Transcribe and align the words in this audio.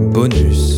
Bonus. 0.00 0.69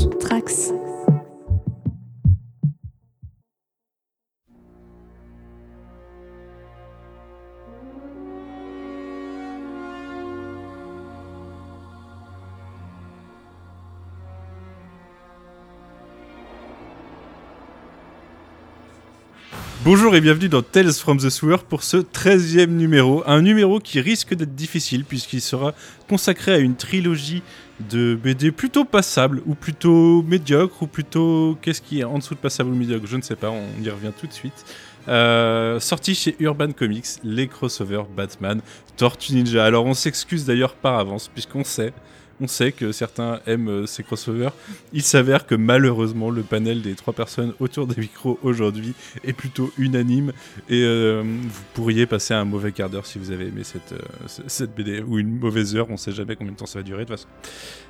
Et 20.15 20.21
bienvenue 20.21 20.51
dans 20.51 20.61
Tales 20.61 20.93
from 20.93 21.17
the 21.17 21.31
Sewer 21.31 21.57
pour 21.67 21.83
ce 21.83 21.97
13e 21.97 22.67
numéro. 22.67 23.23
Un 23.27 23.41
numéro 23.41 23.79
qui 23.79 23.99
risque 23.99 24.35
d'être 24.35 24.55
difficile 24.55 25.07
puisqu'il 25.07 25.41
sera 25.41 25.73
consacré 26.07 26.53
à 26.53 26.59
une 26.59 26.77
trilogie 26.77 27.43
de 27.89 28.15
BD 28.23 28.51
plutôt 28.51 28.85
passable 28.85 29.41
ou 29.47 29.55
plutôt 29.55 30.23
médiocre 30.25 30.83
ou 30.83 30.87
plutôt 30.87 31.57
qu'est-ce 31.63 31.81
qui 31.81 32.01
est 32.01 32.05
en 32.05 32.19
dessous 32.19 32.35
de 32.35 32.41
passable 32.41 32.69
ou 32.69 32.75
médiocre 32.75 33.07
Je 33.07 33.17
ne 33.17 33.23
sais 33.23 33.37
pas, 33.37 33.49
on 33.49 33.83
y 33.83 33.89
revient 33.89 34.13
tout 34.21 34.27
de 34.27 34.35
suite. 34.35 34.67
Euh, 35.09 35.81
sorti 35.81 36.15
chez 36.15 36.37
Urban 36.41 36.73
Comics, 36.73 37.07
les 37.25 37.49
crossovers 37.49 38.05
Batman, 38.15 38.61
Tortue 38.99 39.33
Ninja. 39.33 39.65
Alors 39.65 39.87
on 39.87 39.95
s'excuse 39.95 40.45
d'ailleurs 40.45 40.75
par 40.75 40.99
avance 40.99 41.29
puisqu'on 41.29 41.65
sait 41.65 41.95
on 42.43 42.49
sait 42.49 42.73
que 42.73 42.91
certains 42.91 43.41
aiment 43.47 43.69
euh, 43.69 43.87
ces 43.87 44.03
crossovers. 44.03 44.51
Il 44.93 45.03
s'avère 45.03 45.47
que 45.47 45.55
malheureusement, 45.55 46.29
le 46.29 46.43
panel 46.43 46.83
des 46.83 46.95
trois 46.95 47.15
personnes 47.15 47.55
autour 47.61 47.87
des 47.87 48.01
micros 48.01 48.39
aujourd'hui 48.43 48.95
est 49.23 49.33
plutôt 49.33 49.73
unanime. 49.79 50.33
Et 50.69 50.83
euh, 50.83 51.23
vous 51.23 51.63
pourriez 51.75 52.07
passer 52.07 52.35
un 52.35 52.45
mauvais 52.45 52.73
quart 52.73 52.91
d'heure 52.91 53.07
si 53.07 53.19
vous 53.19 53.31
avez 53.31 53.47
aimé 53.47 53.63
cette, 53.63 53.93
euh, 53.93 54.43
cette 54.49 54.75
BD. 54.75 55.03
Ou 55.03 55.21
une 55.21 55.39
mauvaise 55.39 55.77
heure, 55.77 55.89
on 55.89 55.97
sait 55.97 56.13
jamais 56.13 56.35
combien 56.35 56.53
de 56.53 56.57
temps 56.57 56.67
ça 56.67 56.81
va 56.81 56.83
durer 56.83 57.05
de 57.05 57.11
toute 57.11 57.17
façon. 57.17 57.29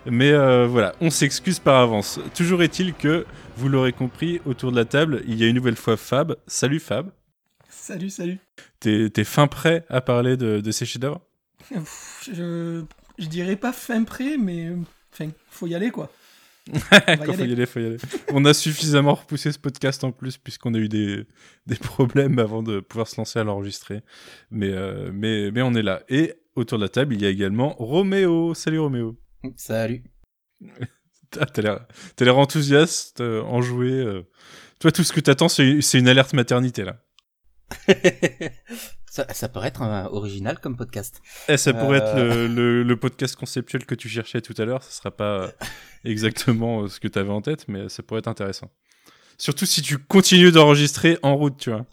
Mais 0.04 0.32
voilà, 0.66 0.94
on 1.00 1.10
s'excuse 1.10 1.58
par 1.58 1.76
avance. 1.80 2.20
Toujours 2.34 2.62
est-il 2.62 2.92
que, 2.92 3.24
vous 3.56 3.68
l'aurez 3.68 3.92
compris, 3.92 4.40
autour 4.46 4.72
de 4.72 4.76
la 4.76 4.84
table, 4.84 5.22
il 5.26 5.38
y 5.38 5.44
a 5.44 5.46
une 5.46 5.54
nouvelle 5.56 5.76
fois 5.76 5.96
Fab. 5.96 6.36
Salut 6.46 6.80
Fab. 6.80 7.10
Salut, 7.68 8.10
salut. 8.10 8.38
T'es 8.80 9.24
fin 9.24 9.46
prêt 9.46 9.84
à 9.88 10.00
parler 10.00 10.36
de, 10.36 10.60
de 10.60 10.70
ces 10.70 10.84
chefs-d'œuvre? 10.84 11.20
Je 12.26 12.82
je 13.22 13.28
dirais 13.28 13.56
pas 13.56 13.72
fin 13.72 14.04
prêt, 14.04 14.36
mais 14.36 14.70
enfin, 15.12 15.30
faut 15.48 15.66
y 15.66 15.74
aller 15.74 15.90
quoi. 15.90 16.12
Quand 16.90 17.32
faut 17.32 17.44
y 17.44 17.52
aller, 17.52 17.66
faut 17.66 17.80
y 17.80 17.86
aller. 17.86 17.96
On 18.32 18.44
a 18.44 18.54
suffisamment 18.54 19.14
repoussé 19.14 19.50
ce 19.50 19.58
podcast 19.58 20.04
en 20.04 20.12
plus, 20.12 20.38
puisqu'on 20.38 20.74
a 20.74 20.78
eu 20.78 20.88
des, 20.88 21.26
des, 21.66 21.76
problèmes 21.76 22.38
avant 22.38 22.62
de 22.62 22.80
pouvoir 22.80 23.08
se 23.08 23.16
lancer 23.16 23.38
à 23.38 23.44
l'enregistrer. 23.44 24.02
Mais, 24.50 24.70
euh, 24.70 25.10
mais, 25.12 25.50
mais 25.50 25.62
on 25.62 25.74
est 25.74 25.82
là. 25.82 26.02
Et 26.08 26.34
autour 26.54 26.78
de 26.78 26.84
la 26.84 26.88
table, 26.88 27.14
il 27.14 27.22
y 27.22 27.26
a 27.26 27.30
également 27.30 27.74
Roméo. 27.78 28.54
Salut 28.54 28.78
Roméo. 28.78 29.18
Salut. 29.56 30.02
Ah, 31.40 31.46
t'as 31.46 31.62
l'air 32.26 32.36
enthousiaste, 32.36 33.22
euh, 33.22 33.40
enjoué. 33.44 33.90
Euh. 33.90 34.20
Toi, 34.80 34.92
tout 34.92 35.02
ce 35.02 35.14
que 35.14 35.20
t'attends, 35.20 35.48
c'est 35.48 35.80
une 35.94 36.06
alerte 36.06 36.34
maternité, 36.34 36.84
là. 36.84 37.02
Ça, 39.12 39.26
ça, 39.34 39.50
pourrait 39.50 39.68
être 39.68 39.82
original 40.10 40.58
comme 40.58 40.74
podcast. 40.74 41.20
Eh, 41.46 41.58
ça 41.58 41.74
pourrait 41.74 41.98
être 41.98 42.16
euh. 42.16 42.48
le, 42.48 42.82
le, 42.82 42.96
podcast 42.96 43.36
conceptuel 43.36 43.84
que 43.84 43.94
tu 43.94 44.08
cherchais 44.08 44.40
tout 44.40 44.54
à 44.56 44.64
l'heure. 44.64 44.82
Ce 44.82 44.90
sera 44.90 45.10
pas 45.10 45.52
exactement 46.06 46.84
euh, 46.84 46.88
ce 46.88 46.98
que 46.98 47.08
tu 47.08 47.18
avais 47.18 47.28
en 47.28 47.42
tête, 47.42 47.68
mais 47.68 47.90
ça 47.90 48.02
pourrait 48.02 48.20
être 48.20 48.28
intéressant. 48.28 48.70
Surtout 49.36 49.66
si 49.66 49.82
tu 49.82 49.98
continues 49.98 50.50
d'enregistrer 50.50 51.18
en 51.22 51.36
route, 51.36 51.58
tu 51.58 51.68
vois. 51.68 51.84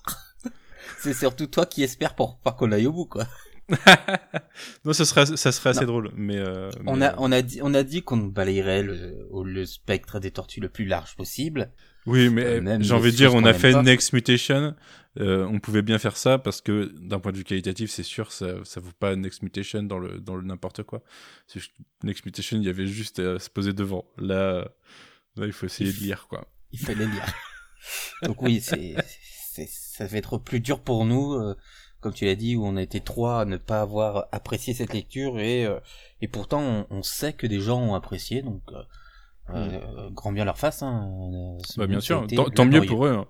C'est 1.00 1.14
surtout 1.14 1.48
toi 1.48 1.66
qui 1.66 1.84
espères 1.84 2.16
pour 2.16 2.40
pas 2.40 2.54
qu'on 2.54 2.72
aille 2.72 2.88
au 2.88 2.94
bout, 2.94 3.08
quoi. 3.08 3.28
non, 4.86 4.94
ça 4.94 5.04
serait, 5.04 5.26
ça 5.26 5.52
serait 5.52 5.72
assez 5.72 5.86
drôle, 5.86 6.14
mais, 6.16 6.38
euh, 6.38 6.72
on 6.86 7.02
a, 7.02 7.16
on 7.18 7.34
a 7.34 7.42
dit, 7.42 7.60
on 7.62 7.74
a 7.74 7.84
dit 7.84 8.02
qu'on 8.02 8.16
balayerait 8.16 8.82
le, 8.82 9.28
le 9.44 9.66
spectre 9.66 10.22
des 10.22 10.32
tortues 10.32 10.62
le 10.62 10.70
plus 10.70 10.86
large 10.86 11.18
possible. 11.18 11.74
Oui, 12.06 12.30
mais 12.30 12.44
euh, 12.44 12.78
j'ai 12.82 12.94
envie 12.94 13.12
de 13.12 13.16
dire, 13.16 13.36
on 13.36 13.44
a 13.44 13.54
fait 13.54 13.82
Next 13.82 14.14
Mutation. 14.14 14.76
Euh, 15.20 15.46
on 15.46 15.60
pouvait 15.60 15.82
bien 15.82 15.98
faire 15.98 16.18
ça 16.18 16.38
parce 16.38 16.62
que 16.62 16.94
d'un 17.00 17.20
point 17.20 17.32
de 17.32 17.38
vue 17.38 17.44
qualitatif, 17.44 17.90
c'est 17.90 18.04
sûr, 18.04 18.32
ça, 18.32 18.64
ça 18.64 18.80
vaut 18.80 18.92
pas 18.98 19.16
Next 19.16 19.42
Mutation 19.42 19.84
dans 19.84 20.00
le, 20.00 20.20
dans 20.20 20.36
le 20.36 20.44
n'importe 20.44 20.84
quoi. 20.84 21.02
Next 22.04 22.26
Mutation, 22.26 22.58
il 22.58 22.64
y 22.64 22.70
avait 22.70 22.88
juste 22.88 23.20
à 23.20 23.40
se 23.40 23.50
poser 23.50 23.74
devant. 23.74 24.06
Là, 24.18 24.70
là 25.36 25.46
il 25.46 25.52
faut 25.52 25.66
essayer 25.66 25.92
de 25.92 25.98
lire, 25.98 26.28
quoi. 26.30 26.48
Il 26.72 26.80
fallait 26.80 27.06
lire. 27.06 27.26
Donc 28.24 28.42
oui, 28.42 28.62
c'est, 28.62 28.96
ça 29.68 30.06
va 30.06 30.18
être 30.18 30.38
plus 30.38 30.60
dur 30.60 30.82
pour 30.82 31.06
nous, 31.06 31.34
euh, 31.34 31.56
comme 32.00 32.14
tu 32.14 32.26
l'as 32.26 32.36
dit, 32.36 32.56
où 32.56 32.66
on 32.66 32.78
a 32.78 32.82
été 32.82 33.02
trois 33.02 33.42
à 33.42 33.46
ne 33.46 33.58
pas 33.58 33.82
avoir 33.82 34.28
apprécié 34.32 34.74
cette 34.74 34.94
lecture 34.94 35.40
et, 35.40 35.68
et 36.22 36.28
pourtant 36.28 36.88
on, 36.90 37.04
sait 37.04 37.34
que 37.34 37.48
des 37.48 37.60
gens 37.60 37.82
ont 37.82 37.96
apprécié, 37.96 38.42
donc 38.42 38.62
euh, 39.54 40.10
grand 40.12 40.32
bien 40.32 40.46
leur 40.46 40.58
face. 40.58 40.84
Hein. 40.84 41.58
Bah, 41.78 41.88
bien 41.88 42.00
sûr, 42.00 42.26
tant, 42.28 42.66
mieux 42.66 42.86
pour 42.86 43.06
eux. 43.06 43.12
Hein. 43.12 43.26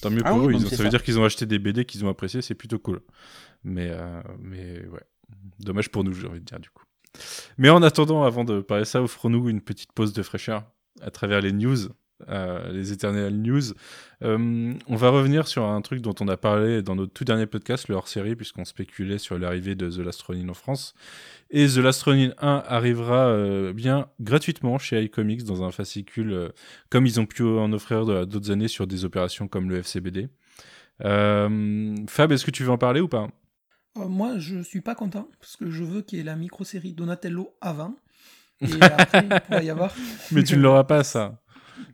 Tant 0.00 0.10
mieux 0.10 0.22
ah 0.24 0.30
pour 0.30 0.48
eux. 0.48 0.58
ça, 0.58 0.82
veut 0.82 0.88
dire 0.88 1.02
qu'ils 1.02 1.18
ont 1.18 1.24
acheté 1.24 1.46
des 1.46 1.58
BD 1.58 1.84
qu'ils 1.84 2.04
ont 2.04 2.08
apprécié, 2.08 2.42
c'est 2.42 2.54
plutôt 2.54 2.78
cool. 2.78 3.00
Mais, 3.64 3.88
euh, 3.90 4.22
mais 4.40 4.86
ouais, 4.86 5.02
dommage 5.60 5.88
pour 5.90 6.04
nous, 6.04 6.12
j'ai 6.12 6.26
envie 6.26 6.40
de 6.40 6.44
dire 6.44 6.60
du 6.60 6.70
coup. 6.70 6.84
Mais 7.56 7.70
en 7.70 7.82
attendant, 7.82 8.22
avant 8.22 8.44
de 8.44 8.60
parler 8.60 8.84
ça, 8.84 9.02
offrons-nous 9.02 9.48
une 9.48 9.60
petite 9.60 9.92
pause 9.92 10.12
de 10.12 10.22
fraîcheur 10.22 10.64
à 11.00 11.10
travers 11.10 11.40
les 11.40 11.52
news 11.52 11.76
euh, 12.28 12.72
les 12.72 12.92
Eternal 12.92 13.32
News. 13.32 13.74
Euh, 14.22 14.74
on 14.86 14.96
va 14.96 15.10
revenir 15.10 15.46
sur 15.46 15.64
un 15.64 15.80
truc 15.80 16.00
dont 16.00 16.14
on 16.20 16.28
a 16.28 16.36
parlé 16.36 16.82
dans 16.82 16.96
notre 16.96 17.12
tout 17.12 17.24
dernier 17.24 17.46
podcast, 17.46 17.88
le 17.88 17.94
hors-série, 17.94 18.34
puisqu'on 18.34 18.64
spéculait 18.64 19.18
sur 19.18 19.38
l'arrivée 19.38 19.74
de 19.74 19.88
The 19.88 19.98
Last 19.98 20.22
Ronin 20.22 20.48
en 20.48 20.54
France. 20.54 20.94
Et 21.50 21.66
The 21.66 21.78
Last 21.78 22.02
Ronin 22.02 22.32
1 22.38 22.64
arrivera 22.66 23.28
euh, 23.28 23.72
bien 23.72 24.08
gratuitement 24.20 24.78
chez 24.78 25.02
iComics 25.04 25.44
dans 25.44 25.62
un 25.62 25.70
fascicule, 25.70 26.52
comme 26.90 27.06
ils 27.06 27.20
ont 27.20 27.26
pu 27.26 27.42
en 27.42 27.72
offrir 27.72 28.04
d'autres 28.26 28.50
années 28.50 28.68
sur 28.68 28.86
des 28.86 29.04
opérations 29.04 29.48
comme 29.48 29.70
le 29.70 29.78
FCBD. 29.78 30.28
Fab, 31.00 32.32
est-ce 32.32 32.44
que 32.44 32.50
tu 32.50 32.64
veux 32.64 32.70
en 32.70 32.78
parler 32.78 33.00
ou 33.00 33.08
pas? 33.08 33.28
Moi, 34.06 34.38
je 34.38 34.60
suis 34.62 34.80
pas 34.80 34.94
content, 34.94 35.28
parce 35.40 35.56
que 35.56 35.70
je 35.70 35.82
veux 35.82 36.02
qu'il 36.02 36.18
y 36.18 36.20
ait 36.20 36.24
la 36.24 36.36
micro-série 36.36 36.92
Donatello 36.92 37.56
avant. 37.60 37.96
Et 38.60 38.82
après, 38.82 39.24
il 39.30 39.40
pourrait 39.40 39.64
y 39.64 39.70
avoir. 39.70 39.94
Mais 40.32 40.42
tu 40.42 40.56
ne 40.56 40.62
l'auras 40.62 40.84
pas, 40.84 41.04
ça. 41.04 41.40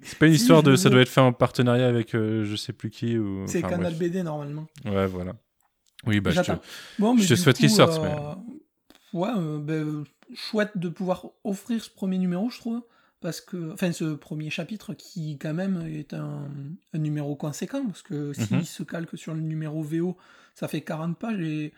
C'est 0.03 0.19
pas 0.19 0.27
une 0.27 0.35
histoire 0.35 0.63
de. 0.63 0.77
Ça 0.77 0.91
doit 0.91 1.01
être 1.01 1.09
fait 1.09 1.21
en 1.21 1.33
partenariat 1.33 1.87
avec 1.87 2.15
euh, 2.15 2.45
je 2.45 2.57
sais 2.57 2.73
plus 2.73 2.91
qui. 2.91 3.19
ou. 3.19 3.45
C'est 3.47 3.63
Canal 3.63 3.95
BD 3.95 4.23
normalement. 4.23 4.67
Ouais, 4.85 5.07
voilà. 5.07 5.35
Oui, 6.07 6.21
bah 6.21 6.31
je 6.31 6.41
te, 6.43 6.53
bon, 6.99 7.17
je 7.17 7.27
te 7.27 7.35
souhaite 7.35 7.57
qu'il 7.57 7.71
sorte. 7.71 8.01
Mais... 8.03 8.13
Euh, 8.13 8.35
ouais, 9.15 9.31
euh, 9.37 9.59
ben, 9.59 10.05
chouette 10.35 10.73
de 10.77 10.91
pouvoir 10.91 11.27
offrir 11.43 11.83
ce 11.83 11.89
premier 11.89 12.19
numéro, 12.19 12.51
je 12.51 12.59
trouve. 12.59 12.83
Parce 13.21 13.41
que. 13.41 13.73
Enfin, 13.73 13.93
ce 13.93 14.15
premier 14.15 14.51
chapitre 14.51 14.93
qui, 14.95 15.39
quand 15.39 15.55
même, 15.55 15.87
est 15.87 16.13
un, 16.13 16.49
numéro 16.93 17.37
conséquent. 17.37 17.85
Parce 17.87 18.03
que 18.03 18.33
s'il 18.35 18.57
mhm. 18.57 18.65
se 18.65 18.83
calque 18.83 19.17
sur 19.17 19.35
le 19.35 19.41
numéro 19.41 19.83
VO, 19.83 20.17
ça 20.55 20.69
fait 20.69 20.83
40 20.83 21.19
pages 21.19 21.41
et. 21.41 21.73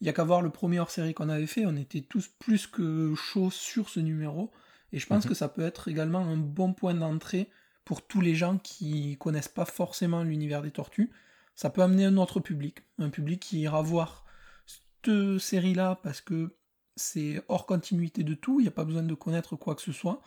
Il 0.00 0.04
n'y 0.04 0.10
a 0.10 0.12
qu'à 0.12 0.22
voir 0.22 0.42
le 0.42 0.50
premier 0.50 0.78
hors-série 0.78 1.12
qu'on 1.12 1.28
avait 1.28 1.48
fait, 1.48 1.66
on 1.66 1.74
était 1.74 2.02
tous 2.02 2.30
plus 2.38 2.68
que 2.68 3.14
chauds 3.16 3.50
sur 3.50 3.88
ce 3.88 3.98
numéro. 3.98 4.52
Et 4.92 4.98
je 4.98 5.06
pense 5.06 5.24
mhm. 5.24 5.28
que 5.28 5.34
ça 5.34 5.48
peut 5.48 5.62
être 5.62 5.88
également 5.88 6.20
un 6.20 6.36
bon 6.36 6.72
point 6.72 6.94
d'entrée 6.94 7.50
pour 7.84 8.06
tous 8.06 8.20
les 8.20 8.34
gens 8.34 8.58
qui 8.58 9.16
connaissent 9.18 9.48
pas 9.48 9.64
forcément 9.64 10.22
l'univers 10.22 10.62
des 10.62 10.70
tortues. 10.70 11.10
Ça 11.54 11.70
peut 11.70 11.82
amener 11.82 12.04
un 12.04 12.16
autre 12.16 12.40
public, 12.40 12.82
un 12.98 13.10
public 13.10 13.40
qui 13.40 13.60
ira 13.60 13.82
voir 13.82 14.24
cette 14.66 15.38
série-là 15.38 15.98
parce 16.02 16.20
que 16.20 16.56
c'est 16.96 17.42
hors 17.48 17.66
continuité 17.66 18.24
de 18.24 18.34
tout, 18.34 18.60
il 18.60 18.64
n'y 18.64 18.68
a 18.68 18.72
pas 18.72 18.84
besoin 18.84 19.02
de 19.02 19.14
connaître 19.14 19.56
quoi 19.56 19.74
que 19.74 19.82
ce 19.82 19.92
soit. 19.92 20.20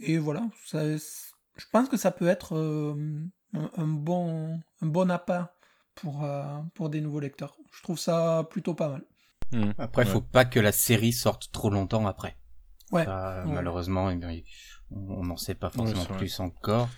Et 0.00 0.18
voilà, 0.18 0.48
je 0.72 1.64
pense 1.72 1.88
que 1.88 1.96
ça 1.96 2.10
peut 2.10 2.28
être 2.28 2.56
euh, 2.56 2.94
un, 3.52 3.86
bon, 3.86 4.60
un 4.80 4.86
bon 4.86 5.10
appât 5.10 5.54
pour, 5.94 6.24
euh, 6.24 6.44
pour 6.74 6.88
des 6.88 7.00
nouveaux 7.00 7.20
lecteurs. 7.20 7.56
Je 7.72 7.82
trouve 7.82 7.98
ça 7.98 8.46
plutôt 8.50 8.74
pas 8.74 8.88
mal. 8.88 9.04
Mmh. 9.52 9.72
Après, 9.78 10.02
il 10.02 10.08
faut 10.08 10.20
pas 10.20 10.44
que 10.44 10.60
la 10.60 10.72
série 10.72 11.12
sorte 11.12 11.50
trop 11.52 11.70
longtemps 11.70 12.06
après. 12.06 12.37
Ouais. 12.92 13.06
Malheureusement, 13.06 14.10
eh 14.10 14.44
on 14.90 15.24
n'en 15.24 15.36
sait 15.36 15.54
pas 15.54 15.70
forcément 15.70 16.04
plus 16.04 16.40
encore. 16.40 16.88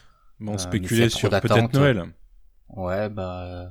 on 0.41 0.55
euh, 0.55 0.59
spéculait 0.59 1.09
sur 1.09 1.31
peut-être 1.31 1.73
Noël. 1.73 2.14
Ouais, 2.69 3.09
bah, 3.09 3.43
euh, 3.44 3.69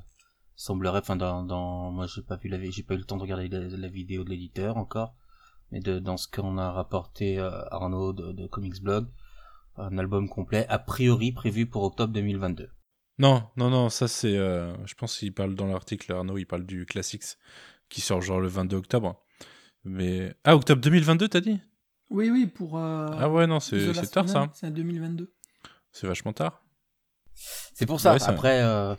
semblerait, 0.56 1.00
enfin, 1.00 1.16
dans, 1.16 1.44
dans, 1.44 1.92
moi, 1.92 2.06
j'ai 2.08 2.22
pas 2.22 2.36
vu 2.36 2.50
la, 2.50 2.60
j'ai 2.70 2.84
pas 2.84 2.96
eu 2.96 2.98
le 2.98 3.06
temps 3.06 3.18
de 3.18 3.22
regarder 3.22 3.48
la, 3.48 3.88
vidéo 3.88 4.26
de 4.26 4.30
l'éditeur 4.30 4.76
encore, 4.76 5.16
mais 5.72 5.80
de, 5.80 6.00
dans 6.00 6.18
ce 6.18 6.28
qu'on 6.28 6.58
a 6.58 6.72
rapporté 6.72 7.40
euh, 7.40 7.64
Arnaud 7.72 8.12
de, 8.12 8.34
de 8.34 8.48
Comics 8.48 8.82
Blog, 8.82 9.08
un 9.78 9.98
album 9.98 10.28
complet, 10.28 10.66
a 10.68 10.80
priori 10.80 11.32
prévu 11.32 11.66
pour 11.66 11.84
octobre 11.84 12.12
2022. 12.14 12.70
Non, 13.20 13.44
non, 13.58 13.70
non, 13.70 13.90
ça 13.90 14.08
c'est, 14.08 14.38
euh, 14.38 14.74
je 14.86 14.94
pense 14.96 15.18
qu'il 15.18 15.34
parle 15.34 15.56
dans 15.56 15.68
l'article, 15.68 16.12
Arnaud, 16.12 16.38
il 16.38 16.46
parle 16.46 16.66
du 16.66 16.86
Classics, 16.86 17.38
qui 17.90 18.02
sort 18.02 18.22
genre 18.22 18.40
le 18.40 18.48
22 18.48 18.78
octobre. 18.78 19.22
Mais, 19.86 20.34
ah, 20.44 20.56
octobre 20.56 20.82
2022, 20.82 21.30
t'as 21.30 21.42
dit? 21.42 21.60
Oui, 22.10 22.30
oui, 22.30 22.48
pour. 22.48 22.78
Euh, 22.78 23.08
ah 23.20 23.30
ouais, 23.30 23.48
non, 23.48 23.60
c'est 23.60 23.94
tard 24.12 24.28
ça. 24.28 24.50
C'est 24.54 24.68
en 24.68 24.72
2022. 24.72 25.32
C'est 25.92 26.08
vachement 26.08 26.34
tard. 26.34 26.64
C'est 27.34 27.86
pour 27.86 28.00
ça. 28.00 28.16
Après. 28.28 28.62
Euh, 28.62 28.96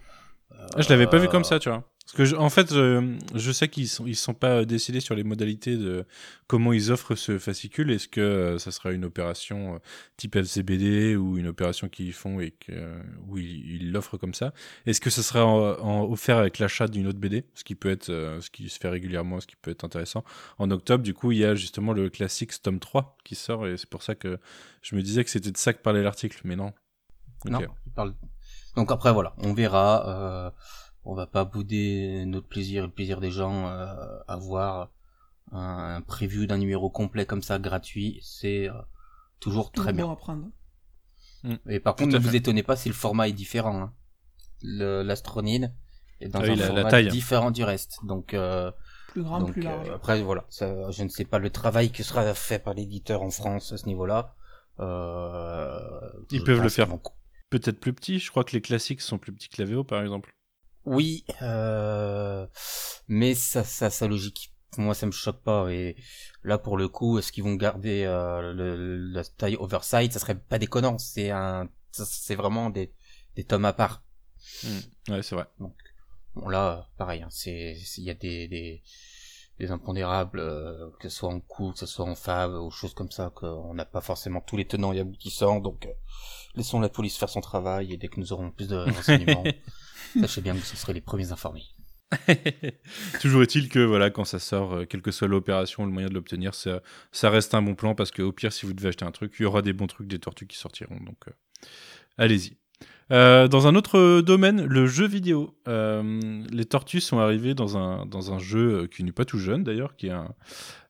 ah, 0.52 0.80
je 0.80 0.88
l'avais 0.88 1.06
pas 1.06 1.18
vu 1.18 1.28
comme 1.28 1.44
ça, 1.44 1.58
tu 1.58 1.68
vois. 1.68 1.84
Parce 2.06 2.30
que 2.30 2.36
en 2.36 2.50
fait, 2.50 2.70
je 2.72 3.52
sais 3.52 3.68
qu'ils 3.68 3.88
sont 3.88 4.04
ils 4.06 4.16
sont 4.16 4.34
pas 4.34 4.64
décidés 4.64 5.00
sur 5.00 5.14
les 5.14 5.22
modalités 5.22 5.76
de 5.76 6.04
comment 6.48 6.72
ils 6.72 6.90
offrent 6.90 7.14
ce 7.14 7.38
fascicule. 7.38 7.92
Est-ce 7.92 8.08
que 8.08 8.20
euh, 8.20 8.58
ça 8.58 8.72
sera 8.72 8.90
une 8.90 9.04
opération 9.04 9.76
euh, 9.76 9.78
type 10.16 10.34
LCBD 10.34 11.14
ou 11.14 11.38
une 11.38 11.46
opération 11.46 11.88
qu'ils 11.88 12.12
font 12.12 12.40
et 12.40 12.50
que 12.50 12.72
euh, 12.72 13.00
où 13.28 13.38
ils 13.38 13.92
l'offrent 13.92 14.16
comme 14.16 14.34
ça? 14.34 14.52
Est-ce 14.84 15.00
que 15.00 15.10
ça 15.10 15.22
sera 15.22 15.46
en, 15.46 16.10
offert 16.10 16.38
avec 16.38 16.58
l'achat 16.58 16.88
d'une 16.88 17.06
autre 17.06 17.20
BD, 17.20 17.44
ce 17.54 17.62
qui 17.62 17.76
peut 17.76 17.90
être 17.90 18.06
ce 18.06 18.50
qui 18.50 18.68
se 18.68 18.80
fait 18.80 18.88
régulièrement, 18.88 19.38
ce 19.38 19.46
qui 19.46 19.54
peut 19.54 19.70
être 19.70 19.84
intéressant. 19.84 20.24
En 20.58 20.72
octobre, 20.72 21.04
du 21.04 21.14
coup, 21.14 21.30
il 21.30 21.38
y 21.38 21.44
a 21.44 21.54
justement 21.54 21.92
le 21.92 22.10
classique 22.10 22.60
tome 22.60 22.80
3 22.80 23.16
qui 23.22 23.36
sort 23.36 23.68
et 23.68 23.76
c'est 23.76 23.88
pour 23.88 24.02
ça 24.02 24.16
que 24.16 24.40
je 24.82 24.96
me 24.96 25.02
disais 25.02 25.22
que 25.22 25.30
c'était 25.30 25.52
de 25.52 25.56
ça 25.56 25.72
que 25.72 25.80
parlait 25.80 26.02
l'article, 26.02 26.40
mais 26.42 26.56
non. 26.56 26.72
Non. 27.44 27.60
Donc 28.74 28.90
après 28.90 29.12
voilà, 29.12 29.34
on 29.38 29.54
verra 29.54 30.52
on 31.04 31.14
va 31.14 31.26
pas 31.26 31.44
bouder 31.44 32.24
notre 32.26 32.46
plaisir 32.46 32.84
et 32.84 32.86
le 32.86 32.92
plaisir 32.92 33.20
des 33.20 33.30
gens 33.30 33.66
euh, 33.66 34.18
à 34.28 34.36
voir 34.36 34.90
un, 35.52 35.96
un 35.96 36.00
preview 36.02 36.46
d'un 36.46 36.58
numéro 36.58 36.90
complet 36.90 37.26
comme 37.26 37.42
ça 37.42 37.58
gratuit, 37.58 38.20
c'est 38.22 38.68
euh, 38.68 38.74
toujours 39.40 39.72
très 39.72 39.92
bien. 39.92 40.16
Mm. 41.42 41.54
Et 41.68 41.80
par 41.80 41.96
contre, 41.96 42.12
ne 42.12 42.18
vous 42.18 42.36
étonnez 42.36 42.62
pas 42.62 42.76
si 42.76 42.88
le 42.88 42.94
format 42.94 43.28
est 43.28 43.32
différent. 43.32 43.82
Hein. 43.82 43.92
L'astronine 44.62 45.72
est 46.20 46.28
dans 46.28 46.40
ah 46.40 46.50
un 46.50 46.56
format 46.56 47.02
différent 47.02 47.50
du 47.50 47.64
reste. 47.64 48.04
Donc 48.04 48.34
euh, 48.34 48.70
plus 49.08 49.22
grand, 49.22 49.42
plus 49.44 49.62
large. 49.62 49.88
après 49.88 50.22
voilà, 50.22 50.44
ça, 50.50 50.90
je 50.90 51.02
ne 51.02 51.08
sais 51.08 51.24
pas 51.24 51.38
le 51.38 51.48
travail 51.48 51.90
qui 51.90 52.04
sera 52.04 52.34
fait 52.34 52.58
par 52.58 52.74
l'éditeur 52.74 53.22
en 53.22 53.30
France 53.30 53.72
à 53.72 53.78
ce 53.78 53.86
niveau-là. 53.86 54.34
Ils 54.78 56.44
peuvent 56.44 56.62
le 56.62 56.68
faire 56.68 56.88
peut-être 57.48 57.80
plus 57.80 57.94
petit. 57.94 58.18
Je 58.18 58.30
crois 58.30 58.44
que 58.44 58.52
les 58.52 58.60
classiques 58.60 59.00
sont 59.00 59.18
plus 59.18 59.32
petits 59.32 59.48
que 59.48 59.62
la 59.62 59.68
VO 59.68 59.82
par 59.82 60.02
exemple. 60.02 60.30
Oui, 60.86 61.24
euh, 61.42 62.46
mais 63.08 63.34
ça, 63.34 63.64
ça, 63.64 63.90
ça 63.90 64.06
logique. 64.06 64.52
Moi, 64.78 64.94
ça 64.94 65.06
me 65.06 65.12
choque 65.12 65.42
pas. 65.42 65.70
Et 65.70 65.96
là, 66.42 66.58
pour 66.58 66.76
le 66.76 66.88
coup, 66.88 67.18
est-ce 67.18 67.32
qu'ils 67.32 67.44
vont 67.44 67.54
garder 67.54 68.04
euh, 68.04 68.52
le, 68.52 68.96
la 69.12 69.24
taille 69.24 69.56
oversight 69.56 70.12
Ça 70.12 70.18
serait 70.18 70.38
pas 70.38 70.58
déconnant. 70.58 70.98
C'est 70.98 71.30
un, 71.30 71.68
c'est 71.92 72.34
vraiment 72.34 72.70
des, 72.70 72.92
des 73.36 73.44
tomes 73.44 73.64
à 73.64 73.72
part. 73.72 74.02
Hmm. 74.64 75.12
Ouais, 75.12 75.22
c'est 75.22 75.34
vrai. 75.34 75.46
Donc, 75.58 75.74
bon 76.34 76.48
là, 76.48 76.88
pareil. 76.96 77.22
Hein, 77.22 77.28
c'est, 77.30 77.76
il 77.98 78.04
y 78.04 78.10
a 78.10 78.14
des, 78.14 78.48
des, 78.48 78.82
des 79.58 79.70
impondérables, 79.70 80.40
euh, 80.40 80.90
que 81.00 81.08
ce 81.08 81.18
soit 81.18 81.30
en 81.30 81.40
coup, 81.40 81.72
que 81.72 81.78
ce 81.78 81.86
soit 81.86 82.06
en 82.06 82.14
fab, 82.14 82.52
ou 82.52 82.70
choses 82.70 82.94
comme 82.94 83.10
ça, 83.10 83.30
qu'on 83.34 83.74
n'a 83.74 83.84
pas 83.84 84.00
forcément 84.00 84.40
tous 84.40 84.56
les 84.56 84.66
tenants 84.66 84.92
et 84.92 85.00
aboutissants. 85.00 85.60
Donc, 85.60 85.86
euh, 85.86 85.92
laissons 86.54 86.80
la 86.80 86.88
police 86.88 87.16
faire 87.16 87.28
son 87.28 87.40
travail 87.40 87.92
et 87.92 87.96
dès 87.96 88.08
que 88.08 88.20
nous 88.20 88.32
aurons 88.32 88.50
plus 88.50 88.68
de 88.68 88.76
renseignements. 88.94 89.44
Sachez 90.18 90.40
bien 90.40 90.54
que 90.54 90.60
ce 90.60 90.76
seraient 90.76 90.92
les 90.92 91.00
premiers 91.00 91.32
informés. 91.32 91.64
Toujours 93.20 93.42
est-il 93.42 93.68
que 93.68 93.78
voilà, 93.78 94.10
quand 94.10 94.24
ça 94.24 94.38
sort, 94.38 94.74
euh, 94.74 94.84
quelle 94.84 95.02
que 95.02 95.12
soit 95.12 95.28
l'opération, 95.28 95.84
le 95.84 95.92
moyen 95.92 96.08
de 96.08 96.14
l'obtenir, 96.14 96.54
ça, 96.54 96.80
reste 97.30 97.54
un 97.54 97.62
bon 97.62 97.74
plan 97.74 97.94
parce 97.94 98.10
qu'au 98.10 98.32
pire, 98.32 98.52
si 98.52 98.66
vous 98.66 98.72
devez 98.72 98.88
acheter 98.88 99.04
un 99.04 99.12
truc, 99.12 99.34
il 99.38 99.44
y 99.44 99.46
aura 99.46 99.62
des 99.62 99.72
bons 99.72 99.86
trucs, 99.86 100.08
des 100.08 100.18
tortues 100.18 100.46
qui 100.46 100.56
sortiront. 100.56 100.98
Donc, 101.06 101.18
euh, 101.28 101.32
allez-y. 102.18 102.56
Euh, 103.12 103.48
dans 103.48 103.66
un 103.66 103.74
autre 103.74 104.20
domaine, 104.20 104.64
le 104.64 104.86
jeu 104.86 105.06
vidéo. 105.06 105.56
les 105.66 106.64
tortues 106.64 107.00
sont 107.00 107.18
arrivées 107.18 107.54
dans 107.54 107.76
un, 107.76 108.06
dans 108.06 108.32
un 108.32 108.38
jeu 108.38 108.86
qui 108.86 109.02
n'est 109.02 109.12
pas 109.12 109.24
tout 109.24 109.38
jeune 109.38 109.64
d'ailleurs, 109.64 109.96
qui 109.96 110.06
est 110.06 110.12
un, 110.12 110.32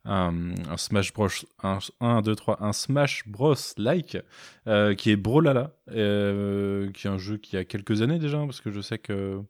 un, 0.04 0.54
Smash 0.76 1.12
Bros. 1.12 1.28
Un, 1.62 1.78
1, 2.00 2.22
2, 2.22 2.34
3, 2.34 2.62
un 2.62 2.72
Smash 2.72 3.26
Bros. 3.28 3.54
like, 3.76 4.18
euh, 4.66 4.94
qui 4.94 5.10
est 5.10 5.16
Brolala, 5.16 5.76
euh, 5.90 6.90
qui 6.92 7.06
est 7.06 7.10
un 7.10 7.18
jeu 7.18 7.36
qui 7.36 7.56
a 7.56 7.64
quelques 7.64 8.02
années 8.02 8.18
déjà, 8.18 8.38
parce 8.38 8.60
que 8.60 8.70
je 8.70 8.80
sais 8.80 8.98
que 8.98 9.40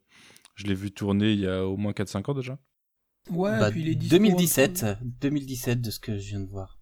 je 0.54 0.66
l'ai 0.66 0.74
vu 0.74 0.90
tourner 0.90 1.32
il 1.32 1.40
y 1.40 1.46
a 1.46 1.64
au 1.66 1.76
moins 1.76 1.92
4-5 1.92 2.30
ans 2.30 2.34
déjà. 2.34 2.58
Ouais, 3.28 3.58
bah, 3.58 3.70
puis 3.70 3.82
il 3.82 3.88
est 3.88 3.94
2017, 3.94 4.86
2017 5.20 5.80
de 5.80 5.90
ce 5.90 6.00
que 6.00 6.18
je 6.18 6.28
viens 6.30 6.40
de 6.40 6.48
voir. 6.48 6.78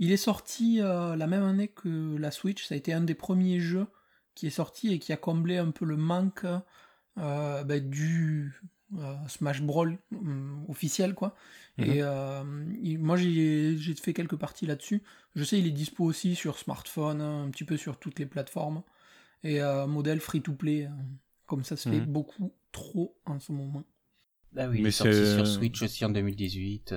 Il 0.00 0.10
est 0.10 0.16
sorti 0.16 0.80
euh, 0.80 1.14
la 1.14 1.28
même 1.28 1.44
année 1.44 1.68
que 1.68 2.16
la 2.16 2.32
Switch, 2.32 2.66
ça 2.66 2.74
a 2.74 2.78
été 2.78 2.92
un 2.92 3.00
des 3.00 3.14
premiers 3.14 3.60
jeux 3.60 3.86
qui 4.34 4.48
est 4.48 4.50
sorti 4.50 4.92
et 4.92 4.98
qui 4.98 5.12
a 5.12 5.16
comblé 5.16 5.56
un 5.56 5.70
peu 5.70 5.84
le 5.84 5.96
manque 5.96 6.46
bah, 7.16 7.80
du 7.80 8.60
Smash 9.28 9.62
Brawl 9.62 9.98
officiel 10.68 11.14
quoi. 11.14 11.36
Mhm. 11.78 11.90
Et 11.90 12.02
euh, 12.02 12.44
moi, 12.98 13.16
j'ai 13.16 13.76
fait 14.00 14.12
quelques 14.12 14.36
parties 14.36 14.66
là-dessus. 14.66 15.02
Je 15.34 15.44
sais, 15.44 15.58
il 15.58 15.66
est 15.66 15.72
dispo 15.72 16.04
aussi 16.04 16.34
sur 16.34 16.58
smartphone, 16.58 17.20
un 17.20 17.50
petit 17.50 17.64
peu 17.64 17.76
sur 17.76 17.98
toutes 17.98 18.18
les 18.18 18.26
plateformes. 18.26 18.82
Et 19.42 19.60
euh, 19.60 19.86
modèle 19.86 20.20
free-to-play, 20.20 20.86
euh, 20.86 20.88
comme 21.46 21.64
ça 21.64 21.76
se 21.76 21.88
fait 21.88 22.00
mhm. 22.00 22.06
beaucoup 22.06 22.52
trop 22.70 23.16
en 23.24 23.40
ce 23.40 23.52
moment. 23.52 23.84
Ah 24.56 24.68
oui, 24.68 24.80
il 24.80 24.86
est 24.86 24.90
sorti 24.90 25.26
sur 25.34 25.46
Switch 25.46 25.82
aussi 25.82 26.04
en 26.04 26.10
2018. 26.10 26.94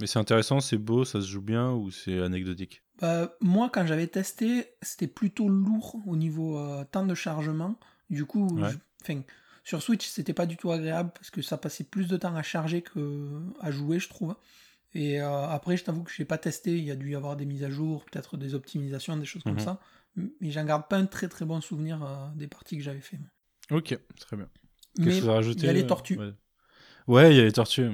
Mais 0.00 0.06
c'est 0.06 0.18
intéressant, 0.18 0.60
c'est 0.60 0.78
beau, 0.78 1.04
ça 1.04 1.20
se 1.20 1.26
joue 1.26 1.42
bien 1.42 1.72
ou 1.72 1.90
c'est 1.90 2.20
anecdotique? 2.20 2.84
Bah, 3.00 3.34
Moi, 3.40 3.68
quand 3.72 3.84
j'avais 3.84 4.06
testé, 4.06 4.66
c'était 4.80 5.08
plutôt 5.08 5.48
lourd 5.48 5.96
au 6.06 6.14
niveau 6.14 6.62
temps 6.92 7.06
de 7.06 7.14
chargement. 7.14 7.80
Du 8.08 8.24
coup, 8.24 8.60
sur 9.68 9.82
Switch, 9.82 10.06
c'était 10.06 10.32
pas 10.32 10.46
du 10.46 10.56
tout 10.56 10.72
agréable 10.72 11.10
parce 11.12 11.30
que 11.30 11.42
ça 11.42 11.58
passait 11.58 11.84
plus 11.84 12.08
de 12.08 12.16
temps 12.16 12.34
à 12.34 12.42
charger 12.42 12.80
que 12.80 13.38
à 13.60 13.70
jouer, 13.70 13.98
je 13.98 14.08
trouve. 14.08 14.34
Et 14.94 15.20
euh, 15.20 15.46
après, 15.46 15.76
je 15.76 15.84
t'avoue 15.84 16.04
que 16.04 16.10
je 16.10 16.22
n'ai 16.22 16.24
pas 16.24 16.38
testé. 16.38 16.78
Il 16.78 16.84
y 16.84 16.90
a 16.90 16.96
dû 16.96 17.10
y 17.10 17.14
avoir 17.14 17.36
des 17.36 17.44
mises 17.44 17.64
à 17.64 17.68
jour, 17.68 18.02
peut-être 18.06 18.38
des 18.38 18.54
optimisations, 18.54 19.18
des 19.18 19.26
choses 19.26 19.42
comme 19.42 19.52
mhm. 19.52 19.58
ça. 19.58 19.78
Mais 20.16 20.50
j'en 20.50 20.64
garde 20.64 20.88
pas 20.88 20.96
un 20.96 21.04
très 21.04 21.28
très 21.28 21.44
bon 21.44 21.60
souvenir 21.60 22.02
euh, 22.02 22.28
des 22.34 22.46
parties 22.46 22.78
que 22.78 22.82
j'avais 22.82 23.02
fait. 23.02 23.18
Ok, 23.70 23.94
très 24.18 24.38
bien. 24.38 24.48
Mais 24.96 25.18
il 25.18 25.62
y 25.62 25.68
a 25.68 25.72
les 25.74 25.86
tortues. 25.86 26.18
ouais. 27.06 27.30
il 27.30 27.36
y 27.36 27.40
a 27.40 27.44
les 27.44 27.52
tortues. 27.52 27.90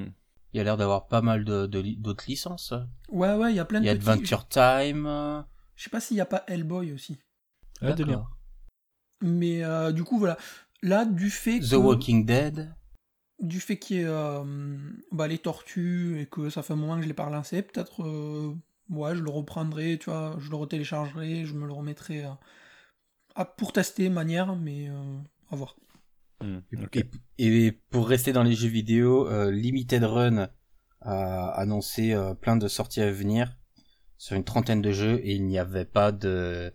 Il 0.53 0.57
y 0.57 0.61
a 0.61 0.63
l'air 0.63 0.77
d'avoir 0.77 1.09
pas 1.09 1.21
mal 1.21 1.43
d'autres 1.43 1.67
de, 1.67 2.15
licences. 2.25 2.73
Ouais, 3.09 3.35
ouais, 3.35 3.51
il 3.51 3.57
y 3.57 3.59
a 3.59 3.65
plein 3.65 3.81
de. 3.81 3.83
Il 3.83 3.87
y 3.87 3.89
a 3.89 3.91
Adventure 3.91 4.47
Time. 4.47 5.43
Je 5.75 5.83
sais 5.83 5.89
pas 5.89 5.99
s'il 5.99 6.15
n'y 6.15 6.21
a 6.21 6.25
pas 6.25 6.45
Hellboy 6.47 6.93
aussi. 6.93 7.17
Ah, 7.81 7.91
délire. 7.91 8.29
Mais 9.21 9.63
euh, 9.63 9.91
du 9.91 10.03
coup, 10.03 10.19
voilà. 10.19 10.37
Là, 10.85 11.03
du 11.05 11.31
fait 11.31 11.59
The 11.61 11.73
Walking 11.73 12.27
Dead 12.27 12.71
Du 13.39 13.59
fait 13.59 13.79
qu'il 13.79 13.97
y 13.97 13.99
ait 14.01 14.05
euh, 14.05 14.43
bah, 15.11 15.27
les 15.27 15.39
tortues 15.39 16.21
et 16.21 16.27
que 16.27 16.51
ça 16.51 16.61
fait 16.61 16.73
un 16.73 16.75
moment 16.75 16.97
que 16.97 17.01
je 17.01 17.07
l'ai 17.07 17.15
pas 17.15 17.25
relancé, 17.25 17.63
peut-être 17.63 18.03
euh, 18.03 18.53
ouais, 18.91 19.15
je 19.15 19.21
le 19.23 19.31
reprendrai, 19.31 19.97
tu 19.97 20.11
vois, 20.11 20.35
je 20.37 20.47
le 20.51 20.55
retéléchargerai, 20.55 21.45
je 21.45 21.55
me 21.55 21.65
le 21.65 21.73
remettrai 21.73 22.25
à, 23.33 23.45
pour 23.45 23.73
tester 23.73 24.09
manière, 24.09 24.55
mais 24.55 24.87
euh, 24.89 25.17
à 25.49 25.55
voir. 25.55 25.75
Hmm, 26.43 26.59
et, 27.39 27.71
pour 27.89 28.07
rester 28.07 28.31
dans 28.31 28.43
les 28.43 28.53
jeux 28.53 28.69
vidéo, 28.69 29.27
Limited 29.49 30.03
Run 30.03 30.49
a 31.01 31.47
annoncé 31.59 32.15
plein 32.41 32.57
de 32.57 32.67
sorties 32.67 33.01
à 33.01 33.09
venir 33.09 33.57
sur 34.19 34.35
une 34.35 34.43
trentaine 34.43 34.83
de 34.83 34.91
jeux 34.91 35.19
et 35.23 35.33
il 35.33 35.47
n'y 35.47 35.57
avait 35.57 35.85
pas 35.85 36.11
de 36.11 36.71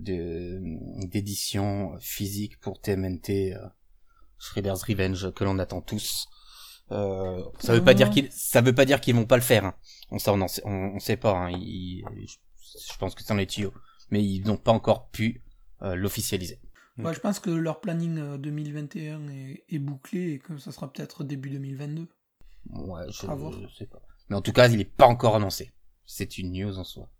d'édition 0.00 1.96
physique 2.00 2.58
pour 2.60 2.80
TMNT 2.80 3.54
euh, 3.54 3.66
Shredder's 4.38 4.82
Revenge 4.82 5.32
que 5.32 5.44
l'on 5.44 5.58
attend 5.58 5.80
tous. 5.80 6.28
Euh, 6.92 7.42
ça 7.58 7.74
veut 7.74 7.82
pas 7.82 7.94
dire 7.94 8.10
qu'ils 8.10 8.30
ça 8.30 8.60
veut 8.60 8.74
pas 8.74 8.84
dire 8.84 9.00
qu'ils 9.00 9.14
vont 9.14 9.26
pas 9.26 9.36
le 9.36 9.42
faire. 9.42 9.64
Hein. 9.64 9.74
On 10.10 10.18
ça 10.18 10.32
on, 10.32 10.46
on, 10.64 10.98
sait 11.00 11.16
pas. 11.16 11.32
Hein. 11.32 11.50
je 11.58 12.96
pense 12.98 13.14
que 13.14 13.22
c'est 13.22 13.28
dans 13.28 13.34
les 13.34 13.46
tuyaux, 13.46 13.74
mais 14.10 14.24
ils 14.24 14.44
n'ont 14.44 14.56
pas 14.56 14.72
encore 14.72 15.10
pu 15.10 15.42
euh, 15.82 15.94
l'officialiser. 15.94 16.60
Ouais, 16.98 17.12
je 17.12 17.20
pense 17.20 17.40
que 17.40 17.50
leur 17.50 17.80
planning 17.80 18.38
2021 18.38 19.28
est, 19.28 19.64
est, 19.68 19.78
bouclé 19.78 20.32
et 20.32 20.38
que 20.38 20.56
ça 20.56 20.72
sera 20.72 20.90
peut-être 20.90 21.24
début 21.24 21.50
2022. 21.50 22.08
Ouais, 22.70 23.02
je, 23.08 23.74
sais 23.76 23.86
pas. 23.86 24.00
Mais 24.28 24.36
en 24.36 24.40
tout 24.40 24.52
cas, 24.52 24.68
il 24.68 24.80
est 24.80 24.84
pas 24.84 25.06
encore 25.06 25.36
annoncé. 25.36 25.72
C'est 26.06 26.38
une 26.38 26.52
news 26.52 26.78
en 26.78 26.84
soi. 26.84 27.10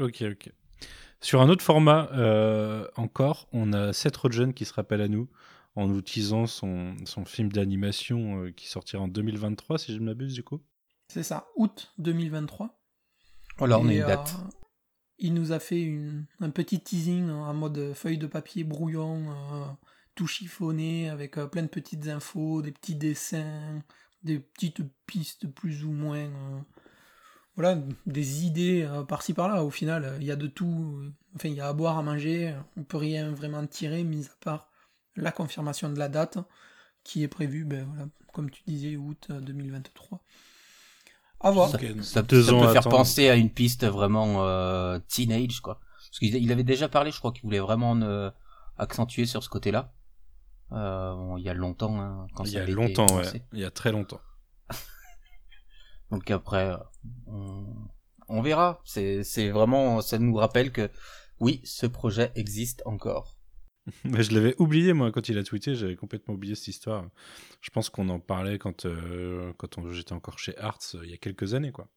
Ok, 0.00 0.22
ok. 0.22 0.52
Sur 1.22 1.40
un 1.40 1.48
autre 1.48 1.62
format 1.62 2.10
euh, 2.14 2.88
encore, 2.96 3.48
on 3.52 3.72
a 3.72 3.92
Seth 3.92 4.16
Rogen 4.16 4.52
qui 4.52 4.64
se 4.64 4.74
rappelle 4.74 5.00
à 5.00 5.06
nous 5.06 5.28
en 5.76 5.96
utilisant 5.96 6.48
son, 6.48 6.96
son 7.06 7.24
film 7.24 7.50
d'animation 7.50 8.42
euh, 8.42 8.50
qui 8.50 8.68
sortira 8.68 9.04
en 9.04 9.08
2023, 9.08 9.78
si 9.78 9.94
je 9.94 10.00
ne 10.00 10.06
m'abuse 10.06 10.34
du 10.34 10.42
coup. 10.42 10.60
C'est 11.06 11.22
ça, 11.22 11.46
août 11.54 11.92
2023. 11.98 12.76
Alors 13.60 13.82
on 13.82 13.88
a 13.88 13.94
une 13.94 14.00
date. 14.00 14.34
Euh, 14.36 14.50
il 15.18 15.34
nous 15.34 15.52
a 15.52 15.60
fait 15.60 15.96
un 16.40 16.50
petit 16.50 16.80
teasing 16.80 17.30
en 17.30 17.54
mode 17.54 17.92
feuille 17.94 18.18
de 18.18 18.26
papier 18.26 18.64
brouillon, 18.64 19.22
tout 20.16 20.26
chiffonné, 20.26 21.08
avec 21.08 21.36
plein 21.52 21.62
de 21.62 21.68
petites 21.68 22.08
infos, 22.08 22.62
des 22.62 22.72
petits 22.72 22.96
dessins, 22.96 23.80
des 24.24 24.40
petites 24.40 24.82
pistes 25.06 25.46
plus 25.46 25.84
ou 25.84 25.92
moins 25.92 26.28
voilà, 27.56 27.78
des 28.06 28.44
idées 28.46 28.82
euh, 28.82 29.02
par-ci 29.02 29.34
par-là. 29.34 29.64
Au 29.64 29.70
final, 29.70 30.16
il 30.20 30.26
y 30.26 30.30
a 30.30 30.36
de 30.36 30.46
tout. 30.46 31.00
Euh, 31.02 31.12
enfin, 31.36 31.48
il 31.48 31.54
y 31.54 31.60
a 31.60 31.68
à 31.68 31.72
boire, 31.72 31.98
à 31.98 32.02
manger. 32.02 32.54
On 32.76 32.82
peut 32.82 32.96
rien 32.96 33.30
vraiment 33.30 33.66
tirer, 33.66 34.04
mis 34.04 34.26
à 34.26 34.44
part 34.44 34.68
la 35.16 35.32
confirmation 35.32 35.90
de 35.90 35.98
la 35.98 36.08
date 36.08 36.38
qui 37.04 37.22
est 37.22 37.28
prévue, 37.28 37.64
ben, 37.64 37.84
voilà, 37.84 38.06
comme 38.32 38.50
tu 38.50 38.62
disais, 38.66 38.96
août 38.96 39.28
2023. 39.30 40.18
Euh, 40.18 40.20
à 41.40 41.50
voir. 41.50 41.68
Ça, 41.68 41.78
ça, 42.00 42.22
peut 42.22 42.42
faire 42.42 42.88
penser 42.88 43.28
à 43.28 43.34
une 43.34 43.50
piste 43.50 43.84
vraiment 43.84 44.98
teenage, 45.08 45.60
quoi. 45.60 45.80
Parce 46.08 46.18
qu'il 46.18 46.52
avait 46.52 46.62
déjà 46.62 46.88
parlé, 46.88 47.10
je 47.10 47.18
crois 47.18 47.32
qu'il 47.32 47.42
voulait 47.42 47.58
vraiment 47.58 47.98
accentuer 48.78 49.26
sur 49.26 49.42
ce 49.42 49.48
côté-là. 49.48 49.92
bon, 50.70 51.36
il 51.36 51.42
y 51.42 51.48
a 51.48 51.54
longtemps. 51.54 52.00
Hein, 52.00 52.28
quand 52.34 52.44
il 52.44 52.52
y 52.52 52.58
a 52.58 52.66
longtemps, 52.66 53.12
ouais. 53.16 53.42
Il 53.52 53.58
y 53.58 53.64
a 53.64 53.70
très 53.70 53.90
longtemps. 53.90 54.20
Donc 56.12 56.30
après, 56.30 56.76
on, 57.26 57.64
on 58.28 58.42
verra. 58.42 58.80
C'est, 58.84 59.24
c'est 59.24 59.50
vraiment, 59.50 60.00
ça 60.00 60.18
nous 60.18 60.34
rappelle 60.34 60.70
que 60.70 60.88
oui, 61.40 61.60
ce 61.64 61.86
projet 61.86 62.30
existe 62.36 62.82
encore. 62.86 63.36
Mais 64.04 64.22
je 64.22 64.32
l'avais 64.32 64.54
oublié 64.60 64.92
moi 64.92 65.10
quand 65.10 65.28
il 65.28 65.38
a 65.38 65.42
tweeté, 65.42 65.74
j'avais 65.74 65.96
complètement 65.96 66.34
oublié 66.34 66.54
cette 66.54 66.68
histoire. 66.68 67.08
Je 67.60 67.70
pense 67.70 67.90
qu'on 67.90 68.08
en 68.10 68.20
parlait 68.20 68.58
quand 68.58 68.86
euh, 68.86 69.52
quand 69.56 69.90
j'étais 69.90 70.12
encore 70.12 70.38
chez 70.38 70.56
Arts 70.58 70.78
euh, 70.94 71.00
il 71.02 71.10
y 71.10 71.14
a 71.14 71.16
quelques 71.16 71.54
années 71.54 71.72
quoi. 71.72 71.88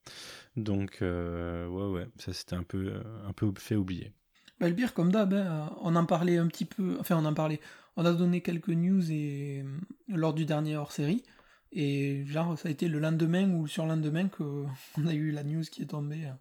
Donc 0.55 0.99
euh, 1.03 1.67
ouais 1.67 1.99
ouais, 1.99 2.07
ça 2.17 2.33
c'était 2.33 2.55
un 2.55 2.63
peu 2.63 2.93
un 3.27 3.33
peu 3.33 3.51
fait 3.59 3.75
oublier. 3.75 4.13
Bah, 4.59 4.67
le 4.67 4.73
pire 4.73 4.95
comme 4.95 5.11
d'hab, 5.11 5.33
hein, 5.33 5.75
on 5.81 5.95
en 5.95 6.05
parlait 6.05 6.37
un 6.37 6.47
petit 6.47 6.65
peu, 6.65 6.97
enfin 6.99 7.17
on 7.17 7.25
en 7.25 7.33
parlait, 7.35 7.59
on 7.97 8.05
a 8.05 8.13
donné 8.13 8.41
quelques 8.41 8.69
news 8.69 9.11
et 9.11 9.63
lors 10.07 10.33
du 10.33 10.45
dernier 10.45 10.77
hors 10.77 10.91
série 10.91 11.23
et 11.71 12.25
genre 12.25 12.57
ça 12.57 12.69
a 12.69 12.71
été 12.71 12.87
le 12.87 12.99
lendemain 12.99 13.49
ou 13.51 13.67
sur 13.67 13.85
lendemain 13.85 14.27
que 14.27 14.43
on 14.97 15.07
a 15.07 15.13
eu 15.13 15.31
la 15.31 15.43
news 15.43 15.63
qui 15.63 15.83
est 15.83 15.87
tombée 15.87 16.31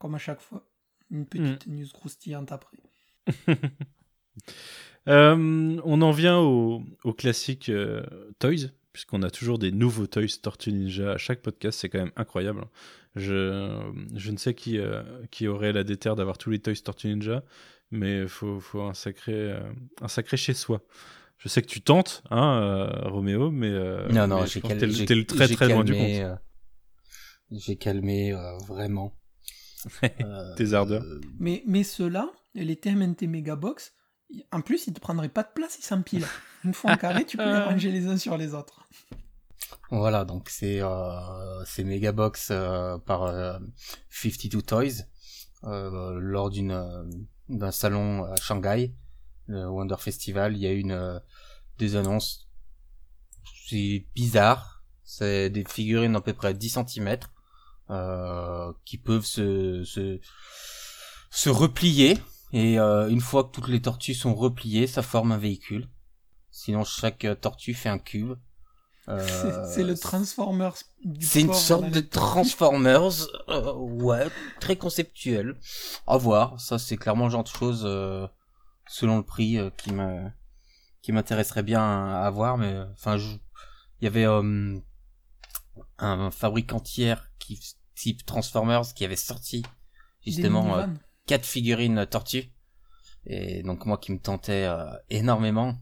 comme 0.00 0.14
à 0.14 0.18
chaque 0.18 0.40
fois, 0.40 0.66
une 1.10 1.26
petite 1.26 1.68
mm. 1.68 1.76
news 1.76 1.88
croustillante 1.92 2.50
après. 2.50 2.78
Euh, 5.08 5.80
on 5.82 6.02
en 6.02 6.10
vient 6.10 6.38
au, 6.38 6.84
classique 7.16 7.70
euh, 7.70 8.04
Toys, 8.38 8.68
puisqu'on 8.92 9.22
a 9.22 9.30
toujours 9.30 9.58
des 9.58 9.72
nouveaux 9.72 10.06
Toys 10.06 10.38
Tortue 10.42 10.72
Ninja 10.72 11.12
à 11.12 11.16
chaque 11.16 11.40
podcast, 11.40 11.80
c'est 11.80 11.88
quand 11.88 11.98
même 11.98 12.12
incroyable. 12.16 12.66
Je, 13.16 13.90
je 14.14 14.30
ne 14.30 14.36
sais 14.36 14.52
qui, 14.52 14.78
euh, 14.78 15.02
qui 15.30 15.48
aurait 15.48 15.72
la 15.72 15.84
déterre 15.84 16.16
d'avoir 16.16 16.36
tous 16.36 16.50
les 16.50 16.58
Toys 16.58 16.74
Tortue 16.84 17.08
Ninja, 17.08 17.42
mais 17.90 18.20
il 18.20 18.28
faut, 18.28 18.60
faut, 18.60 18.82
un 18.82 18.92
sacré, 18.92 19.58
un 20.02 20.08
sacré 20.08 20.36
chez 20.36 20.52
soi. 20.52 20.82
Je 21.40 21.48
sais 21.48 21.62
que 21.62 21.66
tu 21.66 21.80
tentes, 21.80 22.22
hein, 22.30 22.88
Roméo, 23.06 23.50
mais. 23.50 23.70
non, 24.12 24.26
non, 24.26 24.46
j'ai 24.46 24.60
calmé. 24.60 25.24
très 25.26 25.48
très 25.48 25.68
loin 25.68 25.84
du 25.84 25.92
compte. 25.92 26.38
j'ai 27.50 27.76
calmé 27.76 28.32
vraiment. 28.68 29.16
Tes 30.56 30.74
ardeurs. 30.74 31.04
Mais, 31.38 31.62
mais 31.66 31.82
ceux-là, 31.82 32.30
les 32.54 32.76
TMNT 32.76 33.22
Megabox, 33.26 33.94
en 34.52 34.60
plus, 34.60 34.86
il 34.86 34.92
te 34.94 35.00
prendrait 35.00 35.28
pas 35.28 35.42
de 35.42 35.48
place, 35.54 35.78
il 35.78 35.84
s'empile. 35.84 36.24
Une 36.64 36.74
fois 36.74 36.92
en 36.92 36.96
carré, 36.96 37.24
tu 37.24 37.36
peux 37.36 37.44
les 37.44 37.58
ranger 37.58 37.90
les 37.90 38.06
uns 38.06 38.18
sur 38.18 38.36
les 38.36 38.54
autres. 38.54 38.86
Voilà, 39.90 40.24
donc 40.24 40.48
c'est 40.50 40.80
euh, 40.82 41.64
c'est 41.64 41.84
Megabox 41.84 42.48
euh, 42.50 42.98
par 42.98 43.24
euh, 43.24 43.58
52 44.10 44.62
Toys 44.62 45.04
euh, 45.64 46.18
lors 46.20 46.50
d'une 46.50 46.70
euh, 46.72 47.04
d'un 47.48 47.72
salon 47.72 48.24
à 48.24 48.36
Shanghai, 48.36 48.94
le 49.50 49.68
Wonder 49.68 49.96
Festival. 49.98 50.56
Il 50.56 50.60
y 50.60 50.66
a 50.66 50.72
une 50.72 50.92
euh, 50.92 51.18
des 51.78 51.96
annonces. 51.96 52.48
C'est 53.66 54.06
bizarre. 54.14 54.82
C'est 55.04 55.50
des 55.50 55.64
figurines 55.64 56.12
d'à 56.12 56.20
peu 56.20 56.32
près 56.32 56.54
10 56.54 56.78
cm 56.86 57.18
qui 58.84 58.98
peuvent 58.98 59.24
se, 59.24 59.82
se 59.82 60.20
se 61.30 61.48
replier 61.48 62.18
et 62.52 62.78
euh, 62.78 63.08
une 63.08 63.20
fois 63.20 63.44
que 63.44 63.50
toutes 63.50 63.68
les 63.68 63.80
tortues 63.80 64.14
sont 64.14 64.34
repliées, 64.34 64.86
ça 64.86 65.02
forme 65.02 65.32
un 65.32 65.38
véhicule. 65.38 65.88
Sinon, 66.50 66.84
chaque 66.84 67.24
euh, 67.24 67.34
tortue 67.34 67.74
fait 67.74 67.88
un 67.88 67.98
cube. 67.98 68.34
Euh, 69.08 69.66
c'est 69.72 69.84
le 69.84 69.96
Transformers. 69.96 70.74
C'est 71.20 71.42
une 71.42 71.54
sorte 71.54 71.90
de 71.90 72.00
Transformers, 72.00 73.28
ouais, 73.76 74.26
très 74.60 74.76
conceptuel. 74.76 75.56
À 76.06 76.16
voir, 76.16 76.60
ça 76.60 76.78
c'est 76.78 76.96
clairement 76.96 77.26
le 77.26 77.30
genre 77.30 77.44
de 77.44 77.48
choses, 77.48 77.88
selon 78.90 79.18
le 79.18 79.22
prix, 79.22 79.58
qui 79.76 79.92
me 79.92 80.28
qui 81.02 81.12
m'intéresserait 81.12 81.62
bien 81.62 81.82
à, 81.82 82.28
voir, 82.30 82.58
mais 82.58 82.78
enfin, 82.92 83.16
il 83.16 84.04
y 84.04 84.06
avait 84.06 84.26
un 85.98 86.30
fabricant 86.30 86.80
tiers 86.80 87.30
qui 87.38 87.58
type 88.00 88.24
Transformers 88.24 88.94
qui 88.94 89.04
avait 89.04 89.16
sorti 89.16 89.62
justement 90.24 90.86
quatre 91.26 91.46
figurines 91.46 92.06
tortues. 92.06 92.50
Et 93.26 93.62
donc 93.62 93.84
moi 93.84 93.98
qui 93.98 94.12
me 94.12 94.18
tentais 94.18 94.64
euh, 94.64 94.90
énormément 95.10 95.76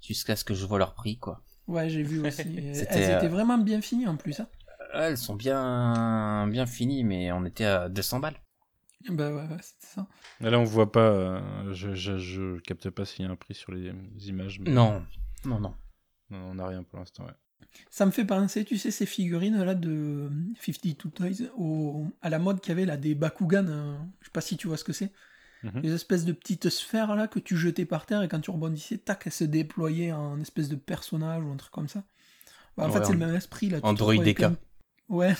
jusqu'à 0.00 0.36
ce 0.36 0.44
que 0.44 0.54
je 0.54 0.64
vois 0.64 0.78
leur 0.78 0.94
prix 0.94 1.18
quoi. 1.18 1.42
Ouais, 1.66 1.90
j'ai 1.90 2.04
vu 2.04 2.24
aussi. 2.24 2.42
elles 2.56 2.80
étaient 2.80 3.24
euh, 3.24 3.28
vraiment 3.28 3.58
bien 3.58 3.80
finies 3.80 4.06
en 4.06 4.16
plus. 4.16 4.38
Hein. 4.38 4.46
Elles 4.94 5.18
sont 5.18 5.34
bien 5.34 6.46
bien 6.46 6.66
finies 6.66 7.02
mais 7.02 7.32
on 7.32 7.44
était 7.44 7.64
à 7.64 7.88
200 7.88 8.20
balles. 8.20 8.40
Bah 9.08 9.32
ouais, 9.32 9.46
c'était 9.60 9.86
ça. 9.86 10.06
là 10.40 10.58
on 10.58 10.64
voit 10.64 10.90
pas, 10.90 11.10
euh, 11.10 11.72
je, 11.72 11.94
je, 11.94 12.18
je, 12.18 12.58
capte 12.60 12.90
pas 12.90 13.04
s'il 13.04 13.24
y 13.24 13.28
a 13.28 13.30
un 13.30 13.36
prix 13.36 13.54
sur 13.54 13.72
les 13.72 13.92
images. 14.26 14.60
Non, 14.60 15.04
non, 15.44 15.60
non. 15.60 15.74
On 16.30 16.54
n'a 16.54 16.66
rien 16.66 16.82
pour 16.82 16.98
l'instant, 16.98 17.24
ouais. 17.24 17.32
Ça 17.90 18.06
me 18.06 18.10
fait 18.10 18.24
penser, 18.24 18.64
tu 18.64 18.78
sais, 18.78 18.90
ces 18.90 19.06
figurines 19.06 19.62
là 19.62 19.74
de 19.74 20.30
52 20.60 21.10
Toys 21.10 21.48
au, 21.56 22.06
à 22.22 22.30
la 22.30 22.38
mode 22.38 22.60
qu'il 22.60 22.70
y 22.70 22.72
avait 22.72 22.86
là 22.86 22.96
des 22.96 23.14
Bakugan. 23.14 23.98
je 24.20 24.26
sais 24.26 24.32
pas 24.32 24.40
si 24.40 24.56
tu 24.56 24.68
vois 24.68 24.76
ce 24.76 24.84
que 24.84 24.92
c'est. 24.92 25.12
Mhm. 25.62 25.80
Les 25.82 25.92
espèces 25.92 26.24
de 26.24 26.32
petites 26.32 26.70
sphères 26.70 27.14
là 27.16 27.26
que 27.26 27.38
tu 27.38 27.56
jetais 27.56 27.84
par 27.84 28.06
terre 28.06 28.22
et 28.22 28.28
quand 28.28 28.40
tu 28.40 28.50
rebondissais, 28.50 28.98
tac, 28.98 29.22
elles 29.26 29.32
se 29.32 29.44
déployaient 29.44 30.12
en 30.12 30.40
espèce 30.40 30.68
de 30.68 30.76
personnage 30.76 31.42
ou 31.42 31.50
un 31.50 31.56
truc 31.56 31.72
comme 31.72 31.88
ça. 31.88 32.04
Bah, 32.76 32.86
en 32.86 32.90
fait, 32.90 33.04
c'est 33.04 33.12
le 33.12 33.18
même 33.18 33.34
esprit 33.34 33.68
là. 33.68 33.78
Android 33.82 34.14
DK. 34.14 34.44
Ouais. 35.08 35.34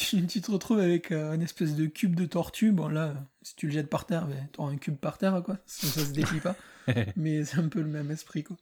Tu, 0.00 0.40
te 0.40 0.50
retrouves 0.50 0.80
avec 0.80 1.12
euh, 1.12 1.32
un 1.32 1.40
espèce 1.40 1.74
de 1.74 1.86
cube 1.86 2.14
de 2.14 2.26
tortue. 2.26 2.72
Bon, 2.72 2.88
là, 2.88 3.14
si 3.42 3.54
tu 3.56 3.66
le 3.66 3.72
jettes 3.72 3.90
par 3.90 4.06
terre, 4.06 4.26
ben, 4.26 4.48
tu 4.52 4.60
auras 4.60 4.72
un 4.72 4.76
cube 4.76 4.96
par 4.96 5.18
terre, 5.18 5.42
quoi. 5.44 5.58
Ça, 5.66 5.86
ça 5.86 6.04
se 6.04 6.12
déplie 6.12 6.40
pas. 6.40 6.56
Mais 7.16 7.44
c'est 7.44 7.58
un 7.58 7.68
peu 7.68 7.80
le 7.80 7.88
même 7.88 8.10
esprit, 8.10 8.44
quoi. 8.44 8.56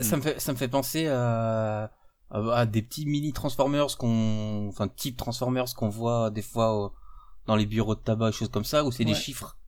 ça, 0.00 0.16
me 0.16 0.22
fait, 0.22 0.40
ça 0.40 0.52
me 0.52 0.58
fait 0.58 0.68
penser 0.68 1.06
à 1.08 1.92
à 2.32 2.66
des 2.66 2.82
petits 2.82 3.06
mini 3.06 3.32
Transformers 3.32 3.96
qu'on, 3.98 4.68
enfin 4.68 4.88
type 4.88 5.16
Transformers 5.16 5.74
qu'on 5.76 5.88
voit 5.88 6.30
des 6.30 6.42
fois 6.42 6.86
euh, 6.86 6.88
dans 7.46 7.56
les 7.56 7.66
bureaux 7.66 7.94
de 7.94 8.00
tabac, 8.00 8.32
choses 8.32 8.48
comme 8.48 8.64
ça, 8.64 8.84
où 8.84 8.92
c'est 8.92 9.04
des 9.04 9.14
chiffres. 9.14 9.58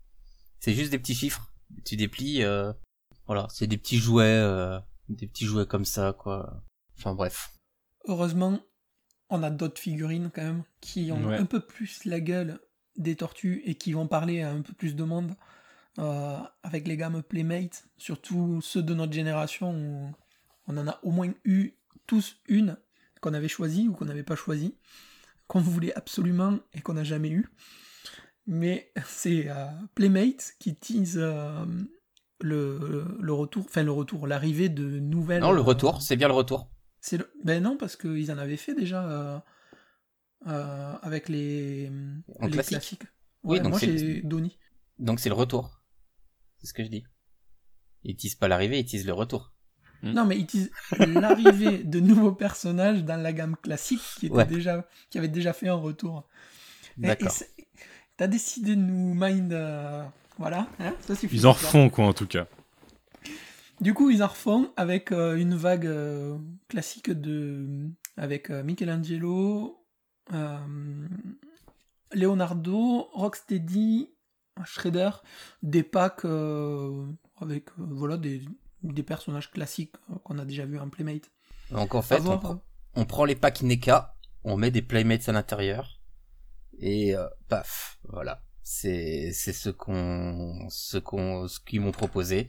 C'est 0.61 0.75
juste 0.75 0.91
des 0.91 0.99
petits 0.99 1.15
chiffres. 1.15 1.53
Tu 1.85 1.97
déplies, 1.97 2.43
euh, 2.43 2.73
voilà, 3.27 3.49
c'est 3.51 3.67
des 3.67 3.77
petits 3.77 3.99
jouets, 3.99 4.25
euh, 4.25 4.79
des 5.09 5.27
petits 5.27 5.45
jouets 5.45 5.67
comme 5.67 5.85
ça, 5.85 6.13
quoi. 6.13 6.63
Enfin 6.97 7.15
bref. 7.15 7.51
Heureusement, 8.07 8.61
on 9.31 9.43
a 9.43 9.51
d'autres 9.51 9.81
figurines 9.81 10.31
quand 10.35 10.43
même 10.43 10.63
qui 10.81 11.11
ont 11.13 11.29
un 11.29 11.47
peu 11.47 11.61
plus 11.61 12.05
la 12.05 12.21
gueule 12.21 12.59
des 12.97 13.17
tortues 13.17 13.63
et 13.65 13.75
qui 13.75 13.93
vont 13.93 14.07
parler 14.07 14.43
à 14.43 14.51
un 14.51 14.63
peu 14.63 14.73
plus 14.73 14.95
de 14.95 15.05
monde. 15.05 15.35
avec 16.63 16.87
les 16.87 16.97
gammes 16.97 17.23
Playmate, 17.23 17.87
surtout 17.99 18.61
ceux 18.61 18.83
de 18.83 18.95
notre 18.95 19.13
génération 19.13 19.73
où 19.73 20.13
on 20.67 20.77
en 20.77 20.89
a 20.89 20.99
au 21.03 21.11
moins 21.11 21.33
eu 21.45 21.73
tous 22.07 22.37
une 22.49 22.77
qu'on 23.21 23.35
avait 23.35 23.49
choisie 23.49 23.89
ou 23.89 23.93
qu'on 23.93 24.05
n'avait 24.05 24.23
pas 24.23 24.37
choisie, 24.37 24.77
qu'on 25.47 25.61
voulait 25.61 25.95
absolument 25.95 26.59
et 26.75 26.81
qu'on 26.81 26.95
n'a 26.95 27.05
jamais 27.05 27.31
eu. 27.31 27.49
Mais 28.47 28.93
c'est 29.07 29.49
euh, 29.49 29.67
Playmate 29.95 30.55
qui 30.59 30.77
tease 30.77 31.19
euh, 31.19 31.65
le, 32.41 33.07
le, 33.19 33.33
retour, 33.33 33.65
enfin 33.67 33.83
le 33.83 33.93
retour, 33.93 34.27
l'arrivée 34.27 34.69
de 34.69 34.99
nouvelles. 34.99 35.41
Non, 35.41 35.53
le 35.53 35.61
euh, 35.61 35.63
retour, 35.63 36.03
c'est 36.03 36.17
bien 36.17 36.29
le 36.29 36.35
retour. 36.35 36.69
C'est 37.05 37.19
le... 37.19 37.31
Ben 37.45 37.63
non, 37.63 37.77
parce 37.77 37.97
qu'ils 37.97 38.33
en 38.33 38.39
avaient 38.39 38.57
fait 38.57 38.75
déjà 38.75 39.45
avec 40.47 41.29
les, 41.29 41.91
les 42.41 42.51
classiques. 42.63 43.03
oui, 43.43 43.61
donc 43.61 43.73
moi 43.73 43.79
j'ai 43.79 44.23
Donnie. 44.23 44.57
Donc 44.99 45.21
c'est 45.21 45.29
le 45.29 45.35
retour. 45.35 45.83
C'est 46.57 46.69
ce 46.69 46.73
que 46.73 46.83
je 46.83 46.89
dis. 46.89 47.05
Ils 48.05 48.17
teasent 48.17 48.37
pas 48.37 48.49
l'arrivée, 48.49 48.79
ils 48.79 48.87
teasent 48.87 49.05
le 49.05 49.13
retour. 49.13 49.53
Hmm. 50.01 50.13
Non, 50.13 50.25
mais 50.25 50.47
l'arrivée 50.99 51.79
de 51.85 52.01
nouveaux 52.01 52.33
personnages 52.33 53.05
dans 53.05 53.21
la 53.21 53.35
gamme 53.35 53.57
classique 53.57 54.01
qui, 54.19 54.27
était 54.29 54.47
déjà, 54.47 54.89
qui 55.11 55.19
avait 55.19 55.29
déjà 55.29 55.53
fait 55.53 55.69
un 55.69 55.75
retour. 55.75 56.27
D'accord. 56.97 57.35
T'as 58.17 58.29
décidé 58.29 58.77
de 58.77 58.81
nous 58.81 59.13
mind. 59.15 59.53
Euh, 59.53 60.03
voilà, 60.39 60.69
hein, 60.79 60.95
ça 61.01 61.15
suffit. 61.15 61.37
Ils 61.37 61.47
en 61.47 61.53
refont, 61.53 61.91
quoi, 61.91 62.07
en 62.07 62.15
tout 62.15 62.27
cas. 62.27 62.47
Du 63.81 63.95
coup, 63.95 64.11
ils 64.11 64.23
en 64.23 64.29
refont 64.29 64.73
avec 64.77 65.13
euh, 65.13 65.37
une 65.37 65.55
vague 65.55 65.87
euh, 65.87 66.39
classique 66.69 67.11
de. 67.11 67.91
avec 68.17 68.51
Michelangelo, 68.51 69.85
Leonardo, 72.13 73.09
Rocksteady, 73.13 74.11
Shredder, 74.65 75.11
des 75.63 75.83
packs 75.83 76.25
avec 77.41 77.71
voilà, 77.77 78.17
des, 78.17 78.43
des 78.83 79.03
personnages 79.03 79.51
classiques 79.51 79.95
euh, 80.11 80.17
qu'on 80.23 80.39
a 80.39 80.45
déjà 80.45 80.67
vu 80.67 80.79
en 80.79 80.89
Playmate. 80.89 81.31
Donc 81.71 81.95
en 81.95 82.03
fait, 82.03 82.23
on, 82.95 83.05
prend 83.05 83.25
les 83.25 83.35
packs 83.35 83.63
NECA, 83.63 84.15
on 84.45 84.57
met 84.57 84.71
des 84.71 84.83
Playmates 84.83 85.29
à 85.29 85.33
l'intérieur, 85.33 86.01
et 86.79 87.17
euh, 87.17 87.27
paf, 87.49 87.99
voilà. 88.05 88.43
C'est 88.63 89.31
c'est 89.35 89.53
ce 89.53 89.69
qu'on 89.69 90.67
ce 90.71 90.97
qu'on 90.97 91.49
ce 91.49 91.61
qu'ils 91.61 91.83
m'ont 91.83 91.93
proposé. 91.93 92.49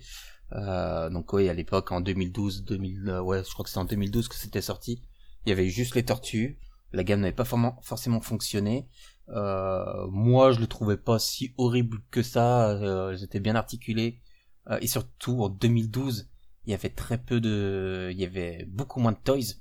Euh, 0.54 1.10
donc 1.10 1.34
oui, 1.34 1.50
à 1.50 1.54
l'époque 1.54 1.92
en 1.92 2.02
2012, 2.02 2.66
2000, 2.66 3.20
ouais, 3.24 3.44
je 3.44 3.52
crois 3.52 3.64
que 3.64 3.70
c'est 3.70 3.80
en 3.80 3.86
2012 3.86 4.28
que 4.28 4.36
c'était 4.36 4.62
sorti. 4.62 5.02
Il 5.46 5.50
y 5.50 5.52
avait 5.52 5.70
juste 5.70 5.96
les 5.96 6.04
tortues. 6.04 6.60
La 6.92 7.04
gamme 7.04 7.22
n'avait 7.22 7.34
pas 7.34 7.46
forcément, 7.46 7.80
forcément 7.82 8.22
fonctionné. 8.22 8.88
Euh, 9.30 10.08
moi, 10.10 10.52
je 10.52 10.60
le 10.60 10.68
trouvais 10.68 10.98
pas 10.98 11.20
si 11.20 11.54
horrible 11.58 11.98
que 12.12 12.22
ça. 12.24 12.72
Euh, 12.72 13.16
J'étais 13.18 13.40
bien 13.40 13.56
articulé. 13.56 14.22
Euh, 14.70 14.80
et 14.82 14.88
surtout 14.88 15.44
en 15.44 15.50
2012, 15.50 16.30
il 16.66 16.72
y 16.72 16.74
avait 16.74 16.90
très 16.90 17.18
peu 17.18 17.40
de, 17.40 18.10
il 18.12 18.20
y 18.20 18.26
avait 18.26 18.66
beaucoup 18.70 19.00
moins 19.00 19.12
de 19.12 19.18
toys 19.24 19.56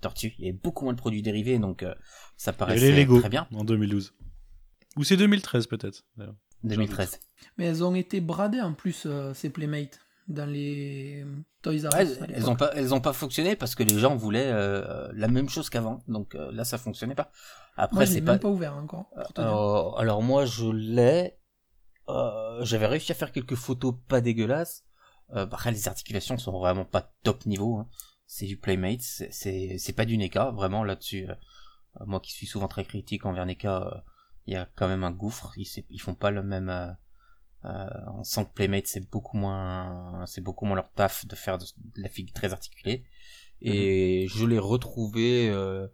Tortue. 0.00 0.34
Il 0.38 0.44
y 0.44 0.48
avait 0.48 0.58
beaucoup 0.58 0.84
moins 0.84 0.92
de 0.92 0.98
produits 0.98 1.22
dérivés, 1.22 1.58
donc 1.58 1.82
euh, 1.82 1.94
ça 2.36 2.52
paraissait 2.52 2.92
Lego 2.92 3.20
très 3.20 3.28
bien. 3.28 3.48
En 3.52 3.64
2012. 3.64 4.14
Ou 4.96 5.04
c'est 5.04 5.16
2013 5.16 5.66
peut-être. 5.66 6.04
d'ailleurs. 6.16 6.36
2013. 6.62 7.20
Mais 7.58 7.66
elles 7.66 7.84
ont 7.84 7.94
été 7.94 8.20
bradées 8.20 8.60
en 8.60 8.72
plus, 8.74 9.04
euh, 9.06 9.34
ces 9.34 9.50
Playmates, 9.50 9.98
dans 10.28 10.46
les 10.50 11.24
Toys 11.62 11.72
R 11.72 11.76
Us. 11.76 11.84
Ouais, 11.84 11.90
elles, 12.00 12.18
elles 12.22 12.28
l'époque. 12.36 12.48
ont 12.48 12.56
pas, 12.56 12.70
elles 12.74 12.94
ont 12.94 13.00
pas 13.00 13.12
fonctionné 13.12 13.56
parce 13.56 13.74
que 13.74 13.82
les 13.82 13.98
gens 13.98 14.16
voulaient 14.16 14.50
euh, 14.50 15.10
la 15.14 15.28
même 15.28 15.48
chose 15.48 15.68
qu'avant. 15.70 16.02
Donc 16.08 16.34
euh, 16.34 16.50
là, 16.52 16.64
ça 16.64 16.78
fonctionnait 16.78 17.14
pas. 17.14 17.30
Après, 17.76 18.06
c'est 18.06 18.20
même 18.20 18.24
pas. 18.24 18.38
pas 18.38 18.48
ouvert 18.48 18.74
encore. 18.76 19.10
Euh, 19.38 19.90
alors 20.00 20.22
moi, 20.22 20.44
je 20.46 20.66
l'ai. 20.70 21.38
Euh, 22.08 22.64
J'avais 22.64 22.86
réussi 22.86 23.12
à 23.12 23.14
faire 23.14 23.32
quelques 23.32 23.54
photos 23.54 23.94
pas 24.08 24.20
dégueulasses. 24.20 24.84
Euh, 25.34 25.44
après, 25.44 25.72
les 25.72 25.88
articulations 25.88 26.36
sont 26.38 26.52
vraiment 26.58 26.84
pas 26.84 27.12
top 27.22 27.46
niveau. 27.46 27.78
hein. 27.78 27.88
C'est 28.26 28.46
du 28.46 28.56
Playmate, 28.58 29.00
c'est- 29.02 29.96
pas 29.96 30.04
du 30.06 30.16
NECA, 30.16 30.50
vraiment 30.50 30.84
là-dessus. 30.84 31.28
euh, 31.28 31.34
euh, 32.00 32.04
moi 32.06 32.20
qui 32.20 32.32
suis 32.32 32.46
souvent 32.46 32.68
très 32.68 32.84
critique 32.84 33.26
envers 33.26 33.44
NECA, 33.46 33.82
euh, 33.82 33.90
il 34.46 34.54
y 34.54 34.56
a 34.56 34.66
quand 34.76 34.88
même 34.88 35.04
un 35.04 35.10
gouffre. 35.10 35.52
Ils 35.56 36.00
font 36.00 36.14
pas 36.14 36.30
le 36.30 36.42
même. 36.42 36.96
Euh, 37.64 37.88
on 38.12 38.24
sent 38.24 38.44
que 38.44 38.52
Playmate 38.52 38.86
c'est 38.86 39.08
beaucoup 39.10 39.38
moins, 39.38 40.24
c'est 40.26 40.42
beaucoup 40.42 40.66
moins 40.66 40.76
leur 40.76 40.90
taf 40.92 41.26
de 41.26 41.34
faire 41.34 41.56
de, 41.56 41.64
de 41.64 42.02
la 42.02 42.08
figue 42.08 42.32
très 42.32 42.52
articulée. 42.52 43.04
Et 43.60 44.26
je 44.28 44.44
l'ai 44.44 44.58
retrouvé 44.58 45.48
euh, 45.48 45.86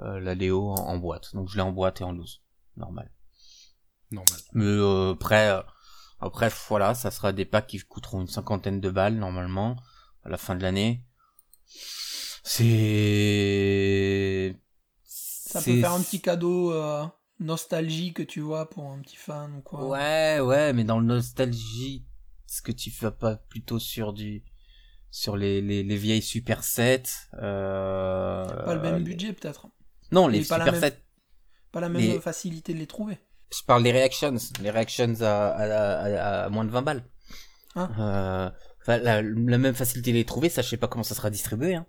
euh, 0.00 0.18
la 0.18 0.34
Léo 0.34 0.70
en, 0.70 0.74
en 0.74 0.98
boîte, 0.98 1.34
donc 1.34 1.48
je 1.48 1.56
l'ai 1.56 1.62
en 1.62 1.70
boîte 1.70 2.00
et 2.00 2.04
en 2.04 2.12
loose, 2.12 2.42
normal. 2.76 3.12
Normal. 4.10 4.40
Mais 4.52 4.64
euh, 4.64 5.12
après, 5.12 5.50
euh, 5.50 5.62
après 6.18 6.50
voilà, 6.68 6.94
ça 6.94 7.10
sera 7.12 7.32
des 7.32 7.44
packs 7.44 7.68
qui 7.68 7.78
coûteront 7.78 8.22
une 8.22 8.28
cinquantaine 8.28 8.80
de 8.80 8.90
balles 8.90 9.16
normalement 9.16 9.76
à 10.24 10.28
la 10.30 10.36
fin 10.36 10.56
de 10.56 10.62
l'année. 10.62 11.06
C'est 12.42 12.60
Ça 15.04 15.62
peut 15.62 15.80
faire 15.80 15.92
un 15.92 16.02
petit 16.02 16.20
cadeau 16.20 16.72
euh, 16.72 17.06
nostalgique, 17.40 18.26
tu 18.26 18.40
vois, 18.40 18.68
pour 18.70 18.90
un 18.90 19.00
petit 19.00 19.16
fan 19.16 19.54
ou 19.56 19.60
quoi. 19.60 19.86
Ouais, 19.88 20.40
ouais, 20.40 20.72
mais 20.72 20.84
dans 20.84 20.98
le 21.00 21.06
nostalgie, 21.06 22.06
est-ce 22.48 22.62
que 22.62 22.72
tu 22.72 22.90
vas 23.00 23.10
pas 23.10 23.36
plutôt 23.36 23.78
sur 23.78 24.12
du 24.12 24.44
sur 25.10 25.36
les 25.36 25.60
les, 25.60 25.82
les 25.82 25.96
vieilles 25.96 26.22
Super 26.22 26.64
7 26.64 27.28
euh... 27.42 28.44
Pas 28.64 28.74
le 28.74 28.80
même 28.80 28.96
les- 28.98 29.04
budget, 29.04 29.32
peut-être. 29.32 29.68
Non, 30.12 30.26
les 30.28 30.40
pas 30.44 30.58
Super 30.58 30.72
même- 30.72 30.80
7. 30.80 31.02
Pas 31.72 31.80
la 31.80 31.88
même 31.88 32.20
facilité 32.20 32.72
de 32.74 32.78
les 32.78 32.86
trouver. 32.86 33.18
Je 33.52 33.62
parle 33.64 33.82
des 33.82 33.92
reactions, 33.92 34.34
les 34.60 34.70
reactions 34.70 35.14
à, 35.20 35.48
à, 35.48 35.64
à- 35.64 36.44
à 36.44 36.48
moins 36.48 36.64
de 36.64 36.70
20 36.70 36.82
balles. 36.82 37.04
Ah. 37.76 37.90
Euh, 37.98 38.50
la, 38.86 39.22
la 39.22 39.58
même 39.58 39.74
facilité 39.74 40.12
de 40.12 40.16
les 40.16 40.24
trouver, 40.24 40.48
ça 40.48 40.62
je 40.62 40.68
sais 40.68 40.76
pas 40.76 40.86
comment 40.88 41.02
ça 41.04 41.14
sera 41.14 41.30
distribué, 41.30 41.74
hein. 41.74 41.86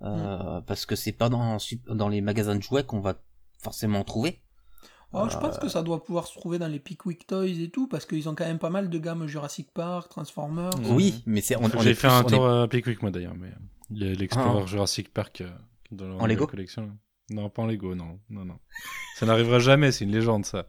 Hmm. 0.00 0.06
Euh, 0.06 0.60
parce 0.62 0.84
que 0.86 0.94
c'est 0.96 1.12
pas 1.12 1.28
dans, 1.30 1.56
dans 1.88 2.08
les 2.10 2.20
magasins 2.20 2.54
de 2.56 2.62
jouets 2.62 2.84
qu'on 2.84 3.00
va 3.00 3.14
forcément 3.62 4.04
trouver. 4.04 4.42
Oh, 5.12 5.26
Je 5.30 5.36
Euh, 5.36 5.40
pense 5.40 5.58
que 5.58 5.68
ça 5.68 5.82
doit 5.82 6.02
pouvoir 6.04 6.26
se 6.26 6.34
trouver 6.34 6.58
dans 6.58 6.66
les 6.68 6.80
Pickwick 6.80 7.26
Toys 7.26 7.46
et 7.62 7.70
tout, 7.70 7.86
parce 7.88 8.04
qu'ils 8.06 8.28
ont 8.28 8.34
quand 8.34 8.44
même 8.44 8.58
pas 8.58 8.70
mal 8.70 8.90
de 8.90 8.98
gammes 8.98 9.26
Jurassic 9.26 9.70
Park, 9.72 10.08
Transformers. 10.10 10.70
Oui, 10.90 11.22
mais 11.26 11.40
c'est 11.40 11.56
J'ai 11.80 11.94
fait 11.94 12.08
plus- 12.08 12.14
un 12.14 12.22
on 12.24 12.26
est- 12.26 12.30
tour 12.32 12.48
à 12.48 12.68
Pickwick 12.68 13.00
moi 13.02 13.10
d'ailleurs, 13.10 13.34
mais 13.34 13.50
il 13.90 14.04
y 14.04 14.10
a 14.10 14.14
l'Explorer 14.14 14.60
Ah. 14.64 14.66
Jurassic 14.66 15.12
Park 15.14 15.40
euh, 15.42 15.50
dans 15.92 16.08
leur 16.08 16.20
En 16.22 16.26
Lego 16.26 16.46
collection. 16.46 16.90
Non, 17.30 17.48
pas 17.50 17.62
en 17.62 17.66
Lego, 17.66 17.94
non, 17.94 18.20
non, 18.30 18.44
non. 18.44 18.58
ça 19.16 19.26
n'arrivera 19.26 19.58
jamais, 19.58 19.90
c'est 19.92 20.04
une 20.04 20.12
légende 20.12 20.44
ça. 20.44 20.68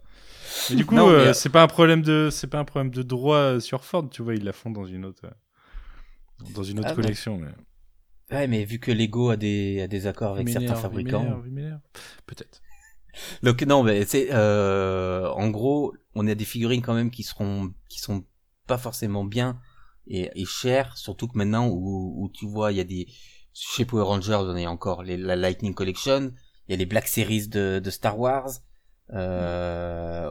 Mais 0.69 0.75
du 0.77 0.85
coup, 0.85 0.97
euh, 0.97 1.27
euh, 1.29 1.33
c'est 1.33 1.49
pas 1.49 1.61
un 1.61 1.67
problème 1.67 2.01
de, 2.01 2.29
c'est 2.31 2.47
pas 2.47 2.59
un 2.59 2.65
problème 2.65 2.91
de 2.91 3.03
droit 3.03 3.37
euh, 3.37 3.59
sur 3.59 3.83
Ford, 3.83 4.09
tu 4.09 4.21
vois, 4.23 4.33
ils 4.35 4.43
la 4.43 4.53
font 4.53 4.71
dans 4.71 4.85
une 4.85 5.03
autre, 5.05 5.25
euh, 5.25 6.45
dans 6.55 6.63
une 6.63 6.79
autre 6.79 6.89
Ah, 6.91 6.95
collection. 6.95 7.37
Mais... 7.37 7.49
Ouais, 8.35 8.47
mais 8.47 8.65
vu 8.65 8.79
que 8.79 8.91
Lego 8.91 9.29
a 9.29 9.35
des, 9.37 9.81
a 9.81 9.87
des 9.87 10.07
accords 10.07 10.33
avec 10.35 10.47
certains 10.49 10.75
fabricants. 10.75 11.41
Peut-être. 12.25 12.61
Donc 13.43 13.61
non, 13.63 13.83
mais 13.83 14.05
c'est 14.05 14.29
euh, 14.31 15.29
en 15.31 15.49
gros, 15.49 15.93
on 16.15 16.27
a 16.27 16.35
des 16.35 16.45
figurines 16.45 16.81
quand 16.81 16.93
même 16.93 17.11
qui 17.11 17.23
seront 17.23 17.73
qui 17.89 17.99
sont 17.99 18.23
pas 18.67 18.77
forcément 18.77 19.23
bien 19.23 19.59
et, 20.07 20.29
et 20.35 20.45
chères, 20.45 20.97
surtout 20.97 21.27
que 21.27 21.37
maintenant 21.37 21.67
où, 21.67 22.23
où 22.23 22.29
tu 22.29 22.45
vois, 22.45 22.71
il 22.71 22.77
y 22.77 22.81
a 22.81 22.85
des 22.85 23.07
chez 23.53 23.85
Power 23.85 24.03
Rangers, 24.03 24.37
on 24.39 24.55
a 24.55 24.67
encore 24.67 25.03
la 25.03 25.35
Lightning 25.35 25.73
Collection, 25.73 26.31
il 26.67 26.71
y 26.71 26.73
a 26.75 26.77
les 26.77 26.85
Black 26.85 27.07
Series 27.07 27.47
de, 27.47 27.81
de 27.83 27.89
Star 27.89 28.19
Wars. 28.19 28.49
Euh, 29.13 30.29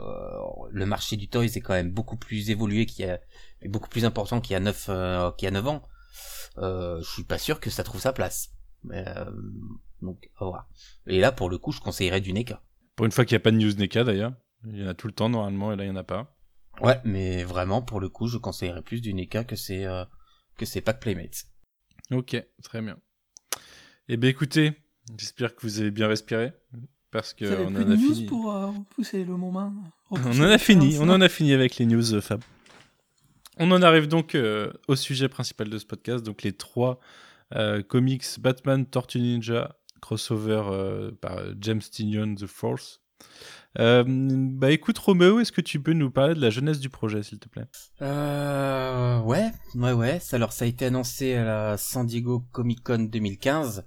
le 0.71 0.87
marché 0.87 1.17
du 1.17 1.29
toys 1.29 1.45
est 1.45 1.61
quand 1.61 1.73
même 1.73 1.91
beaucoup 1.91 2.17
plus 2.17 2.51
évolué 2.51 2.85
qu'il 2.87 3.07
y 3.07 3.09
a 3.09 3.19
beaucoup 3.69 3.89
plus 3.89 4.05
important 4.05 4.41
qu'il 4.41 4.53
y 4.53 4.57
a 4.57 4.61
9 4.61 4.87
euh, 4.91 5.31
qu'il 5.33 5.47
y 5.47 5.49
a 5.49 5.51
9 5.51 5.67
ans. 5.67 5.83
Euh, 6.59 7.01
je 7.01 7.11
suis 7.11 7.25
pas 7.25 7.39
sûr 7.39 7.59
que 7.59 7.71
ça 7.71 7.83
trouve 7.83 8.01
sa 8.01 8.13
place. 8.13 8.51
Euh, 8.93 9.31
donc 10.03 10.31
au. 10.41 10.55
Et 11.07 11.19
là 11.19 11.33
pour 11.33 11.51
le 11.51 11.59
coup, 11.59 11.73
je 11.73 11.81
conseillerais 11.81 12.21
du 12.21 12.33
NECA. 12.33 12.63
Pour 12.97 13.07
une 13.07 13.13
fois 13.13 13.25
qu'il 13.25 13.35
n'y 13.35 13.41
a 13.41 13.45
pas 13.45 13.51
de 13.51 13.59
news 13.59 13.73
NECA 13.75 14.05
d'ailleurs, 14.05 14.33
il 14.67 14.79
y 14.79 14.85
en 14.85 14.89
a 14.89 14.95
tout 14.95 15.07
le 15.07 15.13
temps 15.13 15.29
normalement 15.29 15.73
et 15.73 15.77
là 15.77 15.85
il 15.85 15.89
y 15.89 15.91
en 15.91 15.97
a 15.97 16.05
pas. 16.05 16.35
Ouais, 16.81 17.01
mais 17.05 17.45
vraiment 17.45 17.83
pour 17.83 18.01
le 18.01 18.09
coup, 18.09 18.27
je 18.27 18.39
conseillerais 18.39 18.83
plus 18.83 19.01
du 19.01 19.15
NECA 19.15 19.45
que 19.45 19.57
c'est 19.57 19.87
euh, 19.87 20.05
que 20.57 20.67
c'est 20.67 20.81
Pack 20.81 21.01
Playmates. 21.01 21.45
Ok, 22.11 22.37
très 22.63 22.83
bien. 22.83 22.99
Eh 24.09 24.17
bien 24.17 24.31
écoutez, 24.31 24.73
j'espère 25.19 25.55
que 25.55 25.63
vous 25.63 25.81
avez 25.81 25.91
bien 25.91 26.09
respiré 26.09 26.53
parce 27.11 27.35
que 27.35 27.45
on 27.65 27.69
en 27.69 27.71
de 27.71 27.93
a 27.93 27.97
news 27.97 28.15
fini. 28.15 28.27
pour 28.27 28.53
euh, 28.53 28.71
pousser 28.91 29.25
le 29.25 29.37
moment 29.37 29.73
On 30.11 30.17
repousser 30.17 30.41
en 30.41 30.51
a 30.51 30.59
fini, 30.59 30.99
on 30.99 31.09
en 31.09 31.21
a 31.21 31.29
fini 31.29 31.53
avec 31.53 31.77
les 31.77 31.87
news 31.87 32.15
euh, 32.15 32.21
Fab. 32.21 32.43
On 33.59 33.71
en 33.71 33.83
arrive 33.83 34.07
donc 34.07 34.35
euh, 34.35 34.73
au 34.87 34.97
sujet 34.97 35.29
principal 35.29 35.71
de 35.71 35.79
ce 35.79 35.87
podcast, 35.87 36.25
donc 36.25 36.43
les 36.43 36.53
trois 36.53 37.01
euh, 37.55 37.83
comics 37.83 38.25
Batman, 38.39 38.85
Tortue 38.85 39.21
Ninja, 39.21 39.77
crossover 40.01 40.63
euh, 40.67 41.11
par 41.21 41.41
James 41.61 41.81
Tynion, 41.81 42.35
The 42.35 42.47
Force. 42.47 43.01
Euh, 43.79 44.05
bah 44.07 44.71
écoute 44.71 44.97
Roméo, 44.97 45.39
est-ce 45.39 45.53
que 45.53 45.61
tu 45.61 45.81
peux 45.81 45.93
nous 45.93 46.11
parler 46.11 46.35
de 46.35 46.41
la 46.41 46.49
jeunesse 46.49 46.81
du 46.81 46.89
projet 46.89 47.23
s'il 47.23 47.39
te 47.39 47.49
plaît? 47.49 47.67
Euh, 48.01 49.21
ouais, 49.21 49.51
ouais, 49.75 49.93
ouais. 49.93 50.19
Alors, 50.33 50.53
ça 50.53 50.65
a 50.65 50.69
été 50.69 50.87
annoncé 50.87 51.35
à 51.35 51.45
la 51.45 51.77
San 51.77 52.07
Diego 52.07 52.45
Comic 52.53 52.83
Con 52.83 53.01
2015, 53.11 53.87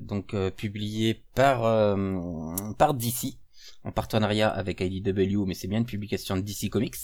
donc 0.00 0.34
euh, 0.34 0.50
publié 0.50 1.24
par 1.34 1.60
par 2.78 2.94
DC 2.94 3.38
en 3.84 3.92
partenariat 3.92 4.48
avec 4.48 4.80
IDW, 4.80 5.44
mais 5.46 5.54
c'est 5.54 5.68
bien 5.68 5.78
une 5.78 5.86
publication 5.86 6.36
de 6.36 6.42
DC 6.42 6.68
Comics. 6.68 6.96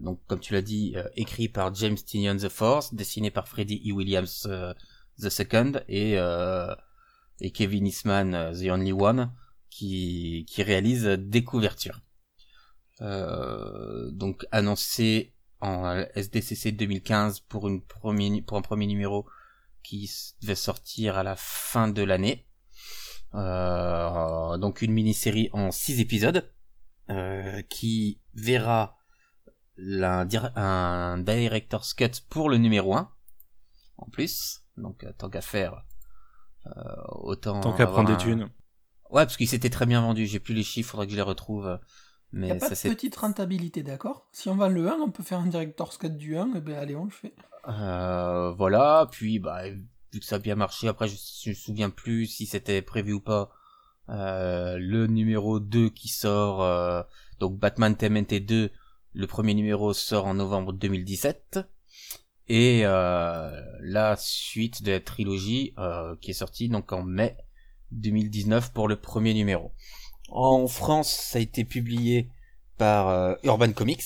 Donc, 0.00 0.20
comme 0.26 0.40
tu 0.40 0.52
l'as 0.52 0.62
dit, 0.62 0.94
écrit 1.16 1.48
par 1.48 1.74
James 1.74 1.96
Tynion 1.96 2.36
The 2.36 2.48
Force, 2.48 2.94
dessiné 2.94 3.30
par 3.30 3.48
Freddie 3.48 3.82
E. 3.90 3.92
Williams 3.92 4.46
The 5.20 5.28
Second 5.30 5.72
et 5.88 6.16
et 7.40 7.50
Kevin 7.50 7.86
Eastman 7.86 8.34
euh, 8.34 8.52
The 8.52 8.70
Only 8.70 8.92
One 8.92 9.32
qui 9.70 10.46
qui 10.48 10.62
réalise 10.62 11.04
des 11.04 11.44
couvertures. 11.44 12.00
Euh, 13.00 14.10
donc 14.10 14.46
annoncé 14.52 15.34
en 15.60 16.04
SDCC 16.14 16.72
2015 16.72 17.40
pour 17.40 17.68
une 17.68 17.82
premier, 17.82 18.42
pour 18.42 18.56
un 18.56 18.62
premier 18.62 18.86
numéro 18.86 19.26
qui 19.82 20.10
devait 20.42 20.54
sortir 20.54 21.18
à 21.18 21.22
la 21.22 21.36
fin 21.36 21.88
de 21.88 22.02
l'année. 22.02 22.46
Euh, 23.34 24.58
donc 24.58 24.82
une 24.82 24.92
mini-série 24.92 25.50
en 25.52 25.70
six 25.70 26.00
épisodes 26.00 26.50
euh, 27.10 27.62
qui 27.62 28.20
verra 28.34 28.96
un 29.78 31.18
director's 31.18 31.94
cut 31.94 32.10
pour 32.28 32.50
le 32.50 32.58
numéro 32.58 32.94
1 32.94 33.10
en 33.98 34.06
plus. 34.10 34.62
Donc 34.76 35.04
euh, 35.04 35.12
tant 35.16 35.30
qu'à 35.30 35.40
faire, 35.40 35.84
autant 37.22 37.60
Tant 37.60 37.72
qu'à 37.72 37.84
avoir 37.84 38.04
prendre 38.04 38.10
un- 38.10 38.16
des 38.16 38.22
thunes. 38.22 38.42
Ouais, 39.10 39.24
parce 39.24 39.36
qu'il 39.36 39.48
s'était 39.48 39.70
très 39.70 39.86
bien 39.86 40.00
vendu. 40.02 40.26
J'ai 40.26 40.40
plus 40.40 40.54
les 40.54 40.62
chiffres, 40.62 40.90
faudrait 40.92 41.06
que 41.06 41.12
je 41.12 41.16
les 41.16 41.22
retrouve. 41.22 41.78
Il 42.32 42.38
Mais 42.38 42.46
n'y 42.46 42.52
a 42.52 42.54
pas 42.56 42.66
ça 42.66 42.70
de 42.70 42.74
c'est 42.76 42.88
petite 42.90 43.16
rentabilité, 43.16 43.82
d'accord? 43.82 44.28
Si 44.32 44.48
on 44.48 44.54
vend 44.56 44.68
le 44.68 44.88
1, 44.88 44.98
on 45.00 45.10
peut 45.10 45.22
faire 45.24 45.40
un 45.40 45.46
director's 45.46 45.96
cut 45.98 46.10
du 46.10 46.36
1, 46.36 46.54
et 46.54 46.60
ben 46.60 46.76
allez, 46.78 46.94
on 46.96 47.04
le 47.04 47.10
fait. 47.10 47.34
Euh, 47.68 48.52
voilà, 48.52 49.08
puis 49.10 49.38
bah 49.38 49.68
vu 49.68 50.18
que 50.20 50.24
ça 50.24 50.36
a 50.36 50.38
bien 50.38 50.54
marché, 50.56 50.88
après 50.88 51.08
je, 51.08 51.16
je 51.44 51.50
me 51.50 51.54
souviens 51.54 51.90
plus 51.90 52.26
si 52.26 52.46
c'était 52.46 52.82
prévu 52.82 53.12
ou 53.14 53.20
pas. 53.20 53.50
Euh, 54.08 54.76
le 54.78 55.06
numéro 55.06 55.60
2 55.60 55.88
qui 55.90 56.08
sort, 56.08 56.62
euh, 56.62 57.02
donc 57.38 57.58
Batman 57.58 57.96
TMNT 57.96 58.40
2, 58.40 58.70
le 59.12 59.26
premier 59.26 59.54
numéro 59.54 59.92
sort 59.92 60.26
en 60.26 60.34
novembre 60.34 60.72
2017. 60.72 61.60
Et 62.52 62.80
euh, 62.84 63.48
la 63.80 64.16
suite 64.16 64.82
de 64.82 64.90
la 64.90 65.00
trilogie 65.00 65.72
euh, 65.78 66.16
qui 66.20 66.32
est 66.32 66.34
sortie 66.34 66.68
donc 66.68 66.92
en 66.92 67.04
mai 67.04 67.36
2019 67.92 68.72
pour 68.72 68.88
le 68.88 68.96
premier 68.96 69.34
numéro. 69.34 69.72
En 70.30 70.66
France, 70.66 71.12
ça 71.12 71.38
a 71.38 71.40
été 71.40 71.64
publié 71.64 72.28
par 72.76 73.08
euh, 73.08 73.34
Urban 73.44 73.72
Comics, 73.72 74.02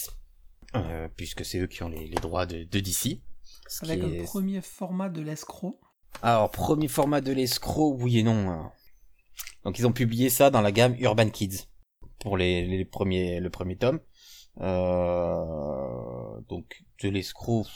puisque 1.17 1.43
c'est 1.45 1.59
eux 1.61 1.67
qui 1.67 1.83
ont 1.85 1.89
les, 1.89 2.07
les 2.07 2.17
droits 2.17 2.45
de, 2.45 2.65
de 2.65 2.81
DC. 2.81 3.23
Ce 3.67 3.85
Avec 3.87 4.03
un 4.05 4.11
est- 4.11 4.25
premier 4.25 4.61
format 4.61 5.09
de 5.09 5.23
l'escroc. 5.23 5.81
Alors, 6.23 6.51
premier 6.51 6.89
format 6.89 7.23
de 7.23 7.33
l'escroc, 7.33 7.97
oui 7.99 8.19
et 8.19 8.23
non. 8.23 8.51
hein. 8.51 8.73
Donc, 9.65 9.79
ils 9.79 9.87
ont 9.87 9.93
publié 9.93 10.29
ça 10.29 10.51
dans 10.51 10.61
la 10.61 10.71
gamme 10.71 10.95
Urban 10.99 11.31
Kids 11.31 11.65
pour 12.21 12.37
les, 12.37 12.67
les 12.67 12.85
premiers, 12.85 13.41
le 13.41 13.49
premier 13.49 13.77
tome. 13.77 14.01
Euh, 14.61 16.41
donc, 16.49 16.85
de 17.03 17.09
l'escroc, 17.09 17.67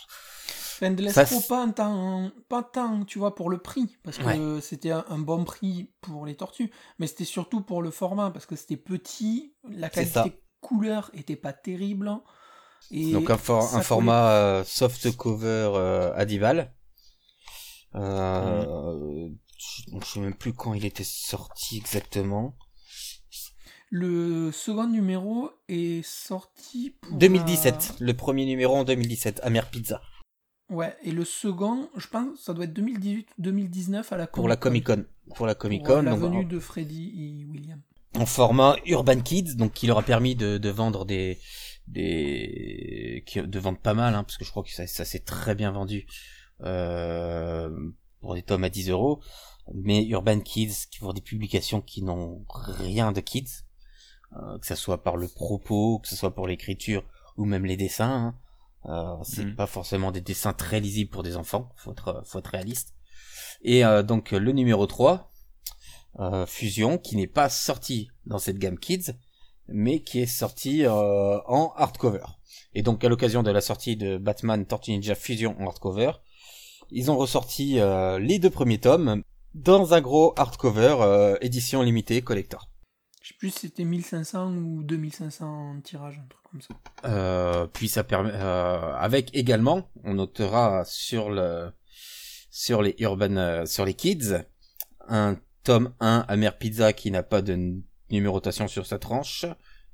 Enfin, 0.81 0.93
de 0.93 1.03
l'estro, 1.03 1.41
pas, 1.49 1.67
temps, 1.73 2.31
pas 2.49 2.63
tant, 2.63 3.05
tu 3.05 3.19
vois, 3.19 3.35
pour 3.35 3.51
le 3.51 3.59
prix, 3.59 3.97
parce 4.05 4.19
que 4.19 4.61
c'était 4.61 4.93
un, 4.93 5.19
bon 5.19 5.45
prix 5.45 5.91
pour 6.01 6.25
les 6.25 6.37
tortues, 6.37 6.71
mais 7.01 7.09
c'était 7.09 7.25
surtout 7.25 7.63
pour 7.63 7.83
le 7.83 7.91
format, 7.91 8.31
parce 8.31 8.47
que 8.47 8.55
c'était 8.55 8.77
petit, 8.77 9.55
la 9.69 9.91
qualité 9.91 10.41
couleur 10.61 11.11
était 11.15 11.35
pas 11.35 11.53
terrible. 11.53 12.13
Et 12.93 13.11
Donc 13.11 13.29
un, 13.29 13.35
un 13.35 13.83
format 13.83 14.31
euh, 14.31 14.65
soft 14.65 15.17
cover 15.17 15.73
euh, 15.75 16.13
Adival. 16.15 16.73
Euh, 17.97 19.29
Je 20.01 20.07
sais 20.07 20.21
même 20.21 20.35
plus 20.35 20.53
quand 20.53 20.75
il 20.75 20.85
était 20.85 21.03
sorti 21.05 21.79
exactement. 21.79 22.57
Le 23.91 24.53
second 24.53 24.87
numéro 24.87 25.51
est 25.69 26.07
sorti 26.07 26.91
pour 27.01 27.17
2017. 27.17 27.97
Le 27.99 28.15
premier 28.15 28.45
numéro 28.45 28.77
en 28.77 28.85
2017, 28.85 29.41
Amer 29.43 29.69
Pizza. 29.69 30.01
Ouais, 30.71 30.95
et 31.03 31.13
le 31.13 31.25
second, 31.25 31.89
je 31.97 32.07
pense, 32.09 32.41
ça 32.41 32.53
doit 32.53 32.65
être 32.65 32.75
2018 32.75 33.29
2019 33.39 34.13
à 34.13 34.17
la 34.19 34.27
Pour 34.27 34.49
la 34.49 34.57
Comic 34.57 34.87
Con. 34.87 35.07
Pour 35.35 35.47
la 35.47 35.55
Comic 35.55 35.85
Con. 35.85 36.03
la 36.03 36.15
venue 36.15 36.45
de 36.45 36.59
Freddy 36.59 37.13
et 37.17 37.45
William. 37.51 37.81
En 38.19 38.27
format 38.27 38.77
Urban 38.87 39.21
Kids, 39.21 39.57
donc 39.57 39.73
qui 39.73 39.87
leur 39.87 39.99
a 39.99 40.03
permis 40.03 40.35
de, 40.35 40.59
de 40.59 40.69
vendre 40.69 41.07
des, 41.07 41.39
des, 41.87 43.25
de 43.35 43.59
vendre 43.59 43.79
pas 43.79 43.95
mal, 43.95 44.15
hein, 44.15 44.25
parce 44.25 44.37
que 44.37 44.45
je 44.45 44.51
crois 44.51 44.63
que 44.63 44.73
ça, 44.73 44.87
ça 44.87 45.05
s'est 45.05 45.21
très 45.21 45.55
bien 45.55 45.71
vendu, 45.71 46.07
euh, 46.63 47.71
pour 48.21 48.35
des 48.35 48.43
tomes 48.43 48.65
à 48.65 48.71
10 48.71 48.91
euros. 48.91 49.21
Mais 49.75 50.05
Urban 50.07 50.41
Kids, 50.41 50.87
qui 50.91 50.99
font 50.99 51.13
des 51.13 51.21
publications 51.21 51.81
qui 51.81 52.03
n'ont 52.03 52.45
rien 52.49 53.13
de 53.13 53.21
kids, 53.21 53.65
euh, 54.35 54.59
que 54.59 54.67
ce 54.67 54.75
soit 54.75 55.03
par 55.03 55.17
le 55.17 55.29
propos, 55.29 55.99
que 55.99 56.09
ce 56.09 56.17
soit 56.17 56.35
pour 56.35 56.47
l'écriture 56.47 57.05
ou 57.37 57.45
même 57.45 57.65
les 57.65 57.77
dessins. 57.77 58.27
Hein. 58.27 58.35
Euh, 58.87 59.17
c'est 59.23 59.45
mhm. 59.45 59.57
pas 59.57 59.67
forcément 59.67 60.13
des 60.13 60.21
dessins 60.21 60.53
très 60.53 60.81
lisibles 60.81 61.11
pour 61.11 61.23
des 61.23 61.37
enfants, 61.37 61.73
faut 61.77 61.93
être, 61.93 62.23
faut 62.25 62.39
être 62.39 62.49
réaliste. 62.49 62.95
Et 63.63 63.85
euh, 63.85 64.03
donc 64.03 64.31
le 64.31 64.53
numéro 64.53 64.87
3, 64.87 65.31
euh, 66.21 66.47
Fusion, 66.47 66.99
qui 66.99 67.17
n'est 67.17 67.27
pas 67.27 67.49
sorti 67.49 68.09
dans 68.27 68.39
cette 68.39 68.59
gamme 68.59 68.79
Kids, 68.79 69.13
mais 69.69 70.01
qui 70.03 70.21
est 70.21 70.27
sorti 70.27 70.85
euh, 70.85 71.39
en 71.47 71.73
hardcover. 71.77 72.25
Et 72.75 72.83
donc 72.83 73.05
à 73.05 73.09
l'occasion 73.09 73.43
de 73.43 73.51
la 73.51 73.61
sortie 73.61 73.97
de 73.97 74.17
Batman 74.17 74.65
Tortue 74.65 74.93
Ninja 74.93 75.15
Fusion 75.15 75.57
en 75.61 75.67
hardcover, 75.67 76.13
ils 76.91 77.11
ont 77.11 77.19
ressorti 77.19 77.79
les 78.21 78.39
deux 78.39 78.49
premiers 78.49 78.79
tomes 78.79 79.23
dans 79.55 79.93
un 79.93 80.01
gros 80.01 80.33
hardcover 80.39 81.37
édition 81.43 81.83
limitée 81.83 82.23
collector. 82.23 82.71
Je 83.29 83.35
sais 83.35 83.39
plus 83.39 83.51
si 83.51 83.59
c'était 83.67 83.85
1500 83.85 84.55
ou 84.55 84.83
2500 84.83 85.83
tirages, 85.83 86.19
un 86.19 86.27
truc 86.29 86.43
comme 86.51 86.63
ça. 86.63 86.75
Euh, 87.05 87.67
puis 87.67 87.87
ça 87.87 88.03
permet, 88.03 88.31
euh, 88.33 88.95
avec 88.95 89.37
également, 89.37 89.91
on 90.03 90.15
notera 90.15 90.83
sur 90.87 91.29
le, 91.29 91.71
sur 92.51 92.81
les 92.81 92.95
urban, 93.01 93.37
euh, 93.37 93.67
sur 93.67 93.85
les 93.85 93.93
kids, 93.93 94.39
un 95.09 95.37
tome 95.63 95.93
1 96.01 96.25
Amer 96.27 96.57
Pizza 96.57 96.95
qui 96.95 97.11
n'a 97.11 97.23
pas 97.23 97.43
de 97.43 97.83
numérotation 98.11 98.67
sur 98.67 98.87
sa 98.87 98.99
tranche, 98.99 99.45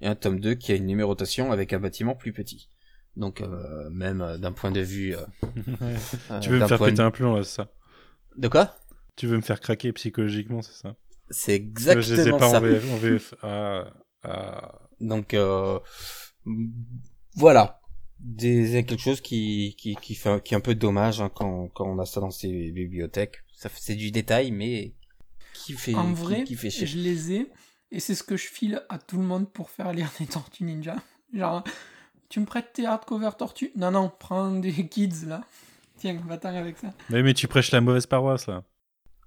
et 0.00 0.06
un 0.06 0.14
tome 0.14 0.38
2 0.38 0.54
qui 0.54 0.70
a 0.70 0.76
une 0.76 0.86
numérotation 0.86 1.50
avec 1.50 1.72
un 1.72 1.80
bâtiment 1.80 2.14
plus 2.14 2.32
petit. 2.32 2.70
Donc 3.16 3.40
euh, 3.40 3.90
même 3.90 4.20
euh, 4.20 4.38
d'un 4.38 4.52
point 4.52 4.70
de 4.70 4.80
vue. 4.80 5.16
tu 6.40 6.50
veux 6.50 6.60
me 6.60 6.68
faire 6.68 6.78
péter 6.78 7.02
un 7.02 7.10
plomb 7.10 7.34
là, 7.34 7.42
c'est 7.42 7.56
ça? 7.56 7.68
De 8.36 8.46
quoi? 8.46 8.76
Tu 9.16 9.26
veux 9.26 9.36
me 9.36 9.42
faire 9.42 9.58
craquer 9.58 9.92
psychologiquement, 9.92 10.62
c'est 10.62 10.80
ça? 10.80 10.94
C'est 11.30 11.54
exactement 11.54 12.38
pas 12.38 12.50
ça. 12.50 12.58
En 12.58 12.60
VF, 12.96 13.34
ah, 13.42 13.92
ah. 14.22 14.78
Donc 15.00 15.34
euh, 15.34 15.78
voilà, 17.36 17.80
des 18.20 18.84
quelque 18.84 19.00
chose 19.00 19.20
qui 19.20 19.74
qui 19.78 19.96
qui 19.96 20.14
fait 20.14 20.42
qui 20.42 20.54
est 20.54 20.56
un 20.56 20.60
peu 20.60 20.74
dommage 20.74 21.20
hein, 21.20 21.30
quand 21.34 21.68
quand 21.68 21.86
on 21.86 21.98
a 21.98 22.06
ça 22.06 22.20
dans 22.20 22.30
ces 22.30 22.70
bibliothèques. 22.70 23.38
Ça 23.54 23.70
c'est 23.74 23.94
du 23.94 24.10
détail 24.10 24.50
mais 24.50 24.94
qui 25.54 25.74
fait 25.74 25.94
en 25.94 26.12
vrai, 26.12 26.44
qui, 26.44 26.56
fait 26.56 26.70
chier. 26.70 26.86
je 26.86 26.98
les 26.98 27.32
ai 27.32 27.52
et 27.90 28.00
c'est 28.00 28.14
ce 28.14 28.22
que 28.22 28.36
je 28.36 28.46
file 28.46 28.82
à 28.88 28.98
tout 28.98 29.16
le 29.16 29.24
monde 29.24 29.50
pour 29.50 29.70
faire 29.70 29.92
lire 29.92 30.10
des 30.18 30.26
Tortues 30.26 30.64
Ninja. 30.64 30.96
Genre 31.32 31.64
tu 32.28 32.40
me 32.40 32.46
prêtes 32.46 32.72
tes 32.72 32.86
hardcover 32.86 33.30
Tortues? 33.38 33.70
Non 33.76 33.90
non, 33.90 34.10
prends 34.18 34.50
des 34.50 34.88
kids 34.88 35.26
là. 35.26 35.42
Tiens, 35.96 36.20
va-t'en 36.26 36.54
avec 36.54 36.76
ça. 36.78 36.92
Mais, 37.08 37.22
mais 37.22 37.34
tu 37.34 37.46
prêches 37.46 37.70
la 37.70 37.80
mauvaise 37.80 38.06
paroisse 38.06 38.46
là. 38.46 38.64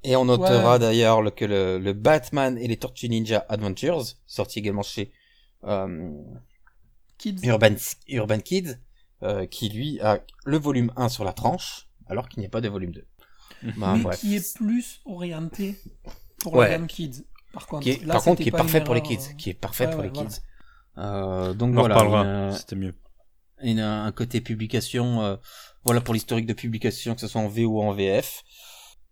Et 0.04 0.16
on 0.16 0.26
notera 0.26 0.80
d'ailleurs 0.80 1.34
que 1.34 1.46
le, 1.46 1.94
Batman 1.94 2.58
et 2.58 2.68
les 2.68 2.78
Tortues 2.78 3.10
Ninja 3.10 3.46
Adventures, 3.50 4.04
sorti 4.26 4.60
également 4.60 4.84
chez 4.84 5.12
euh, 5.64 6.12
Kids. 7.18 7.40
Urban, 7.44 7.76
Urban 8.08 8.40
Kids, 8.40 8.78
euh, 9.24 9.46
qui 9.46 9.70
lui 9.70 10.00
a 10.02 10.22
le 10.46 10.58
volume 10.58 10.92
1 10.96 11.10
sur 11.10 11.24
la 11.24 11.34
tranche, 11.34 11.90
alors 12.08 12.30
qu'il 12.30 12.40
n'y 12.42 12.46
a 12.46 12.50
pas 12.50 12.62
de 12.62 12.70
volume 12.70 12.92
2. 12.92 13.06
Ben, 13.78 13.98
Mais 13.98 14.16
qui 14.16 14.36
est 14.36 14.58
plus 14.58 15.02
orienté 15.06 15.76
pour 16.40 16.62
la 16.62 16.70
gamme 16.70 16.88
Kids. 16.88 17.24
Par 17.52 17.66
contre, 17.66 17.84
qui 17.84 17.90
est, 17.90 18.06
par 18.06 18.24
contre, 18.24 18.42
qui 18.42 18.50
est 18.50 18.52
parfait 18.52 18.84
pour 18.84 18.94
les 18.94 19.02
kids. 19.02 19.36
Qui 19.38 19.50
est 19.50 19.56
parfait 19.56 19.90
pour 19.90 20.04
les 20.04 20.12
kids. 20.12 20.42
Euh, 20.98 21.54
donc 21.54 21.72
on 21.76 21.88
voilà. 21.88 22.52
C'était 22.52 22.76
mieux. 22.76 22.94
Il 23.64 23.80
a 23.80 24.04
un 24.04 24.12
côté 24.12 24.42
publication, 24.42 25.24
euh, 25.24 25.36
voilà 25.84 26.02
pour 26.02 26.14
l'historique 26.14 26.46
de 26.46 26.54
publication, 26.54 27.16
que 27.16 27.22
ce 27.22 27.28
soit 27.28 27.42
en 27.42 27.48
V 27.48 27.66
ou 27.66 27.82
en 27.82 27.92
VF. 27.92 28.44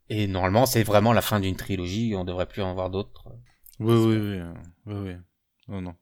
Et 0.10 0.28
normalement, 0.28 0.66
c'est 0.66 0.84
vraiment 0.84 1.14
la 1.14 1.22
fin 1.22 1.40
d'une 1.40 1.56
trilogie, 1.56 2.14
on 2.16 2.24
devrait 2.24 2.46
plus 2.46 2.62
en 2.62 2.74
voir 2.74 2.90
d'autres. 2.90 3.26
Oui, 3.80 3.96
oui, 3.96 4.18
oui, 4.18 4.42
oui, 4.86 4.94
oui. 4.94 5.16
Non, 5.68 5.82
non. 5.82 5.96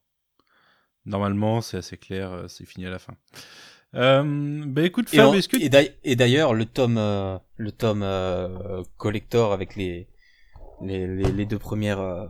Normalement, 1.06 1.62
c'est 1.62 1.78
assez 1.78 1.98
clair, 1.98 2.32
euh, 2.32 2.48
c'est 2.48 2.66
fini 2.66 2.86
à 2.86 2.90
la 2.90 3.00
fin. 3.00 3.16
Euh, 3.96 4.64
bah 4.66 4.84
écoute, 4.84 5.10
Fab, 5.10 5.34
est-ce 5.36 5.48
que... 5.48 5.58
Et 6.04 6.16
d'ailleurs, 6.16 6.54
le 6.54 6.66
tome, 6.66 6.98
euh, 6.98 7.38
le 7.58 7.72
tome 7.72 8.02
euh, 8.04 8.84
collector 8.98 9.54
avec 9.54 9.76
les, 9.76 10.10
les, 10.82 11.08
les, 11.08 11.46
deux 11.46 11.60
premières, 11.60 12.28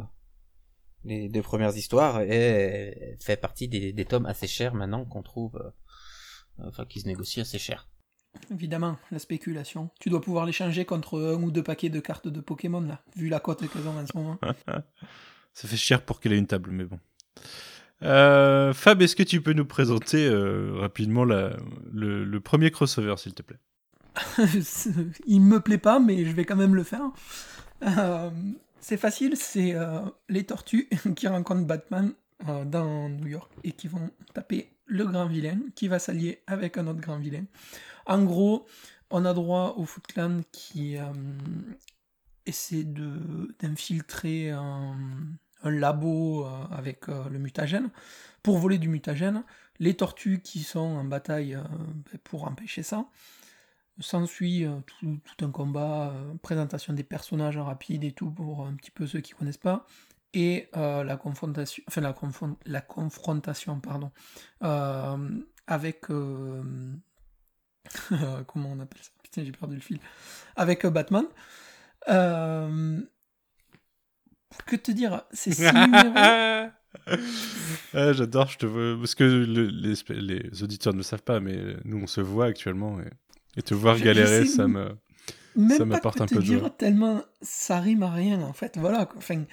les 1.05 1.29
deux 1.29 1.41
premières 1.41 1.75
histoires 1.75 2.21
est, 2.21 3.17
fait 3.21 3.37
partie 3.37 3.67
des, 3.67 3.93
des 3.93 4.05
tomes 4.05 4.25
assez 4.25 4.47
chers 4.47 4.73
maintenant 4.73 5.05
qu'on 5.05 5.23
trouve, 5.23 5.73
enfin 6.59 6.85
qui 6.85 6.99
se 6.99 7.07
négocient 7.07 7.43
assez 7.43 7.59
cher. 7.59 7.87
Évidemment, 8.51 8.97
la 9.11 9.19
spéculation. 9.19 9.89
Tu 9.99 10.09
dois 10.09 10.21
pouvoir 10.21 10.45
l'échanger 10.45 10.85
contre 10.85 11.19
un 11.19 11.41
ou 11.41 11.51
deux 11.51 11.63
paquets 11.63 11.89
de 11.89 11.99
cartes 11.99 12.27
de 12.27 12.41
Pokémon, 12.41 12.81
là, 12.81 13.01
vu 13.15 13.29
la 13.29 13.39
cote 13.39 13.67
qu'elles 13.67 13.87
ont 13.87 13.97
en 13.97 14.05
ce 14.05 14.17
moment. 14.17 14.39
Ça 15.53 15.67
fait 15.67 15.77
cher 15.77 16.01
pour 16.01 16.19
qu'elle 16.19 16.33
ait 16.33 16.37
une 16.37 16.47
table, 16.47 16.71
mais 16.71 16.85
bon. 16.85 16.99
Euh, 18.03 18.73
Fab, 18.73 19.01
est-ce 19.01 19.15
que 19.15 19.23
tu 19.23 19.41
peux 19.41 19.53
nous 19.53 19.65
présenter 19.65 20.27
euh, 20.27 20.73
rapidement 20.75 21.23
la, 21.23 21.55
le, 21.93 22.39
premier 22.39 22.71
crossover, 22.71 23.15
s'il 23.17 23.33
te 23.33 23.43
plaît? 23.43 23.59
Il 25.25 25.41
me 25.41 25.59
plaît 25.59 25.77
pas, 25.77 25.99
mais 25.99 26.25
je 26.25 26.31
vais 26.31 26.45
quand 26.45 26.55
même 26.55 26.75
le 26.75 26.83
faire. 26.83 27.11
Euh, 27.83 28.29
c'est 28.79 28.97
facile, 28.97 29.37
c'est 29.37 29.75
les 30.27 30.43
tortues 30.43 30.89
qui 31.15 31.27
rencontrent 31.27 31.65
Batman 31.65 32.13
dans 32.65 33.07
New 33.07 33.27
York 33.27 33.49
et 33.63 33.71
qui 33.71 33.87
vont 33.87 34.09
taper 34.33 34.72
le 34.85 35.05
grand 35.05 35.25
vilain, 35.25 35.59
qui 35.75 35.87
va 35.87 35.99
s'allier 35.99 36.43
avec 36.47 36.77
un 36.77 36.87
autre 36.87 37.01
grand 37.01 37.17
vilain. 37.17 37.45
En 38.05 38.23
gros, 38.23 38.67
on 39.09 39.25
a 39.25 39.33
droit 39.33 39.75
au 39.77 39.85
Foot 39.85 40.07
Clan 40.07 40.41
qui 40.51 40.97
euh, 40.97 41.03
essaie 42.45 42.83
d'infiltrer 42.83 44.49
un, 44.49 44.95
labo 45.63 46.45
euh, 46.45 46.65
avec 46.71 47.07
euh, 47.07 47.29
le 47.29 47.39
mutagène 47.39 47.89
pour 48.41 48.57
voler 48.57 48.77
du 48.77 48.89
mutagène. 48.89 49.43
Les 49.79 49.95
tortues 49.95 50.41
qui 50.41 50.63
sont 50.63 50.79
en 50.79 51.03
bataille 51.03 51.55
ben, 51.55 52.19
pour 52.23 52.45
empêcher 52.45 52.83
ça. 52.83 53.05
S'ensuit 53.99 54.65
tout, 54.87 55.45
un 55.45 55.51
combat, 55.51 56.15
présentation 56.41 56.93
des 56.93 57.03
personnages 57.03 57.57
rapide 57.57 58.03
et 58.03 58.11
tout 58.11 58.31
pour 58.31 58.65
un 58.65 58.73
petit 58.73 58.89
peu 58.89 59.05
ceux 59.05 59.21
qui 59.21 59.33
connaissent 59.33 59.57
pas 59.57 59.85
et 60.33 60.69
la 60.73 61.17
confrontation, 61.17 61.83
enfin 61.87 62.01
la, 62.01 62.15
la 62.65 62.81
confrontation, 62.81 63.79
pardon, 63.79 64.11
avec 65.67 66.09
comment 68.47 68.71
on 68.71 68.79
appelle 68.79 69.01
ça? 69.01 69.11
Putain, 69.23 69.43
j'ai 69.43 69.51
perdu 69.51 69.75
le 69.75 69.81
fil. 69.81 69.99
Avec 70.55 70.85
euh, 70.85 70.89
Batman. 70.89 71.25
Euh, 72.09 73.01
que 74.65 74.75
te 74.75 74.91
dire? 74.91 75.23
C'est 75.31 75.51
six 75.51 75.63
numéros. 75.63 76.69
J'adore, 78.13 78.47
je 78.47 78.57
te 78.57 78.65
veux. 78.65 78.97
Parce 78.99 79.15
que 79.15 79.23
les, 79.23 79.95
les, 80.21 80.63
auditeurs 80.63 80.93
ne 80.93 80.99
le 80.99 81.03
savent 81.03 81.23
pas, 81.23 81.39
mais 81.39 81.57
nous 81.85 81.97
on 81.97 82.07
se 82.07 82.21
voit 82.21 82.45
actuellement 82.45 82.99
et, 83.55 83.61
te 83.63 83.73
voir 83.73 83.99
galérer, 83.99 84.45
ça 84.45 84.67
me. 84.67 84.95
ça 85.69 85.85
m'apporte 85.85 86.21
un 86.21 86.27
peu 86.27 86.35
de 86.35 86.45
joie. 86.45 86.69
tellement 86.71 87.23
ça 87.41 87.79
rime 87.79 88.03
à 88.03 88.11
rien 88.11 88.41
en 88.41 88.53
fait. 88.53 88.77
Voilà. 88.77 89.09
Enfin, 89.17 89.43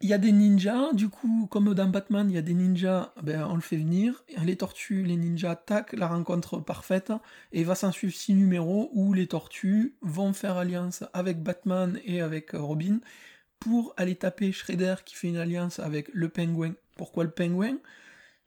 il 0.00 0.08
y 0.08 0.12
a 0.12 0.18
des 0.18 0.32
ninjas, 0.32 0.92
du 0.92 1.08
coup, 1.08 1.48
comme 1.50 1.72
dans 1.72 1.88
Batman, 1.88 2.30
il 2.30 2.34
y 2.34 2.38
a 2.38 2.42
des 2.42 2.54
ninjas, 2.54 3.12
ben, 3.22 3.46
on 3.50 3.54
le 3.54 3.60
fait 3.62 3.78
venir. 3.78 4.24
Les 4.44 4.56
tortues, 4.56 5.02
les 5.02 5.16
ninjas 5.16 5.52
attaquent, 5.52 5.94
la 5.94 6.06
rencontre 6.06 6.58
parfaite, 6.58 7.12
et 7.52 7.60
il 7.60 7.66
va 7.66 7.74
s'en 7.74 7.92
suivre 7.92 8.14
six 8.14 8.34
numéros 8.34 8.90
où 8.92 9.14
les 9.14 9.26
tortues 9.26 9.96
vont 10.02 10.32
faire 10.32 10.58
alliance 10.58 11.04
avec 11.14 11.42
Batman 11.42 11.98
et 12.04 12.20
avec 12.20 12.50
Robin 12.52 13.00
pour 13.58 13.94
aller 13.96 14.16
taper 14.16 14.52
Shredder 14.52 14.96
qui 15.04 15.14
fait 15.14 15.28
une 15.28 15.38
alliance 15.38 15.78
avec 15.78 16.10
le 16.12 16.28
pingouin. 16.28 16.74
Pourquoi 16.96 17.24
le 17.24 17.30
pingouin? 17.30 17.78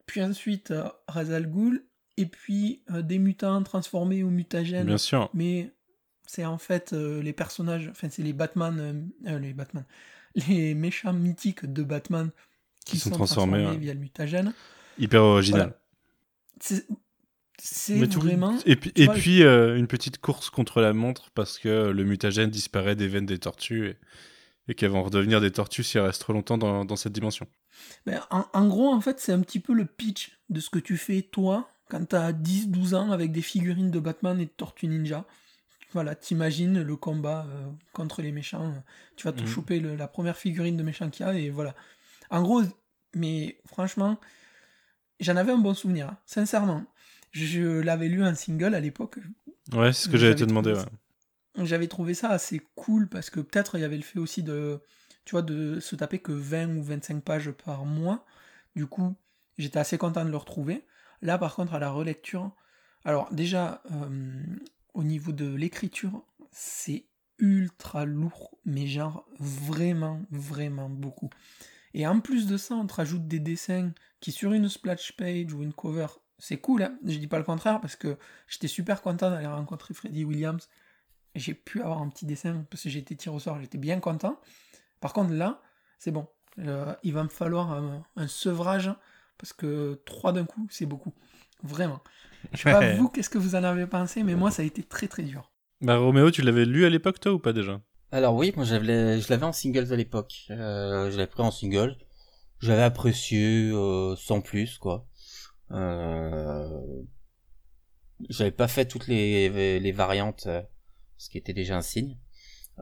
Puis 0.06 0.24
ensuite, 0.24 0.74
Razal 1.08 1.50
Ghul 1.50 1.84
et 2.18 2.26
puis 2.26 2.84
euh, 2.92 3.02
des 3.02 3.18
mutants 3.18 3.62
transformés 3.64 4.24
ou 4.24 4.30
mutagènes. 4.30 4.86
Bien 4.86 4.98
sûr. 4.98 5.30
Mais 5.34 5.72
c'est 6.28 6.46
en 6.46 6.58
fait 6.58 6.94
euh, 6.94 7.22
les 7.24 7.34
personnages, 7.34 7.88
enfin 7.90 8.10
c'est 8.10 8.24
les 8.24 8.34
Batman, 8.34 9.10
euh, 9.26 9.40
les 9.40 9.54
Batman, 9.54 9.86
les 10.36 10.74
méchants 10.74 11.14
mythiques 11.14 11.66
de 11.66 11.84
Batman 11.84 12.32
qui, 12.86 13.00
sont, 13.00 13.12
transformés, 13.12 13.78
via 13.78 13.94
le 13.94 14.00
mutagène. 14.00 14.54
Hyper 14.98 15.22
original. 15.22 15.76
C'est 16.60 16.86
vraiment. 18.06 18.58
Et 18.66 18.76
puis, 18.76 18.92
et 18.96 19.08
puis 19.08 19.44
une 19.44 19.88
petite 19.88 20.20
course 20.20 20.50
contre 20.50 20.82
la 20.82 20.94
montre 20.94 21.30
parce 21.32 21.60
que 21.60 21.90
le 21.90 22.04
mutagène 22.04 22.50
disparaît 22.50 22.96
des 22.96 23.08
veines 23.08 23.26
des 23.26 23.40
tortues 23.40 23.98
et, 24.68 24.76
qu'elles 24.76 24.92
vont 24.92 25.04
redevenir 25.04 25.42
des 25.42 25.52
tortues 25.52 25.84
si 25.84 25.98
elles 25.98 26.04
restent 26.04 26.22
trop 26.22 26.34
longtemps 26.34 26.58
dans, 26.58 26.86
dans 26.86 26.96
cette 26.96 27.14
dimension. 27.14 27.48
Ben, 28.06 28.22
en, 28.30 28.46
en, 28.54 28.68
gros, 28.68 28.94
en 28.94 29.02
fait, 29.02 29.20
c'est 29.20 29.34
un 29.34 29.42
petit 29.42 29.60
peu 29.60 29.74
le 29.74 29.86
pitch 29.86 30.40
de 30.50 30.60
ce 30.60 30.70
que 30.70 30.80
tu 30.80 30.96
fais 30.96 31.22
toi 31.22 31.70
quand 31.90 32.10
t'as 32.10 32.32
10-12 32.32 32.96
ans 32.96 33.12
avec 33.12 33.32
des 33.32 33.42
figurines 33.42 33.92
de 33.92 34.00
Batman 34.00 34.40
et 34.40 34.46
de 34.46 34.52
Tortue 34.52 34.88
Ninja. 34.88 35.26
Voilà, 35.94 36.16
t'imagines 36.16 36.82
le 36.82 36.96
combat 36.96 37.48
euh, 37.50 37.68
contre 37.94 38.22
les 38.22 38.32
méchants. 38.32 38.74
Tu 39.16 39.26
vas 39.26 39.34
te 39.34 39.42
mhm. 39.42 39.48
choper 39.48 39.80
la 39.80 40.08
première 40.08 40.38
figurine 40.38 40.78
de 40.78 40.84
méchant 40.84 41.10
qu'il 41.10 41.26
y 41.26 41.30
a 41.30 41.34
et 41.34 41.50
voilà. 41.50 41.76
En 42.30 42.44
gros, 42.44 42.62
mais 43.16 43.60
franchement, 43.66 44.20
j'en 45.20 45.36
avais 45.36 45.52
un 45.52 45.58
bon 45.58 45.74
souvenir, 45.74 46.10
hein. 46.10 46.18
sincèrement. 46.26 46.86
Je 47.32 47.80
l'avais 47.82 48.08
lu 48.08 48.24
en 48.24 48.36
single 48.36 48.76
à 48.76 48.80
l'époque. 48.80 49.20
Ouais, 49.74 49.94
c'est 49.94 50.06
ce 50.06 50.10
que 50.10 50.18
j'allais 50.18 50.36
te 50.36 50.44
demander. 50.44 50.76
J'avais 51.58 51.88
trouvé 51.88 52.14
ça 52.14 52.30
assez 52.30 52.62
cool 52.76 53.08
parce 53.10 53.30
que 53.30 53.40
peut-être 53.40 53.78
il 53.78 53.82
y 53.82 53.84
avait 53.84 53.98
le 53.98 54.04
fait 54.04 54.20
aussi 54.20 54.44
de, 54.44 54.80
tu 55.26 55.32
vois, 55.32 55.42
de 55.42 55.80
se 55.80 55.96
taper 55.96 56.20
que 56.20 56.32
20 56.32 56.78
ou 56.78 56.84
25 56.84 57.24
pages 57.24 57.52
par 57.52 57.86
mois. 57.86 58.26
Du 58.76 58.88
coup, 58.88 59.16
j'étais 59.58 59.80
assez 59.80 59.98
content 59.98 60.24
de 60.26 60.30
le 60.30 60.38
retrouver. 60.38 60.86
Là, 61.22 61.38
par 61.38 61.56
contre, 61.56 61.74
à 61.74 61.80
la 61.80 61.90
relecture, 61.90 62.52
alors 63.04 63.32
déjà, 63.32 63.82
euh, 63.92 64.42
au 65.00 65.04
niveau 65.04 65.32
de 65.32 65.46
l'écriture, 65.56 66.26
c'est 66.52 67.06
ultra 67.38 68.04
lourd, 68.04 68.58
mais 68.66 68.86
genre 68.86 69.26
vraiment, 69.40 70.22
vraiment 70.30 70.90
beaucoup. 70.90 71.30
Et 71.94 72.06
en 72.06 72.20
plus 72.20 72.48
de 72.48 72.58
ça, 72.58 72.76
on 72.76 72.86
te 72.86 72.96
rajoute 72.96 73.26
des 73.26 73.40
dessins 73.40 73.94
qui, 74.20 74.34
sur 74.34 74.52
une 74.52 74.68
splash 74.68 75.14
page 75.16 75.54
ou 75.54 75.64
une 75.64 75.72
cover, 75.72 76.08
c'est 76.38 76.58
cool, 76.58 76.84
hein 76.84 77.00
je 77.06 77.18
dis 77.18 77.28
pas 77.28 77.38
le 77.38 77.46
contraire, 77.46 77.80
parce 77.80 77.96
que 77.96 78.18
j'étais 78.50 78.68
super 78.68 79.02
content 79.02 79.32
d'aller 79.32 79.48
rencontrer 79.48 79.94
Freddie 79.94 80.26
Williams. 80.26 80.68
J'ai 81.34 81.54
pu 81.54 81.80
avoir 81.80 82.02
un 82.02 82.10
petit 82.10 82.26
dessin, 82.26 82.66
parce 82.70 82.84
que 82.84 82.90
j'étais 82.90 83.16
tiré 83.16 83.34
au 83.34 83.40
sort, 83.40 83.58
j'étais 83.62 83.78
bien 83.78 84.02
content. 84.02 84.38
Par 85.00 85.14
contre, 85.14 85.32
là, 85.32 85.62
c'est 85.98 86.12
bon. 86.12 86.28
Euh, 86.58 86.94
il 87.04 87.14
va 87.14 87.24
me 87.24 87.30
falloir 87.30 87.72
un 88.18 88.28
sevrage 88.28 88.92
parce 89.38 89.54
que 89.54 90.02
trois 90.06 90.34
d'un 90.34 90.44
coup, 90.44 90.68
c'est 90.70 90.86
beaucoup. 90.86 91.14
Vraiment. 91.64 92.00
Je 92.54 92.58
sais 92.60 92.72
pas 92.72 92.96
vous, 92.96 93.10
qu'est-ce 93.10 93.30
que 93.30 93.38
vous 93.38 93.56
en 93.56 93.64
avez 93.64 93.86
pensé, 93.88 94.24
mais 94.24 94.36
moi, 94.36 94.50
ça 94.52 94.62
a 94.62 94.66
été 94.66 94.84
très 94.84 95.08
très 95.08 95.24
dur. 95.24 95.52
Bah, 95.82 95.98
Roméo, 95.98 96.32
tu 96.32 96.42
l'avais 96.42 96.66
lu 96.66 96.86
à 96.86 96.90
l'époque, 96.90 97.20
toi, 97.20 97.34
ou 97.34 97.40
pas 97.40 97.54
déjà? 97.54 97.82
Alors 98.12 98.36
oui, 98.36 98.54
moi, 98.56 98.66
je 98.66 98.76
l'avais 98.76 99.44
en 99.44 99.54
singles 99.54 99.94
à 99.94 99.96
l'époque. 99.96 100.46
Euh, 100.50 101.12
je 101.12 101.18
l'avais 101.18 101.28
pris 101.28 101.44
en 101.44 101.52
single. 101.52 101.96
J'avais 102.60 102.84
apprécié 102.84 103.70
euh, 103.72 104.16
sans 104.16 104.42
plus, 104.42 104.78
quoi. 104.78 105.08
Euh... 105.72 107.02
J'avais 108.28 108.52
pas 108.52 108.68
fait 108.68 108.86
toutes 108.86 109.08
les, 109.08 109.80
les 109.80 109.92
variantes, 109.92 110.46
euh, 110.48 110.62
ce 111.18 111.30
qui 111.30 111.38
était 111.38 111.54
déjà 111.54 111.78
un 111.78 111.82
signe. 111.82 112.18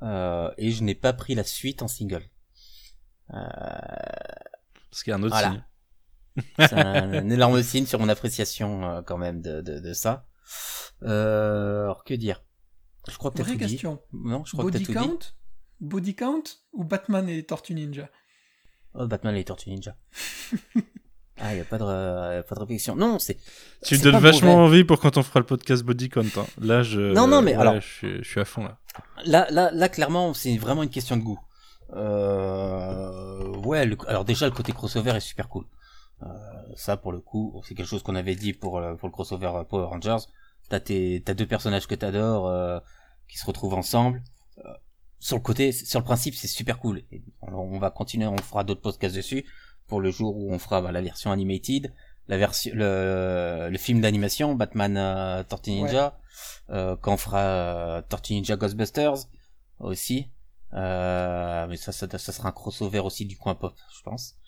Euh, 0.01 0.49
et 0.57 0.71
je 0.71 0.83
n'ai 0.83 0.95
pas 0.95 1.13
pris 1.13 1.35
la 1.35 1.43
suite 1.43 1.81
en 1.81 1.87
single. 1.87 2.23
Euh... 3.33 3.37
Ce 4.91 5.03
qui 5.03 5.11
est 5.11 5.13
un 5.13 5.21
autre 5.21 5.37
signe. 5.37 5.63
C'est 6.59 6.73
un, 6.73 7.29
énorme 7.29 7.61
signe 7.63 7.85
sur 7.85 7.99
mon 7.99 8.09
appréciation 8.09 8.83
euh, 8.83 9.01
quand 9.01 9.17
même 9.17 9.41
de, 9.41 9.61
de, 9.61 9.79
de 9.79 9.93
ça. 9.93 10.25
Euh, 11.03 11.83
alors 11.83 12.03
que 12.03 12.13
dire? 12.13 12.43
Je 13.07 13.17
crois 13.17 13.31
que 13.31 13.41
Vraie 13.41 13.57
question. 13.57 14.01
Non, 14.13 14.43
je 14.45 14.51
crois 14.51 14.65
Body 14.65 14.83
que 14.85 14.93
count 14.93 15.17
dit. 15.19 15.33
Body 15.79 16.15
count 16.15 16.43
ou 16.73 16.83
Batman 16.83 17.29
et 17.29 17.43
Tortue 17.43 17.73
Ninja? 17.73 18.09
Oh, 18.93 19.07
Batman 19.07 19.35
et 19.35 19.43
Tortue 19.43 19.69
Ninja. 19.69 19.95
ah, 21.37 21.53
il 21.53 21.57
y 21.57 21.61
a 21.61 21.65
pas 21.65 21.77
de 21.77 22.41
pas 22.41 22.55
de 22.55 22.59
réflexion. 22.59 22.95
Non, 22.95 23.19
c'est 23.19 23.37
Tu 23.83 23.97
me 23.97 24.03
donnes 24.03 24.17
vachement 24.17 24.55
envie 24.55 24.83
pour 24.83 24.99
quand 24.99 25.17
on 25.17 25.23
fera 25.23 25.39
le 25.39 25.45
podcast 25.45 25.83
Body 25.83 26.09
Count. 26.09 26.23
Hein. 26.35 26.45
Là, 26.59 26.83
je 26.83 27.13
Non 27.13 27.27
non, 27.27 27.41
mais 27.41 27.53
alors 27.53 27.75
je 27.75 27.87
suis, 27.87 28.17
je 28.23 28.27
suis 28.27 28.39
à 28.39 28.45
fond 28.45 28.63
là. 28.63 28.79
Là 29.25 29.47
là 29.51 29.71
là 29.71 29.89
clairement, 29.89 30.33
c'est 30.33 30.57
vraiment 30.57 30.83
une 30.83 30.89
question 30.89 31.15
de 31.15 31.21
goût. 31.21 31.39
Euh... 31.93 33.55
ouais, 33.59 33.89
alors 34.07 34.25
déjà 34.25 34.45
le 34.45 34.51
côté 34.51 34.73
crossover 34.73 35.11
est 35.11 35.21
super 35.21 35.47
cool. 35.47 35.65
Euh, 36.23 36.27
ça, 36.75 36.97
pour 36.97 37.11
le 37.11 37.19
coup, 37.19 37.61
c'est 37.67 37.75
quelque 37.75 37.87
chose 37.87 38.03
qu'on 38.03 38.15
avait 38.15 38.35
dit 38.35 38.53
pour, 38.53 38.81
pour 38.97 39.07
le 39.07 39.11
crossover 39.11 39.63
Power 39.69 39.85
Rangers. 39.85 40.25
T'as 40.69 40.79
tes, 40.79 41.21
t'as 41.25 41.33
deux 41.33 41.45
personnages 41.45 41.87
que 41.87 41.95
t'adores 41.95 42.47
euh, 42.47 42.79
qui 43.27 43.37
se 43.37 43.45
retrouvent 43.45 43.73
ensemble. 43.73 44.23
Euh, 44.59 44.73
sur 45.19 45.37
le 45.37 45.41
côté, 45.41 45.71
sur 45.71 45.99
le 45.99 46.05
principe, 46.05 46.35
c'est 46.35 46.47
super 46.47 46.79
cool. 46.79 47.03
Et 47.11 47.23
on, 47.41 47.79
va 47.79 47.89
continuer, 47.89 48.27
on 48.27 48.37
fera 48.37 48.63
d'autres 48.63 48.81
podcasts 48.81 49.15
dessus 49.15 49.45
pour 49.87 50.01
le 50.01 50.11
jour 50.11 50.35
où 50.35 50.51
on 50.53 50.59
fera 50.59 50.81
bah, 50.81 50.91
la 50.91 51.01
version 51.01 51.31
animated, 51.31 51.93
la 52.27 52.37
version, 52.37 52.71
le, 52.75 53.69
le 53.71 53.77
film 53.77 54.01
d'animation 54.01 54.55
Batman 54.55 54.97
euh, 54.97 55.43
Tortue 55.43 55.71
Ninja, 55.71 56.19
euh, 56.69 56.97
quand 56.99 57.13
on 57.13 57.17
fera 57.17 58.03
Tortue 58.09 58.33
Ninja 58.33 58.57
Ghostbusters 58.57 59.27
aussi. 59.79 60.29
mais 60.73 61.77
ça, 61.77 61.93
ça, 61.93 62.07
ça 62.09 62.31
sera 62.31 62.49
un 62.49 62.51
crossover 62.51 62.99
aussi 62.99 63.25
du 63.25 63.37
coin 63.37 63.55
pop, 63.55 63.73
je 63.97 64.03
pense 64.03 64.35
euh, 64.35 64.46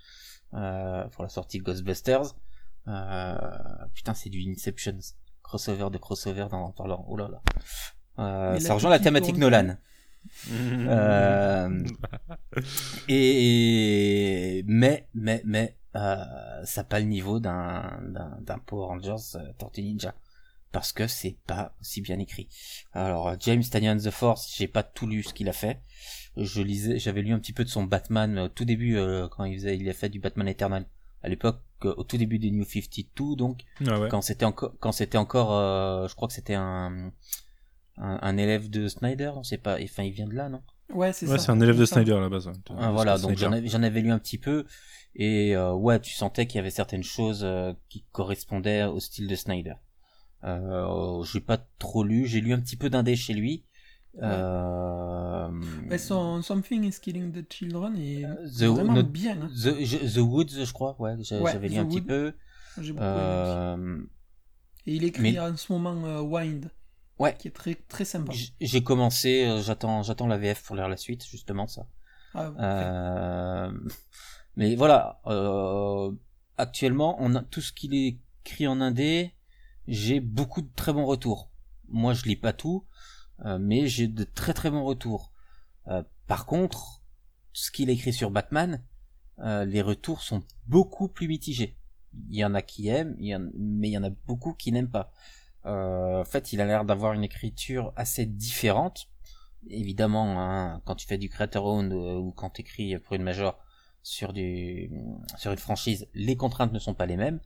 pour 0.52 1.24
la 1.24 1.30
sortie 1.30 1.60
de 1.60 1.64
Ghostbusters. 1.64 2.36
Euh, 2.88 3.36
putain, 3.94 4.14
c'est 4.14 4.30
du 4.30 4.42
Inception, 4.50 4.98
crossover 5.44 5.90
de 5.92 5.98
crossover 5.98 6.48
dans 6.50 6.72
parlant. 6.72 7.06
Oh 7.08 7.18
là 7.18 7.28
là. 7.28 7.42
Euh, 8.20 8.60
ça 8.60 8.74
rejoint 8.74 8.90
la 8.90 9.00
thématique 9.00 9.38
Nolan. 9.38 9.78
euh, 10.52 11.84
et 13.08 14.64
mais 14.68 15.08
mais 15.14 15.42
mais 15.46 15.78
euh, 15.96 16.66
ça 16.66 16.82
n'a 16.82 16.86
pas 16.86 17.00
le 17.00 17.06
niveau 17.06 17.40
d'un 17.40 18.00
d'un 18.42 18.60
Power 18.66 18.88
Rangers 18.88 19.36
euh, 19.36 19.54
Tortue 19.58 19.82
Ninja 19.82 20.14
parce 20.72 20.92
que 20.92 21.08
c'est 21.08 21.38
pas 21.48 21.76
aussi 21.82 22.02
bien 22.02 22.20
écrit. 22.20 22.48
Alors 22.94 23.36
James 23.40 23.64
Tanyan 23.64 23.98
the 23.98 24.12
Force, 24.12 24.54
j'ai 24.56 24.68
pas 24.68 24.84
tout 24.84 25.08
lu 25.08 25.24
ce 25.24 25.34
qu'il 25.34 25.50
a 25.50 25.54
fait. 25.54 25.82
Je 26.38 26.62
lisais, 26.62 27.00
j'avais 27.00 27.22
lu 27.22 27.34
un 27.34 27.40
petit 27.40 27.54
peu 27.54 27.64
de 27.64 27.70
son 27.70 27.84
Batman 27.84 28.38
au 28.40 28.50
tout 28.50 28.66
début 28.66 28.98
euh, 28.98 29.28
quand 29.28 29.44
il 29.46 29.56
faisait, 29.56 29.78
il 29.78 29.90
a 29.90 29.94
fait 29.94 30.10
du 30.10 30.20
Batman 30.20 30.48
Eternal. 30.48 30.86
À 31.22 31.28
l'époque 31.28 31.62
euh, 31.86 31.94
au 31.98 32.04
tout 32.04 32.18
début 32.18 32.40
des 32.40 32.52
New 32.52 32.64
52 32.64 33.36
donc 33.36 33.64
ah 33.86 34.08
quand 34.10 34.22
c'était 34.22 34.46
encore 34.46 34.74
quand 34.80 34.94
c'était 34.94 35.18
encore 35.18 35.54
euh, 35.54 36.08
je 36.08 36.16
crois 36.16 36.28
que 36.30 36.34
c'était 36.34 36.56
un, 36.56 37.12
un, 37.98 38.38
élève 38.38 38.70
de 38.70 38.88
Snyder 38.88 39.32
on 39.36 39.44
sait 39.44 39.58
pas 39.58 39.78
enfin 39.84 40.04
il 40.04 40.12
vient 40.12 40.28
de 40.28 40.36
là 40.36 40.48
non? 40.48 40.62
Ouais 40.94 41.12
c'est 41.12 41.28
ouais, 41.28 41.38
c'est 41.38 41.52
un 41.52 41.60
élève 41.60 41.78
de 41.78 41.86
Snyder 41.86 42.14
à 42.14 42.22
la 42.22 42.30
base 42.30 42.50
ah, 42.78 42.92
voilà 42.92 43.18
donc 43.18 43.38
j'en 43.38 43.52
avais, 43.52 43.68
j'en 43.68 43.84
avais 43.84 44.00
lu 44.00 44.12
un 44.12 44.20
petit 44.20 44.38
peu 44.38 44.66
et 45.16 45.58
ouais 45.58 46.00
tu 46.00 46.14
sentais 46.14 46.48
qu'il 46.48 46.56
y 46.56 46.60
avait 46.60 46.70
certaines 46.70 47.04
choses 47.04 47.46
qui 47.90 48.06
correspondaient 48.14 48.86
au 48.86 49.02
style 49.02 49.28
de 49.28 49.36
Snyder 49.36 49.76
euh, 50.44 51.24
j'ai 51.24 51.42
pas 51.42 51.58
trop 51.80 52.04
lu 52.04 52.26
j'ai 52.28 52.42
lu 52.42 52.54
un 52.54 52.60
petit 52.60 52.78
peu 52.78 52.90
d'indé 52.90 53.16
chez 53.16 53.34
lui 53.34 53.66
euh... 54.22 55.50
son 55.98 56.42
Something 56.42 56.84
is 56.86 57.00
Killing 57.02 57.32
the 57.32 57.52
Children 57.52 57.96
est 57.98 58.24
the, 58.60 58.64
vraiment 58.66 59.04
bien. 59.04 59.42
Hein. 59.42 59.50
The, 59.64 60.14
the, 60.14 60.18
Woods, 60.18 60.66
je 60.66 60.74
crois, 60.74 61.00
ouais, 61.00 61.16
j'avais 61.22 61.70
lu 61.70 61.78
un 61.78 61.86
petit 61.86 62.02
peu. 62.02 62.34
Euh... 62.80 64.02
Et 64.86 64.96
il 64.96 65.04
écrit 65.04 65.34
Mais... 65.34 65.40
en 65.40 65.56
ce 65.56 65.72
moment 65.72 66.06
euh, 66.06 66.22
Wind. 66.22 66.72
Ouais. 67.20 67.36
Qui 67.38 67.50
est 67.50 67.52
très, 67.52 67.76
très 67.76 68.06
sympa. 68.06 68.32
J'ai 68.62 68.84
commencé, 68.84 69.46
euh, 69.46 69.62
j'attends, 69.62 70.04
j'attends 70.04 70.28
la 70.28 70.38
VF 70.38 70.64
pour 70.64 70.76
lire 70.76 70.88
la 70.88 70.98
suite, 70.98 71.26
justement, 71.26 71.68
ça. 71.68 71.86
Ah, 72.34 72.52
euh... 72.60 73.72
Mais 74.56 74.76
voilà, 74.76 75.22
euh, 75.28 76.12
actuellement, 76.58 77.18
on 77.20 77.36
a 77.36 77.42
tout 77.42 77.62
ce 77.62 77.74
qu'il 77.74 77.94
écrit 77.94 78.68
en 78.68 78.80
indé, 78.80 79.34
j'ai 79.90 80.20
beaucoup 80.20 80.62
de 80.62 80.70
très 80.76 80.94
bons 80.94 81.06
retours. 81.06 81.50
Moi, 81.88 82.14
je 82.14 82.26
lis 82.26 82.36
pas 82.36 82.54
tout, 82.54 82.86
euh, 83.46 83.58
mais 83.60 83.88
j'ai 83.88 84.08
de 84.08 84.24
très 84.24 84.54
très 84.54 84.70
bons 84.70 84.84
retours. 84.84 85.34
Euh, 85.88 86.04
par 86.28 86.46
contre, 86.46 87.02
ce 87.54 87.72
qu'il 87.72 87.90
écrit 87.90 88.14
sur 88.14 88.30
Batman, 88.30 88.84
euh, 89.40 89.66
les 89.66 89.82
retours 89.82 90.22
sont 90.22 90.44
beaucoup 90.68 91.08
plus 91.08 91.28
mitigés. 91.28 91.76
Il 92.30 92.38
y 92.38 92.46
en 92.46 92.54
a 92.54 92.62
qui 92.62 92.88
aiment, 92.88 93.16
mais 93.20 93.90
il 93.90 93.92
y 93.92 93.98
en 93.98 94.04
a 94.04 94.12
beaucoup 94.28 94.54
qui 94.54 94.72
n'aiment 94.72 94.92
pas. 94.92 95.12
en 95.66 96.24
fait, 96.26 96.54
il 96.54 96.62
a 96.62 96.66
l'air 96.66 96.86
d'avoir 96.86 97.14
une 97.14 97.24
écriture 97.24 97.92
assez 97.96 98.26
différente. 98.26 99.10
Évidemment, 99.70 100.40
hein, 100.40 100.82
quand 100.86 100.96
tu 100.96 101.06
fais 101.08 101.18
du 101.18 101.30
creator 101.30 101.66
owned 101.66 101.94
ou 101.94 102.32
quand 102.32 102.52
tu 102.52 102.62
écris 102.62 102.98
pour 103.00 103.16
une 103.16 103.24
major 103.24 103.60
sur 104.02 104.34
du 104.34 104.90
sur 105.38 105.52
une 105.52 105.58
franchise, 105.58 106.08
les 106.14 106.36
contraintes 106.38 106.74
ne 106.74 106.80
sont 106.80 106.96
pas 106.96 107.06
les 107.06 107.18
mêmes. 107.18 107.40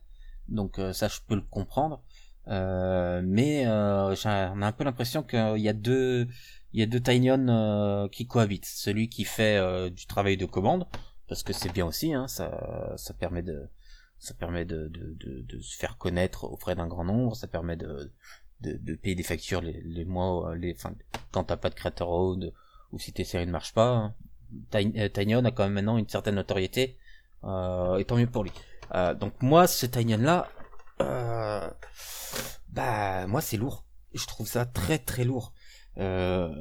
Donc 0.48 0.80
ça, 0.92 1.08
je 1.08 1.20
peux 1.26 1.34
le 1.34 1.42
comprendre. 1.42 2.02
Euh, 2.48 3.22
mais 3.24 3.66
euh, 3.66 4.14
j'ai 4.14 4.28
un 4.28 4.72
peu 4.72 4.84
l'impression 4.84 5.22
qu'il 5.22 5.58
y 5.58 5.68
a 5.68 5.72
deux 5.72 6.28
il 6.72 6.80
y 6.80 6.82
a 6.82 6.86
deux 6.86 7.00
Tinyon 7.00 7.48
euh, 7.48 8.08
qui 8.08 8.26
cohabitent. 8.26 8.66
Celui 8.66 9.08
qui 9.08 9.24
fait 9.24 9.90
du 9.90 10.06
travail 10.06 10.36
de 10.36 10.46
commande 10.46 10.86
parce 11.28 11.42
que 11.42 11.52
c'est 11.52 11.72
bien 11.72 11.86
aussi, 11.86 12.12
hein, 12.12 12.28
ça 12.28 12.94
ça 12.96 13.14
permet 13.14 13.42
de 13.42 13.68
ça 14.18 14.34
permet 14.34 14.64
de, 14.64 14.88
de, 14.88 15.16
de, 15.20 15.42
de 15.42 15.60
se 15.60 15.76
faire 15.76 15.98
connaître 15.98 16.44
auprès 16.44 16.74
d'un 16.74 16.86
grand 16.86 17.04
nombre, 17.04 17.36
ça 17.36 17.46
permet 17.46 17.76
de, 17.76 18.10
de, 18.62 18.78
de 18.78 18.94
payer 18.94 19.14
des 19.14 19.22
factures 19.22 19.60
les, 19.60 19.82
les 19.82 20.04
mois, 20.04 20.54
les, 20.56 20.74
enfin, 20.74 20.94
quand 21.30 21.44
t'as 21.44 21.56
pas 21.56 21.68
de 21.68 21.74
creator 21.74 22.08
road 22.08 22.52
ou 22.92 22.98
si 22.98 23.12
tes 23.12 23.24
séries 23.24 23.46
ne 23.46 23.52
marchent 23.52 23.74
pas. 23.74 23.90
Hein. 23.90 24.14
Tinyon 24.70 25.44
a 25.44 25.50
quand 25.50 25.64
même 25.64 25.72
maintenant 25.72 25.98
une 25.98 26.08
certaine 26.08 26.36
notoriété, 26.36 26.96
euh, 27.44 27.96
et 27.96 28.04
tant 28.04 28.16
mieux 28.16 28.26
pour 28.26 28.44
lui. 28.44 28.52
Euh, 28.94 29.14
donc 29.14 29.32
moi, 29.42 29.66
ce 29.66 29.86
Tinyon 29.86 30.18
là, 30.18 30.48
euh, 31.00 31.68
bah 32.74 33.26
moi 33.26 33.40
c'est 33.40 33.56
lourd. 33.56 33.84
Je 34.12 34.26
trouve 34.26 34.46
ça 34.48 34.66
très 34.66 34.98
très 34.98 35.24
lourd. 35.24 35.52
Euh, 35.98 36.52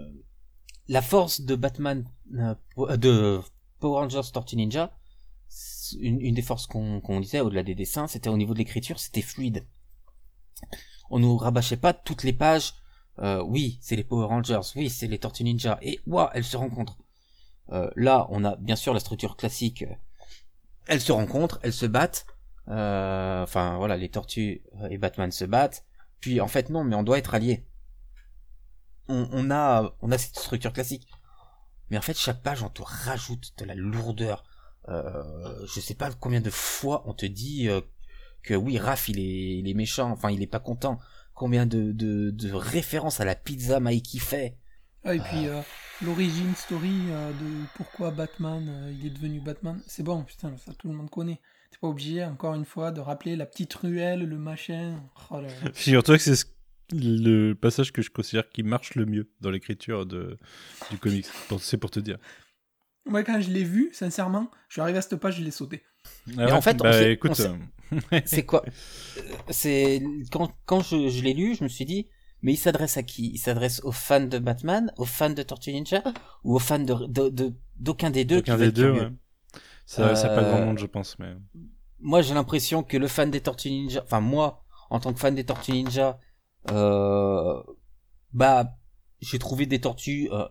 la 0.88 1.02
force 1.02 1.42
de 1.42 1.56
Batman, 1.56 2.08
euh, 2.36 2.98
de 2.98 3.42
Power 3.80 4.02
Rangers 4.02 4.32
Tortue 4.32 4.56
Ninja, 4.56 4.96
une, 6.00 6.34
des 6.34 6.42
forces 6.42 6.68
qu'on 6.68 7.20
disait 7.20 7.40
au-delà 7.40 7.64
des 7.64 7.76
dessins, 7.76 8.08
c'était 8.08 8.30
au 8.30 8.38
niveau 8.38 8.54
de 8.54 8.60
l'écriture, 8.60 9.00
c'était 9.00 9.22
fluide. 9.22 9.66
On 11.10 11.20
nous 11.20 11.38
rabâchait 11.38 11.78
pas 11.78 11.94
toutes 11.94 12.24
les 12.24 12.34
pages. 12.34 12.74
Euh, 13.20 13.44
oui, 13.44 13.78
c'est 13.82 13.96
les 13.96 14.04
Power 14.04 14.26
Rangers, 14.26 14.62
oui, 14.76 14.90
c'est 14.90 15.08
les 15.08 15.20
Tortues 15.20 15.44
Ninja, 15.44 15.78
et 15.82 16.00
waouh, 16.08 16.30
elles 16.34 16.44
se 16.44 16.58
rencontrent. 16.58 16.98
Là, 17.96 18.28
on 18.30 18.44
a 18.44 18.56
bien 18.58 18.76
sûr 18.76 18.94
la 18.94 19.00
structure 19.00 19.36
classique. 19.36 19.84
Elles 20.86 21.02
se 21.02 21.12
rencontrent, 21.12 21.60
elles 21.64 21.74
se 21.74 21.88
battent. 21.88 22.28
Enfin, 22.68 23.78
voilà, 23.78 23.98
les 23.98 24.10
Tortues 24.10 24.62
et 24.92 24.98
Batman 25.00 25.32
se 25.32 25.46
battent. 25.46 25.84
En 26.42 26.48
fait, 26.48 26.70
non, 26.70 26.84
mais 26.84 26.96
on 26.96 27.04
doit 27.04 27.18
être 27.18 27.34
alliés. 27.34 27.66
On, 29.10 29.52
a, 29.52 29.94
on 30.02 30.12
a 30.12 30.18
cette 30.18 30.38
structure 30.38 30.72
classique. 30.72 31.08
Mais 31.90 31.98
en 31.98 32.02
fait, 32.02 32.18
chaque 32.18 32.42
page, 32.42 32.64
on 32.64 32.70
te 32.70 32.82
rajoute 32.82 33.54
de 33.58 33.66
la 33.66 33.76
lourdeur. 33.76 34.44
Euh, 34.90 35.66
je 35.68 35.80
sais 35.80 35.94
pas 35.94 36.12
combien 36.12 36.42
de 36.42 36.50
fois 36.50 37.04
on 37.06 37.14
te 37.14 37.26
dit 37.26 37.70
euh, 37.70 37.82
que 38.42 38.54
oui, 38.54 38.78
Raph, 38.78 39.10
il 39.10 39.20
est, 39.20 39.74
méchant, 39.74 40.12
enfin, 40.12 40.32
il 40.32 40.42
est 40.42 40.48
pas 40.48 40.60
content. 40.60 41.00
Combien 41.34 41.66
de, 41.66 41.92
de, 41.92 42.32
de 42.32 42.52
références 42.54 43.20
à 43.20 43.26
la 43.26 43.36
pizza 43.36 43.80
Mikey 43.80 44.20
fait. 44.20 44.58
Ah, 45.04 45.16
et 45.16 45.20
puis, 45.20 45.48
euh, 45.48 45.62
l'origine 46.02 46.56
story 46.56 47.08
de 47.08 47.66
pourquoi 47.76 48.12
Batman, 48.12 48.96
il 48.98 49.06
est 49.06 49.10
devenu 49.10 49.42
Batman, 49.42 49.82
c'est 49.86 50.04
bon, 50.04 50.24
putain, 50.24 50.56
ça 50.58 50.74
tout 50.74 50.88
le 50.88 50.94
monde 50.94 51.10
connaît. 51.10 51.42
T'es 51.74 51.80
pas 51.82 51.88
obligé, 51.88 52.24
encore 52.24 52.54
une 52.54 52.66
fois, 52.66 52.92
de 52.92 53.00
rappeler 53.02 53.36
la 53.36 53.46
petite 53.48 53.74
ruelle, 53.74 54.24
le 54.24 54.38
machin. 54.38 55.02
Oh. 55.32 55.42
Figure-toi 55.74 56.18
que 56.18 56.24
c'est 56.24 56.36
ce- 56.36 56.46
le 56.92 57.54
passage 57.54 57.92
que 57.92 58.02
je 58.04 58.12
considère 58.12 58.48
qui 58.50 58.62
marche 58.62 58.94
le 58.94 59.06
mieux 59.08 59.28
dans 59.42 59.50
l'écriture 59.50 60.06
de, 60.06 60.38
du 60.92 60.98
comics. 61.00 61.26
Pour- 61.48 61.60
C'est 61.62 61.78
pour 61.78 61.90
te 61.90 62.00
dire. 62.00 62.18
Moi, 63.06 63.24
quand 63.24 63.42
je 63.42 63.50
l'ai 63.50 63.64
vu, 63.64 63.90
sincèrement, 63.92 64.52
je 64.70 64.76
suis 64.76 64.82
arrivé 64.82 65.00
à 65.00 65.02
cette 65.02 65.16
page, 65.18 65.38
je 65.40 65.44
l'ai 65.44 65.52
sauté. 65.52 65.82
Ah 66.38 66.56
en 66.56 66.62
fait, 66.62 66.80
on 66.80 66.84
bah, 66.84 66.94
s'est- 66.94 67.12
écoute, 67.14 67.32
on 67.40 67.96
euh, 68.16 68.20
C'est 68.26 68.46
quoi 68.46 68.64
Euh, 69.18 69.22
C'est 69.50 70.04
quand 70.32 70.54
quand 70.66 70.82
je, 70.82 71.10
je 71.10 71.24
l'ai 71.24 71.34
lu, 71.34 71.56
je 71.56 71.64
me 71.64 71.70
suis 71.70 71.86
dit, 71.86 72.08
mais 72.44 72.54
il 72.54 72.58
s'adresse 72.58 72.98
à 72.98 73.04
qui? 73.04 73.32
Il 73.34 73.38
s'adresse 73.40 73.82
aux 73.84 73.92
fans 73.92 74.26
de 74.26 74.38
Batman, 74.38 74.92
aux 74.98 75.06
fans 75.06 75.30
de 75.32 75.42
Tortue 75.44 75.72
Ninja, 75.74 76.04
ou 76.44 76.56
aux 76.56 76.60
fans 76.60 76.80
de 76.80 77.08
de- 77.08 77.30
de- 77.30 77.54
d'aucun 77.78 78.10
des 78.12 78.26
deux 78.26 78.38
aucun 78.40 78.58
des 78.58 78.72
deux, 78.72 78.92
ouais. 78.92 79.10
Ça, 79.86 80.16
ça 80.16 80.30
pas 80.30 80.42
Euh, 80.42 80.50
grand 80.50 80.66
monde, 80.66 80.80
je 80.80 80.86
pense, 80.86 81.18
mais. 81.20 81.36
Moi, 82.00 82.22
j'ai 82.22 82.34
l'impression 82.34 82.84
que 82.84 82.98
le 82.98 83.08
fan 83.08 83.32
des 83.32 83.42
Tortues 83.42 83.70
Ninja, 83.70 84.02
enfin 84.04 84.20
moi, 84.20 84.64
en 84.90 85.00
tant 85.00 85.14
que 85.14 85.20
fan 85.20 85.36
des 85.36 85.46
Tortues 85.46 85.72
Ninja, 85.74 86.20
euh, 86.72 87.62
bah, 88.34 88.78
j'ai 89.22 89.40
trouvé 89.40 89.66
des 89.66 89.80
tortues 89.80 90.30
euh, 90.32 90.48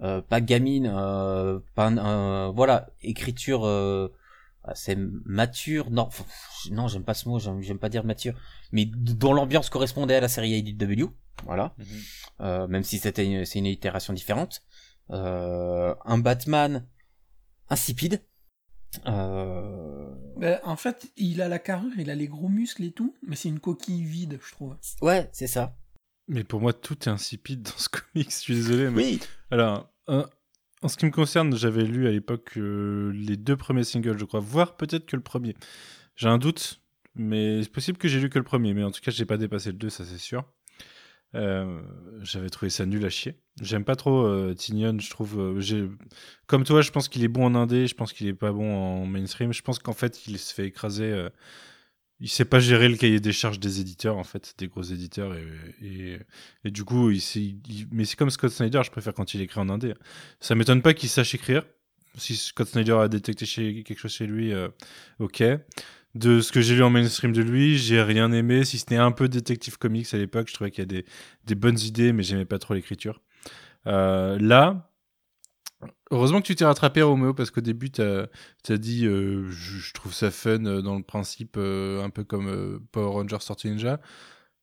euh, 0.00 0.20
pas 0.22 0.40
gamines, 0.40 0.90
euh, 0.92 1.58
pas 1.74 1.90
euh, 1.90 2.50
voilà, 2.54 2.88
écriture 3.02 3.66
euh, 3.66 4.08
assez 4.64 4.96
mature. 4.96 5.90
Non, 5.90 6.08
non, 6.70 6.88
j'aime 6.88 7.04
pas 7.04 7.14
ce 7.14 7.28
mot, 7.28 7.38
j'aime 7.38 7.78
pas 7.78 7.88
dire 7.88 8.04
mature, 8.04 8.34
mais 8.72 8.84
dont 8.86 9.32
l'ambiance 9.32 9.70
correspondait 9.70 10.16
à 10.16 10.20
la 10.20 10.28
série 10.28 10.50
IDW. 10.50 11.10
Voilà, 11.44 11.74
Mhm. 11.78 11.86
Euh, 12.40 12.66
même 12.68 12.82
si 12.82 12.98
c'était 12.98 13.44
c'est 13.44 13.58
une 13.58 13.66
itération 13.66 14.12
différente. 14.14 14.62
Euh, 15.10 15.94
un 16.04 16.18
Batman 16.18 16.86
insipide. 17.68 18.22
Euh, 19.06 20.10
Ben, 20.36 20.58
en 20.64 20.76
fait, 20.76 21.10
il 21.16 21.40
a 21.42 21.48
la 21.48 21.58
carrure, 21.58 21.92
il 21.98 22.10
a 22.10 22.14
les 22.14 22.28
gros 22.28 22.48
muscles 22.48 22.84
et 22.84 22.92
tout, 22.92 23.14
mais 23.26 23.36
c'est 23.36 23.48
une 23.48 23.60
coquille 23.60 24.02
vide, 24.04 24.38
je 24.44 24.52
trouve. 24.52 24.76
ouais, 25.02 25.28
c'est 25.32 25.46
ça. 25.46 25.76
Mais 26.28 26.42
pour 26.44 26.60
moi, 26.60 26.72
tout 26.72 26.98
est 27.04 27.08
insipide 27.08 27.62
dans 27.62 27.76
ce 27.78 27.88
comics. 28.12 28.30
Je 28.30 28.36
suis 28.36 28.54
désolé, 28.54 28.90
mais. 28.90 28.96
Oui. 29.04 29.20
Alors, 29.50 29.88
un- 30.08 30.28
en 30.82 30.88
ce 30.88 30.96
qui 30.96 31.06
me 31.06 31.10
concerne, 31.10 31.56
j'avais 31.56 31.84
lu 31.84 32.06
à 32.06 32.10
l'époque 32.10 32.52
euh, 32.58 33.10
les 33.14 33.36
deux 33.36 33.56
premiers 33.56 33.84
singles, 33.84 34.18
je 34.18 34.24
crois, 34.24 34.40
voire 34.40 34.76
peut-être 34.76 35.06
que 35.06 35.16
le 35.16 35.22
premier. 35.22 35.54
J'ai 36.16 36.28
un 36.28 36.38
doute, 36.38 36.80
mais 37.14 37.62
c'est 37.62 37.70
possible 37.72 37.96
que 37.98 38.08
j'ai 38.08 38.20
lu 38.20 38.28
que 38.28 38.38
le 38.38 38.44
premier, 38.44 38.74
mais 38.74 38.82
en 38.84 38.90
tout 38.90 39.00
cas, 39.00 39.10
j'ai 39.10 39.24
pas 39.24 39.36
dépassé 39.38 39.70
le 39.70 39.78
2, 39.78 39.88
ça 39.90 40.04
c'est 40.04 40.18
sûr. 40.18 40.44
Euh, 41.36 41.80
j'avais 42.22 42.48
trouvé 42.48 42.70
ça 42.70 42.86
nul 42.86 43.04
à 43.04 43.10
chier. 43.10 43.34
J'aime 43.60 43.84
pas 43.84 43.96
trop 43.96 44.24
euh, 44.26 44.54
Tignon, 44.54 44.98
je 44.98 45.10
trouve. 45.10 45.38
euh, 45.38 45.88
Comme 46.46 46.64
toi, 46.64 46.82
je 46.82 46.90
pense 46.90 47.08
qu'il 47.08 47.22
est 47.24 47.28
bon 47.28 47.44
en 47.44 47.54
indé, 47.54 47.86
je 47.86 47.94
pense 47.94 48.12
qu'il 48.12 48.26
est 48.26 48.34
pas 48.34 48.52
bon 48.52 48.74
en 48.74 49.06
mainstream. 49.06 49.52
Je 49.52 49.62
pense 49.62 49.78
qu'en 49.78 49.92
fait, 49.92 50.26
il 50.26 50.38
se 50.38 50.54
fait 50.54 50.66
écraser. 50.66 51.04
euh, 51.04 51.28
il 52.18 52.30
sait 52.30 52.46
pas 52.46 52.60
gérer 52.60 52.88
le 52.88 52.96
cahier 52.96 53.20
des 53.20 53.32
charges 53.32 53.60
des 53.60 53.80
éditeurs, 53.80 54.16
en 54.16 54.24
fait, 54.24 54.54
des 54.56 54.68
gros 54.68 54.82
éditeurs. 54.82 55.34
Et, 55.82 56.18
du 56.64 56.82
coup, 56.82 57.10
mais 57.90 58.04
c'est 58.06 58.16
comme 58.16 58.30
Scott 58.30 58.50
Snyder, 58.50 58.80
je 58.84 58.90
préfère 58.90 59.12
quand 59.12 59.34
il 59.34 59.42
écrit 59.42 59.60
en 59.60 59.68
indé. 59.68 59.92
Ça 60.40 60.54
m'étonne 60.54 60.80
pas 60.80 60.94
qu'il 60.94 61.10
sache 61.10 61.34
écrire. 61.34 61.66
Si 62.16 62.34
Scott 62.36 62.68
Snyder 62.68 62.94
a 62.94 63.08
détecté 63.08 63.44
quelque 63.84 63.98
chose 63.98 64.12
chez 64.14 64.26
lui, 64.26 64.54
ok. 65.18 65.44
De 66.16 66.40
ce 66.40 66.50
que 66.50 66.60
j'ai 66.60 66.74
lu 66.74 66.82
en 66.82 66.88
mainstream 66.90 67.32
de 67.32 67.42
lui, 67.42 67.76
j'ai 67.76 68.00
rien 68.02 68.32
aimé, 68.32 68.64
si 68.64 68.78
ce 68.78 68.86
n'est 68.90 68.96
un 68.96 69.12
peu 69.12 69.28
Detective 69.28 69.76
Comics 69.76 70.12
à 70.14 70.16
l'époque. 70.16 70.48
Je 70.48 70.54
trouvais 70.54 70.70
qu'il 70.70 70.80
y 70.80 70.82
a 70.82 70.86
des, 70.86 71.04
des 71.44 71.54
bonnes 71.54 71.78
idées, 71.78 72.12
mais 72.12 72.22
j'aimais 72.22 72.46
pas 72.46 72.58
trop 72.58 72.72
l'écriture. 72.72 73.20
Euh, 73.86 74.38
là, 74.40 74.90
heureusement 76.10 76.40
que 76.40 76.46
tu 76.46 76.54
t'es 76.56 76.64
rattrapé, 76.64 77.02
Roméo, 77.02 77.34
parce 77.34 77.50
qu'au 77.50 77.60
début, 77.60 77.90
tu 77.90 78.00
as, 78.00 78.78
dit 78.78 79.06
euh, 79.06 79.46
je, 79.50 79.92
trouve 79.92 80.14
ça 80.14 80.30
fun 80.30 80.64
euh, 80.64 80.80
dans 80.80 80.96
le 80.96 81.02
principe, 81.02 81.56
euh, 81.58 82.02
un 82.02 82.10
peu 82.10 82.24
comme 82.24 82.80
Power 82.92 83.10
Rangers 83.12 83.44
Tortue 83.46 83.68
Ninja. 83.68 84.00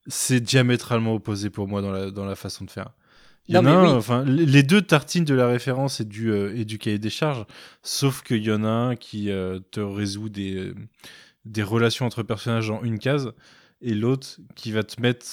C'est 0.07 0.39
diamétralement 0.41 1.13
opposé 1.13 1.49
pour 1.49 1.67
moi 1.67 1.81
dans 1.81 1.91
la, 1.91 2.09
dans 2.11 2.25
la 2.25 2.35
façon 2.35 2.65
de 2.65 2.71
faire. 2.71 2.93
Il 3.47 3.55
y 3.55 3.59
Non, 3.59 3.61
en 3.61 3.65
a 3.65 3.71
un, 3.71 3.83
oui. 3.83 3.89
enfin, 3.91 4.23
les 4.23 4.63
deux 4.63 4.81
tartines 4.81 5.25
de 5.25 5.33
la 5.33 5.47
référence 5.47 5.99
et 5.99 6.05
du, 6.05 6.31
euh, 6.31 6.55
et 6.55 6.63
du 6.63 6.77
cahier 6.77 6.99
des 6.99 7.09
charges, 7.09 7.45
sauf 7.81 8.23
qu'il 8.23 8.43
y 8.43 8.51
en 8.51 8.63
a 8.63 8.69
un 8.69 8.95
qui 8.95 9.31
euh, 9.31 9.59
te 9.71 9.81
résout 9.81 10.29
des, 10.29 10.73
des 11.45 11.63
relations 11.63 12.05
entre 12.05 12.23
personnages 12.23 12.69
en 12.69 12.83
une 12.83 12.99
case, 12.99 13.33
et 13.81 13.93
l'autre 13.93 14.39
qui 14.55 14.71
va 14.71 14.83
te 14.83 15.01
mettre 15.01 15.25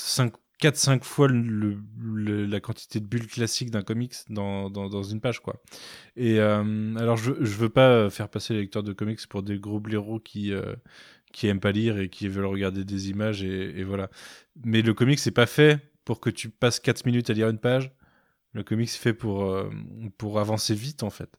4-5 0.61 1.05
fois 1.05 1.29
la 1.29 2.61
quantité 2.61 3.01
de 3.01 3.07
bulles 3.07 3.27
classiques 3.27 3.70
d'un 3.70 3.83
comics 3.83 4.14
dans, 4.29 4.68
dans, 4.68 4.88
dans 4.88 5.03
une 5.03 5.20
page. 5.20 5.40
quoi. 5.40 5.62
Et 6.16 6.38
euh, 6.38 6.94
alors, 6.96 7.16
je, 7.16 7.33
je 7.40 7.55
veux 7.57 7.68
pas 7.70 8.11
faire 8.11 8.29
passer 8.29 8.55
les 8.55 8.61
lecteurs 8.61 8.83
de 8.83 8.92
comics 8.92 9.27
pour 9.29 9.42
des 9.42 9.59
gros 9.59 9.81
blaireaux 9.81 10.20
qui, 10.20 10.53
euh, 10.53 10.75
qui 11.33 11.46
aiment 11.46 11.61
pas 11.61 11.73
lire 11.73 11.99
et 11.99 12.09
qui 12.09 12.29
veulent 12.29 12.46
regarder 12.46 12.85
des 12.85 13.11
images, 13.11 13.42
et, 13.42 13.85
voilà. 13.85 14.11
Mais 14.64 14.83
le 14.83 14.94
comics, 14.94 15.18
c'est 15.18 15.31
pas 15.31 15.46
fait 15.46 15.81
pour 16.05 16.20
que 16.20 16.31
tu 16.31 16.51
passes 16.51 16.81
4 16.81 17.07
minutes 17.07 17.31
à 17.31 17.33
lire 17.33 17.49
une 17.49 17.59
page. 17.59 17.92
Le 18.53 18.64
comics 18.64 18.88
est 18.88 18.99
fait 18.99 19.14
pour, 19.14 19.44
euh, 19.44 19.70
pour 20.18 20.40
avancer 20.40 20.75
vite, 20.75 21.03
en 21.05 21.11
fait. 21.11 21.31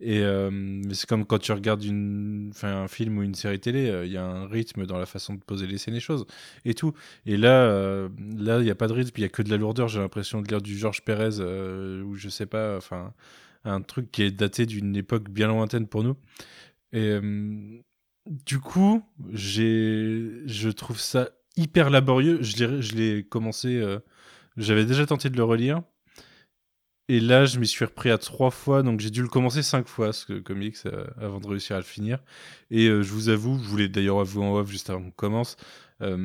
Et 0.00 0.20
euh, 0.20 0.82
c'est 0.92 1.06
comme 1.06 1.26
quand 1.26 1.38
tu 1.38 1.52
regardes 1.52 1.84
une, 1.84 2.52
un 2.62 2.88
film 2.88 3.18
ou 3.18 3.22
une 3.22 3.34
série 3.34 3.60
télé, 3.60 3.90
euh, 3.90 4.06
il 4.06 4.12
y 4.12 4.16
a 4.16 4.24
un 4.24 4.46
rythme 4.46 4.86
dans 4.86 4.98
la 4.98 5.04
façon 5.04 5.34
de 5.34 5.40
poser 5.40 5.66
les 5.66 5.76
scènes 5.76 5.94
et 5.94 6.00
choses 6.00 6.24
et 6.64 6.72
tout. 6.72 6.94
Et 7.26 7.36
là, 7.36 7.64
euh, 7.64 8.08
là, 8.36 8.58
il 8.60 8.64
n'y 8.64 8.70
a 8.70 8.74
pas 8.74 8.88
de 8.88 8.94
rythme, 8.94 9.12
il 9.18 9.22
y 9.22 9.24
a 9.24 9.28
que 9.28 9.42
de 9.42 9.50
la 9.50 9.58
lourdeur. 9.58 9.88
J'ai 9.88 10.00
l'impression 10.00 10.40
de 10.40 10.48
lire 10.48 10.62
du 10.62 10.76
Georges 10.76 11.02
Pérez 11.04 11.38
euh, 11.40 12.02
ou 12.02 12.14
je 12.16 12.30
sais 12.30 12.46
pas, 12.46 12.78
enfin, 12.78 13.12
un 13.64 13.82
truc 13.82 14.10
qui 14.10 14.22
est 14.22 14.30
daté 14.30 14.64
d'une 14.64 14.96
époque 14.96 15.28
bien 15.28 15.48
lointaine 15.48 15.86
pour 15.86 16.02
nous. 16.02 16.16
Et 16.92 17.10
euh, 17.10 17.80
du 18.26 18.58
coup, 18.58 19.02
j'ai, 19.32 20.30
je 20.46 20.70
trouve 20.70 20.98
ça 20.98 21.28
hyper 21.58 21.90
laborieux. 21.90 22.38
Je 22.42 22.56
l'ai, 22.56 22.82
je 22.82 22.94
l'ai 22.94 23.24
commencé, 23.24 23.82
j'avais 24.56 24.86
déjà 24.86 25.04
tenté 25.04 25.28
de 25.28 25.36
le 25.36 25.44
relire. 25.44 25.82
Et 27.10 27.18
là, 27.18 27.44
je 27.44 27.58
m'y 27.58 27.66
suis 27.66 27.84
repris 27.84 28.08
à 28.08 28.18
trois 28.18 28.52
fois, 28.52 28.84
donc 28.84 29.00
j'ai 29.00 29.10
dû 29.10 29.20
le 29.20 29.26
commencer 29.26 29.64
cinq 29.64 29.88
fois, 29.88 30.12
ce 30.12 30.32
comics, 30.34 30.76
euh, 30.86 31.04
avant 31.20 31.40
de 31.40 31.48
réussir 31.48 31.74
à 31.74 31.80
le 31.80 31.84
finir. 31.84 32.20
Et 32.70 32.86
euh, 32.86 33.02
je 33.02 33.12
vous 33.12 33.30
avoue, 33.30 33.58
je 33.58 33.68
voulais 33.68 33.88
d'ailleurs 33.88 34.20
avouer 34.20 34.44
en 34.44 34.54
off 34.54 34.70
juste 34.70 34.90
avant 34.90 35.02
qu'on 35.02 35.10
commence, 35.10 35.56
euh, 36.02 36.16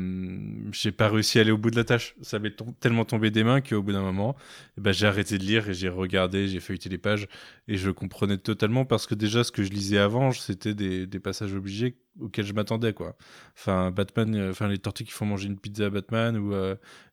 j'ai 0.71 0.91
pas 0.91 1.09
réussi 1.09 1.37
à 1.37 1.41
aller 1.41 1.51
au 1.51 1.57
bout 1.57 1.71
de 1.71 1.75
la 1.75 1.83
tâche. 1.83 2.15
Ça 2.21 2.39
m'est 2.39 2.55
tellement 2.79 3.05
tombé 3.05 3.31
des 3.31 3.43
mains 3.43 3.61
qu'au 3.61 3.81
bout 3.81 3.91
d'un 3.91 4.01
moment, 4.01 4.35
eh 4.77 4.81
ben, 4.81 4.91
j'ai 4.93 5.07
arrêté 5.07 5.37
de 5.37 5.43
lire 5.43 5.69
et 5.69 5.73
j'ai 5.73 5.89
regardé, 5.89 6.47
j'ai 6.47 6.59
feuilleté 6.59 6.89
les 6.89 6.97
pages 6.97 7.27
et 7.67 7.77
je 7.77 7.89
comprenais 7.89 8.37
totalement 8.37 8.85
parce 8.85 9.05
que 9.05 9.15
déjà 9.15 9.43
ce 9.43 9.51
que 9.51 9.63
je 9.63 9.71
lisais 9.71 9.97
avant, 9.97 10.31
c'était 10.31 10.73
des, 10.73 11.07
passages 11.19 11.53
obligés 11.53 11.97
auxquels 12.19 12.45
je 12.45 12.53
m'attendais 12.53 12.93
quoi. 12.93 13.17
Enfin 13.57 13.91
Batman, 13.91 14.35
euh, 14.35 14.51
enfin 14.51 14.67
les 14.67 14.77
tortues 14.77 15.03
qui 15.03 15.11
font 15.11 15.25
manger 15.25 15.47
une 15.47 15.59
pizza 15.59 15.87
à 15.87 15.89
Batman 15.89 16.37
ou 16.37 16.53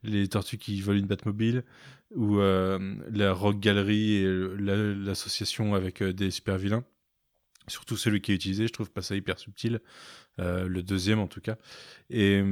les 0.02 0.28
tortues 0.28 0.58
qui 0.58 0.80
volent 0.80 0.98
une 0.98 1.06
Batmobile 1.06 1.64
ou 2.14 2.38
euh, 2.40 2.96
la 3.10 3.32
Rock 3.32 3.60
Gallery 3.60 4.16
et 4.16 4.26
la- 4.58 4.94
l'association 4.94 5.74
avec 5.74 6.02
euh, 6.02 6.12
des 6.12 6.30
super 6.30 6.58
vilains. 6.58 6.84
Surtout 7.68 7.96
celui 7.96 8.20
qui 8.20 8.32
est 8.32 8.34
utilisé, 8.34 8.66
je 8.66 8.72
trouve 8.72 8.90
pas 8.90 9.02
ça 9.02 9.14
hyper 9.14 9.38
subtil. 9.38 9.80
le 10.38 10.80
deuxième 10.80 11.20
en 11.20 11.28
tout 11.28 11.40
cas. 11.40 11.56
Et 12.10 12.42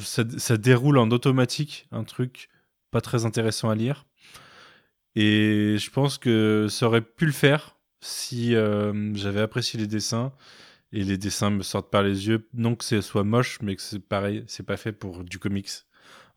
ça, 0.00 0.24
ça, 0.36 0.56
déroule 0.56 0.98
en 0.98 1.10
automatique 1.12 1.86
un 1.92 2.02
truc 2.02 2.48
pas 2.90 3.00
très 3.00 3.24
intéressant 3.24 3.70
à 3.70 3.76
lire. 3.76 4.04
Et 5.14 5.76
je 5.78 5.90
pense 5.90 6.18
que 6.18 6.66
ça 6.68 6.86
aurait 6.86 7.02
pu 7.02 7.24
le 7.26 7.32
faire 7.32 7.76
si 8.00 8.54
j'avais 9.14 9.40
apprécié 9.40 9.78
les 9.78 9.86
dessins 9.86 10.32
et 10.94 11.04
les 11.04 11.16
dessins 11.16 11.50
me 11.50 11.62
sortent 11.62 11.90
par 11.90 12.02
les 12.02 12.26
yeux. 12.26 12.48
Non 12.52 12.74
que 12.74 12.84
ce 12.84 13.00
soit 13.00 13.24
moche, 13.24 13.58
mais 13.62 13.76
que 13.76 13.82
c'est 13.82 14.00
pareil, 14.00 14.44
c'est 14.48 14.66
pas 14.66 14.76
fait 14.76 14.92
pour 14.92 15.22
du 15.22 15.38
comics 15.38 15.70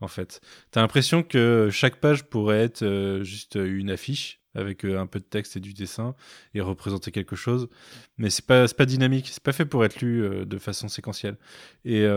en 0.02 0.08
fait. 0.08 0.42
T'as 0.72 0.82
l'impression 0.82 1.24
que 1.24 1.70
chaque 1.72 2.00
page 2.00 2.24
pourrait 2.26 2.62
être 2.62 2.84
euh, 2.84 3.24
juste 3.24 3.56
une 3.56 3.90
affiche 3.90 4.42
avec 4.54 4.86
euh, 4.86 5.00
un 5.00 5.08
peu 5.08 5.20
de 5.20 5.26
texte 5.26 5.58
et 5.58 5.60
du 5.60 5.74
dessin 5.74 6.16
et 6.54 6.62
représenter 6.62 7.12
quelque 7.12 7.36
chose, 7.36 7.70
mais 8.18 8.30
c'est 8.30 8.46
pas 8.46 8.68
pas 8.68 8.86
dynamique, 8.86 9.30
c'est 9.32 9.44
pas 9.44 9.54
fait 9.54 9.66
pour 9.66 9.86
être 9.86 10.02
lu 10.02 10.24
euh, 10.24 10.46
de 10.46 10.58
façon 10.58 10.88
séquentielle. 10.88 11.38
Et 11.86 12.08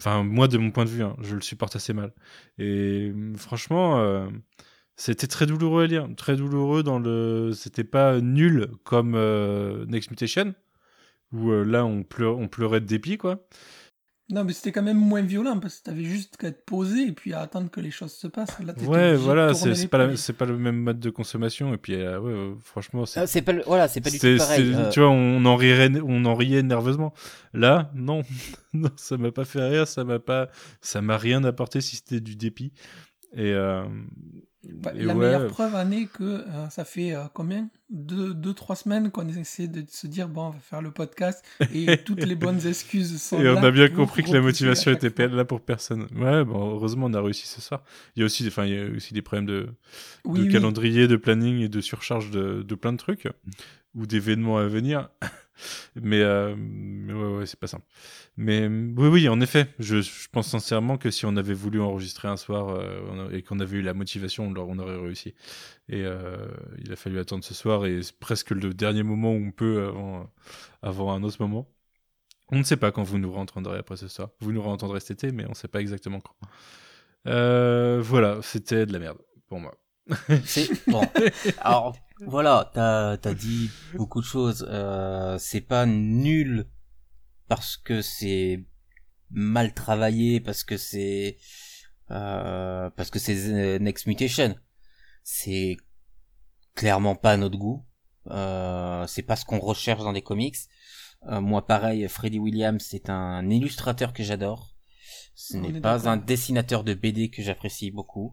enfin 0.00 0.22
moi 0.22 0.48
de 0.48 0.58
mon 0.58 0.70
point 0.70 0.84
de 0.84 0.90
vue, 0.90 1.02
hein, 1.02 1.16
je 1.20 1.34
le 1.34 1.42
supporte 1.42 1.76
assez 1.76 1.92
mal. 1.92 2.12
Et 2.58 3.12
franchement. 3.36 4.28
C'était 4.98 5.26
très 5.26 5.44
douloureux 5.44 5.84
à 5.84 5.86
lire, 5.86 6.08
très 6.16 6.36
douloureux 6.36 6.82
dans 6.82 6.98
le. 6.98 7.52
C'était 7.52 7.84
pas 7.84 8.18
nul 8.22 8.68
comme 8.82 9.12
Next 9.88 10.10
Mutation, 10.10 10.54
où 11.32 11.50
là 11.50 11.84
on, 11.84 12.02
on 12.18 12.48
pleurait 12.48 12.80
de 12.80 12.86
dépit, 12.86 13.18
quoi. 13.18 13.46
Non, 14.28 14.42
mais 14.42 14.52
c'était 14.52 14.72
quand 14.72 14.82
même 14.82 14.98
moins 14.98 15.22
violent 15.22 15.60
parce 15.60 15.78
que 15.78 15.84
t'avais 15.84 16.02
juste 16.02 16.36
qu'à 16.36 16.50
te 16.50 16.60
poser 16.60 17.06
et 17.06 17.12
puis 17.12 17.32
à 17.32 17.42
attendre 17.42 17.70
que 17.70 17.80
les 17.80 17.92
choses 17.92 18.12
se 18.12 18.26
passent. 18.26 18.58
ouais, 18.84 19.14
voilà, 19.14 19.54
c'est 19.54 19.86
pas, 19.86 20.08
pas 20.08 20.44
le 20.46 20.58
même 20.58 20.78
mode 20.78 20.98
de 20.98 21.10
consommation 21.10 21.72
et 21.72 21.76
puis 21.76 21.94
euh, 21.94 22.18
ouais, 22.18 22.32
euh, 22.32 22.54
franchement, 22.60 23.06
c'est 23.06 23.20
ah, 23.20 23.42
pas, 23.42 23.52
voilà, 23.66 23.86
c'est 23.86 24.00
pas 24.00 24.10
du 24.10 24.18
tout 24.18 24.36
pareil. 24.36 24.72
Euh. 24.74 24.90
Tu 24.90 24.98
vois, 24.98 25.10
on 25.10 25.44
en 25.44 25.54
riait, 25.54 25.92
on 26.04 26.24
en 26.24 26.34
riait 26.34 26.64
nerveusement. 26.64 27.14
Là, 27.54 27.92
non, 27.94 28.22
non, 28.74 28.90
ça 28.96 29.16
m'a 29.16 29.30
pas 29.30 29.44
fait 29.44 29.62
rire, 29.62 29.86
ça 29.86 30.02
m'a 30.02 30.18
pas, 30.18 30.48
ça 30.80 31.00
m'a 31.02 31.18
rien 31.18 31.44
apporté 31.44 31.80
si 31.80 31.94
c'était 31.94 32.20
du 32.20 32.34
dépit. 32.34 32.72
Et, 33.36 33.54
bah, 34.72 34.92
la 34.94 35.14
meilleure 35.14 35.46
preuve 35.48 35.74
en 35.74 35.90
est 35.90 36.06
que 36.06 36.24
euh, 36.24 36.68
ça 36.70 36.84
fait 36.84 37.14
euh, 37.14 37.24
combien? 37.32 37.68
Deux, 37.88 38.34
deux, 38.34 38.52
trois 38.52 38.74
semaines 38.74 39.10
qu'on 39.10 39.28
essaie 39.28 39.68
de 39.68 39.84
se 39.88 40.06
dire 40.06 40.28
bon, 40.28 40.46
on 40.46 40.50
va 40.50 40.58
faire 40.58 40.82
le 40.82 40.90
podcast 40.90 41.44
et 41.72 41.96
toutes 42.04 42.24
les 42.24 42.34
bonnes 42.34 42.66
excuses 42.66 43.20
sont 43.22 43.40
là. 43.40 43.44
Et 43.44 43.48
on 43.56 43.62
a 43.62 43.70
bien 43.70 43.88
compris 43.88 44.24
que 44.24 44.32
la 44.32 44.40
motivation 44.40 44.90
était 44.90 45.28
là 45.28 45.44
pour 45.44 45.60
personne. 45.60 46.08
Ouais, 46.16 46.44
bon, 46.44 46.72
heureusement, 46.72 47.06
on 47.06 47.14
a 47.14 47.20
réussi 47.20 47.46
ce 47.46 47.60
soir. 47.60 47.84
Il 48.16 48.20
y 48.20 48.22
a 48.22 48.26
aussi, 48.26 48.46
enfin, 48.48 48.64
il 48.64 48.74
y 48.74 48.78
a 48.78 48.86
aussi 48.96 49.14
des 49.14 49.22
problèmes 49.22 49.46
de, 49.46 49.68
de 50.24 50.50
calendrier, 50.50 51.06
de 51.06 51.16
planning 51.16 51.60
et 51.60 51.68
de 51.68 51.80
surcharge 51.80 52.30
de, 52.30 52.62
de 52.62 52.74
plein 52.74 52.92
de 52.92 52.98
trucs 52.98 53.28
ou 53.94 54.06
d'événements 54.06 54.58
à 54.58 54.66
venir. 54.66 55.08
Mais, 55.94 56.20
euh, 56.20 57.44
c'est 57.46 57.58
pas 57.58 57.66
simple. 57.66 57.86
Mais 58.36 58.68
oui, 58.68 59.28
en 59.28 59.40
effet, 59.40 59.68
je, 59.78 60.00
pense 60.30 60.48
sincèrement 60.48 60.98
que 60.98 61.10
si 61.10 61.26
on 61.26 61.36
avait 61.36 61.54
voulu 61.54 61.80
enregistrer 61.80 62.28
un 62.28 62.36
soir 62.36 62.68
euh, 62.68 63.30
et 63.30 63.42
qu'on 63.42 63.60
avait 63.60 63.78
eu 63.78 63.82
la 63.82 63.94
motivation, 63.94 64.44
on, 64.44 64.78
aurait 64.78 64.96
réussi. 64.96 65.34
Et 65.88 66.04
euh, 66.04 66.36
il 66.78 66.92
a 66.92 66.96
fallu 66.96 67.18
attendre 67.18 67.44
ce 67.44 67.54
soir 67.54 67.86
et 67.86 68.02
c'est 68.02 68.18
presque 68.18 68.50
le 68.50 68.74
dernier 68.74 69.02
moment 69.02 69.32
où 69.32 69.46
on 69.46 69.50
peut 69.50 69.86
avant, 69.86 70.30
avant 70.82 71.12
un 71.12 71.22
autre 71.22 71.36
moment. 71.40 71.68
On 72.50 72.58
ne 72.58 72.62
sait 72.64 72.76
pas 72.76 72.92
quand 72.92 73.02
vous 73.02 73.18
nous 73.18 73.34
entendrez 73.34 73.78
après 73.78 73.96
ce 73.96 74.08
soir. 74.08 74.30
Vous 74.40 74.52
nous 74.52 74.62
entendrez 74.62 75.00
cet 75.00 75.24
été, 75.24 75.32
mais 75.32 75.44
on 75.46 75.50
ne 75.50 75.54
sait 75.54 75.68
pas 75.68 75.80
exactement 75.80 76.20
quand. 76.20 76.36
Euh, 77.26 78.00
voilà, 78.00 78.40
c'était 78.42 78.86
de 78.86 78.92
la 78.92 78.98
merde 78.98 79.18
pour 79.48 79.58
moi. 79.58 79.74
C'est 80.44 80.68
bon. 80.88 81.02
Alors 81.58 81.96
voilà, 82.20 82.70
t'as 82.74 83.12
as 83.12 83.34
dit 83.34 83.70
beaucoup 83.94 84.20
de 84.20 84.26
choses. 84.26 84.66
Euh, 84.68 85.36
c'est 85.38 85.60
pas 85.60 85.86
nul 85.86 86.66
parce 87.48 87.76
que 87.76 88.02
c'est 88.02 88.64
mal 89.30 89.74
travaillé, 89.74 90.40
parce 90.40 90.64
que 90.64 90.76
c'est 90.76 91.38
euh, 92.10 92.88
parce 92.90 93.10
que 93.10 93.18
c'est 93.18 93.36
euh, 93.48 93.78
Next 93.78 94.06
Mutation. 94.06 94.54
C'est 95.22 95.76
clairement 96.74 97.16
pas 97.16 97.32
à 97.32 97.36
notre 97.36 97.58
goût. 97.58 97.84
Euh, 98.28 99.06
c'est 99.06 99.22
pas 99.22 99.36
ce 99.36 99.44
qu'on 99.44 99.58
recherche 99.58 100.02
dans 100.02 100.12
les 100.12 100.22
comics. 100.22 100.56
Euh, 101.28 101.40
moi, 101.40 101.66
pareil, 101.66 102.08
Freddy 102.08 102.38
Williams, 102.38 102.84
c'est 102.88 103.10
un 103.10 103.48
illustrateur 103.50 104.12
que 104.12 104.22
j'adore. 104.22 104.74
Ce 105.34 105.56
n'est 105.56 105.80
pas 105.80 106.08
un 106.08 106.16
dessinateur 106.16 106.82
de 106.82 106.94
BD 106.94 107.30
que 107.30 107.42
j'apprécie 107.42 107.90
beaucoup. 107.90 108.32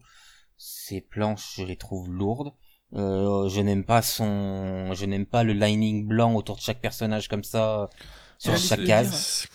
Ses 0.65 1.01
planches, 1.01 1.55
je 1.57 1.63
les 1.63 1.75
trouve 1.75 2.09
lourdes. 2.09 2.53
Euh, 2.93 3.49
je 3.49 3.59
n'aime 3.59 3.83
pas 3.83 4.01
son, 4.01 4.93
je 4.93 5.05
n'aime 5.05 5.25
pas 5.25 5.43
le 5.43 5.51
lining 5.51 6.07
blanc 6.07 6.35
autour 6.35 6.55
de 6.55 6.61
chaque 6.61 6.79
personnage 6.79 7.27
comme 7.27 7.43
ça 7.43 7.89
sur 8.37 8.55
chaque 8.55 8.85
case. 8.85 9.45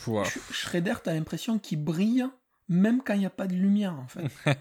Shredder, 0.50 0.96
t'as 1.02 1.14
l'impression 1.14 1.58
qu'il 1.58 1.82
brille 1.82 2.26
même 2.68 3.00
quand 3.02 3.14
il 3.14 3.20
n'y 3.20 3.26
a 3.26 3.30
pas 3.30 3.46
de 3.46 3.54
lumière 3.54 3.94
en 3.94 4.06
fait. 4.06 4.28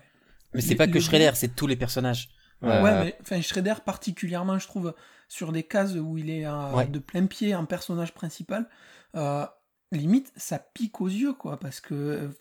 mais 0.53 0.61
c'est 0.61 0.75
pas 0.75 0.87
que 0.87 1.01
Shredder, 1.01 1.31
c'est 1.33 1.53
tous 1.53 1.67
les 1.67 1.75
personnages. 1.75 2.29
Ouais, 2.61 2.69
euh, 2.69 3.03
mais 3.03 3.17
enfin 3.19 3.41
Shredder 3.41 3.75
particulièrement, 3.85 4.57
je 4.57 4.67
trouve, 4.67 4.95
sur 5.27 5.51
des 5.51 5.63
cases 5.63 5.95
où 5.95 6.17
il 6.17 6.29
est 6.29 6.45
de 6.45 6.99
plein 6.99 7.25
pied 7.25 7.55
en 7.55 7.65
personnage 7.65 8.13
principal, 8.13 8.69
euh, 9.15 9.45
limite 9.91 10.31
ça 10.37 10.59
pique 10.59 11.01
aux 11.01 11.09
yeux 11.09 11.33
quoi, 11.33 11.59
parce 11.59 11.81
que 11.81 12.31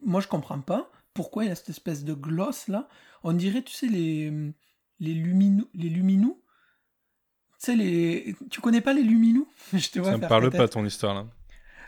moi 0.00 0.22
je 0.22 0.28
comprends 0.28 0.60
pas 0.60 0.90
pourquoi 1.12 1.44
il 1.44 1.48
y 1.48 1.50
a 1.50 1.54
cette 1.54 1.68
espèce 1.68 2.04
de 2.04 2.14
gloss 2.14 2.68
là. 2.68 2.88
On 3.22 3.32
dirait, 3.32 3.62
tu 3.62 3.74
sais, 3.74 3.86
les 3.86 4.32
les 5.00 5.14
luminous, 5.14 5.68
les 5.74 5.88
luminous. 5.88 6.40
Tu 7.60 7.66
sais, 7.66 7.76
les... 7.76 8.36
tu 8.50 8.60
connais 8.60 8.80
pas 8.80 8.92
les 8.92 9.02
luminous? 9.02 9.48
Je 9.72 9.88
te 9.88 9.98
vois 9.98 10.12
Ça 10.12 10.18
me 10.18 10.28
parle 10.28 10.50
pas 10.50 10.68
ton 10.68 10.84
histoire 10.84 11.14
là. 11.14 11.26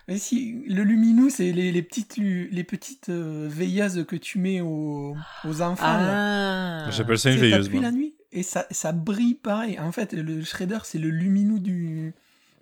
Mais 0.09 0.19
si, 0.19 0.65
le 0.67 0.83
luminou, 0.83 1.31
c'est 1.31 1.53
les, 1.53 1.71
les, 1.71 1.83
petites, 1.83 2.17
les 2.17 2.65
petites 2.65 3.11
euh, 3.11 3.47
veilleuses 3.49 4.05
que 4.09 4.17
tu 4.17 4.39
mets 4.41 4.61
aux, 4.61 5.15
aux 5.45 5.63
enfants. 5.63 5.85
Ah. 5.87 6.89
J'appelle 6.91 7.19
ça 7.19 7.31
une 7.31 7.39
veilleuse. 7.39 7.67
Depuis 7.67 7.81
la 7.81 7.93
nuit 7.93 8.15
et 8.33 8.43
ça, 8.43 8.67
ça 8.73 8.91
brille 8.91 9.35
pareil. 9.35 9.79
En 9.79 9.93
fait, 9.93 10.13
le 10.13 10.43
Shredder, 10.43 10.79
c'est 10.83 10.99
le 10.99 11.11
luminou 11.11 11.61
du, 11.61 12.13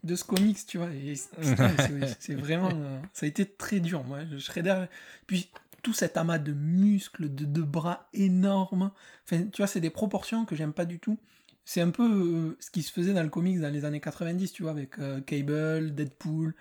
de 0.04 0.14
ce 0.14 0.24
comics, 0.24 0.58
tu 0.66 0.76
vois. 0.76 0.90
c'est 2.18 2.34
vraiment. 2.34 2.70
Euh, 2.74 3.00
ça 3.14 3.24
a 3.24 3.28
été 3.28 3.46
très 3.46 3.80
dur, 3.80 4.04
moi. 4.04 4.24
Le 4.24 4.38
Shredder. 4.38 4.84
Puis 5.26 5.48
tout 5.82 5.92
cet 5.92 6.16
amas 6.16 6.38
de 6.38 6.52
muscles, 6.52 7.32
de, 7.34 7.44
de 7.44 7.62
bras 7.62 8.08
énormes. 8.12 8.90
Enfin, 9.24 9.44
tu 9.44 9.58
vois, 9.58 9.66
c'est 9.66 9.80
des 9.80 9.90
proportions 9.90 10.44
que 10.44 10.56
j'aime 10.56 10.72
pas 10.72 10.84
du 10.84 10.98
tout. 10.98 11.18
C'est 11.64 11.82
un 11.82 11.90
peu 11.90 12.08
euh, 12.10 12.56
ce 12.60 12.70
qui 12.70 12.82
se 12.82 12.90
faisait 12.90 13.12
dans 13.12 13.22
le 13.22 13.28
comics 13.28 13.60
dans 13.60 13.68
les 13.68 13.84
années 13.84 14.00
90, 14.00 14.52
tu 14.52 14.62
vois, 14.62 14.70
avec 14.70 14.98
euh, 14.98 15.20
Cable, 15.20 15.94
Deadpool, 15.94 16.54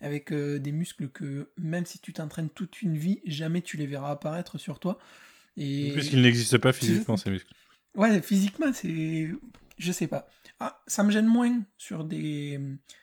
avec 0.00 0.32
euh, 0.32 0.58
des 0.60 0.70
muscles 0.70 1.08
que 1.08 1.50
même 1.58 1.84
si 1.84 1.98
tu 1.98 2.12
t'entraînes 2.12 2.48
toute 2.48 2.80
une 2.80 2.96
vie, 2.96 3.20
jamais 3.26 3.60
tu 3.62 3.76
les 3.76 3.86
verras 3.86 4.10
apparaître 4.10 4.58
sur 4.58 4.78
toi. 4.78 4.98
Et... 5.56 5.90
Puisqu'ils 5.92 6.22
n'existent 6.22 6.60
pas 6.60 6.72
physiquement, 6.72 7.16
ces 7.16 7.30
muscles. 7.30 7.52
Ouais, 7.96 8.22
physiquement, 8.22 8.72
c'est. 8.72 9.30
Je 9.78 9.92
sais 9.92 10.06
pas. 10.06 10.28
Ah, 10.60 10.80
ça 10.86 11.02
me 11.02 11.10
gêne 11.10 11.26
moins 11.26 11.60
sur 11.76 12.04
des, 12.04 12.60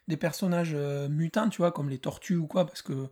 des 0.07 0.17
personnages 0.17 0.73
mutants, 1.09 1.49
tu 1.49 1.57
vois, 1.57 1.73
comme 1.73 1.89
les 1.89 1.99
tortues 1.99 2.37
ou 2.37 2.47
quoi, 2.47 2.65
parce 2.65 2.81
que 2.81 3.09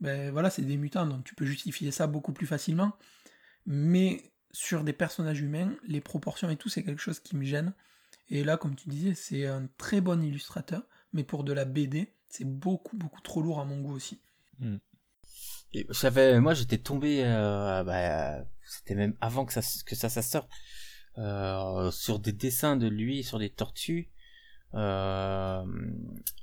ben 0.00 0.30
voilà, 0.30 0.50
c'est 0.50 0.62
des 0.62 0.76
mutants, 0.76 1.06
donc 1.06 1.24
tu 1.24 1.34
peux 1.34 1.46
justifier 1.46 1.90
ça 1.90 2.06
beaucoup 2.06 2.32
plus 2.32 2.46
facilement. 2.46 2.92
Mais 3.66 4.32
sur 4.52 4.84
des 4.84 4.92
personnages 4.92 5.40
humains, 5.40 5.74
les 5.86 6.00
proportions 6.00 6.48
et 6.50 6.56
tout, 6.56 6.68
c'est 6.68 6.82
quelque 6.82 7.02
chose 7.02 7.20
qui 7.20 7.36
me 7.36 7.44
gêne. 7.44 7.74
Et 8.28 8.44
là, 8.44 8.56
comme 8.56 8.74
tu 8.74 8.88
disais, 8.88 9.14
c'est 9.14 9.46
un 9.46 9.68
très 9.78 10.00
bon 10.00 10.22
illustrateur, 10.22 10.82
mais 11.12 11.24
pour 11.24 11.44
de 11.44 11.52
la 11.52 11.64
BD, 11.64 12.12
c'est 12.28 12.44
beaucoup, 12.46 12.96
beaucoup 12.96 13.20
trop 13.20 13.42
lourd 13.42 13.60
à 13.60 13.64
mon 13.64 13.80
goût 13.80 13.94
aussi. 13.94 14.20
Hmm. 14.58 14.78
moi, 16.40 16.54
j'étais 16.54 16.78
tombé, 16.78 17.22
euh, 17.24 17.84
bah, 17.84 18.44
c'était 18.66 18.94
même 18.94 19.14
avant 19.20 19.44
que 19.44 19.52
ça, 19.52 19.60
que 19.84 19.94
ça, 19.94 20.08
ça 20.08 20.22
sorte, 20.22 20.50
euh, 21.18 21.90
sur 21.90 22.18
des 22.18 22.32
dessins 22.32 22.76
de 22.76 22.88
lui, 22.88 23.22
sur 23.22 23.38
des 23.38 23.50
tortues, 23.50 24.10
euh, 24.74 25.64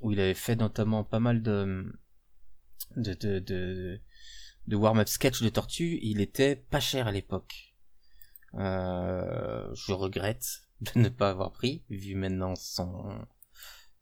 où 0.00 0.12
il 0.12 0.20
avait 0.20 0.34
fait 0.34 0.56
notamment 0.56 1.04
pas 1.04 1.20
mal 1.20 1.42
de, 1.42 1.92
de, 2.96 3.14
de, 3.14 3.38
de, 3.38 4.00
de 4.66 4.76
warm-up 4.76 5.08
sketch 5.08 5.42
de 5.42 5.48
Tortue, 5.48 5.98
il 6.02 6.20
était 6.20 6.56
pas 6.56 6.80
cher 6.80 7.06
à 7.06 7.12
l'époque. 7.12 7.74
Euh, 8.54 9.68
je 9.74 9.92
regrette 9.92 10.46
de 10.94 11.00
ne 11.00 11.08
pas 11.08 11.30
avoir 11.30 11.52
pris, 11.52 11.84
vu 11.90 12.14
maintenant 12.14 12.54
son, 12.54 13.26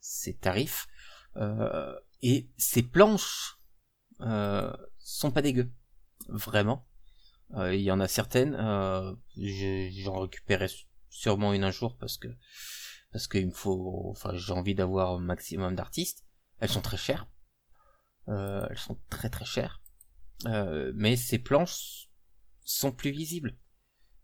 ses 0.01 0.35
tarifs. 0.35 0.89
Euh, 1.37 1.95
et 2.23 2.51
ses 2.57 2.83
planches 2.83 3.59
euh, 4.21 4.73
sont 4.99 5.31
pas 5.31 5.43
dégueu, 5.43 5.71
vraiment. 6.29 6.87
Euh, 7.55 7.75
il 7.75 7.83
y 7.83 7.91
en 7.91 8.01
a 8.01 8.09
certaines, 8.09 8.55
euh, 8.55 9.13
j'en 9.37 10.21
récupérais 10.21 10.71
sûrement 11.11 11.53
une 11.53 11.65
un 11.65 11.71
jour 11.71 11.97
parce 11.99 12.17
que 12.17 12.29
parce 13.13 13.29
qu'il 13.29 13.47
me 13.47 13.53
faut, 13.53 14.09
enfin 14.11 14.35
j'ai 14.35 14.53
envie 14.53 14.75
d'avoir 14.75 15.13
un 15.13 15.21
maximum 15.21 15.75
d'artistes. 15.75 16.25
Elles 16.61 16.71
sont 16.71 16.81
très 16.81 16.97
chères, 16.97 17.27
euh, 18.29 18.67
elles 18.71 18.79
sont 18.79 18.99
très 19.11 19.31
très 19.31 19.45
chères. 19.45 19.83
Euh, 20.47 20.93
mais 20.97 21.17
ces 21.17 21.39
planches 21.39 22.09
sont 22.65 22.93
plus 22.93 23.11
visibles. 23.13 23.57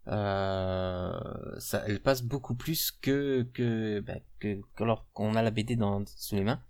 euh, 0.08 1.12
ça, 1.60 1.84
elle 1.86 2.00
passe 2.02 2.22
beaucoup 2.22 2.54
plus 2.54 2.90
que 2.92 3.42
que, 3.54 4.00
bah, 4.00 4.14
que, 4.40 4.60
que 4.76 4.84
lorsqu'on 4.84 5.34
a 5.36 5.42
la 5.42 5.50
BD 5.50 5.76
dans, 5.76 6.04
sous 6.06 6.36
les 6.36 6.44
mains. 6.44 6.62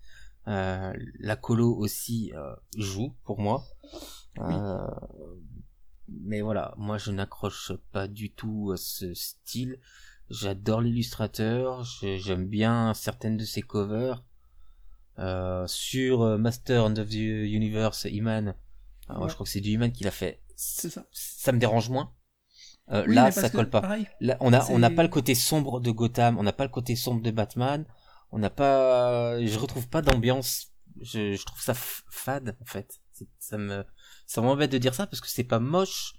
Euh, 0.49 0.93
la 1.20 1.37
colo 1.37 1.74
aussi 1.76 2.33
euh, 2.35 2.55
joue 2.76 3.14
pour 3.24 3.39
moi. 3.41 3.64
Euh, 4.39 4.89
mais 6.09 6.41
voilà, 6.41 6.74
moi 6.76 6.99
je 6.99 7.11
n'accroche 7.11 7.72
pas 7.93 8.09
du 8.09 8.33
tout 8.33 8.70
à 8.72 8.76
ce 8.76 9.14
style. 9.14 9.79
J'adore 10.31 10.81
l'illustrateur, 10.83 11.85
j'aime 11.85 12.47
bien 12.47 12.93
certaines 12.95 13.37
de 13.37 13.45
ses 13.45 13.62
covers. 13.62 14.22
Euh, 15.19 15.66
sur 15.66 16.23
euh, 16.23 16.39
Master 16.39 16.85
of 16.85 16.95
the 16.95 17.14
Universe, 17.14 18.07
Iman, 18.11 18.55
je 19.09 19.14
crois 19.14 19.45
que 19.45 19.49
c'est 19.49 19.61
du 19.61 19.71
Iman 19.71 19.91
qui 19.91 20.05
l'a 20.05 20.11
fait. 20.11 20.43
C'est 20.55 20.91
ça. 20.91 21.07
Ça 21.12 21.53
me 21.53 21.59
dérange 21.59 21.89
moins. 21.89 22.12
Euh, 22.91 23.05
là, 23.07 23.31
ça 23.31 23.51
colle 23.51 23.69
pas. 23.69 23.99
là, 24.21 24.37
on 24.41 24.53
a, 24.53 24.71
on 24.71 24.79
n'a 24.79 24.91
pas 24.91 25.03
le 25.03 25.09
côté 25.09 25.35
sombre 25.35 25.81
de 25.81 25.91
Gotham, 25.91 26.39
on 26.39 26.43
n'a 26.43 26.53
pas 26.53 26.64
le 26.64 26.71
côté 26.71 26.97
sombre 26.97 27.23
de 27.23 27.31
Batman, 27.31 27.85
on 28.31 28.39
n'a 28.39 28.51
pas, 28.51 29.45
je 29.45 29.59
retrouve 29.59 29.89
pas 29.89 30.03
d'ambiance. 30.03 30.73
Je, 31.01 31.35
je, 31.35 31.45
trouve 31.45 31.61
ça 31.61 31.75
fade 31.75 32.57
en 32.61 32.64
fait. 32.64 33.01
Ça 33.39 33.59
me, 33.59 33.85
ça 34.27 34.41
m'embête 34.41 34.73
de 34.73 34.79
dire 34.79 34.95
ça 34.95 35.07
parce 35.07 35.21
que 35.21 35.29
c'est 35.29 35.45
pas 35.45 35.59
moche, 35.59 36.14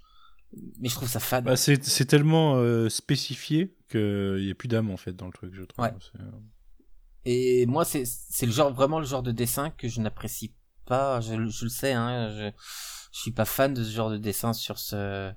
mais 0.79 0.89
je 0.89 0.95
trouve 0.95 1.09
ça 1.09 1.19
fade. 1.19 1.43
Bah, 1.43 1.57
c'est, 1.57 1.83
c'est 1.83 2.05
tellement 2.05 2.55
euh, 2.55 2.87
spécifié 2.87 3.75
qu'il 3.89 4.45
y 4.45 4.51
a 4.51 4.55
plus 4.55 4.67
d'âme 4.67 4.91
en 4.91 4.97
fait 4.97 5.13
dans 5.13 5.25
le 5.25 5.33
truc, 5.33 5.53
je 5.53 5.63
trouve. 5.63 5.85
Ouais. 5.85 5.93
Et 7.25 7.65
moi, 7.65 7.85
c'est, 7.85 8.05
c'est 8.05 8.45
le 8.45 8.51
genre, 8.51 8.73
vraiment 8.73 8.99
le 8.99 9.05
genre 9.05 9.23
de 9.23 9.31
dessin 9.31 9.69
que 9.71 9.87
je 9.87 10.01
n'apprécie 10.01 10.55
pas. 10.85 11.21
Je, 11.21 11.47
je 11.47 11.63
le 11.65 11.69
sais, 11.69 11.93
hein. 11.93 12.29
Je, 12.31 12.51
je 13.11 13.19
suis 13.19 13.31
pas 13.31 13.45
fan 13.45 13.73
de 13.73 13.83
ce 13.83 13.91
genre 13.91 14.09
de 14.09 14.17
dessin 14.17 14.53
sur 14.53 14.77
ce, 14.77 15.31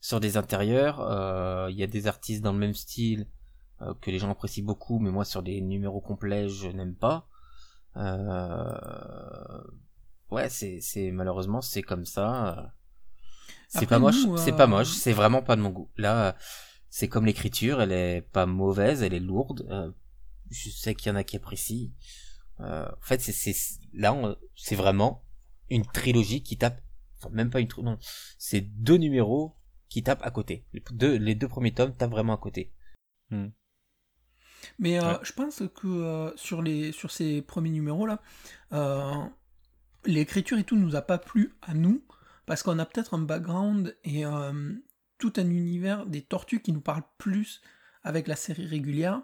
sur 0.00 0.20
des 0.20 0.36
intérieurs. 0.36 0.96
Il 0.98 1.12
euh, 1.12 1.70
y 1.70 1.82
a 1.82 1.86
des 1.86 2.06
artistes 2.06 2.42
dans 2.42 2.52
le 2.52 2.58
même 2.58 2.74
style 2.74 3.26
euh, 3.82 3.94
que 4.00 4.10
les 4.10 4.18
gens 4.18 4.30
apprécient 4.30 4.64
beaucoup, 4.64 4.98
mais 4.98 5.10
moi 5.10 5.24
sur 5.24 5.42
des 5.42 5.60
numéros 5.60 6.00
complets, 6.00 6.48
je 6.48 6.68
n'aime 6.68 6.94
pas. 6.94 7.28
Euh, 7.96 9.60
ouais, 10.30 10.48
c'est, 10.48 10.80
c'est 10.80 11.10
malheureusement 11.10 11.60
c'est 11.60 11.82
comme 11.82 12.04
ça. 12.04 12.72
C'est 13.68 13.86
pas 13.86 13.98
moche, 13.98 14.26
c'est 14.36 14.56
pas 14.56 14.66
moche, 14.66 14.88
c'est 14.88 15.12
vraiment 15.12 15.42
pas 15.42 15.54
de 15.54 15.60
mon 15.60 15.70
goût. 15.70 15.88
Là, 15.96 16.36
c'est 16.88 17.08
comme 17.08 17.26
l'écriture, 17.26 17.80
elle 17.80 17.92
est 17.92 18.22
pas 18.32 18.46
mauvaise, 18.46 19.02
elle 19.04 19.14
est 19.14 19.20
lourde. 19.20 19.94
Je 20.50 20.70
sais 20.70 20.94
qu'il 20.94 21.10
y 21.10 21.12
en 21.12 21.16
a 21.16 21.24
qui 21.24 21.36
apprécient. 21.36 21.90
en 22.58 22.86
fait, 23.00 23.20
c'est, 23.20 23.54
là, 23.94 24.36
c'est 24.54 24.76
vraiment 24.76 25.24
une 25.70 25.86
trilogie 25.86 26.42
qui 26.42 26.58
tape, 26.58 26.82
enfin 27.18 27.30
même 27.30 27.50
pas 27.50 27.60
une 27.60 27.68
non, 27.82 27.98
c'est 28.38 28.60
deux 28.60 28.96
numéros 28.96 29.56
qui 29.88 30.02
tapent 30.02 30.24
à 30.24 30.30
côté. 30.30 30.66
Les 30.72 30.82
deux, 30.92 31.16
les 31.16 31.34
deux 31.34 31.48
premiers 31.48 31.72
tomes 31.72 31.94
tapent 31.94 32.10
vraiment 32.10 32.34
à 32.34 32.38
côté. 32.38 32.72
Hmm. 33.30 33.48
Mais 34.78 35.02
euh, 35.02 35.14
je 35.22 35.32
pense 35.32 35.62
que 35.74 35.86
euh, 35.86 36.36
sur, 36.36 36.62
les, 36.62 36.92
sur 36.92 37.10
ces 37.10 37.42
premiers 37.42 37.70
numéros-là, 37.70 38.20
euh, 38.72 39.24
l'écriture 40.04 40.58
et 40.58 40.64
tout 40.64 40.76
nous 40.76 40.96
a 40.96 41.02
pas 41.02 41.18
plu 41.18 41.54
à 41.62 41.74
nous, 41.74 42.04
parce 42.46 42.62
qu'on 42.62 42.78
a 42.78 42.86
peut-être 42.86 43.14
un 43.14 43.20
background 43.20 43.96
et 44.04 44.24
tout 45.18 45.32
un 45.36 45.48
univers 45.48 46.06
des 46.06 46.22
tortues 46.22 46.62
qui 46.62 46.72
nous 46.72 46.80
parle 46.80 47.02
plus 47.16 47.60
avec 48.02 48.26
la 48.26 48.34
série 48.34 48.66
régulière, 48.66 49.22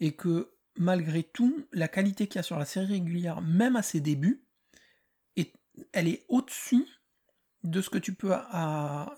et 0.00 0.14
que 0.14 0.55
malgré 0.78 1.22
tout, 1.22 1.66
la 1.72 1.88
qualité 1.88 2.26
qu'il 2.26 2.36
y 2.36 2.40
a 2.40 2.42
sur 2.42 2.58
la 2.58 2.64
série 2.64 2.86
régulière, 2.86 3.40
même 3.40 3.76
à 3.76 3.82
ses 3.82 4.00
débuts, 4.00 4.46
elle 5.92 6.08
est 6.08 6.24
au-dessus 6.28 6.86
de 7.64 7.80
ce 7.80 7.90
que 7.90 7.98
tu 7.98 8.14
peux 8.14 8.32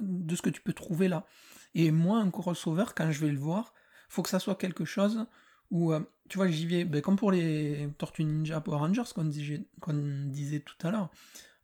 de 0.00 0.36
ce 0.36 0.42
que 0.42 0.50
tu 0.50 0.60
peux 0.60 0.72
trouver 0.72 1.08
là. 1.08 1.26
Et 1.74 1.90
moi, 1.90 2.18
un 2.18 2.30
crossover, 2.30 2.86
quand 2.96 3.10
je 3.12 3.24
vais 3.24 3.32
le 3.32 3.38
voir, 3.38 3.74
faut 4.08 4.22
que 4.22 4.30
ça 4.30 4.38
soit 4.38 4.56
quelque 4.56 4.84
chose 4.84 5.26
où, 5.70 5.92
euh, 5.92 6.00
tu 6.30 6.38
vois, 6.38 6.48
j'y 6.48 6.66
vais, 6.66 6.84
ben, 6.84 7.02
comme 7.02 7.16
pour 7.16 7.30
les 7.30 7.90
Tortues 7.98 8.24
Ninja 8.24 8.60
Power 8.60 8.78
Rangers 8.78 9.02
qu'on 9.14 9.24
disait, 9.24 10.60
tout 10.60 10.86
à 10.86 10.90
l'heure. 10.90 11.10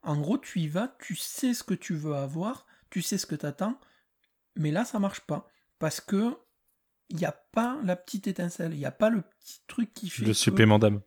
En 0.02 0.20
gros, 0.20 0.36
tu 0.36 0.60
y 0.60 0.68
vas, 0.68 0.94
tu 1.00 1.16
sais 1.16 1.54
ce 1.54 1.64
que 1.64 1.72
tu 1.74 1.94
veux 1.94 2.14
avoir, 2.14 2.66
tu 2.90 3.00
sais 3.00 3.16
ce 3.16 3.26
que 3.26 3.34
tu 3.34 3.46
attends, 3.46 3.80
mais 4.56 4.70
là, 4.70 4.84
ça 4.84 4.98
marche 4.98 5.20
pas. 5.20 5.50
Parce 5.78 6.00
que 6.02 6.36
il 7.10 7.16
n'y 7.16 7.24
a 7.24 7.32
pas 7.32 7.78
la 7.84 7.96
petite 7.96 8.26
étincelle, 8.26 8.72
il 8.72 8.78
n'y 8.78 8.86
a 8.86 8.90
pas 8.92 9.10
le 9.10 9.22
petit 9.22 9.60
truc 9.66 9.92
qui 9.92 10.08
fait. 10.08 10.24
Le 10.24 10.34
supplément 10.34 10.78
d'âme. 10.78 11.00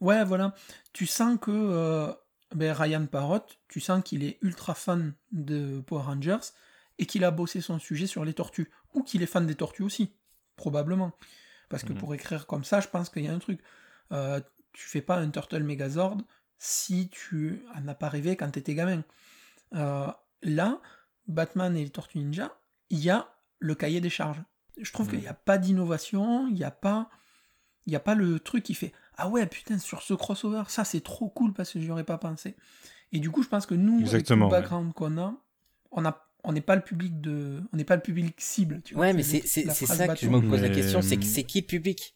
Ouais, 0.00 0.24
voilà. 0.24 0.54
Tu 0.92 1.06
sens 1.06 1.38
que 1.40 1.50
euh, 1.50 2.12
ben 2.54 2.72
Ryan 2.72 3.06
Parrott, 3.06 3.58
tu 3.68 3.80
sens 3.80 4.02
qu'il 4.02 4.24
est 4.24 4.38
ultra 4.42 4.74
fan 4.74 5.14
de 5.32 5.80
Power 5.80 6.02
Rangers 6.02 6.52
et 6.98 7.06
qu'il 7.06 7.24
a 7.24 7.30
bossé 7.30 7.60
son 7.60 7.78
sujet 7.78 8.06
sur 8.06 8.24
les 8.24 8.34
tortues. 8.34 8.70
Ou 8.94 9.02
qu'il 9.02 9.22
est 9.22 9.26
fan 9.26 9.46
des 9.46 9.54
tortues 9.54 9.82
aussi, 9.82 10.14
probablement. 10.56 11.12
Parce 11.68 11.82
que 11.82 11.92
mhm. 11.92 11.98
pour 11.98 12.14
écrire 12.14 12.46
comme 12.46 12.64
ça, 12.64 12.80
je 12.80 12.88
pense 12.88 13.10
qu'il 13.10 13.24
y 13.24 13.28
a 13.28 13.32
un 13.32 13.38
truc. 13.38 13.60
Euh, 14.12 14.40
tu 14.72 14.86
fais 14.86 15.02
pas 15.02 15.16
un 15.16 15.30
Turtle 15.30 15.62
Megazord 15.62 16.18
si 16.58 17.08
tu 17.10 17.62
en 17.74 17.86
as 17.88 17.94
pas 17.94 18.08
rêvé 18.08 18.36
quand 18.36 18.50
t'étais 18.50 18.74
gamin. 18.74 19.02
Euh, 19.74 20.10
là, 20.42 20.80
Batman 21.26 21.76
et 21.76 21.84
les 21.84 21.90
Tortues 21.90 22.18
Ninja, 22.18 22.58
il 22.90 23.00
y 23.00 23.10
a 23.10 23.34
le 23.58 23.74
cahier 23.74 24.00
des 24.00 24.10
charges. 24.10 24.42
Je 24.80 24.92
trouve 24.92 25.08
qu'il 25.08 25.20
n'y 25.20 25.26
a 25.26 25.34
pas 25.34 25.58
d'innovation, 25.58 26.46
il 26.48 26.54
n'y 26.54 26.64
a 26.64 26.70
pas, 26.70 27.08
il 27.86 27.92
y 27.92 27.96
a 27.96 28.00
pas 28.00 28.14
le 28.14 28.40
truc 28.40 28.62
qui 28.64 28.74
fait 28.74 28.92
ah 29.16 29.28
ouais, 29.28 29.46
putain, 29.46 29.78
sur 29.78 30.02
ce 30.02 30.14
crossover, 30.14 30.64
ça 30.68 30.84
c'est 30.84 31.00
trop 31.00 31.28
cool 31.28 31.54
parce 31.54 31.72
que 31.72 31.80
j'y 31.80 31.90
aurais 31.90 32.04
pas 32.04 32.18
pensé. 32.18 32.54
Et 33.12 33.18
du 33.18 33.30
coup, 33.30 33.42
je 33.42 33.48
pense 33.48 33.66
que 33.66 33.74
nous, 33.74 34.00
Exactement, 34.00 34.46
avec 34.46 34.56
le 34.56 34.60
background 34.60 34.92
qu'on 34.92 35.18
a, 35.18 35.34
on 35.92 36.04
a 36.04 36.22
on 36.46 36.52
n'est 36.52 36.60
pas 36.60 36.76
le 36.76 36.82
public 36.82 37.20
de 37.20 37.60
on 37.72 37.76
n'est 37.76 37.84
pas 37.84 37.96
le 37.96 38.02
public 38.02 38.36
cible 38.38 38.80
tu 38.82 38.94
ouais 38.94 39.12
mais 39.12 39.24
c'est 39.24 39.44
c'est 39.44 39.68
ça 39.68 40.06
que 40.06 40.20
je 40.20 40.28
me 40.28 40.40
pose 40.40 40.62
la 40.62 40.68
question 40.68 41.02
c'est 41.02 41.22
c'est 41.24 41.42
qui 41.42 41.60
le 41.60 41.66
public? 41.66 42.14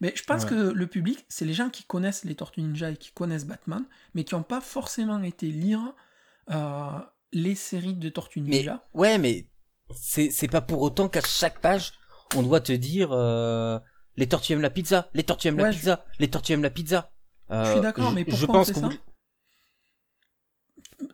Mais 0.00 0.12
je 0.16 0.22
pense 0.22 0.46
que 0.46 0.72
le 0.72 0.86
public 0.86 1.26
c'est 1.28 1.44
les 1.44 1.52
gens 1.52 1.68
qui 1.68 1.84
connaissent 1.84 2.24
les 2.24 2.34
Tortues 2.34 2.62
Ninja 2.62 2.90
et 2.90 2.96
qui 2.96 3.12
connaissent 3.12 3.44
Batman 3.44 3.84
mais 4.14 4.24
qui 4.24 4.34
n'ont 4.34 4.42
pas 4.42 4.62
forcément 4.62 5.22
été 5.22 5.48
lire 5.48 5.94
euh, 6.50 6.98
les 7.32 7.54
séries 7.54 7.94
de 7.94 8.08
Tortues 8.08 8.40
Ninja. 8.40 8.82
mais, 8.94 9.00
ouais 9.00 9.18
mais 9.18 9.49
c'est 9.94 10.50
pas 10.50 10.60
pour 10.60 10.82
autant 10.82 11.08
qu'à 11.08 11.20
chaque 11.20 11.60
page 11.60 11.92
on 12.36 12.42
doit 12.42 12.60
te 12.60 12.72
dire 12.72 13.10
euh, 13.12 13.78
les 14.16 14.28
tortues 14.28 14.52
aiment 14.52 14.60
la 14.60 14.70
pizza, 14.70 15.08
les 15.14 15.22
tortues 15.22 15.48
aiment 15.48 15.58
la 15.58 15.70
pizza, 15.70 16.04
les 16.18 16.28
tortues 16.28 16.52
aiment 16.52 16.62
la 16.62 16.70
pizza. 16.70 17.10
je 17.50 17.64
suis 17.64 17.78
euh, 17.78 17.80
d'accord, 17.80 18.12
mais 18.12 18.24
pourquoi 18.24 18.60
on 18.60 18.64
fait 18.64 18.74
ça 18.74 18.90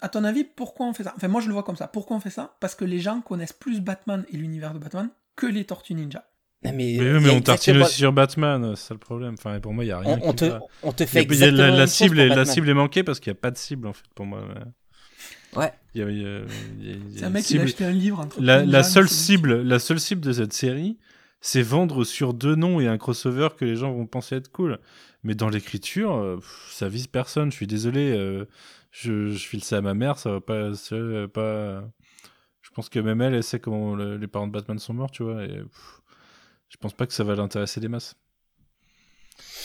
À 0.01 0.09
ton 0.09 0.24
avis, 0.24 0.45
pourquoi 0.45 0.87
on 0.87 0.93
fait 0.93 1.05
ça? 1.05 1.14
Enfin, 1.16 1.29
moi 1.29 1.41
je 1.41 1.49
le 1.49 1.55
vois 1.55 1.62
comme 1.62 1.77
ça. 1.77 1.89
Pourquoi 1.89 2.16
on 2.16 2.20
fait 2.20 2.31
ça? 2.31 2.57
Parce 2.61 2.74
que 2.74 2.85
les 2.85 2.99
gens 2.99 3.20
connaissent 3.20 3.53
plus 3.53 3.81
Batman 3.81 4.24
et 4.33 4.37
l'univers 4.37 4.74
de 4.74 4.79
Batman 4.79 5.11
que 5.37 5.47
les 5.47 5.64
tortues 5.64 5.95
ninja. 5.95 6.24
Mais, 6.62 6.72
mais, 6.72 7.31
on 7.31 7.41
tartine 7.41 7.77
aussi 7.77 7.97
sur 7.97 8.12
Batman, 8.12 8.74
c'est 8.74 8.89
ça 8.89 8.95
le 8.95 8.99
problème. 8.99 9.35
Enfin, 9.39 9.61
pour 9.61 9.72
moi, 9.72 9.85
il 9.85 9.89
n'y 9.89 9.93
a 9.93 9.99
rien. 9.99 10.18
On, 10.22 10.33
te, 10.33 10.59
on 10.83 10.91
te 10.91 11.07
fait 11.07 11.24
la, 11.24 11.70
la 11.70 11.87
cible, 11.87 12.20
la 12.20 12.45
cible 12.45 12.68
est 12.68 12.74
manquée 12.74 13.05
parce 13.05 13.20
qu'il 13.20 13.31
n'y 13.33 13.39
a 13.39 13.41
pas 13.41 13.51
de 13.53 13.59
cible 13.59 13.87
en 13.87 13.93
fait 13.93 14.07
pour 14.14 14.27
moi. 14.27 14.43
Ouais. 15.57 15.72
C'est 15.94 17.24
un 17.24 17.30
mec 17.30 17.44
qui 17.44 17.59
a 17.59 17.62
acheté 17.62 17.84
un 17.84 17.92
livre. 17.92 18.20
Entre 18.20 18.40
la, 18.40 18.64
la 18.64 18.82
seule 18.82 19.09
cible, 19.09 19.62
la 19.62 19.78
seule 19.78 20.00
cible 20.00 20.20
de 20.20 20.32
cette 20.32 20.52
série, 20.52 20.98
c'est 21.40 21.62
vendre 21.62 22.04
sur 22.04 22.34
deux 22.34 22.54
noms 22.54 22.80
et 22.80 22.86
un 22.86 22.98
crossover 22.98 23.48
que 23.57 23.64
les 23.64 23.76
gens 23.76 23.92
vont 23.92 24.07
penser 24.07 24.36
être 24.36 24.50
cool. 24.50 24.78
Mais 25.22 25.34
dans 25.34 25.48
l'écriture, 25.48 26.14
euh, 26.14 26.38
ça 26.70 26.88
vise 26.88 27.07
personne. 27.07 27.50
Je 27.50 27.57
suis 27.57 27.66
désolé. 27.66 28.12
Euh, 28.16 28.44
je, 28.90 29.30
je, 29.30 29.46
file 29.46 29.64
ça 29.64 29.78
à 29.78 29.80
ma 29.80 29.94
mère, 29.94 30.18
ça 30.18 30.30
va 30.32 30.40
pas, 30.40 30.70
pas. 31.32 31.84
Je 32.62 32.70
pense 32.74 32.88
que 32.88 32.98
même 32.98 33.20
elle, 33.20 33.34
elle 33.34 33.42
sait 33.42 33.61
comment 33.61 33.96
les 33.96 34.26
parents 34.26 34.46
de 34.46 34.52
Batman 34.52 34.78
sont 34.78 34.94
morts, 34.94 35.11
tu 35.11 35.22
vois. 35.22 35.44
Et, 35.44 35.62
je 36.68 36.76
pense 36.78 36.94
pas 36.94 37.07
que 37.07 37.12
ça 37.12 37.24
va 37.24 37.34
l'intéresser 37.34 37.80
des 37.80 37.88
masses. 37.88 38.16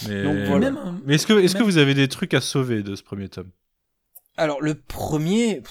Mais, 0.08 0.24
Mais 1.06 1.16
est-ce 1.16 1.28
que, 1.28 1.34
est-ce 1.34 1.56
que 1.56 1.64
vous 1.64 1.78
avez 1.78 1.94
des 1.94 2.08
trucs 2.08 2.34
à 2.34 2.42
sauver 2.42 2.84
de 2.84 2.96
ce 2.96 3.04
premier 3.04 3.30
tome? 3.30 3.50
Alors 4.38 4.62
le 4.62 4.80
premier, 4.80 5.62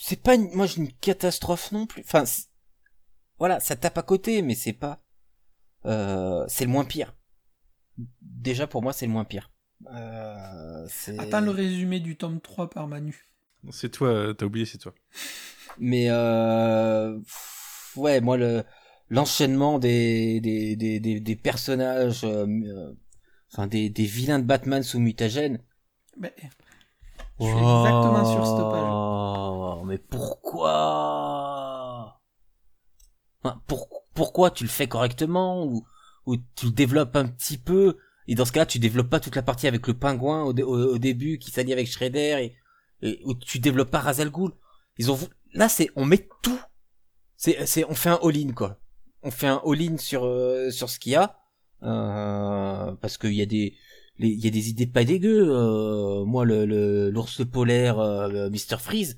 c'est 0.00 0.22
pas, 0.22 0.34
une... 0.34 0.50
moi, 0.54 0.66
une 0.76 0.92
catastrophe 0.92 1.72
non 1.72 1.86
plus. 1.86 2.02
Enfin, 2.02 2.24
voilà, 3.38 3.60
ça 3.60 3.76
tape 3.76 3.98
à 3.98 4.02
côté, 4.02 4.42
mais 4.42 4.54
c'est 4.54 4.72
pas, 4.72 5.02
euh, 5.84 6.44
c'est 6.48 6.64
le 6.64 6.70
moins 6.70 6.84
pire. 6.84 7.14
Déjà 8.20 8.66
pour 8.66 8.82
moi, 8.82 8.92
c'est 8.92 9.06
le 9.06 9.12
moins 9.12 9.24
pire. 9.24 9.50
Euh, 9.92 10.86
Attends 11.18 11.40
le 11.40 11.50
résumé 11.50 12.00
du 12.00 12.16
tome 12.16 12.40
3 12.40 12.70
par 12.70 12.88
Manu. 12.88 13.28
C'est 13.70 13.90
toi, 13.90 14.34
t'as 14.36 14.46
oublié, 14.46 14.66
c'est 14.66 14.78
toi. 14.78 14.94
Mais 15.78 16.06
euh, 16.10 17.18
ouais, 17.96 18.20
moi 18.20 18.36
le 18.36 18.64
l'enchaînement 19.10 19.78
des 19.78 20.40
des, 20.40 20.76
des, 20.76 21.00
des, 21.00 21.36
personnages, 21.36 22.24
euh, 22.24 22.46
euh, 22.46 22.92
enfin 23.52 23.66
des, 23.66 23.88
des 23.88 24.04
vilains 24.04 24.38
de 24.38 24.44
Batman 24.44 24.82
sous 24.82 25.00
mutagène. 25.00 25.62
Mais 26.16 26.34
je 27.40 27.44
suis 27.44 27.54
exactement 27.54 28.24
sur 28.24 28.46
cette 28.46 28.70
page. 28.70 28.84
Oh, 28.90 29.82
mais 29.84 29.98
pourquoi? 29.98 30.68
Pourquoi 34.14 34.50
tu 34.50 34.64
le 34.64 34.70
fais 34.70 34.88
correctement 34.88 35.64
ou, 35.64 35.86
ou 36.26 36.36
tu 36.56 36.66
le 36.66 36.72
développes 36.72 37.16
un 37.16 37.26
petit 37.26 37.58
peu? 37.58 37.96
Et 38.26 38.34
dans 38.34 38.44
ce 38.44 38.52
cas-là 38.52 38.66
tu 38.66 38.78
développes 38.78 39.08
pas 39.08 39.20
toute 39.20 39.36
la 39.36 39.42
partie 39.42 39.66
avec 39.66 39.86
le 39.86 39.94
pingouin 39.94 40.44
au, 40.44 40.98
début 40.98 41.38
qui 41.38 41.50
s'allie 41.50 41.72
avec 41.72 41.86
Shredder 41.86 42.52
et, 43.02 43.20
où 43.24 43.34
tu 43.34 43.58
développes 43.58 43.90
pas 43.90 44.00
Razel 44.00 44.30
Ils 44.98 45.10
ont 45.10 45.18
là 45.54 45.68
c'est 45.68 45.90
on 45.96 46.04
met 46.04 46.28
tout. 46.42 46.60
C'est, 47.36 47.66
c'est, 47.66 47.84
on 47.84 47.94
fait 47.94 48.10
un 48.10 48.18
all-in 48.22 48.52
quoi. 48.52 48.80
On 49.22 49.30
fait 49.30 49.46
un 49.46 49.62
all-in 49.64 49.96
sur 49.96 50.24
euh, 50.24 50.70
sur 50.70 50.90
ce 50.90 50.98
qu'il 50.98 51.12
y 51.12 51.16
a, 51.16 51.38
euh, 51.84 52.92
parce 53.00 53.16
qu'il 53.16 53.34
y 53.34 53.42
a 53.42 53.46
des 53.46 53.76
il 54.18 54.44
y 54.44 54.46
a 54.48 54.50
des 54.50 54.68
idées 54.70 54.86
pas 54.86 55.04
dégueu. 55.04 55.48
Euh, 55.48 56.24
moi, 56.24 56.44
le 56.44 57.10
l'ours 57.10 57.44
polaire, 57.44 57.98
euh, 57.98 58.50
Mr 58.50 58.78
Freeze, 58.78 59.16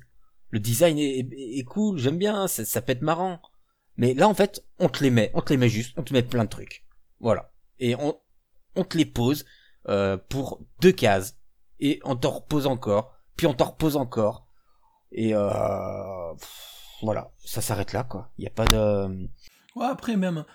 le 0.49 0.59
design 0.59 0.97
est, 0.99 1.63
cool, 1.63 1.97
j'aime 1.97 2.17
bien, 2.17 2.47
ça, 2.47 2.65
ça 2.65 2.81
peut 2.81 2.91
être 2.91 3.01
marrant. 3.01 3.41
Mais 3.97 4.13
là, 4.13 4.27
en 4.27 4.33
fait, 4.33 4.65
on 4.79 4.89
te 4.89 5.03
les 5.03 5.09
met, 5.09 5.31
on 5.33 5.41
te 5.41 5.51
les 5.51 5.57
met 5.57 5.69
juste, 5.69 5.93
on 5.97 6.03
te 6.03 6.13
met 6.13 6.23
plein 6.23 6.45
de 6.45 6.49
trucs, 6.49 6.85
voilà. 7.19 7.51
Et 7.79 7.95
on 7.95 8.17
on 8.75 8.83
te 8.85 8.97
les 8.97 9.05
pose 9.05 9.45
euh, 9.89 10.17
pour 10.17 10.61
deux 10.79 10.91
cases, 10.91 11.37
et 11.79 11.99
on 12.03 12.15
t'en 12.15 12.31
repose 12.31 12.67
encore, 12.67 13.15
puis 13.35 13.47
on 13.47 13.53
t'en 13.53 13.65
repose 13.65 13.97
encore, 13.97 14.47
et 15.11 15.33
euh, 15.33 16.33
voilà, 17.01 17.31
ça 17.43 17.61
s'arrête 17.61 17.91
là, 17.93 18.03
quoi. 18.03 18.31
Il 18.37 18.43
y 18.43 18.47
a 18.47 18.51
pas 18.51 18.65
de 18.65 19.27
Ouais, 19.75 19.85
après, 19.85 20.17
même, 20.17 20.45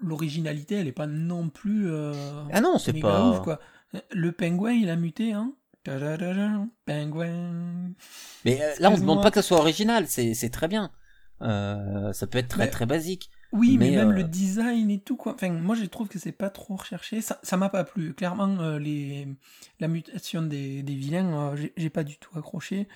l'originalité, 0.00 0.76
elle 0.76 0.88
est 0.88 0.92
pas 0.92 1.06
non 1.06 1.48
plus. 1.48 1.90
euh, 1.90 2.12
ah 2.52 2.60
non, 2.60 2.78
c'est 2.78 2.92
pas 2.94 3.30
ouf, 3.30 3.40
quoi. 3.42 3.60
Le 4.12 4.32
pingouin, 4.32 4.72
il 4.72 4.88
a 4.90 4.96
muté, 4.96 5.32
hein. 5.32 5.52
Pingouin. 6.86 7.90
Mais 8.44 8.60
euh, 8.62 8.74
là, 8.80 8.90
on 8.90 8.94
ne 8.96 9.00
demande 9.00 9.22
pas 9.22 9.30
que 9.30 9.36
ça 9.40 9.42
soit 9.42 9.58
original, 9.58 10.06
c'est 10.08 10.50
très 10.50 10.68
bien. 10.68 10.90
Euh, 11.42 12.12
ça 12.12 12.26
peut 12.26 12.38
être 12.38 12.48
très 12.48 12.64
Mais- 12.64 12.70
très 12.70 12.86
basique. 12.86 13.30
Oui, 13.52 13.78
mais, 13.78 13.90
Mais, 13.90 13.96
même 13.96 14.12
le 14.12 14.22
design 14.22 14.90
et 14.90 15.00
tout, 15.00 15.16
quoi. 15.16 15.34
Enfin, 15.34 15.48
moi, 15.50 15.74
je 15.74 15.84
trouve 15.84 16.06
que 16.06 16.20
c'est 16.20 16.30
pas 16.30 16.50
trop 16.50 16.76
recherché. 16.76 17.20
Ça, 17.20 17.40
ça 17.42 17.56
m'a 17.56 17.68
pas 17.68 17.82
plu. 17.82 18.14
Clairement, 18.14 18.76
les, 18.78 19.26
la 19.80 19.88
mutation 19.88 20.42
des, 20.42 20.82
des 20.84 20.94
vilains, 20.94 21.54
j'ai- 21.76 21.90
pas 21.90 22.04
du 22.04 22.16
tout 22.18 22.38
accroché. 22.38 22.86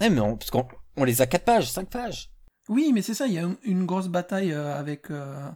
Ouais, 0.00 0.10
mais 0.10 0.20
on, 0.20 0.36
parce 0.36 0.50
qu'on 0.50 0.66
on 0.96 1.04
les 1.04 1.22
a 1.22 1.26
quatre 1.26 1.44
pages, 1.46 1.70
cinq 1.70 1.88
pages. 1.88 2.30
Oui, 2.68 2.90
mais 2.92 3.00
c'est 3.00 3.14
ça, 3.14 3.26
il 3.26 3.32
y 3.32 3.38
a 3.38 3.46
un- 3.46 3.56
une 3.62 3.86
grosse 3.86 4.08
bataille 4.08 4.52
avec, 4.52 5.10
euh, 5.10 5.48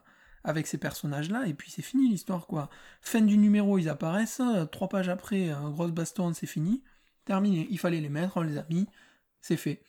avec 0.48 0.66
ces 0.66 0.78
personnages-là, 0.78 1.46
et 1.46 1.54
puis 1.54 1.70
c'est 1.70 1.82
fini 1.82 2.08
l'histoire, 2.08 2.46
quoi. 2.46 2.70
Fin 3.02 3.20
du 3.20 3.38
numéro, 3.38 3.78
ils 3.78 3.88
apparaissent, 3.88 4.40
euh, 4.40 4.64
trois 4.66 4.88
pages 4.88 5.08
après, 5.08 5.50
un 5.50 5.70
grosse 5.70 5.92
baston, 5.92 6.32
c'est 6.34 6.46
fini. 6.46 6.82
Terminé. 7.24 7.66
Il 7.70 7.78
fallait 7.78 8.00
les 8.00 8.08
mettre, 8.08 8.38
on 8.38 8.42
les 8.42 8.58
a 8.58 8.66
mis, 8.70 8.86
c'est 9.40 9.56
fait. 9.56 9.82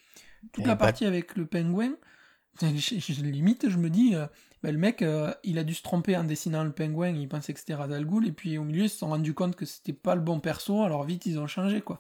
Toute 0.51 0.66
Et 0.66 0.68
la 0.68 0.76
partie 0.76 1.05
avec 1.05 1.36
le 1.38 1.45
pingouin, 1.45 1.93
je, 2.62 2.68
je- 2.99 3.22
limite, 3.24 3.70
je 3.70 3.78
me 3.78 3.89
dis, 3.89 4.16
euh, 4.16 4.28
ben, 4.64 4.72
le 4.74 4.78
mec, 4.80 5.01
euh, 5.01 5.34
il 5.43 5.57
a 5.60 5.64
dû 5.64 5.74
se 5.74 5.84
tromper 5.84 6.18
en 6.18 6.24
dessinant 6.26 6.64
le 6.64 6.72
pingouin, 6.72 7.10
il 7.10 7.30
pensait 7.30 7.53
que 7.53 7.60
c'était 7.60 7.76
Radal 7.76 8.05
Ghul, 8.05 8.28
et 8.28 8.32
puis 8.34 8.57
au 8.57 8.64
milieu, 8.64 8.84
ils 8.86 8.89
se 8.89 8.97
sont 8.99 9.10
rendus 9.10 9.34
compte 9.34 9.55
que 9.55 9.66
c'était 9.66 9.93
pas 9.93 10.16
le 10.16 10.22
bon 10.22 10.39
perso, 10.39 10.84
alors 10.84 11.03
vite, 11.05 11.26
ils 11.26 11.39
ont 11.39 11.47
changé, 11.47 11.82
quoi. 11.82 11.99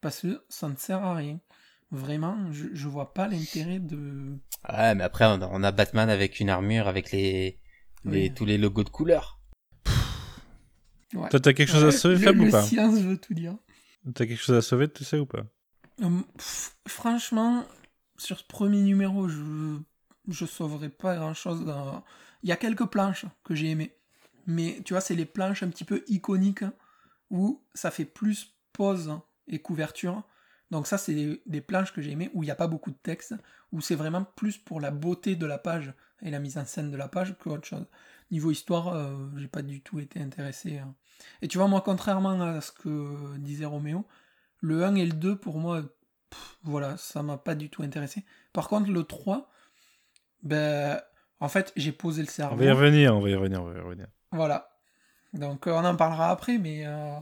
Parce 0.00 0.20
que 0.22 0.44
ça 0.48 0.68
ne 0.68 0.76
sert 0.76 1.02
à 1.04 1.14
rien. 1.14 1.40
Vraiment, 1.90 2.52
je, 2.52 2.66
je 2.74 2.88
vois 2.88 3.14
pas 3.14 3.28
l'intérêt 3.28 3.78
de. 3.80 4.38
Ouais, 4.68 4.94
mais 4.94 5.04
après, 5.04 5.24
on 5.26 5.62
a 5.62 5.72
Batman 5.72 6.10
avec 6.10 6.40
une 6.40 6.50
armure, 6.50 6.88
avec 6.88 7.12
les, 7.12 7.58
les 8.04 8.28
Oui. 8.28 8.34
tous 8.34 8.44
les 8.44 8.58
logos 8.58 8.84
de 8.84 8.88
couleur. 8.90 9.40
Ouais. 11.14 11.28
Toi, 11.28 11.40
t'as 11.40 11.52
quelque 11.52 11.70
chose 11.70 11.84
à 11.84 11.92
sauver, 11.92 12.16
le, 12.16 12.24
Fab, 12.24 12.38
ou 12.40 12.44
le 12.44 12.50
pas 12.50 12.62
silence 12.62 12.98
veut 12.98 13.16
tout 13.16 13.34
dire. 13.34 13.56
T'as 14.14 14.26
quelque 14.26 14.40
chose 14.42 14.56
à 14.56 14.62
sauver, 14.62 14.88
tu 14.90 15.04
sais 15.04 15.18
ou 15.18 15.26
pas 15.26 15.44
pff, 16.36 16.76
franchement, 16.86 17.64
sur 18.18 18.38
ce 18.38 18.44
premier 18.44 18.82
numéro, 18.82 19.28
je 19.28 19.78
je 20.28 20.44
sauverai 20.44 20.88
pas 20.88 21.14
grand 21.14 21.34
chose. 21.34 21.64
Il 22.42 22.48
y 22.48 22.52
a 22.52 22.56
quelques 22.56 22.86
planches 22.86 23.26
que 23.44 23.54
j'ai 23.54 23.70
aimées, 23.70 23.96
mais 24.46 24.80
tu 24.84 24.92
vois, 24.94 25.00
c'est 25.00 25.14
les 25.14 25.24
planches 25.24 25.62
un 25.62 25.68
petit 25.68 25.84
peu 25.84 26.02
iconiques 26.08 26.64
où 27.30 27.62
ça 27.74 27.92
fait 27.92 28.04
plus 28.04 28.54
pause 28.72 29.12
et 29.46 29.60
couverture. 29.60 30.24
Donc 30.72 30.88
ça, 30.88 30.98
c'est 30.98 31.14
des, 31.14 31.42
des 31.46 31.60
planches 31.60 31.92
que 31.92 32.02
j'ai 32.02 32.10
aimées 32.10 32.30
où 32.34 32.42
il 32.42 32.46
n'y 32.46 32.50
a 32.52 32.56
pas 32.56 32.66
beaucoup 32.66 32.90
de 32.90 32.98
texte, 33.00 33.34
où 33.70 33.80
c'est 33.80 33.94
vraiment 33.94 34.24
plus 34.24 34.58
pour 34.58 34.80
la 34.80 34.90
beauté 34.90 35.36
de 35.36 35.46
la 35.46 35.58
page 35.58 35.94
et 36.22 36.30
la 36.30 36.38
mise 36.38 36.58
en 36.58 36.64
scène 36.64 36.90
de 36.90 36.96
la 36.96 37.08
page 37.08 37.36
que 37.38 37.48
autre 37.48 37.66
chose. 37.66 37.86
Niveau 38.30 38.50
histoire, 38.50 38.88
euh, 38.88 39.14
j'ai 39.36 39.48
pas 39.48 39.62
du 39.62 39.80
tout 39.82 40.00
été 40.00 40.20
intéressé. 40.20 40.78
hein. 40.78 40.94
Et 41.42 41.48
tu 41.48 41.58
vois, 41.58 41.68
moi, 41.68 41.80
contrairement 41.82 42.40
à 42.42 42.60
ce 42.60 42.72
que 42.72 43.36
disait 43.38 43.64
Roméo, 43.66 44.04
le 44.60 44.84
1 44.84 44.94
et 44.96 45.06
le 45.06 45.12
2, 45.12 45.36
pour 45.36 45.58
moi, 45.58 45.82
pff, 46.30 46.58
voilà, 46.64 46.96
ça 46.96 47.22
m'a 47.22 47.38
pas 47.38 47.54
du 47.54 47.70
tout 47.70 47.82
intéressé. 47.82 48.24
Par 48.52 48.68
contre, 48.68 48.90
le 48.90 49.04
3, 49.04 49.50
ben, 50.42 51.00
en 51.40 51.48
fait, 51.48 51.72
j'ai 51.76 51.92
posé 51.92 52.22
le 52.22 52.28
On 52.28 52.32
cerveau. 52.32 52.56
va 52.56 52.64
y 52.64 52.70
revenir, 52.70 53.16
on 53.16 53.20
va 53.20 53.30
y 53.30 53.34
revenir, 53.34 53.62
on 53.62 53.66
va 53.66 53.78
y 53.78 53.80
revenir. 53.80 54.06
Voilà. 54.32 54.68
Donc, 55.34 55.66
euh, 55.66 55.72
on 55.72 55.84
en 55.84 55.96
parlera 55.96 56.30
après, 56.30 56.58
mais. 56.58 56.86
euh, 56.86 57.18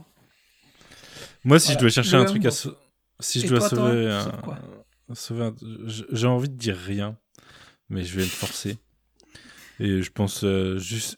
Moi, 1.43 1.59
si 1.59 1.67
Voilà. 1.67 1.77
je 1.77 1.81
dois 1.83 1.89
chercher 1.89 2.17
Le 2.17 2.21
un 2.21 2.25
truc 2.25 2.45
à 2.45 2.51
sau- 2.51 2.75
si 3.19 3.39
je 3.41 3.45
Et 3.45 3.49
dois 3.49 3.59
toi, 3.59 3.69
sauver, 3.69 4.09
quoi? 4.43 4.57
sauver 5.13 5.43
un- 5.45 5.55
j'ai 6.11 6.27
envie 6.27 6.49
de 6.49 6.55
dire 6.55 6.75
rien, 6.77 7.17
mais 7.89 8.03
je 8.03 8.15
vais 8.17 8.23
me 8.23 8.29
forcer. 8.29 8.77
Et 9.79 10.01
je 10.01 10.11
pense 10.11 10.43
euh, 10.43 10.77
juste 10.77 11.17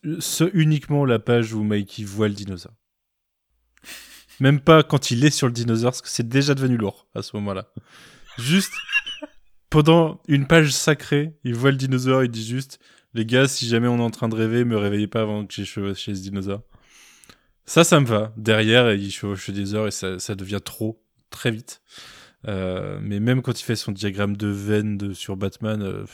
uniquement 0.54 1.06
la 1.06 1.20
page 1.20 1.54
où 1.54 1.64
Mikey 1.64 2.04
voit 2.04 2.28
le 2.28 2.34
dinosaure. 2.34 2.74
Même 4.40 4.60
pas 4.60 4.84
quand 4.84 5.12
il 5.12 5.26
est 5.26 5.32
sur 5.32 5.48
le 5.48 5.54
dinosaure, 5.54 5.92
parce 5.92 6.02
que 6.02 6.10
c'est 6.10 6.28
déjà 6.28 6.54
devenu 6.54 6.78
lourd 6.78 7.08
à 7.16 7.22
ce 7.22 7.36
moment-là. 7.38 7.72
Juste 8.38 8.74
pendant 9.70 10.22
une 10.28 10.48
page 10.48 10.72
sacrée, 10.72 11.34
il 11.44 11.56
voit 11.56 11.72
le 11.72 11.78
dinosaure, 11.78 12.24
il 12.24 12.30
dit 12.30 12.46
juste 12.46 12.80
les 13.14 13.26
gars, 13.26 13.48
si 13.48 13.68
jamais 13.68 13.88
on 13.88 13.98
est 13.98 14.04
en 14.04 14.12
train 14.12 14.30
de 14.30 14.36
rêver, 14.36 14.64
me 14.64 14.78
réveillez 14.78 15.08
pas 15.08 15.22
avant 15.22 15.46
que 15.46 15.54
j'ai 15.54 15.66
chevauché 15.66 16.14
ce 16.14 16.22
dinosaure. 16.22 16.62
Ça, 17.66 17.84
ça 17.84 18.00
me 18.00 18.06
va. 18.06 18.32
Derrière, 18.38 18.94
il 18.94 19.12
chevauche 19.12 19.48
le 19.48 19.56
dinosaure 19.56 19.88
et 19.88 19.92
ça, 19.92 20.36
devient 20.36 20.62
trop, 20.64 21.04
très 21.30 21.52
vite. 21.52 21.82
Euh, 22.48 23.00
mais 23.02 23.20
même 23.20 23.42
quand 23.42 23.60
il 23.60 23.64
fait 23.64 23.76
son 23.76 23.92
diagramme 23.92 24.38
de 24.38 24.48
veine 24.48 25.14
sur 25.14 25.36
Batman, 25.36 25.82
euh, 25.82 26.06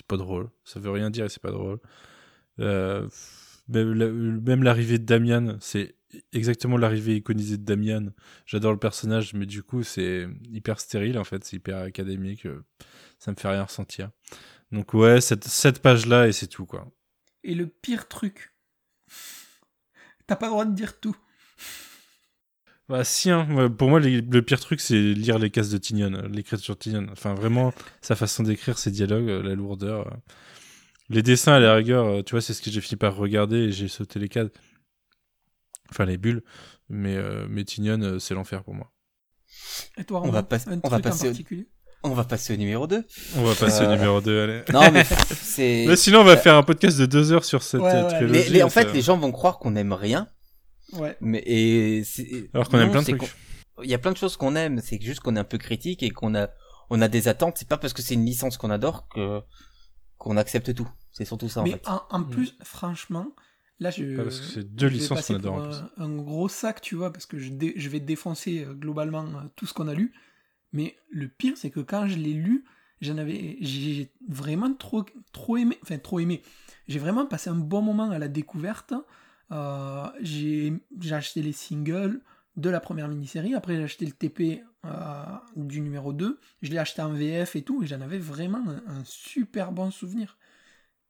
c'est 0.00 0.06
pas 0.06 0.16
drôle. 0.16 0.48
Ça 0.64 0.80
veut 0.80 0.90
rien 0.90 1.10
dire 1.10 1.26
et 1.26 1.28
c'est 1.28 1.42
pas 1.42 1.50
drôle. 1.50 1.78
Euh, 2.58 3.06
même 3.68 3.92
la- 3.92 4.10
même 4.10 4.62
l'arrivée 4.62 4.98
de 4.98 5.04
Damian, 5.04 5.56
c'est 5.60 5.94
exactement 6.32 6.76
l'arrivée 6.76 7.16
iconisée 7.16 7.56
de 7.58 7.64
Damian. 7.64 8.06
J'adore 8.46 8.72
le 8.72 8.78
personnage, 8.78 9.34
mais 9.34 9.46
du 9.46 9.62
coup, 9.62 9.82
c'est 9.82 10.26
hyper 10.50 10.80
stérile 10.80 11.18
en 11.18 11.24
fait, 11.24 11.44
c'est 11.44 11.56
hyper 11.56 11.78
académique. 11.78 12.46
Ça 13.18 13.30
me 13.30 13.36
fait 13.36 13.48
rien 13.48 13.62
ressentir. 13.64 14.10
Donc 14.72 14.94
ouais, 14.94 15.20
cette, 15.20 15.44
cette 15.44 15.80
page-là 15.82 16.28
et 16.28 16.32
c'est 16.32 16.46
tout 16.48 16.64
quoi. 16.66 16.90
Et 17.44 17.54
le 17.54 17.66
pire 17.66 18.08
truc. 18.08 18.54
T'as 20.26 20.36
pas 20.36 20.46
le 20.46 20.52
droit 20.52 20.64
de 20.64 20.74
dire 20.74 20.98
tout. 21.00 21.16
Bah 22.90 23.04
si, 23.04 23.30
hein. 23.30 23.70
Pour 23.78 23.88
moi 23.88 24.00
les- 24.00 24.20
le 24.20 24.42
pire 24.42 24.58
truc 24.60 24.80
c'est 24.80 25.00
lire 25.00 25.38
les 25.38 25.48
cases 25.50 25.70
de 25.70 25.78
Tignon, 25.78 26.12
euh, 26.12 26.28
l'écriture 26.28 26.74
de 26.74 26.80
Tignon. 26.80 27.06
Enfin 27.12 27.34
vraiment, 27.34 27.72
sa 28.00 28.16
façon 28.16 28.42
d'écrire 28.42 28.78
ses 28.78 28.90
dialogues, 28.90 29.28
euh, 29.30 29.42
la 29.42 29.54
lourdeur. 29.54 30.08
euh. 30.08 30.10
Les 31.08 31.22
dessins 31.22 31.52
à 31.54 31.60
la 31.60 31.74
rigueur, 31.74 32.24
tu 32.24 32.32
vois, 32.32 32.40
c'est 32.40 32.52
ce 32.54 32.60
que 32.62 32.70
j'ai 32.70 32.80
fini 32.80 32.96
par 32.96 33.16
regarder 33.16 33.56
et 33.58 33.72
j'ai 33.72 33.88
sauté 33.88 34.18
les 34.18 34.28
cases. 34.28 34.48
Enfin 35.90 36.04
les 36.04 36.18
bulles. 36.18 36.42
Mais, 36.88 37.16
euh, 37.16 37.46
mais 37.48 37.62
Tignon, 37.64 38.18
c'est 38.18 38.34
l'enfer 38.34 38.62
pour 38.64 38.74
moi. 38.74 38.90
Et 39.96 40.04
toi, 40.04 40.22
On 40.24 40.30
va 40.30 40.42
pas- 40.42 40.56
un 40.56 40.80
on 40.82 40.88
va 40.88 40.96
truc 40.98 41.06
en 41.06 41.10
passer 41.10 41.26
au- 41.26 41.30
particulier? 41.30 41.68
On 42.02 42.10
va 42.14 42.24
passer 42.24 42.54
au 42.54 42.56
numéro 42.56 42.86
2. 42.86 43.04
On 43.36 43.44
va 43.44 43.54
passer 43.54 43.84
au 43.84 43.90
numéro 43.90 44.20
2, 44.20 44.40
allez. 44.42 44.62
Non, 44.72 44.90
mais 44.90 45.04
c'est. 45.40 45.84
Mais 45.86 45.96
sinon 45.96 46.20
on 46.20 46.24
va 46.24 46.36
faire 46.36 46.54
un 46.56 46.62
podcast 46.64 46.98
de 46.98 47.06
deux 47.06 47.30
heures 47.32 47.44
sur 47.44 47.62
cette 47.62 47.80
Ouais, 47.82 47.92
ouais. 47.92 48.08
trilogie. 48.08 48.50
Les- 48.50 48.62
en 48.64 48.68
ça- 48.70 48.82
fait, 48.82 48.92
les 48.92 49.02
gens 49.02 49.16
vont 49.18 49.30
croire 49.32 49.58
qu'on 49.58 49.76
aime 49.76 49.92
rien, 49.92 50.26
Ouais. 50.94 51.16
mais 51.20 51.42
et 51.46 52.02
Alors 52.54 52.68
qu'on 52.68 52.78
aime 52.78 52.90
plein 52.90 53.02
de 53.02 53.16
trucs. 53.16 53.30
Il 53.82 53.88
y 53.90 53.94
a 53.94 53.98
plein 53.98 54.12
de 54.12 54.16
choses 54.16 54.36
qu'on 54.36 54.54
aime, 54.56 54.80
c'est 54.80 55.00
juste 55.00 55.20
qu'on 55.20 55.36
est 55.36 55.40
un 55.40 55.44
peu 55.44 55.58
critique 55.58 56.02
et 56.02 56.10
qu'on 56.10 56.34
a 56.34 56.48
on 56.90 57.00
a 57.00 57.08
des 57.08 57.28
attentes. 57.28 57.56
C'est 57.58 57.68
pas 57.68 57.78
parce 57.78 57.92
que 57.92 58.02
c'est 58.02 58.14
une 58.14 58.26
licence 58.26 58.56
qu'on 58.58 58.70
adore 58.70 59.08
que 59.08 59.40
qu'on 60.18 60.36
accepte 60.36 60.74
tout. 60.74 60.88
C'est 61.12 61.24
surtout 61.24 61.48
ça 61.48 61.60
en 61.60 61.64
Mais 61.64 61.72
fait. 61.72 61.88
en, 61.88 62.02
en 62.10 62.22
plus, 62.24 62.56
franchement, 62.62 63.28
là, 63.78 63.90
je. 63.90 64.16
Pas 64.16 64.24
parce 64.24 64.40
que 64.40 64.46
c'est 64.46 64.74
deux 64.74 64.88
licences 64.88 65.26
qu'on 65.26 65.34
adore, 65.36 65.54
pour 65.56 65.64
en 65.64 66.04
Un, 66.04 66.10
un 66.12 66.16
gros 66.22 66.48
sac, 66.48 66.80
tu 66.80 66.94
vois, 66.96 67.12
parce 67.12 67.26
que 67.26 67.38
je, 67.38 67.50
dé- 67.50 67.72
je 67.76 67.88
vais 67.88 68.00
défoncer 68.00 68.64
euh, 68.64 68.74
globalement 68.74 69.24
euh, 69.24 69.48
tout 69.56 69.66
ce 69.66 69.72
qu'on 69.74 69.88
a 69.88 69.94
lu. 69.94 70.12
Mais 70.72 70.96
le 71.10 71.28
pire, 71.28 71.54
c'est 71.56 71.70
que 71.70 71.80
quand 71.80 72.06
je 72.06 72.16
l'ai 72.16 72.32
lu, 72.34 72.64
j'en 73.00 73.18
avais, 73.18 73.56
j'ai 73.60 74.12
vraiment 74.28 74.72
trop, 74.74 75.04
trop 75.32 75.56
aimé, 75.56 75.78
enfin 75.82 75.98
trop 75.98 76.20
aimé. 76.20 76.42
J'ai 76.86 76.98
vraiment 76.98 77.26
passé 77.26 77.50
un 77.50 77.54
bon 77.56 77.82
moment 77.82 78.10
à 78.10 78.18
la 78.18 78.28
découverte. 78.28 78.92
Euh, 79.52 80.06
j'ai 80.20 80.72
j'ai 81.00 81.14
acheté 81.14 81.42
les 81.42 81.52
singles 81.52 82.20
de 82.56 82.70
la 82.70 82.80
première 82.80 83.08
mini-série. 83.08 83.54
Après, 83.54 83.76
j'ai 83.76 83.84
acheté 83.84 84.06
le 84.06 84.12
TP 84.12 84.62
euh, 84.84 84.90
du 85.56 85.80
numéro 85.80 86.12
2. 86.12 86.38
Je 86.62 86.70
l'ai 86.70 86.78
acheté 86.78 87.02
en 87.02 87.12
VF 87.12 87.56
et 87.56 87.62
tout. 87.62 87.82
Et 87.82 87.86
j'en 87.86 88.00
avais 88.00 88.18
vraiment 88.18 88.62
un, 88.68 88.82
un 88.98 89.04
super 89.04 89.72
bon 89.72 89.90
souvenir. 89.90 90.36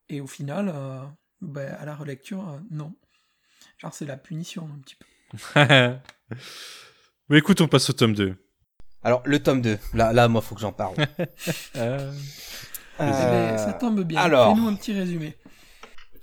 Et 0.08 0.20
au 0.20 0.26
final, 0.26 0.70
euh, 0.74 1.02
ben, 1.40 1.74
à 1.78 1.84
la 1.84 1.94
relecture, 1.94 2.48
euh, 2.48 2.58
non. 2.70 2.94
Genre, 3.78 3.92
c'est 3.94 4.06
la 4.06 4.16
punition 4.16 4.68
un 4.74 4.78
petit 4.80 4.96
peu. 4.96 5.06
Mais 7.28 7.38
écoute, 7.38 7.60
on 7.60 7.68
passe 7.68 7.88
au 7.90 7.92
tome 7.92 8.14
2. 8.14 8.34
Alors 9.02 9.22
le 9.24 9.42
tome 9.42 9.62
2, 9.62 9.78
là 9.94 10.12
là 10.12 10.28
moi 10.28 10.42
faut 10.42 10.54
que 10.54 10.60
j'en 10.60 10.72
parle. 10.72 10.94
Euh, 11.76 12.12
Eh 12.98 13.02
ben, 13.02 13.56
ça 13.56 13.72
tombe 13.72 14.02
bien. 14.02 14.20
alors. 14.20 14.54
Fais-nous 14.54 14.68
un 14.68 14.74
petit 14.74 14.92
résumé. 14.92 15.34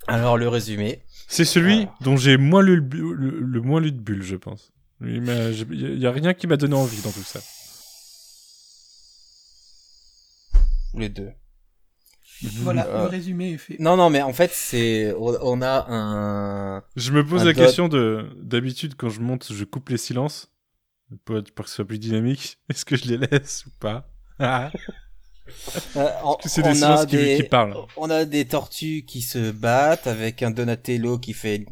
Alors 0.08 0.38
le 0.38 0.48
résumé. 0.48 1.02
C'est 1.28 1.46
celui 1.46 1.84
Ah. 1.88 1.96
dont 2.02 2.16
j'ai 2.18 2.38
moins 2.38 2.62
lu 2.64 2.76
le, 2.76 2.82
bu- 2.82 3.14
le, 3.14 3.40
le 3.42 3.62
moins 3.62 3.82
lu 3.82 3.92
de 3.92 4.00
bulles, 4.00 4.24
je 4.24 4.36
pense. 4.38 4.72
Il 5.02 5.22
n'y 5.22 6.06
a 6.06 6.12
rien 6.12 6.34
qui 6.34 6.48
m'a 6.48 6.58
donné 6.58 6.74
envie 6.76 7.02
dans 7.02 7.12
tout 7.12 7.22
ça. 7.24 7.40
Les 10.94 11.10
deux. 11.10 11.32
Voilà, 12.62 12.86
le 12.86 13.08
résumé 13.08 13.54
est 13.54 13.58
fait. 13.58 13.76
Non, 13.80 13.98
non, 13.98 14.10
mais 14.10 14.22
en 14.22 14.32
fait, 14.34 14.52
c'est, 14.54 15.14
on 15.18 15.62
a 15.62 15.86
un. 15.90 16.84
Je 16.96 17.12
me 17.12 17.26
pose 17.26 17.44
la 17.44 17.54
question 17.54 17.88
de, 17.88 18.30
d'habitude 18.42 18.94
quand 18.96 19.10
je 19.10 19.22
monte, 19.22 19.52
je 19.52 19.64
coupe 19.66 19.90
les 19.90 19.98
silences 19.98 20.52
pour, 21.26 21.44
pour 21.56 21.66
que 21.66 21.70
ce 21.70 21.78
soit 21.78 21.86
plus 21.86 22.00
dynamique. 22.00 22.60
Est-ce 22.70 22.86
que 22.86 22.96
je 22.96 23.06
les 23.06 23.18
laisse 23.18 23.66
ou 23.66 23.72
pas? 23.80 24.10
Ah. 25.96 26.00
Euh, 26.00 26.34
c'est 26.46 26.62
des 26.62 26.76
silences 26.76 27.06
qui, 27.06 27.44
parlent. 27.44 27.76
On 27.96 28.10
a 28.10 28.26
des 28.26 28.46
tortues 28.46 29.04
qui 29.06 29.22
se 29.22 29.52
battent 29.52 30.08
avec 30.08 30.44
un 30.44 30.52
Donatello 30.52 31.18
qui 31.20 31.34
fait, 31.34 31.66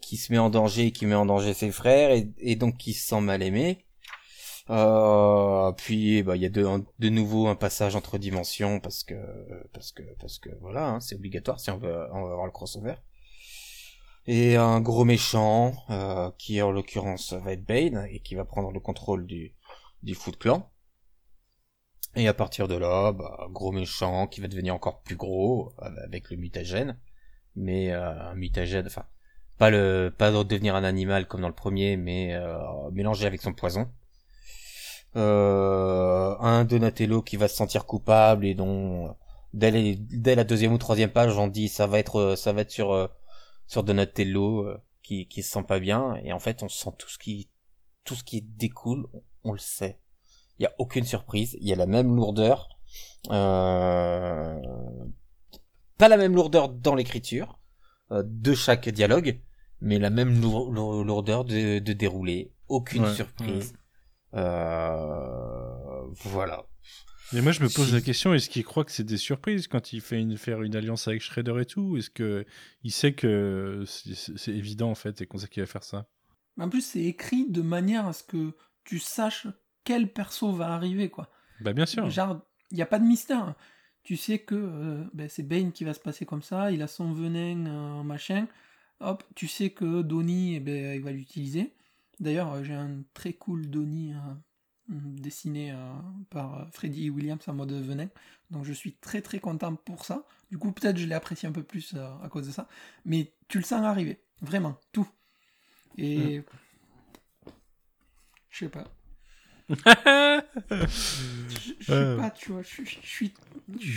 qui 0.00 0.16
se 0.16 0.32
met 0.32 0.38
en 0.38 0.50
danger, 0.50 0.92
qui 0.92 1.06
met 1.06 1.14
en 1.14 1.26
danger 1.26 1.54
ses 1.54 1.70
frères 1.70 2.10
et, 2.10 2.28
et 2.38 2.56
donc 2.56 2.76
qui 2.76 2.92
se 2.92 3.06
sent 3.06 3.20
mal 3.20 3.42
aimé. 3.42 3.84
Euh, 4.70 5.72
puis 5.72 6.22
bah 6.22 6.36
il 6.36 6.42
y 6.42 6.46
a 6.46 6.48
de, 6.48 6.64
de 7.00 7.08
nouveau 7.08 7.48
un 7.48 7.56
passage 7.56 7.96
entre 7.96 8.18
dimensions 8.18 8.78
parce 8.78 9.02
que 9.02 9.16
parce 9.72 9.90
que 9.90 10.02
parce 10.20 10.38
que 10.38 10.50
voilà 10.60 10.90
hein, 10.90 11.00
c'est 11.00 11.16
obligatoire 11.16 11.58
si 11.58 11.70
on 11.70 11.78
veut, 11.78 12.06
on 12.12 12.24
veut 12.24 12.30
avoir 12.30 12.46
le 12.46 12.52
crossover. 12.52 12.94
Et 14.26 14.54
un 14.56 14.80
gros 14.80 15.04
méchant 15.04 15.74
euh, 15.90 16.30
qui 16.38 16.62
en 16.62 16.70
l'occurrence 16.70 17.32
va 17.32 17.52
être 17.52 17.64
Bane 17.64 18.06
et 18.12 18.20
qui 18.20 18.36
va 18.36 18.44
prendre 18.44 18.70
le 18.70 18.78
contrôle 18.78 19.26
du 19.26 19.54
du 20.04 20.14
Foot 20.14 20.38
Clan. 20.38 20.69
Et 22.16 22.26
à 22.26 22.34
partir 22.34 22.66
de 22.68 22.74
là, 22.74 23.12
bah, 23.12 23.46
gros 23.50 23.72
méchant 23.72 24.26
qui 24.26 24.40
va 24.40 24.48
devenir 24.48 24.74
encore 24.74 25.02
plus 25.02 25.16
gros 25.16 25.72
euh, 25.82 25.90
avec 26.04 26.30
le 26.30 26.36
mutagène, 26.36 26.98
mais 27.56 27.92
euh, 27.92 28.30
un 28.30 28.34
mutagène, 28.34 28.86
enfin 28.86 29.06
pas 29.58 29.70
le 29.70 30.12
pas 30.16 30.30
devenir 30.44 30.74
un 30.74 30.84
animal 30.84 31.28
comme 31.28 31.42
dans 31.42 31.48
le 31.48 31.54
premier, 31.54 31.96
mais 31.96 32.34
euh, 32.34 32.58
mélangé 32.92 33.26
avec 33.26 33.42
son 33.42 33.52
poison. 33.52 33.90
Euh, 35.16 36.36
un 36.40 36.64
Donatello 36.64 37.22
qui 37.22 37.36
va 37.36 37.48
se 37.48 37.56
sentir 37.56 37.84
coupable 37.84 38.46
et 38.46 38.54
dont 38.54 39.16
dès, 39.52 40.34
la 40.34 40.44
deuxième 40.44 40.72
ou 40.72 40.78
troisième 40.78 41.10
page 41.10 41.36
on 41.36 41.48
dit 41.48 41.68
ça 41.68 41.86
va 41.86 41.98
être 41.98 42.36
ça 42.36 42.52
va 42.52 42.62
être 42.62 42.70
sur 42.70 43.10
sur 43.66 43.84
Donatello 43.84 44.68
qui 45.02 45.26
qui 45.28 45.42
se 45.42 45.50
sent 45.52 45.64
pas 45.64 45.80
bien. 45.80 46.16
Et 46.24 46.32
en 46.32 46.38
fait 46.38 46.62
on 46.62 46.68
sent 46.68 46.90
tout 46.98 47.08
ce 47.08 47.18
qui 47.18 47.50
tout 48.04 48.14
ce 48.14 48.24
qui 48.24 48.42
découle 48.42 49.06
on, 49.44 49.52
le 49.52 49.58
sait 49.58 49.98
il 50.60 50.62
y 50.62 50.66
a 50.66 50.74
aucune 50.78 51.04
surprise 51.04 51.56
il 51.60 51.66
y 51.66 51.72
a 51.72 51.76
la 51.76 51.86
même 51.86 52.14
lourdeur 52.14 52.68
euh, 53.30 54.54
pas 55.98 56.08
la 56.08 56.16
même 56.16 56.34
lourdeur 56.34 56.68
dans 56.68 56.94
l'écriture 56.94 57.58
de 58.10 58.54
chaque 58.54 58.88
dialogue 58.88 59.40
mais 59.80 59.98
la 59.98 60.10
même 60.10 60.40
lourdeur 60.40 61.44
de, 61.44 61.78
de 61.78 61.92
dérouler 61.92 62.52
aucune 62.68 63.12
surprise. 63.14 63.74
Euh, 64.34 66.06
voilà. 66.22 66.64
Mais 67.32 67.42
moi, 67.42 67.52
je 67.52 67.62
me 67.62 67.68
pose 67.68 67.92
la 67.92 68.00
question 68.00 68.34
est-ce 68.34 68.48
qu'il 68.48 68.64
croit 68.64 68.84
que 68.84 68.92
c'est 68.92 69.04
des 69.04 69.16
surprises 69.16 69.68
quand 69.68 69.92
il 69.92 70.00
fait 70.00 70.20
une, 70.20 70.36
faire 70.36 70.62
une 70.62 70.74
alliance 70.74 71.06
avec 71.08 71.22
Shredder 71.22 71.60
et 71.60 71.64
tout? 71.64 71.96
Est-ce 71.96 72.10
que 72.10 72.44
il 72.82 72.90
sait 72.90 73.12
que 73.12 73.84
c'est 73.86 74.52
évident 74.52 74.90
en 74.90 74.94
fait 74.94 75.20
et 75.20 75.26
qu'on 75.26 75.38
sait 75.38 75.48
qu'il 75.48 75.62
va 75.62 75.66
faire 75.66 75.84
ça? 75.84 76.08
En 76.58 76.68
plus, 76.68 76.84
c'est 76.84 77.04
écrit 77.04 77.48
de 77.48 77.62
manière 77.62 78.06
à 78.06 78.12
ce 78.12 78.24
que 78.24 78.56
tu 78.84 78.98
saches 78.98 79.46
quel 79.90 80.06
perso 80.06 80.52
va 80.52 80.68
arriver, 80.68 81.10
quoi. 81.10 81.28
Bah 81.60 81.72
bien 81.72 81.84
sûr. 81.84 82.08
Genre, 82.08 82.40
il 82.70 82.76
n'y 82.76 82.82
a 82.82 82.86
pas 82.86 83.00
de 83.00 83.04
mystère. 83.04 83.56
Tu 84.04 84.16
sais 84.16 84.38
que 84.38 84.54
euh, 84.54 85.04
ben, 85.12 85.28
c'est 85.28 85.42
Bane 85.42 85.72
qui 85.72 85.82
va 85.82 85.94
se 85.94 85.98
passer 85.98 86.24
comme 86.24 86.42
ça. 86.42 86.70
Il 86.70 86.80
a 86.80 86.86
son 86.86 87.12
venin, 87.12 87.66
euh, 87.66 88.02
machin. 88.04 88.46
Hop, 89.00 89.24
tu 89.34 89.48
sais 89.48 89.70
que 89.70 90.02
Donnie, 90.02 90.54
eh 90.54 90.60
ben, 90.60 90.94
il 90.94 91.02
va 91.02 91.10
l'utiliser. 91.10 91.74
D'ailleurs, 92.20 92.52
euh, 92.52 92.62
j'ai 92.62 92.74
un 92.74 93.02
très 93.14 93.32
cool 93.32 93.68
Donnie 93.68 94.12
euh, 94.12 94.94
dessiné 94.94 95.74
par 96.30 96.68
Freddy 96.70 97.10
Williams 97.10 97.42
en 97.48 97.54
mode 97.54 97.72
venin. 97.72 98.06
Donc 98.50 98.64
je 98.64 98.72
suis 98.72 98.92
très 98.92 99.22
très 99.22 99.40
content 99.40 99.74
pour 99.74 100.04
ça. 100.04 100.24
Du 100.50 100.58
coup, 100.58 100.70
peut-être 100.70 100.98
je 100.98 101.06
l'ai 101.06 101.16
apprécié 101.16 101.48
un 101.48 101.52
peu 101.52 101.64
plus 101.64 101.96
à 101.96 102.28
cause 102.28 102.46
de 102.46 102.52
ça. 102.52 102.68
Mais 103.04 103.32
tu 103.48 103.58
le 103.58 103.64
sens 103.64 103.82
arriver. 103.82 104.22
Vraiment, 104.40 104.78
tout. 104.92 105.08
Et. 105.98 106.42
Je 108.50 108.58
sais 108.58 108.68
pas. 108.68 108.84
je, 111.80 112.16
pas, 112.16 112.30
tu 112.30 112.52
vois. 112.52 112.62
Je, 112.62 112.82
suis. 113.02 113.32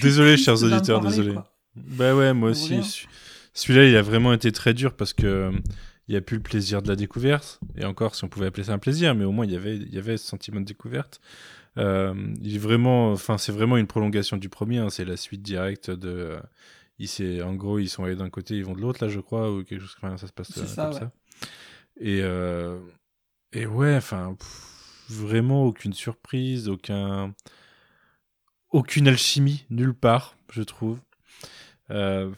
Désolé, 0.02 0.38
chers 0.38 0.62
auditeurs, 0.64 1.02
désolé. 1.02 1.36
Bah 1.76 2.16
ouais, 2.16 2.34
moi 2.34 2.52
aussi. 2.52 3.08
Celui-là, 3.54 3.86
il 3.88 3.96
a 3.96 4.02
vraiment 4.02 4.34
été 4.34 4.52
très 4.52 4.74
dur 4.74 4.96
parce 4.96 5.14
que 5.14 5.52
il 6.08 6.12
n'y 6.12 6.18
a 6.18 6.22
plus 6.22 6.38
le 6.38 6.44
plaisir 6.44 6.82
de 6.82 6.88
la 6.88 6.96
découverte. 6.96 7.60
Et 7.78 7.86
encore, 7.86 8.16
si 8.16 8.24
on 8.24 8.28
pouvait 8.28 8.48
appeler 8.48 8.66
ça 8.66 8.74
un 8.74 8.80
plaisir, 8.80 9.16
mais 9.16 9.24
au 9.26 9.32
moins 9.32 9.46
il 9.46 9.52
y 9.52 9.56
avait, 9.56 9.78
il 9.78 9.94
y 9.94 9.98
avait 9.98 10.18
ce 10.18 10.28
sentiment 10.28 10.60
de 10.60 10.66
découverte. 10.66 11.22
Euh, 11.78 12.14
il 12.42 12.56
est 12.56 12.60
vraiment, 12.60 13.12
enfin, 13.12 13.38
c'est 13.38 13.52
vraiment 13.52 13.78
une 13.78 13.88
prolongation 13.88 14.38
du 14.38 14.50
premier. 14.50 14.80
Hein. 14.80 14.90
c'est 14.90 15.06
la 15.06 15.18
suite 15.18 15.42
directe 15.42 15.90
de. 15.90 16.38
Euh, 17.20 17.44
en 17.44 17.56
gros, 17.56 17.80
ils 17.80 17.90
sont 17.90 18.04
allés 18.04 18.16
d'un 18.16 18.30
côté, 18.30 18.56
ils 18.56 18.64
vont 18.64 18.76
de 18.76 18.82
l'autre, 18.82 19.04
là, 19.04 19.10
je 19.10 19.20
crois, 19.20 19.52
ou 19.52 19.64
quelque 19.64 19.82
chose 19.82 19.96
comme 20.00 20.18
ça 20.18 20.28
se 20.28 20.32
passe 20.32 20.58
euh, 20.58 20.66
ça, 20.66 20.84
comme 20.86 20.94
ça. 20.94 21.12
Et, 22.00 22.20
et 23.52 23.66
ouais, 23.66 23.96
enfin, 23.96 24.36
vraiment 25.14 25.66
aucune 25.66 25.94
surprise, 25.94 26.70
aucun, 26.70 27.34
aucune 28.72 29.08
alchimie 29.08 29.66
nulle 29.70 29.94
part, 29.94 30.36
je 30.52 30.64
trouve. 30.64 31.00
Euh, 31.92 32.32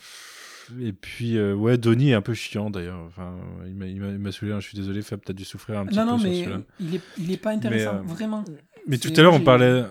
et 0.79 0.93
puis, 0.93 1.37
euh, 1.37 1.53
ouais, 1.53 1.77
Donnie 1.77 2.11
est 2.11 2.15
un 2.15 2.21
peu 2.21 2.33
chiant 2.33 2.69
d'ailleurs. 2.69 2.99
Enfin, 3.07 3.37
il 3.65 3.75
m'a 3.75 4.31
saoulé, 4.31 4.51
hein, 4.51 4.59
je 4.59 4.67
suis 4.67 4.77
désolé, 4.77 5.01
Fab, 5.01 5.21
t'as 5.23 5.33
dû 5.33 5.45
souffrir 5.45 5.79
un 5.79 5.85
petit 5.85 5.97
non, 5.97 6.03
peu. 6.03 6.11
Non, 6.11 6.17
non, 6.17 6.23
mais 6.23 6.63
il 6.79 6.95
est, 6.95 7.01
il 7.17 7.31
est 7.31 7.37
pas 7.37 7.51
intéressant, 7.51 7.95
euh, 7.95 8.01
vraiment. 8.01 8.43
Mais 8.87 8.97
tout 8.97 9.13
à 9.15 9.21
l'heure, 9.21 9.33
on 9.33 9.41
parlait, 9.41 9.83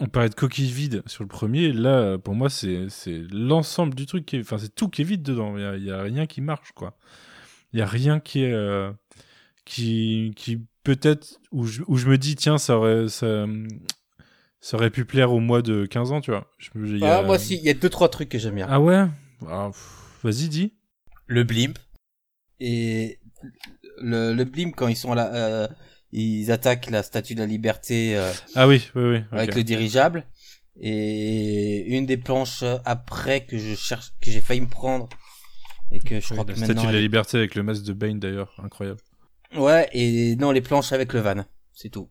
on 0.00 0.06
parlait 0.06 0.28
de 0.28 0.34
coquille 0.34 0.70
vide 0.70 1.02
sur 1.06 1.22
le 1.22 1.28
premier. 1.28 1.72
Là, 1.72 2.18
pour 2.18 2.34
moi, 2.34 2.50
c'est 2.50 2.88
l'ensemble 3.30 3.94
du 3.94 4.06
truc 4.06 4.26
qui 4.26 4.36
est. 4.36 4.40
Enfin, 4.40 4.58
c'est 4.58 4.74
tout 4.74 4.88
qui 4.88 5.02
est 5.02 5.04
vide 5.04 5.22
dedans. 5.22 5.56
Il 5.56 5.82
n'y 5.82 5.90
a, 5.90 5.98
a, 5.98 6.02
rien 6.02 6.26
qui 6.26 6.40
marche, 6.40 6.72
quoi. 6.72 6.96
Il 7.72 7.76
n'y 7.76 7.82
a 7.82 7.86
rien 7.86 8.20
qui 8.20 8.42
est. 8.42 8.52
Euh, 8.52 8.92
qui, 9.64 10.32
qui 10.36 10.60
peut-être. 10.86 11.40
Où 11.50 11.66
je, 11.66 11.82
où 11.88 11.96
je 11.96 12.06
me 12.06 12.16
dis, 12.16 12.36
tiens, 12.36 12.58
ça 12.58 12.78
aurait. 12.78 13.08
Ça, 13.08 13.46
ça 14.60 14.76
aurait 14.76 14.90
pu 14.90 15.04
plaire 15.04 15.32
au 15.32 15.40
mois 15.40 15.62
de 15.62 15.84
15 15.84 16.12
ans, 16.12 16.20
tu 16.20 16.30
vois. 16.30 16.50
Je, 16.58 16.70
ah, 17.02 17.22
moi 17.22 17.36
aussi, 17.36 17.56
il 17.56 17.62
y 17.62 17.68
a 17.68 17.74
deux, 17.74 17.90
trois 17.90 18.08
trucs 18.08 18.28
que 18.28 18.38
j'aime 18.38 18.54
bien. 18.54 18.66
Ah 18.68 18.80
ouais? 18.80 19.04
Ah, 19.46 19.70
Vas-y, 20.22 20.48
dis. 20.48 20.74
Le 21.26 21.44
blimp. 21.44 21.78
Et 22.58 23.18
le, 24.00 24.32
le 24.32 24.44
blimp, 24.44 24.74
quand 24.74 24.88
ils 24.88 24.96
sont 24.96 25.14
là, 25.14 25.32
euh, 25.34 25.68
ils 26.12 26.50
attaquent 26.50 26.90
la 26.90 27.02
statue 27.02 27.34
de 27.34 27.40
la 27.40 27.46
liberté. 27.46 28.16
Euh, 28.16 28.32
ah 28.54 28.66
oui, 28.66 28.88
oui, 28.94 29.02
oui. 29.04 29.18
Avec 29.30 29.54
le 29.54 29.62
dirigeable. 29.62 30.24
Et 30.80 31.96
une 31.96 32.06
des 32.06 32.16
planches 32.16 32.64
après 32.84 33.44
que 33.44 33.58
je 33.58 33.74
cherche, 33.74 34.12
que 34.20 34.30
j'ai 34.30 34.40
failli 34.40 34.60
me 34.60 34.68
prendre. 34.68 35.08
Et 35.92 36.00
que 36.00 36.20
je 36.20 36.32
crois 36.32 36.44
que 36.44 36.50
la 36.50 36.56
statue 36.56 36.86
de 36.86 36.92
la 36.92 37.00
liberté 37.00 37.36
avec 37.38 37.54
le 37.54 37.62
masque 37.62 37.84
de 37.84 37.92
Bane 37.92 38.18
d'ailleurs, 38.18 38.52
incroyable. 38.62 39.00
Ouais, 39.54 39.88
et 39.92 40.36
non, 40.36 40.50
les 40.50 40.60
planches 40.60 40.92
avec 40.92 41.12
le 41.12 41.20
van. 41.20 41.44
C'est 41.72 41.90
tout. 41.90 42.08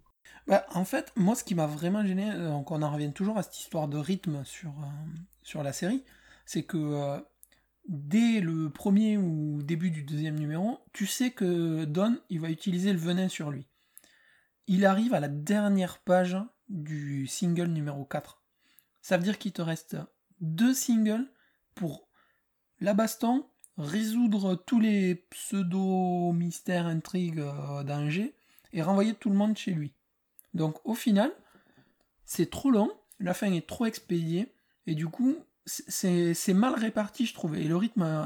Bah, 0.47 0.65
en 0.73 0.85
fait, 0.85 1.11
moi, 1.15 1.35
ce 1.35 1.43
qui 1.43 1.55
m'a 1.55 1.67
vraiment 1.67 2.05
gêné, 2.05 2.31
donc 2.31 2.71
euh, 2.71 2.75
on 2.75 2.81
en 2.81 2.91
revient 2.91 3.11
toujours 3.11 3.37
à 3.37 3.43
cette 3.43 3.59
histoire 3.59 3.87
de 3.87 3.97
rythme 3.97 4.43
sur, 4.45 4.73
sur 5.41 5.63
la 5.63 5.73
série, 5.73 6.03
c'est 6.45 6.63
que 6.63 7.19
dès 7.87 8.39
le 8.41 8.69
premier 8.69 9.17
ou 9.17 9.61
début 9.63 9.91
du 9.91 10.03
deuxième 10.03 10.39
numéro, 10.39 10.79
tu 10.93 11.05
sais 11.05 11.31
que 11.31 11.85
Don, 11.85 12.19
il 12.29 12.39
va 12.39 12.49
utiliser 12.49 12.91
le 12.91 12.99
venin 12.99 13.27
sur 13.27 13.51
lui. 13.51 13.67
Il 14.67 14.85
arrive 14.85 15.13
à 15.13 15.19
la 15.19 15.27
dernière 15.27 15.99
page 15.99 16.37
du 16.69 17.27
single 17.27 17.67
numéro 17.67 18.05
4. 18.05 18.41
Ça 19.01 19.17
veut 19.17 19.23
dire 19.23 19.37
qu'il 19.37 19.51
te 19.51 19.61
reste 19.61 19.97
deux 20.41 20.73
singles 20.73 21.31
pour 21.75 22.09
la 22.79 22.93
baston, 22.93 23.47
résoudre 23.77 24.55
tous 24.55 24.79
les 24.79 25.15
pseudo-mystères, 25.15 26.85
intrigues 26.85 27.39
euh, 27.39 27.83
d'Angers 27.83 28.33
et 28.73 28.81
renvoyer 28.81 29.13
tout 29.13 29.29
le 29.29 29.35
monde 29.35 29.57
chez 29.57 29.71
lui. 29.71 29.91
Donc 30.53 30.77
au 30.85 30.93
final, 30.93 31.31
c'est 32.25 32.49
trop 32.49 32.71
long, 32.71 32.91
la 33.19 33.33
fin 33.33 33.51
est 33.51 33.67
trop 33.67 33.85
expédiée, 33.85 34.53
et 34.87 34.95
du 34.95 35.07
coup, 35.07 35.35
c'est 35.65 36.53
mal 36.53 36.75
réparti, 36.75 37.25
je 37.25 37.33
trouve. 37.33 37.57
Et 37.57 37.63
le 37.63 37.75
rythme 37.75 38.03
euh, 38.03 38.25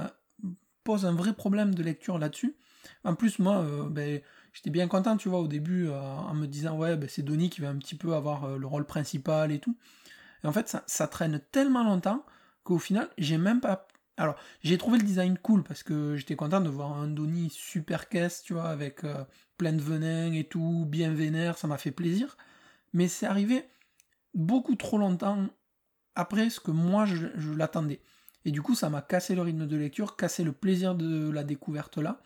pose 0.84 1.06
un 1.06 1.14
vrai 1.14 1.34
problème 1.34 1.74
de 1.74 1.84
lecture 1.84 2.20
là-dessus. 2.20 2.56
En 3.04 3.16
plus, 3.16 3.40
moi, 3.40 3.60
euh, 3.60 3.90
ben, 3.90 4.22
j'étais 4.54 4.70
bien 4.70 4.88
content, 4.88 5.18
tu 5.18 5.30
vois, 5.30 5.40
au 5.40 5.48
début, 5.48 5.90
en 5.90 6.34
me 6.34 6.48
disant, 6.48 6.78
ouais, 6.78 6.98
ben, 6.98 7.08
c'est 7.10 7.24
Donnie 7.24 7.50
qui 7.50 7.62
va 7.62 7.70
un 7.70 7.78
petit 7.78 7.96
peu 7.96 8.14
avoir 8.14 8.58
le 8.58 8.68
rôle 8.68 8.86
principal 8.86 9.52
et 9.52 9.60
tout. 9.60 9.78
Et 10.44 10.48
en 10.48 10.52
fait, 10.52 10.76
ça, 10.86 11.08
traîne 11.08 11.42
tellement 11.52 11.84
longtemps 11.84 12.26
qu'au 12.64 12.80
final, 12.80 13.10
j'ai 13.18 13.38
même 13.38 13.62
pas. 13.62 13.88
Alors, 14.20 14.36
j'ai 14.64 14.78
trouvé 14.78 14.98
le 15.00 15.04
design 15.04 15.38
cool 15.38 15.64
parce 15.64 15.82
que 15.82 16.16
j'étais 16.16 16.36
content 16.36 16.62
de 16.62 16.70
voir 16.70 16.92
un 16.94 17.08
Donnie 17.08 17.50
super 17.50 18.10
caisse, 18.10 18.44
tu 18.44 18.54
vois, 18.54 18.70
avec 18.70 19.02
plein 19.58 19.74
de 19.74 19.82
venin 19.82 20.34
et 20.34 20.44
tout, 20.44 20.86
bien 20.88 21.14
vénère, 21.14 21.58
ça 21.58 21.68
m'a 21.68 21.78
fait 21.78 21.92
plaisir. 21.92 22.38
Mais 22.94 23.08
c'est 23.08 23.26
arrivé 23.26 23.64
beaucoup 24.34 24.76
trop 24.76 24.98
longtemps 24.98 25.48
après 26.16 26.50
ce 26.50 26.60
que 26.60 26.72
moi 26.72 27.06
je, 27.06 27.52
l'attendais. 27.56 28.02
Et 28.46 28.52
du 28.52 28.62
coup, 28.62 28.76
ça 28.76 28.90
m'a 28.90 29.02
cassé 29.02 29.36
le 29.36 29.42
rythme 29.42 29.68
de 29.68 29.78
lecture, 29.78 30.16
cassé 30.16 30.44
le 30.44 30.52
plaisir 30.52 30.96
de 30.96 31.30
la 31.30 31.44
découverte 31.44 31.98
là. 31.98 32.22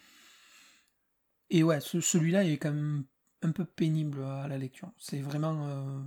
Et 1.50 1.64
ouais, 1.64 1.80
celui-là 1.82 2.44
est 2.46 2.58
quand 2.58 2.72
même 2.72 3.04
un 3.42 3.52
peu 3.52 3.66
pénible 3.66 4.24
à 4.24 4.48
la 4.48 4.58
lecture. 4.58 4.92
C'est 4.98 5.20
vraiment. 5.20 5.68
Euh, 5.68 6.00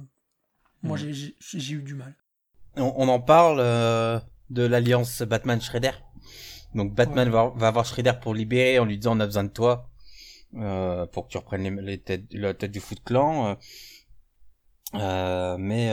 moi, 0.83 0.97
j'ai 0.97 1.75
eu 1.75 1.83
du 1.83 1.95
mal. 1.95 2.15
on, 2.77 3.09
en 3.09 3.21
parle 3.21 3.59
euh, 3.61 4.19
de 4.51 4.63
l'alliance 4.63 5.23
Batman-Shredder. 5.23 5.93
Donc 6.75 6.95
Batman 6.95 7.29
va, 7.29 7.53
va 7.55 7.69
avoir 7.69 7.85
Shredder 7.85 8.15
pour 8.21 8.35
libérer 8.35 8.79
en 8.79 8.85
lui 8.85 8.99
disant 8.99 9.17
on 9.17 9.21
a 9.21 9.27
besoin 9.27 9.45
de 9.45 9.51
toi 9.51 9.91
euh, 10.57 11.07
pour 11.07 11.27
que 11.27 11.33
tu 11.33 11.39
reprennes 11.39 11.81
les, 11.81 12.01
têtes, 12.01 12.27
la 12.33 12.55
tête 12.55 12.73
du 12.73 12.81
Foot 12.81 13.03
Clan. 13.05 13.57
Euh, 14.95 15.57
mais 15.59 15.93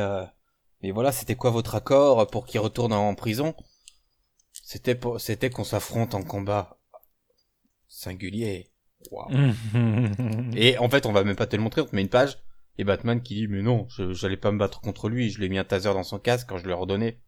mais 0.82 0.92
voilà, 0.92 1.12
c'était 1.12 1.36
quoi 1.36 1.50
votre 1.50 1.76
accord 1.76 2.28
pour 2.28 2.46
qu'il 2.46 2.60
retourne 2.60 2.94
en 2.94 3.16
prison? 3.16 3.56
C'était 4.52 5.00
c'était 5.18 5.50
qu'on 5.50 5.64
s'affronte 5.64 6.14
en 6.14 6.24
combat 6.24 6.78
singulier. 7.88 8.70
et 10.56 10.78
en 10.78 10.90
fait, 10.90 11.06
on 11.06 11.12
va 11.12 11.24
même 11.24 11.36
pas 11.36 11.48
te 11.48 11.56
le 11.56 11.62
montrer, 11.62 11.82
on 11.82 11.86
te 11.86 11.96
met 11.96 12.02
une 12.02 12.10
page 12.10 12.38
et 12.78 12.84
Batman 12.84 13.22
qui 13.22 13.36
dit 13.36 13.48
mais 13.48 13.62
non, 13.62 13.88
je 13.90 14.14
j'allais 14.14 14.38
pas 14.38 14.52
me 14.52 14.58
battre 14.58 14.82
contre 14.82 15.10
lui, 15.10 15.30
je 15.30 15.40
lui 15.40 15.46
ai 15.46 15.50
mis 15.50 15.58
un 15.58 15.64
taser 15.64 15.94
dans 15.94 16.04
son 16.04 16.20
casque 16.20 16.48
quand 16.50 16.58
je 16.58 16.64
lui 16.64 16.72
ai 16.72 16.76
redonné. 16.76 17.20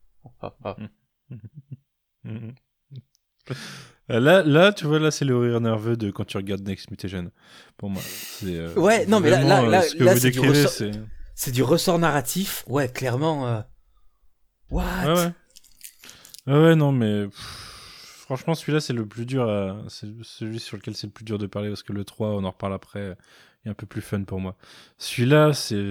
Euh, 4.11 4.19
là, 4.19 4.41
là, 4.43 4.73
tu 4.73 4.86
vois, 4.86 4.97
là, 4.97 5.11
c'est 5.11 5.26
le 5.26 5.38
rire 5.38 5.61
nerveux 5.61 5.95
de 5.95 6.09
quand 6.09 6.26
tu 6.26 6.38
regardes 6.38 6.67
Next 6.67 6.89
Mutation. 6.89 7.32
Pour 7.78 7.91
moi, 7.91 8.01
c'est. 8.03 8.55
Euh, 8.55 8.73
ouais, 8.73 9.05
non, 9.05 9.19
mais 9.19 9.30
là, 9.30 9.43
là, 9.43 9.61
là, 9.61 9.84
là 9.99 10.15
c'est 10.15 10.32
du, 10.32 10.39
ressort... 10.39 10.89
du 11.51 11.63
ressort 11.63 11.99
narratif. 11.99 12.63
Ouais, 12.67 12.88
clairement. 12.88 13.47
Euh... 13.47 13.61
What? 14.71 14.84
Ouais, 15.05 15.13
ouais. 15.13 15.32
ouais, 16.47 16.63
ouais, 16.63 16.76
non, 16.76 16.91
mais. 16.91 17.28
franchement, 17.32 18.55
celui-là, 18.55 18.80
c'est 18.80 18.93
le 18.93 19.05
plus 19.05 19.28
dur. 19.28 19.47
À... 19.47 19.84
C'est 19.89 20.07
celui 20.23 20.59
sur 20.59 20.78
lequel 20.78 20.95
c'est 20.95 21.07
le 21.07 21.13
plus 21.13 21.26
dur 21.26 21.38
de 21.38 21.45
parler 21.45 21.69
parce 21.69 21.84
que 21.84 21.93
le 21.93 22.03
3, 22.03 22.30
on 22.30 22.43
en 22.43 22.51
reparle 22.51 22.73
après 22.73 23.15
un 23.69 23.73
peu 23.73 23.86
plus 23.86 24.01
fun 24.01 24.23
pour 24.23 24.39
moi. 24.39 24.55
Celui-là, 24.97 25.53
c'est, 25.53 25.84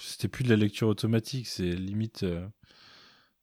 c'était 0.00 0.28
plus 0.28 0.44
de 0.44 0.50
la 0.50 0.56
lecture 0.56 0.88
automatique, 0.88 1.46
c'est 1.46 1.70
limite, 1.70 2.22
euh, 2.22 2.46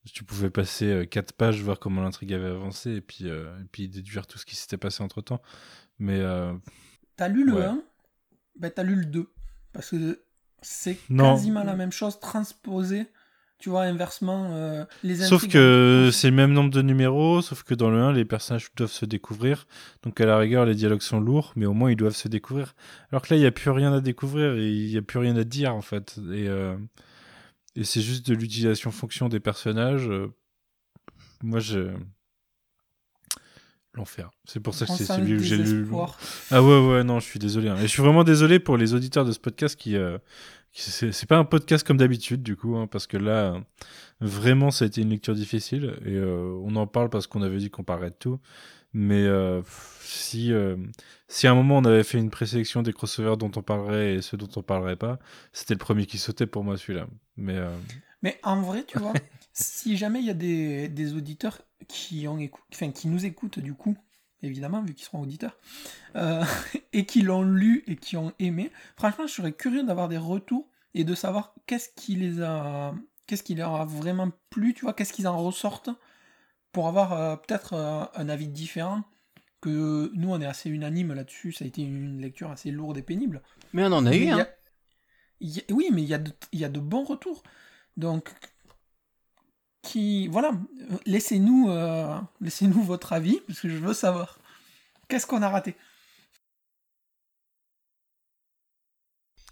tu 0.06 0.24
pouvais 0.24 0.50
passer 0.50 0.86
euh, 0.86 1.06
quatre 1.06 1.34
pages, 1.34 1.62
voir 1.62 1.80
comment 1.80 2.02
l'intrigue 2.02 2.34
avait 2.34 2.50
avancé, 2.50 2.92
et 2.92 3.02
puis, 3.02 3.30
euh, 3.30 3.56
et 3.60 3.66
puis 3.72 3.88
déduire 3.88 4.28
tout 4.28 4.38
ce 4.38 4.46
qui 4.46 4.56
s'était 4.56 4.78
passé 4.78 5.04
entre 5.04 5.22
temps. 5.22 5.42
Mais. 6.00 6.22
T'as 7.16 7.28
lu 7.28 7.46
le 7.46 7.62
1 7.62 7.84
Ben, 8.58 8.72
t'as 8.72 8.84
lu 8.84 8.96
le 8.96 9.06
2. 9.06 9.32
Parce 9.74 9.92
que 9.92 10.24
c'est 10.62 10.98
quasiment 11.08 11.64
la 11.64 11.76
même 11.76 11.92
chose 11.92 12.20
transposée 12.20 13.08
tu 13.62 13.70
vois, 13.70 13.84
inversement, 13.84 14.50
euh, 14.54 14.84
les 15.04 15.16
Sauf 15.16 15.48
que 15.48 16.10
c'est 16.12 16.32
le 16.32 16.36
même 16.36 16.52
nombre 16.52 16.72
de 16.72 16.82
numéros, 16.82 17.44
sauf 17.44 17.62
que 17.62 17.76
dans 17.76 17.92
le 17.92 18.02
1, 18.02 18.12
les 18.12 18.26
personnages 18.26 18.72
doivent 18.76 18.92
se 18.92 19.06
découvrir. 19.06 19.68
Donc 20.02 20.20
à 20.20 20.26
la 20.26 20.38
rigueur, 20.38 20.66
les 20.66 20.74
dialogues 20.74 21.04
sont 21.04 21.20
lourds, 21.20 21.54
mais 21.56 21.68
au 21.68 21.74
moins 21.74 21.92
ils 21.92 21.96
doivent 21.96 22.16
se 22.16 22.28
découvrir. 22.28 22.74
Alors 23.12 23.22
que 23.22 23.32
là, 23.32 23.38
il 23.38 23.42
n'y 23.42 23.46
a 23.46 23.52
plus 23.52 23.70
rien 23.70 23.94
à 23.94 24.02
découvrir 24.02 24.56
et 24.56 24.68
il 24.68 24.90
n'y 24.90 24.98
a 24.98 25.04
plus 25.04 25.20
rien 25.20 25.36
à 25.38 25.44
dire, 25.44 25.76
en 25.76 25.82
fait. 25.82 26.18
Et, 26.34 26.48
euh, 26.50 26.76
et 27.76 27.84
c'est 27.84 28.02
juste 28.02 28.28
de 28.28 28.36
l'utilisation 28.36 28.92
fonction 28.92 29.30
des 29.30 29.40
personnages. 29.40 30.10
Euh, 30.10 30.34
moi, 31.44 31.60
je. 31.60 31.92
L'enfer. 33.94 34.32
C'est 34.46 34.62
pour 34.62 34.74
ça 34.74 34.86
que 34.86 34.94
c'est 34.94 35.04
celui 35.04 35.36
que 35.36 35.44
j'ai 35.44 35.58
lu. 35.58 35.86
Ah 36.50 36.64
ouais, 36.64 36.88
ouais, 36.88 37.04
non, 37.04 37.20
je 37.20 37.26
suis 37.26 37.40
désolé. 37.40 37.68
Hein. 37.68 37.76
Et 37.78 37.82
je 37.82 37.88
suis 37.88 38.02
vraiment 38.02 38.24
désolé 38.24 38.60
pour 38.60 38.78
les 38.78 38.94
auditeurs 38.94 39.26
de 39.26 39.34
ce 39.34 39.40
podcast 39.40 39.76
qui, 39.76 39.98
c'est 40.74 41.26
pas 41.28 41.38
un 41.38 41.44
podcast 41.44 41.86
comme 41.86 41.98
d'habitude, 41.98 42.44
du 42.44 42.56
coup, 42.56 42.78
hein, 42.78 42.88
parce 42.88 43.08
que 43.08 43.18
là, 43.18 43.62
vraiment, 44.22 44.72
ça 44.72 44.86
a 44.86 44.88
été 44.88 45.02
une 45.02 45.10
lecture 45.10 45.36
difficile. 45.36 45.98
Et 46.06 46.16
euh, 46.16 46.58
on 46.64 46.76
en 46.76 46.88
parle 46.88 47.10
parce 47.10 47.28
qu'on 47.28 47.42
avait 47.42 47.58
dit 47.58 47.70
qu'on 47.70 47.84
parlerait 47.84 48.12
de 48.12 48.16
tout. 48.18 48.40
Mais 48.94 49.24
euh, 49.24 49.62
si, 50.02 50.52
euh, 50.52 50.76
si 51.28 51.48
à 51.48 51.52
un 51.52 51.56
moment 51.56 51.78
on 51.78 51.86
avait 51.86 52.04
fait 52.04 52.18
une 52.18 52.30
présélection 52.30 52.82
des 52.82 52.92
crossovers 52.92 53.38
dont 53.38 53.52
on 53.56 53.62
parlerait 53.62 54.16
et 54.16 54.22
ceux 54.22 54.36
dont 54.36 54.50
on 54.58 54.62
parlerait 54.62 54.98
pas, 54.98 55.18
c'était 55.54 55.76
le 55.76 55.80
premier 55.80 56.06
qui 56.06 56.18
sautait 56.18 56.46
pour 56.46 56.66
moi, 56.66 56.78
celui-là. 56.78 57.08
Mais, 57.42 57.60
Mais 58.22 58.40
en 58.44 58.62
vrai, 58.62 58.84
tu 58.84 59.00
vois, 59.00 59.14
si 59.54 59.98
jamais 59.98 60.20
il 60.20 60.26
y 60.26 60.30
a 60.30 60.36
des, 60.36 60.88
des 60.88 61.14
auditeurs 61.14 61.62
qui, 61.88 62.28
ont 62.28 62.40
enfin, 62.74 62.92
qui 62.92 63.08
nous 63.08 63.26
écoutent, 63.26 63.60
du 63.60 63.74
coup, 63.74 63.96
évidemment, 64.44 64.82
vu 64.82 64.94
qu'ils 64.94 65.06
seront 65.06 65.22
auditeurs, 65.22 65.58
euh, 66.16 66.44
et 66.94 67.06
qui 67.06 67.22
l'ont 67.22 67.44
lu 67.44 67.84
et 67.88 67.96
qui 67.96 68.18
ont 68.18 68.34
aimé. 68.40 68.72
Franchement, 68.96 69.28
je 69.28 69.34
serais 69.34 69.54
curieux 69.54 69.84
d'avoir 69.84 70.08
des 70.08 70.18
retours 70.18 70.68
et 70.94 71.04
de 71.04 71.16
savoir 71.16 71.54
qu'est-ce 71.68 71.90
qui 71.96 72.16
les 72.16 72.42
a, 72.42 72.94
qu'est-ce 73.28 73.44
qui 73.44 73.56
leur 73.56 73.76
a 73.76 73.86
vraiment 73.86 74.32
plu, 74.50 74.74
tu 74.74 74.82
vois, 74.82 74.94
qu'est-ce 74.94 75.14
qu'ils 75.14 75.28
en 75.28 75.38
ressortent, 75.38 75.90
pour 76.72 76.88
avoir 76.88 77.14
euh, 77.14 77.36
peut-être 77.36 77.74
euh, 77.74 78.04
un 78.16 78.30
avis 78.30 78.48
différent. 78.48 79.04
Que 79.62 80.10
nous, 80.16 80.32
on 80.32 80.42
est 80.42 80.46
assez 80.48 80.72
unanime 80.72 81.14
là-dessus, 81.14 81.52
ça 81.52 81.66
a 81.66 81.68
été 81.68 81.84
une 81.84 82.20
lecture 82.20 82.50
assez 82.50 82.72
lourde 82.72 82.98
et 82.98 83.04
pénible. 83.04 83.44
Mais 83.74 83.84
on 83.84 83.92
en 83.92 84.08
a 84.08 84.16
eu, 84.16 84.28
hein. 84.30 84.48
Oui, 85.72 85.90
mais 85.92 86.02
il 86.04 86.08
y, 86.08 86.14
a 86.14 86.18
de, 86.18 86.32
il 86.52 86.60
y 86.60 86.66
a 86.66 86.70
de 86.70 86.80
bons 86.80 87.04
retours. 87.04 87.44
Donc, 87.98 88.32
qui 89.82 90.28
voilà, 90.28 90.52
laissez-nous 91.06 91.70
euh, 91.70 92.18
laissez-nous 92.40 92.84
votre 92.84 93.14
avis 93.14 93.40
parce 93.48 93.60
que 93.60 93.70
je 93.70 93.78
veux 93.78 93.94
savoir 93.94 94.38
qu'est-ce 95.08 95.26
qu'on 95.26 95.42
a 95.42 95.50
raté? 95.50 95.76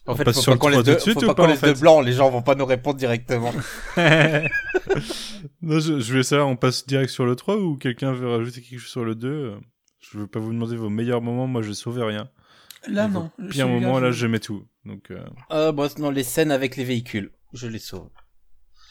En 0.05 0.15
fait, 0.15 0.31
faut 0.31 0.41
pas 0.51 0.57
qu'on 0.57 0.69
laisse, 0.69 0.83
de, 0.83 0.95
faut 0.95 1.19
pas 1.21 1.35
qu'on 1.35 1.47
laisse 1.47 1.61
de 1.61 1.73
blanc, 1.73 2.01
les 2.01 2.13
gens 2.13 2.29
vont 2.31 2.41
pas 2.41 2.55
nous 2.55 2.65
répondre 2.65 2.97
directement. 2.97 3.51
non, 5.61 5.79
je, 5.79 5.99
je 5.99 6.11
voulais 6.11 6.23
savoir, 6.23 6.47
on 6.47 6.55
passe 6.55 6.87
direct 6.87 7.11
sur 7.11 7.27
le 7.27 7.35
3 7.35 7.57
ou 7.57 7.75
quelqu'un 7.77 8.13
veut 8.13 8.27
rajouter 8.27 8.61
quelque 8.61 8.79
chose 8.79 8.89
sur 8.89 9.05
le 9.05 9.13
2 9.13 9.59
Je 9.99 10.17
veux 10.17 10.25
pas 10.25 10.39
vous 10.39 10.51
demander 10.51 10.75
vos 10.77 10.89
meilleurs 10.89 11.21
moments, 11.21 11.45
moi 11.45 11.61
je 11.61 11.73
sauvé 11.73 12.03
rien. 12.03 12.27
Là 12.87 13.07
non. 13.07 13.29
Pire 13.51 13.67
moment, 13.67 13.99
là 13.99 14.11
je 14.11 14.25
mets 14.25 14.39
tout. 14.39 14.65
Donc, 14.85 15.11
euh... 15.11 15.25
euh 15.51 15.71
bon, 15.71 15.89
non, 15.97 16.09
les 16.09 16.23
scènes 16.23 16.51
avec 16.51 16.75
les 16.75 16.83
véhicules, 16.83 17.31
je 17.53 17.67
les 17.67 17.79
sauve. 17.79 18.09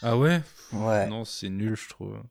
Ah 0.01 0.17
ouais? 0.17 0.41
Ouais. 0.71 1.07
Non, 1.07 1.25
c'est 1.25 1.49
nul, 1.49 1.75
je 1.75 1.89
trouve. 1.89 2.21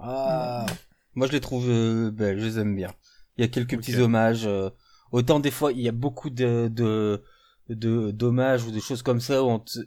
Ah. 0.00 0.66
Moi, 1.14 1.26
je 1.26 1.32
les 1.32 1.40
trouve 1.40 1.68
euh, 1.68 2.10
belles, 2.10 2.40
je 2.40 2.44
les 2.44 2.58
aime 2.58 2.74
bien. 2.74 2.92
Il 3.36 3.42
y 3.42 3.44
a 3.44 3.48
quelques 3.48 3.76
petits 3.76 3.96
hommages. 3.96 4.46
Euh, 4.46 4.70
autant 5.12 5.40
des 5.40 5.50
fois, 5.50 5.72
il 5.72 5.80
y 5.80 5.88
a 5.88 5.92
beaucoup 5.92 6.30
de 6.30 6.68
de 6.72 7.22
de 7.68 8.10
d'hommages 8.10 8.64
ou 8.64 8.70
des 8.70 8.80
choses 8.80 9.02
comme 9.02 9.20
ça 9.20 9.42
où 9.42 9.46
on 9.46 9.60
te 9.60 9.78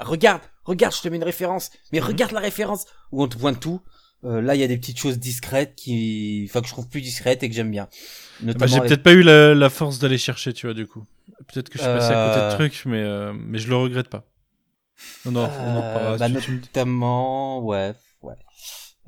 regarde, 0.00 0.42
regarde, 0.64 0.94
je 0.94 1.02
te 1.02 1.08
mets 1.08 1.16
une 1.16 1.24
référence, 1.24 1.70
mais 1.92 2.00
mhm. 2.00 2.06
regarde 2.06 2.32
la 2.32 2.40
référence 2.40 2.86
où 3.12 3.22
on 3.22 3.28
te 3.28 3.36
pointe 3.36 3.60
tout. 3.60 3.80
Euh, 4.26 4.42
là, 4.42 4.54
il 4.54 4.60
y 4.60 4.64
a 4.64 4.68
des 4.68 4.76
petites 4.76 4.98
choses 4.98 5.18
discrètes 5.18 5.74
qui, 5.76 6.46
enfin, 6.48 6.60
que 6.60 6.66
je 6.66 6.72
trouve 6.72 6.88
plus 6.88 7.00
discrètes 7.00 7.42
et 7.42 7.48
que 7.48 7.54
j'aime 7.54 7.70
bien. 7.70 7.88
Bah, 8.40 8.66
j'ai 8.66 8.80
peut-être 8.80 9.02
pas 9.02 9.12
eu 9.12 9.22
la, 9.22 9.54
la 9.54 9.70
force 9.70 9.98
d'aller 9.98 10.18
chercher, 10.18 10.52
tu 10.52 10.66
vois, 10.66 10.74
du 10.74 10.86
coup. 10.86 11.04
Peut-être 11.46 11.68
que 11.68 11.78
je 11.78 11.84
suis 11.84 11.92
passé 11.92 12.12
à 12.12 12.28
côté 12.28 12.46
de 12.46 12.54
trucs, 12.54 12.86
mais 12.86 13.32
mais 13.34 13.58
je 13.58 13.68
le 13.68 13.76
regrette 13.76 14.08
pas. 14.08 14.24
Non, 15.24 15.32
non, 15.32 15.50
on 15.60 15.76
en 15.76 15.80
parlera. 15.80 16.16
Bah, 16.18 16.28
notamment, 16.28 17.62
ouais, 17.62 17.94
ouais. 18.22 18.34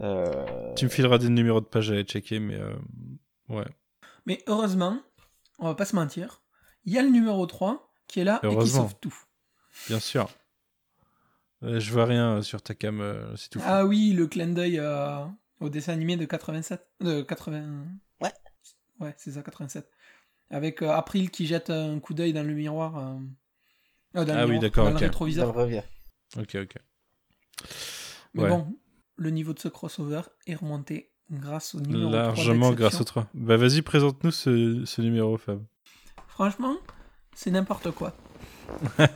Euh... 0.01 0.75
Tu 0.77 0.85
me 0.85 0.91
fileras 0.91 1.19
des 1.19 1.29
numéros 1.29 1.61
de 1.61 1.67
page 1.67 1.91
à 1.91 1.95
aller 1.95 2.05
checker, 2.05 2.39
mais 2.39 2.55
euh, 2.55 2.75
ouais. 3.49 3.67
Mais 4.27 4.43
heureusement, 4.47 5.01
on 5.59 5.67
va 5.67 5.75
pas 5.75 5.85
se 5.85 5.97
mentir, 5.97 6.43
il 6.85 6.93
y 6.93 6.99
a 6.99 7.03
le 7.03 7.09
numéro 7.09 7.47
3 7.47 7.91
qui 8.07 8.21
est 8.21 8.25
là 8.25 8.41
et 8.43 8.57
qui 8.59 8.69
sauve 8.69 8.95
tout. 9.01 9.15
Bien 9.89 10.01
sûr. 10.01 10.29
Euh, 11.63 11.81
je 11.81 11.93
vois 11.93 12.05
rien 12.05 12.37
euh, 12.37 12.43
sur 12.43 12.63
ta 12.63 12.75
cam, 12.75 13.03
c'est 13.37 13.51
tout. 13.51 13.61
Ah 13.65 13.85
oui, 13.85 14.13
le 14.13 14.27
clin 14.27 14.49
d'œil 14.49 14.81
au 15.61 15.69
dessin 15.69 15.93
animé 15.93 16.17
de 16.17 16.25
87. 16.25 16.87
De 17.01 17.23
80. 17.23 17.85
Ouais. 18.21 18.33
Ouais, 19.01 19.15
c'est 19.17 19.33
ça, 19.33 19.43
87. 19.43 19.91
Avec 20.51 20.83
April 20.83 21.31
qui 21.31 21.47
jette 21.47 21.71
un 21.71 21.99
coup 22.01 22.15
d'œil 22.15 22.33
dans 22.33 22.43
le 22.43 22.55
miroir. 22.55 22.97
Ah, 24.15 24.25
ah 24.29 24.47
oui, 24.47 24.59
d'accord. 24.59 24.87
Dans 24.87 24.93
le 24.93 24.97
rétroviseur. 24.97 25.55
Ok, 26.37 26.57
ok. 26.57 26.75
Mais 28.35 28.49
bon, 28.49 28.67
le 29.17 29.31
niveau 29.31 29.53
de 29.53 29.59
ce 29.59 29.69
crossover 29.69 30.23
est 30.47 30.55
remonté 30.55 31.11
grâce 31.31 31.75
au 31.75 31.81
numéro 31.81 32.11
Largement 32.11 32.73
grâce 32.73 33.01
au 33.01 33.05
3. 33.05 33.27
Bah 33.35 33.57
vas-y, 33.57 33.83
présente-nous 33.83 34.31
ce, 34.31 34.85
ce, 34.85 35.03
numéro, 35.03 35.37
Fab. 35.37 35.63
Franchement, 36.29 36.77
c'est 37.35 37.51
n'importe 37.51 37.91
quoi. 37.91 38.15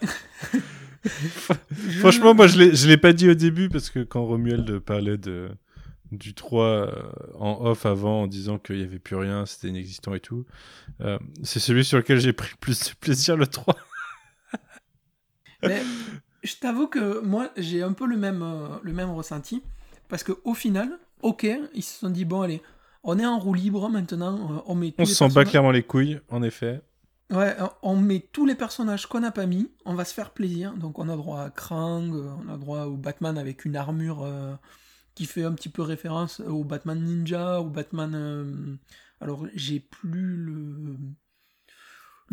Franchement, 2.00 2.34
moi 2.34 2.46
je 2.46 2.59
ne 2.59 2.88
l'ai 2.88 2.96
pas 2.96 3.12
dit 3.12 3.28
au 3.28 3.34
début 3.34 3.68
parce 3.68 3.90
que 3.90 4.00
quand 4.00 4.24
Romuald 4.24 4.78
parlait 4.78 5.18
de, 5.18 5.50
du 6.12 6.34
3 6.34 6.64
euh, 6.64 6.92
en 7.38 7.64
off 7.64 7.86
avant 7.86 8.22
en 8.22 8.26
disant 8.26 8.59
qu'il 8.59 8.76
n'y 8.76 8.84
avait 8.84 8.98
plus 8.98 9.16
rien, 9.16 9.46
c'était 9.46 9.68
inexistant 9.68 10.14
et 10.14 10.20
tout, 10.20 10.44
euh, 11.00 11.18
c'est 11.42 11.59
celui 11.59 11.84
sur 11.84 11.98
lequel 11.98 12.20
j'ai 12.20 12.32
pris 12.32 12.50
le 12.53 12.59
plus 12.59 12.78
de 12.90 12.94
plaisir, 13.00 13.36
le 13.36 13.46
3. 13.46 13.74
Mais 15.62 15.82
je 16.42 16.55
t'avoue 16.57 16.86
que 16.86 17.20
moi, 17.20 17.50
j'ai 17.57 17.82
un 17.82 17.92
peu 17.92 18.07
le 18.07 18.16
même, 18.16 18.42
euh, 18.42 18.68
le 18.82 18.92
même 18.92 19.11
ressenti. 19.11 19.62
Parce 20.09 20.22
qu'au 20.22 20.55
final, 20.55 20.98
ok, 21.22 21.46
ils 21.74 21.82
se 21.82 22.00
sont 22.00 22.11
dit, 22.11 22.26
bon, 22.26 22.42
allez, 22.42 22.61
on 23.03 23.18
est 23.18 23.26
en 23.26 23.38
roue 23.38 23.55
libre 23.55 23.88
maintenant, 23.88 24.62
on 24.66 24.74
met 24.74 24.94
On 24.98 25.07
se 25.07 25.14
sent 25.14 25.30
pas 25.32 25.44
clairement 25.44 25.70
les 25.70 25.82
couilles, 25.82 26.20
en 26.28 26.42
effet. 26.42 26.82
Ouais, 27.33 27.57
euh, 27.61 27.66
on 27.83 27.97
met 27.97 28.20
tous 28.20 28.47
les 28.47 28.55
personnages 28.55 29.07
qu'on 29.07 29.20
n'a 29.20 29.33
pas 29.33 29.47
mis, 29.47 29.70
on 29.85 29.95
va 29.95 30.05
se 30.05 30.14
faire 30.14 30.30
plaisir. 30.30 30.74
Donc 30.74 30.99
on 30.99 31.09
a 31.09 31.16
droit 31.16 31.41
à 31.43 31.51
Krang, 31.51 32.12
on 32.12 32.49
a 32.53 32.57
droit 32.57 32.85
au 32.85 32.97
Batman 32.97 33.39
avec 33.39 33.64
une 33.64 33.76
armure 33.76 34.28
qui 35.14 35.26
fait 35.26 35.45
un 35.45 35.53
petit 35.53 35.68
peu 35.68 35.83
référence 35.83 36.41
au 36.41 36.64
Batman 36.64 37.03
Ninja, 37.03 37.61
au 37.61 37.68
Batman... 37.68 38.78
alors 39.20 39.47
j'ai 39.55 39.80
plus 39.80 40.37
le 40.37 40.97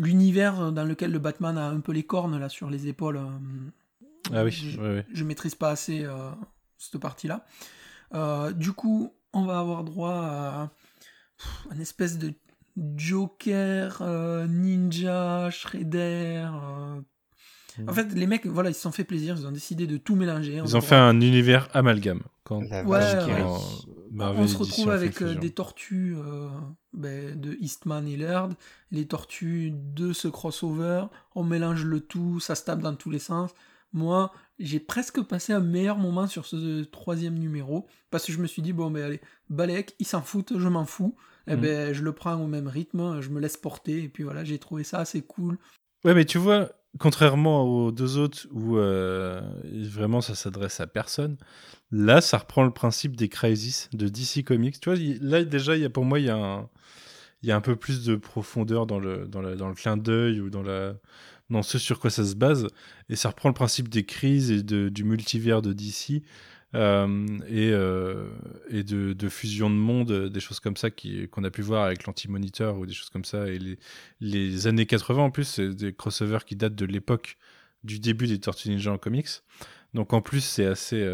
l'univers 0.00 0.72
dans 0.72 0.84
lequel 0.84 1.12
le 1.12 1.18
Batman 1.18 1.56
a 1.58 1.68
un 1.68 1.80
peu 1.80 1.92
les 1.92 2.02
cornes 2.02 2.38
là 2.38 2.48
sur 2.48 2.70
les 2.70 2.88
épaules. 2.88 3.18
Euh, 3.18 3.28
Ah 4.32 4.44
oui, 4.44 4.50
je, 4.50 4.80
oui, 4.80 4.88
oui. 4.96 5.02
je 5.12 5.24
maîtrise 5.24 5.54
pas 5.54 5.70
assez 5.70 6.04
euh, 6.04 6.30
cette 6.78 6.98
partie-là. 6.98 7.46
Euh, 8.14 8.52
du 8.52 8.72
coup, 8.72 9.12
on 9.32 9.44
va 9.44 9.58
avoir 9.60 9.84
droit 9.84 10.14
à 10.14 10.70
une 11.72 11.80
espèce 11.80 12.18
de 12.18 12.32
Joker, 12.76 13.98
euh, 14.00 14.46
Ninja, 14.46 15.50
Shredder. 15.50 16.46
euh. 16.46 17.00
En 17.86 17.92
fait, 17.92 18.12
les 18.14 18.26
mecs, 18.26 18.46
voilà, 18.46 18.70
ils 18.70 18.74
se 18.74 18.80
sont 18.80 18.92
fait 18.92 19.04
plaisir, 19.04 19.36
ils 19.38 19.46
ont 19.46 19.52
décidé 19.52 19.86
de 19.86 19.96
tout 19.96 20.16
mélanger. 20.16 20.60
On 20.60 20.64
Ils 20.64 20.76
ont 20.76 20.80
fait 20.80 20.96
un 20.96 21.20
univers 21.20 21.68
amalgame. 21.72 22.22
Quand 22.44 22.60
Ouais, 22.60 23.00
on 24.12 24.46
se 24.46 24.56
retrouve 24.56 24.90
avec 24.90 25.22
euh, 25.22 25.34
des 25.34 25.50
tortues 25.50 26.16
euh, 26.16 26.48
ben, 26.92 27.38
de 27.40 27.56
Eastman 27.60 28.06
et 28.08 28.16
Laird, 28.16 28.54
les 28.90 29.06
tortues 29.06 29.72
de 29.72 30.12
ce 30.12 30.28
crossover, 30.28 31.04
on 31.34 31.44
mélange 31.44 31.84
le 31.84 32.00
tout, 32.00 32.40
ça 32.40 32.54
se 32.54 32.64
tape 32.64 32.80
dans 32.80 32.94
tous 32.94 33.10
les 33.10 33.20
sens. 33.20 33.50
Moi, 33.92 34.32
j'ai 34.58 34.80
presque 34.80 35.20
passé 35.22 35.52
un 35.52 35.60
meilleur 35.60 35.98
moment 35.98 36.26
sur 36.26 36.46
ce 36.46 36.82
troisième 36.84 37.38
numéro, 37.38 37.86
parce 38.10 38.24
que 38.26 38.32
je 38.32 38.38
me 38.38 38.46
suis 38.46 38.62
dit, 38.62 38.72
bon 38.72 38.90
ben 38.90 39.04
allez, 39.04 39.20
Balek, 39.48 39.94
ils 39.98 40.06
s'en 40.06 40.22
foutent, 40.22 40.58
je 40.58 40.68
m'en 40.68 40.84
fous, 40.84 41.16
et 41.46 41.56
Mhm. 41.56 41.60
ben 41.62 41.92
je 41.94 42.02
le 42.02 42.12
prends 42.12 42.36
au 42.40 42.46
même 42.46 42.68
rythme, 42.68 43.20
je 43.20 43.28
me 43.30 43.40
laisse 43.40 43.56
porter, 43.56 44.02
et 44.04 44.08
puis 44.08 44.22
voilà, 44.24 44.44
j'ai 44.44 44.58
trouvé 44.58 44.84
ça 44.84 44.98
assez 44.98 45.22
cool. 45.22 45.58
Ouais, 46.04 46.14
mais 46.14 46.24
tu 46.24 46.38
vois, 46.38 46.70
contrairement 46.98 47.62
aux 47.64 47.92
deux 47.92 48.16
autres 48.18 48.46
où 48.52 48.78
euh, 48.78 49.40
vraiment 49.64 50.20
ça 50.22 50.34
s'adresse 50.34 50.80
à 50.80 50.86
personne, 50.86 51.36
là 51.90 52.20
ça 52.20 52.38
reprend 52.38 52.64
le 52.64 52.70
principe 52.72 53.16
des 53.16 53.28
Crisis 53.28 53.88
de 53.92 54.08
DC 54.08 54.42
Comics. 54.44 54.80
Tu 54.80 54.90
vois, 54.90 54.98
là 55.20 55.44
déjà, 55.44 55.76
il 55.76 55.82
y 55.82 55.84
a, 55.84 55.90
pour 55.90 56.04
moi, 56.06 56.18
il 56.18 56.26
y, 56.26 56.30
a 56.30 56.36
un, 56.36 56.68
il 57.42 57.48
y 57.48 57.52
a 57.52 57.56
un 57.56 57.60
peu 57.60 57.76
plus 57.76 58.04
de 58.04 58.16
profondeur 58.16 58.86
dans 58.86 58.98
le, 58.98 59.26
dans 59.28 59.42
la- 59.42 59.56
dans 59.56 59.68
le 59.68 59.74
clin 59.74 59.96
d'œil 59.98 60.40
ou 60.40 60.48
dans, 60.50 60.62
la, 60.62 60.94
dans 61.50 61.62
ce 61.62 61.78
sur 61.78 62.00
quoi 62.00 62.10
ça 62.10 62.24
se 62.24 62.34
base. 62.34 62.66
Et 63.10 63.16
ça 63.16 63.28
reprend 63.30 63.48
le 63.50 63.54
principe 63.54 63.88
des 63.88 64.04
crises 64.06 64.50
et 64.50 64.62
de, 64.62 64.88
du 64.88 65.04
multivers 65.04 65.62
de 65.62 65.72
DC. 65.74 66.22
Euh, 66.74 67.26
et, 67.48 67.70
euh, 67.72 68.28
de, 68.70 69.28
fusion 69.28 69.70
de 69.70 69.74
monde, 69.74 70.10
euh, 70.10 70.28
des 70.28 70.40
choses 70.40 70.60
comme 70.60 70.76
ça 70.76 70.88
qu'on 70.90 71.44
a 71.44 71.50
pu 71.50 71.62
voir 71.62 71.84
avec 71.84 72.06
l'anti-moniteur 72.06 72.78
ou 72.78 72.86
des 72.86 72.92
choses 72.92 73.10
comme 73.10 73.24
ça, 73.24 73.48
et 73.48 73.58
les, 73.58 73.78
les 74.20 74.66
années 74.66 74.86
80 74.86 75.22
en 75.22 75.30
plus, 75.30 75.44
c'est 75.44 75.70
des 75.70 75.92
crossovers 75.92 76.44
qui 76.44 76.56
datent 76.56 76.76
de 76.76 76.86
l'époque 76.86 77.36
du 77.82 77.98
début 77.98 78.26
des 78.26 78.38
Tortues 78.38 78.68
Ninja 78.68 78.92
en 78.92 78.98
comics. 78.98 79.28
Donc 79.94 80.12
en 80.12 80.22
plus, 80.22 80.42
c'est 80.42 80.66
assez. 80.66 81.04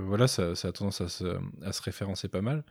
voilà, 0.00 0.28
ça, 0.28 0.50
a 0.52 0.72
tendance 0.72 1.00
à 1.00 1.08
se 1.08 1.82
référencer 1.82 2.28
pas 2.28 2.42
mal. 2.42 2.62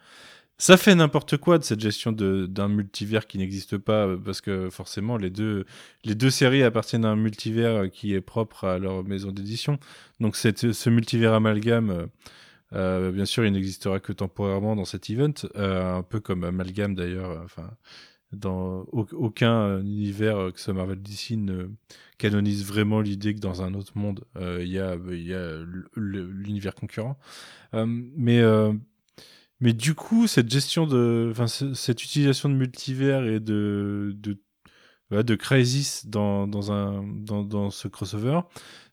Ça 0.62 0.78
fait 0.78 0.93
n'importe 0.93 1.38
quoi 1.38 1.57
de 1.57 1.64
cette 1.64 1.80
gestion 1.80 2.12
d'un 2.12 2.68
multivers 2.68 3.26
qui 3.26 3.39
n'existe 3.39 3.80
pas, 3.80 4.05
euh, 4.05 4.18
parce 4.18 4.41
que 4.41 4.70
forcément, 4.70 5.18
les 5.18 5.32
deux, 5.32 5.66
les 6.03 6.14
deux 6.14 6.30
séries 6.30 6.62
appartiennent 6.62 7.03
à 7.03 7.09
un 7.09 7.16
multivers 7.16 7.89
qui 7.91 8.14
est 8.14 8.22
propre 8.22 8.66
à 8.66 8.78
leur 8.78 9.03
maison 9.03 9.32
d'édition. 9.32 9.80
Donc 10.20 10.36
cette, 10.36 10.72
ce 10.72 10.89
multivers 10.91 11.34
amalgame. 11.34 11.89
euh, 11.89 12.05
euh, 12.74 13.12
bien 13.12 13.26
sûr, 13.26 13.45
il 13.45 13.53
n'existera 13.53 13.99
que 13.99 14.14
temporairement 14.14 14.76
dans 14.76 14.86
cet 14.86 15.09
event, 15.09 15.34
euh, 15.57 15.97
un 15.99 16.03
peu 16.03 16.20
comme 16.22 16.43
Amalgame 16.45 16.95
d'ailleurs. 16.95 17.32
euh, 17.32 17.43
Enfin, 17.45 17.72
dans 18.34 18.86
au- 18.93 19.07
aucun 19.14 19.53
euh, 19.68 19.82
univers 19.82 20.38
euh, 20.38 20.51
que 20.51 20.59
ce 20.62 20.72
Marvel 20.72 21.01
DC 21.01 21.36
ne 21.38 21.70
canonise 22.18 22.66
vraiment 22.66 23.01
l'idée 23.01 23.36
que 23.36 23.39
dans 23.41 23.62
un 23.62 23.74
autre 23.74 23.93
monde 23.97 24.24
euh, 24.38 24.59
il 24.64 24.70
y 24.72 24.80
a 24.80 24.95
y 25.12 25.34
a 25.34 25.57
l'univers 25.97 26.76
concurrent 26.76 27.18
Euh, 27.74 27.86
mais 27.88 28.39
euh, 28.41 28.74
mais 29.62 29.74
du 29.74 29.95
coup 29.95 30.28
cette 30.28 30.49
gestion 30.51 30.88
de 30.88 31.30
enfin 31.32 31.47
ce- 31.47 31.74
cette 31.74 32.03
utilisation 32.03 32.49
de 32.49 32.55
multivers 32.55 33.26
et 33.26 33.39
de 33.39 34.14
de 34.18 34.38
voilà, 35.09 35.24
de 35.24 35.36
crisis 35.36 36.05
dans, 36.07 36.47
dans 36.47 36.72
un 36.72 37.03
dans, 37.03 37.43
dans 37.43 37.70
ce 37.70 37.88
crossover 37.88 38.41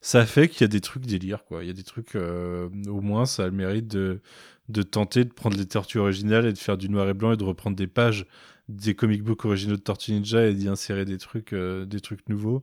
ça 0.00 0.26
fait 0.26 0.48
qu'il 0.48 0.62
y 0.62 0.64
a 0.64 0.68
des 0.68 0.80
trucs 0.80 1.06
délire 1.06 1.44
quoi 1.44 1.62
il 1.64 1.68
y 1.68 1.70
a 1.70 1.74
des 1.74 1.84
trucs 1.84 2.16
euh, 2.16 2.68
au 2.88 3.00
moins 3.00 3.26
ça 3.26 3.44
a 3.44 3.46
le 3.46 3.52
mérite 3.52 3.88
de 3.88 4.20
de 4.68 4.82
tenter 4.82 5.24
de 5.24 5.32
prendre 5.32 5.56
les 5.56 5.66
tortues 5.66 5.98
originales 5.98 6.46
et 6.46 6.52
de 6.52 6.58
faire 6.58 6.76
du 6.78 6.88
noir 6.90 7.08
et 7.08 7.14
blanc 7.14 7.32
et 7.32 7.36
de 7.36 7.44
reprendre 7.44 7.76
des 7.76 7.86
pages 7.86 8.26
des 8.68 8.94
comic 8.94 9.22
books 9.22 9.44
originaux 9.46 9.76
de 9.76 9.80
Tortue 9.80 10.12
Ninja 10.12 10.46
et 10.46 10.52
d'y 10.54 10.68
insérer 10.68 11.06
des 11.06 11.16
trucs, 11.16 11.54
euh, 11.54 11.86
des 11.86 12.00
trucs 12.00 12.28
nouveaux. 12.28 12.62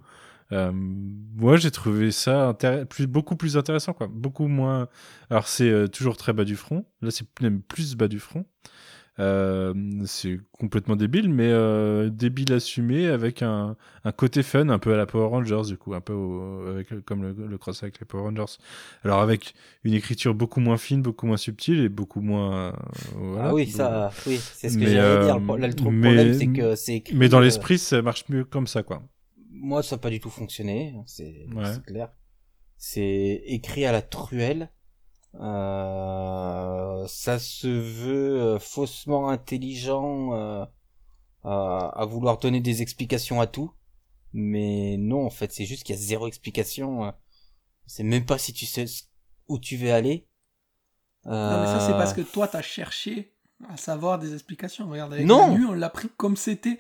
Euh, 0.52 0.72
moi, 0.74 1.58
j'ai 1.58 1.72
trouvé 1.72 2.12
ça 2.12 2.56
plus, 2.90 3.08
beaucoup 3.08 3.36
plus 3.36 3.58
intéressant, 3.58 3.94
quoi. 3.94 4.08
Beaucoup 4.08 4.48
moins. 4.48 4.88
Alors, 5.30 5.48
c'est 5.48 5.70
euh, 5.70 5.88
toujours 5.88 6.18
très 6.18 6.34
bas 6.34 6.44
du 6.46 6.56
front. 6.56 6.86
Là, 7.02 7.12
c'est 7.12 7.26
même 7.42 7.62
plus 7.62 7.96
bas 7.96 8.08
du 8.08 8.20
front. 8.20 8.46
Euh, 9.18 9.74
c'est 10.06 10.42
complètement 10.60 10.98
débile, 10.98 11.30
mais 11.30 11.48
euh, 11.50 12.10
débile 12.10 12.52
assumé 12.52 13.08
avec 13.08 13.42
un, 13.42 13.78
un 14.04 14.12
côté 14.12 14.44
fun, 14.44 14.68
un 14.68 14.78
peu 14.78 14.94
à 14.94 14.98
la 14.98 15.06
Power 15.06 15.28
Rangers, 15.30 15.62
du 15.68 15.78
coup, 15.78 15.94
un 15.94 16.02
peu 16.02 16.12
au- 16.12 16.68
avec, 16.68 16.90
comme 17.06 17.24
le, 17.24 17.34
le 17.48 17.58
cross 17.58 17.82
avec 17.82 17.98
les 18.02 18.06
Power 18.06 18.24
Rangers. 18.24 18.58
Alors, 19.06 19.22
avec 19.22 19.54
une 19.86 19.94
écriture 19.94 20.36
beaucoup 20.36 20.60
moins 20.60 20.76
fine, 20.78 21.02
beaucoup 21.02 21.28
moins 21.28 21.38
subtile 21.38 21.80
et 21.80 21.88
beaucoup 21.90 22.20
moins. 22.20 22.56
euh, 22.58 22.72
voilà. 23.16 23.50
Ah 23.50 23.54
oui, 23.54 23.68
ça, 23.68 24.12
oui, 24.28 24.38
c'est 24.38 24.68
ce 24.68 24.78
que 24.78 24.86
j'allais 24.86 25.24
dire. 25.26 25.36
euh, 25.36 25.40
Le 25.56 25.62
Là, 25.62 25.68
mais- 25.70 25.74
problème, 25.76 26.34
c'est 26.34 26.48
que 26.48 26.76
c'est 26.76 26.96
écrit. 26.96 27.16
Mais 27.16 27.30
dans 27.30 27.40
euh, 27.40 27.44
l'esprit, 27.44 27.78
ça 27.80 28.02
marche 28.02 28.26
mieux 28.28 28.44
comme 28.44 28.68
ça, 28.68 28.84
quoi. 28.84 29.02
Moi, 29.58 29.82
ça 29.84 29.96
n'a 29.96 30.02
pas 30.02 30.10
du 30.10 30.20
tout 30.20 30.30
fonctionné, 30.30 30.96
c'est 31.06 31.48
Ouais. 31.54 31.74
c'est 31.74 31.84
clair. 31.84 32.12
C'est 32.78 33.42
écrit 33.46 33.86
à 33.86 33.92
la 33.92 34.02
truelle. 34.02 34.70
Euh, 35.36 37.06
ça 37.08 37.40
se 37.40 37.68
veut 37.68 38.42
euh, 38.42 38.60
faussement 38.60 39.30
intelligent 39.30 40.34
euh, 40.34 40.66
à, 41.44 41.88
à 42.02 42.06
vouloir 42.06 42.38
donner 42.38 42.62
des 42.62 42.82
explications 42.82 43.42
à 43.42 43.48
tout. 43.48 43.72
Mais 44.34 44.98
non, 44.98 45.26
en 45.26 45.30
fait, 45.30 45.52
c'est 45.54 45.66
juste 45.66 45.84
qu'il 45.84 45.96
y 45.96 45.98
a 45.98 46.02
zéro 46.02 46.28
explication. 46.28 47.06
euh. 47.06 47.12
C'est 47.86 48.04
même 48.04 48.26
pas 48.26 48.38
si 48.38 48.52
tu 48.54 48.66
sais 48.66 48.86
où 49.48 49.60
tu 49.60 49.78
veux 49.78 49.94
aller. 49.94 50.28
Non, 51.26 51.32
mais 51.62 51.68
ça, 51.68 51.80
c'est 51.80 51.94
Euh, 51.94 51.98
parce 51.98 52.14
que 52.14 52.22
toi, 52.22 52.48
t'as 52.48 52.62
cherché 52.62 53.34
à 53.70 53.78
savoir 53.78 54.20
des 54.20 54.34
explications. 54.34 54.90
Regarde, 54.90 55.14
avec 55.14 55.26
Non. 55.26 55.50
Manu, 55.52 55.66
on 55.68 55.74
l'a 55.74 55.90
pris 55.90 56.10
comme 56.18 56.36
c'était. 56.36 56.80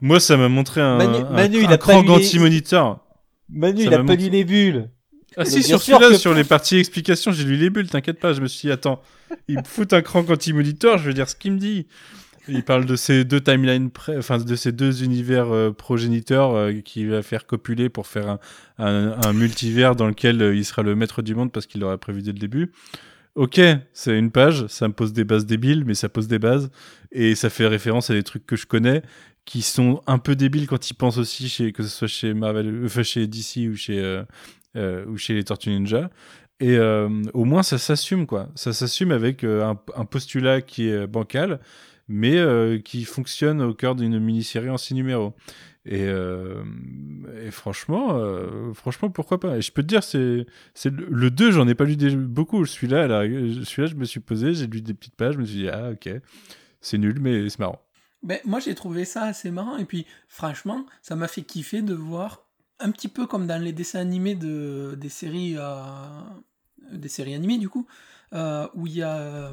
Moi, 0.00 0.18
ça 0.20 0.36
m'a 0.36 0.48
montré 0.48 0.80
un, 0.80 0.96
Manu- 0.98 1.24
un, 1.24 1.30
Manu, 1.30 1.58
un 1.58 1.62
il 1.62 1.72
a 1.72 1.78
cran 1.78 1.92
pas 1.94 2.00
lu 2.02 2.06
les- 2.08 2.12
anti-moniteur. 2.14 3.00
Manu, 3.48 3.82
Ça 3.82 3.86
il 3.86 3.94
a 3.94 4.02
pas 4.04 4.14
lu 4.14 4.30
les 4.30 4.44
bulles. 4.44 4.88
Ah 5.36 5.44
si, 5.44 5.62
sur 5.62 5.80
celui-là, 5.80 6.10
que- 6.10 6.16
sur 6.16 6.34
les 6.34 6.44
parties 6.44 6.76
explications, 6.76 7.32
j'ai 7.32 7.44
lu 7.44 7.56
les 7.56 7.70
bulles, 7.70 7.88
t'inquiète 7.88 8.20
pas. 8.20 8.32
Je 8.34 8.40
me 8.40 8.48
suis 8.48 8.66
dit, 8.68 8.72
attends, 8.72 9.00
il 9.48 9.58
me 9.58 9.64
fout 9.64 9.92
un 9.92 10.02
cran 10.02 10.24
anti-moniteur, 10.28 10.98
je 10.98 11.06
vais 11.08 11.14
dire 11.14 11.28
ce 11.28 11.36
qu'il 11.36 11.52
me 11.52 11.58
dit. 11.58 11.86
Il 12.48 12.64
parle 12.64 12.86
de 12.86 12.96
ces 12.96 13.24
deux 13.24 13.40
timelines, 13.40 13.88
enfin 14.18 14.36
de 14.38 14.56
ces 14.56 14.72
deux 14.72 15.04
univers 15.04 15.52
euh, 15.54 15.70
progéniteurs 15.70 16.54
euh, 16.56 16.72
qui 16.84 17.06
va 17.06 17.22
faire 17.22 17.46
copuler 17.46 17.88
pour 17.88 18.08
faire 18.08 18.28
un, 18.28 18.38
un, 18.78 19.16
un 19.24 19.32
multivers 19.32 19.94
dans 19.94 20.08
lequel 20.08 20.42
euh, 20.42 20.56
il 20.56 20.64
sera 20.64 20.82
le 20.82 20.96
maître 20.96 21.22
du 21.22 21.36
monde 21.36 21.52
parce 21.52 21.66
qu'il 21.66 21.80
l'aurait 21.82 21.98
prévu 21.98 22.20
dès 22.20 22.32
le 22.32 22.38
début. 22.40 22.72
Ok, 23.36 23.60
c'est 23.94 24.18
une 24.18 24.32
page, 24.32 24.66
ça 24.66 24.88
me 24.88 24.92
pose 24.92 25.12
des 25.12 25.22
bases 25.24 25.46
débiles, 25.46 25.84
mais 25.86 25.94
ça 25.94 26.08
pose 26.08 26.26
des 26.26 26.40
bases 26.40 26.70
et 27.12 27.34
ça 27.36 27.48
fait 27.48 27.66
référence 27.68 28.10
à 28.10 28.14
des 28.14 28.24
trucs 28.24 28.44
que 28.44 28.56
je 28.56 28.66
connais 28.66 29.02
qui 29.44 29.62
sont 29.62 30.02
un 30.06 30.18
peu 30.18 30.36
débiles 30.36 30.66
quand 30.66 30.90
ils 30.90 30.94
pensent 30.94 31.18
aussi 31.18 31.48
chez 31.48 31.72
que 31.72 31.82
ce 31.82 31.88
soit 31.88 32.08
chez 32.08 32.34
Marvel, 32.34 32.82
enfin 32.84 33.02
chez 33.02 33.26
DC 33.26 33.68
ou 33.70 33.74
chez 33.76 33.98
euh, 33.98 34.22
euh, 34.76 35.04
ou 35.06 35.16
chez 35.16 35.34
les 35.34 35.44
Tortues 35.44 35.70
Ninja. 35.70 36.10
Et 36.60 36.76
euh, 36.76 37.08
au 37.34 37.44
moins 37.44 37.62
ça 37.62 37.78
s'assume 37.78 38.26
quoi, 38.26 38.48
ça 38.54 38.72
s'assume 38.72 39.10
avec 39.10 39.42
euh, 39.42 39.74
un, 39.96 40.04
postulat 40.04 40.60
qui 40.62 40.88
est 40.88 41.06
bancal, 41.06 41.60
mais 42.08 42.38
qui 42.84 43.04
fonctionne 43.04 43.62
au 43.62 43.74
cœur 43.74 43.94
d'une 43.96 44.18
mini-série 44.18 44.70
en 44.70 44.76
six 44.76 44.94
numéros. 44.94 45.34
Et, 45.84 46.04
euh, 46.04 46.62
et 47.44 47.50
franchement, 47.50 48.16
euh, 48.16 48.72
franchement, 48.72 49.10
pourquoi 49.10 49.40
pas? 49.40 49.56
Et 49.56 49.62
je 49.62 49.72
peux 49.72 49.82
te 49.82 49.88
dire, 49.88 50.04
c'est 50.04 50.46
c'est 50.74 50.90
le, 50.90 51.06
le 51.10 51.30
2, 51.30 51.50
j'en 51.50 51.66
ai 51.66 51.74
pas 51.74 51.84
lu 51.84 51.96
beaucoup. 52.16 52.64
Celui-là, 52.64 53.08
celui-là, 53.64 53.86
je 53.86 53.96
me 53.96 54.04
suis 54.04 54.20
posé, 54.20 54.54
j'ai 54.54 54.68
lu 54.68 54.80
des 54.80 54.94
petites 54.94 55.16
pages, 55.16 55.34
je 55.34 55.40
me 55.40 55.44
suis 55.44 55.58
dit, 55.58 55.68
ah 55.68 55.90
ok, 55.92 56.08
c'est 56.80 56.98
nul, 56.98 57.18
mais 57.20 57.48
c'est 57.48 57.58
marrant. 57.58 57.80
Ben, 58.22 58.38
moi, 58.44 58.60
j'ai 58.60 58.74
trouvé 58.74 59.04
ça 59.04 59.24
assez 59.24 59.50
marrant. 59.50 59.76
Et 59.78 59.84
puis, 59.84 60.06
franchement, 60.28 60.86
ça 61.02 61.16
m'a 61.16 61.28
fait 61.28 61.42
kiffer 61.42 61.82
de 61.82 61.94
voir, 61.94 62.44
un 62.78 62.90
petit 62.90 63.08
peu 63.08 63.26
comme 63.26 63.46
dans 63.46 63.60
les 63.60 63.72
dessins 63.72 63.98
animés 64.00 64.34
de, 64.34 64.94
des 64.98 65.08
séries, 65.08 65.54
euh, 65.56 66.20
des 66.92 67.08
séries 67.08 67.34
animées, 67.34 67.58
du 67.58 67.68
coup, 67.68 67.86
euh, 68.32 68.68
où 68.74 68.86
il 68.86 68.94
y 68.94 69.02
a 69.02 69.16
euh, 69.16 69.52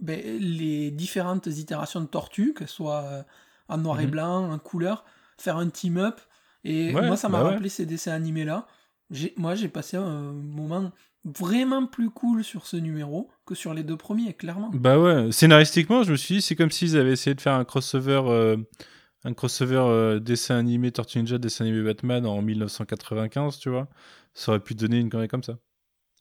ben, 0.00 0.20
les 0.40 0.90
différentes 0.90 1.46
itérations 1.46 2.00
de 2.00 2.06
tortues, 2.06 2.52
que 2.54 2.66
ce 2.66 2.74
soit 2.74 3.24
en 3.68 3.78
noir 3.78 4.00
et 4.00 4.06
Mhm. 4.06 4.10
blanc, 4.10 4.50
en 4.52 4.58
couleur, 4.58 5.04
faire 5.38 5.56
un 5.56 5.68
team-up. 5.68 6.20
Et 6.64 6.92
Ouais, 6.94 7.06
moi, 7.06 7.16
ça 7.16 7.28
m'a 7.28 7.38
bah 7.38 7.44
ouais. 7.44 7.50
rappelé 7.52 7.68
ces 7.68 7.86
dessins 7.86 8.12
animés-là. 8.12 8.66
Moi, 9.36 9.54
j'ai 9.54 9.68
passé 9.68 9.96
un 9.96 10.32
moment 10.32 10.92
vraiment 11.24 11.86
plus 11.86 12.10
cool 12.10 12.44
sur 12.44 12.66
ce 12.66 12.76
numéro 12.76 13.30
que 13.44 13.54
sur 13.54 13.74
les 13.74 13.82
deux 13.82 13.96
premiers, 13.96 14.34
clairement. 14.34 14.70
Bah 14.72 14.98
ouais, 14.98 15.32
scénaristiquement, 15.32 16.02
je 16.02 16.12
me 16.12 16.16
suis 16.16 16.36
dit, 16.36 16.42
c'est 16.42 16.56
comme 16.56 16.70
s'ils 16.70 16.96
avaient 16.96 17.12
essayé 17.12 17.34
de 17.34 17.40
faire 17.40 17.54
un 17.54 17.64
crossover, 17.64 18.22
euh, 18.26 18.56
un 19.24 19.34
crossover 19.34 19.76
euh, 19.76 20.18
dessin 20.18 20.56
animé 20.56 20.92
Tortue 20.92 21.18
Ninja, 21.18 21.38
dessin 21.38 21.64
animé 21.64 21.82
Batman 21.82 22.26
en 22.26 22.40
1995, 22.42 23.58
tu 23.58 23.68
vois. 23.68 23.88
Ça 24.34 24.52
aurait 24.52 24.60
pu 24.60 24.74
donner 24.74 24.98
une 24.98 25.10
connerie 25.10 25.28
comme 25.28 25.42
ça. 25.42 25.58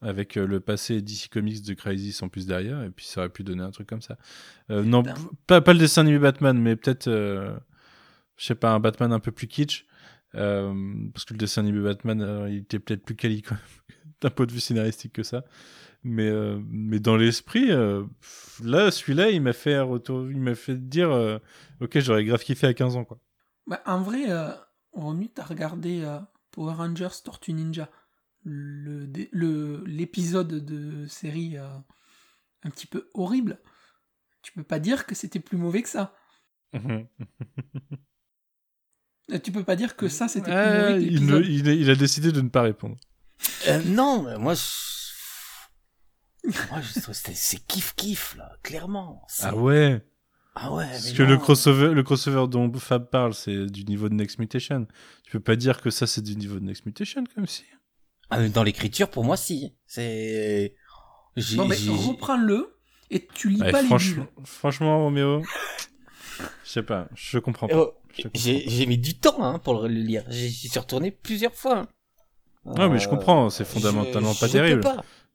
Avec 0.01 0.37
euh, 0.37 0.47
le 0.47 0.61
passé 0.61 1.01
DC 1.01 1.29
Comics 1.29 1.61
de 1.65 1.73
Crisis 1.73 2.21
en 2.21 2.29
plus 2.29 2.45
derrière, 2.45 2.83
et 2.83 2.89
puis 2.89 3.05
ça 3.05 3.21
aurait 3.21 3.29
pu 3.29 3.43
donner 3.43 3.63
un 3.63 3.71
truc 3.71 3.87
comme 3.87 4.01
ça. 4.01 4.17
Non, 4.69 5.03
pas, 5.47 5.61
pas 5.61 5.73
le 5.73 5.79
dessin 5.79 6.01
animé 6.01 6.19
Batman, 6.19 6.57
mais 6.57 6.75
peut-être, 6.75 7.09
je 7.09 8.45
sais 8.45 8.55
pas, 8.55 8.71
un 8.71 8.79
Batman 8.79 9.11
un 9.11 9.19
peu 9.19 9.31
plus 9.31 9.47
kitsch. 9.47 9.85
parce 10.31 11.25
que 11.25 11.33
le 11.33 11.37
dessin 11.37 11.61
animé 11.61 11.81
Batman, 11.81 12.47
il 12.49 12.57
était 12.59 12.79
peut-être 12.79 13.03
plus 13.03 13.15
quali 13.15 13.43
d'un 14.21 14.29
point 14.29 14.45
de 14.45 14.51
vue 14.51 14.59
scénaristique 14.59 15.13
que 15.13 15.23
ça. 15.23 15.43
Mais, 16.03 16.31
mais 16.69 16.99
dans 16.99 17.17
l'esprit, 17.17 17.67
là, 17.67 18.89
celui-là, 18.89 19.31
il 19.31 19.41
m'a 19.41 19.51
fait, 19.51 19.79
retour... 19.79 20.31
il 20.31 20.39
m'a 20.39 20.55
fait 20.55 20.77
dire 20.87 21.39
Ok, 21.81 21.99
j'aurais 21.99 22.23
grave 22.23 22.41
kiffé 22.41 22.67
à 22.67 22.73
15 22.73 22.95
ans. 22.95 23.03
Quoi. 23.03 23.19
Bah, 23.67 23.81
en 23.85 24.01
vrai, 24.01 24.27
on 24.93 25.19
t'as 25.27 25.43
regardé 25.43 26.05
Power 26.51 26.75
Rangers 26.75 27.21
Tortue 27.23 27.51
Ninja, 27.51 27.89
l'épisode 28.45 29.29
le, 29.33 29.83
l'épisode 29.85 30.65
de 30.65 31.05
série 31.07 31.57
un 31.57 32.69
petit 32.69 32.87
peu 32.87 33.09
horrible. 33.13 33.59
Tu 34.41 34.51
peux 34.53 34.63
pas 34.63 34.79
dire 34.79 35.05
que 35.05 35.13
c'était 35.15 35.39
plus 35.39 35.57
mauvais 35.57 35.81
que 35.81 35.89
ça. 35.89 36.15
tu 39.43 39.51
peux 39.51 39.63
pas 39.63 39.75
dire 39.75 39.95
que 39.95 40.07
ça 40.07 40.27
c'était 40.27 40.51
plus 40.51 40.55
mauvais 40.55 40.99
que 40.99 41.01
il, 41.01 41.23
il, 41.45 41.67
il, 41.67 41.89
a 41.89 41.95
décidé 41.95 42.31
de 42.31 42.41
ne 42.41 42.49
pas 42.49 42.61
répondre. 42.61 42.97
Euh, 43.67 43.81
non, 43.85 44.39
moi, 44.39 44.53
je... 44.53 46.51
moi 46.69 46.81
c'est 47.33 47.65
kiff 47.67 47.93
kiff 47.95 48.35
là, 48.35 48.51
clairement. 48.63 49.25
Ah 49.41 49.55
ouais. 49.55 50.01
Ah 50.55 50.73
ouais. 50.73 50.87
Parce 50.89 51.11
que 51.13 51.23
le 51.23 51.37
crossover, 51.37 51.93
le 51.93 52.03
crossover 52.03 52.47
dont 52.49 52.71
Fab 52.73 53.09
parle, 53.09 53.33
c'est 53.33 53.67
du 53.67 53.85
niveau 53.85 54.09
de 54.09 54.15
Next 54.15 54.39
Mutation. 54.39 54.87
Tu 55.23 55.31
peux 55.31 55.39
pas 55.39 55.55
dire 55.55 55.81
que 55.81 55.89
ça 55.89 56.07
c'est 56.07 56.21
du 56.21 56.35
niveau 56.35 56.59
de 56.59 56.65
Next 56.65 56.85
Mutation 56.85 57.23
comme 57.35 57.47
si. 57.47 57.63
Ah, 58.29 58.47
dans 58.49 58.63
l'écriture, 58.63 59.09
pour 59.09 59.23
moi, 59.23 59.37
si. 59.37 59.75
C'est. 59.87 60.75
Bon, 61.55 61.67
mais 61.67 61.75
reprends-le 61.75 62.77
et 63.09 63.25
tu 63.25 63.49
lis 63.49 63.59
pas 63.59 63.81
les 63.81 63.87
bulles. 63.87 64.27
Franchement, 64.43 65.03
Roméo, 65.03 65.41
je 66.63 66.69
sais 66.69 66.83
pas, 66.83 67.07
je 67.15 67.39
comprends 67.39 67.67
pas. 67.67 67.77
Oh, 67.77 67.93
j'ai 68.33 68.85
mis 68.85 68.97
du 68.97 69.17
temps 69.17 69.43
hein, 69.43 69.59
pour 69.59 69.81
le 69.81 69.87
lire. 69.87 70.25
J'y 70.29 70.69
suis 70.69 70.79
retourné 70.79 71.11
plusieurs 71.11 71.55
fois. 71.55 71.87
Non, 72.65 72.89
mais 72.89 72.99
je 72.99 73.09
comprends, 73.09 73.49
c'est 73.49 73.65
fondamentalement 73.65 74.33
pas 74.35 74.49
terrible. 74.49 74.83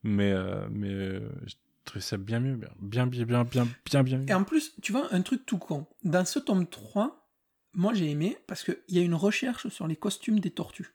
Mais, 0.03 0.33
euh, 0.33 0.67
mais 0.71 0.91
euh, 0.91 1.21
je 1.47 1.55
trouve 1.85 2.03
ça 2.03 2.17
bien 2.17 2.39
mieux, 2.41 2.57
bien, 2.81 3.07
bien, 3.07 3.25
bien, 3.25 3.45
bien, 3.45 3.67
bien, 3.85 4.03
bien. 4.03 4.21
Et 4.29 4.35
en 4.35 4.45
plus, 4.45 4.75
tu 4.83 4.93
vois, 4.93 5.09
un 5.13 5.23
truc 5.23 5.47
tout 5.47 5.59
con. 5.59 5.87
Dans 6.03 6.27
ce 6.27 6.39
tome 6.39 6.67
3, 6.67 7.27
moi 7.73 7.95
j'ai 7.95 8.11
aimé 8.11 8.37
parce 8.47 8.63
qu'il 8.63 8.77
y 8.89 8.99
a 8.99 9.03
une 9.03 9.15
recherche 9.15 9.69
sur 9.69 9.87
les 9.87 9.97
costumes 9.97 10.41
des 10.41 10.51
tortues. 10.51 10.95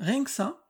Rien 0.00 0.24
que 0.24 0.30
ça, 0.30 0.60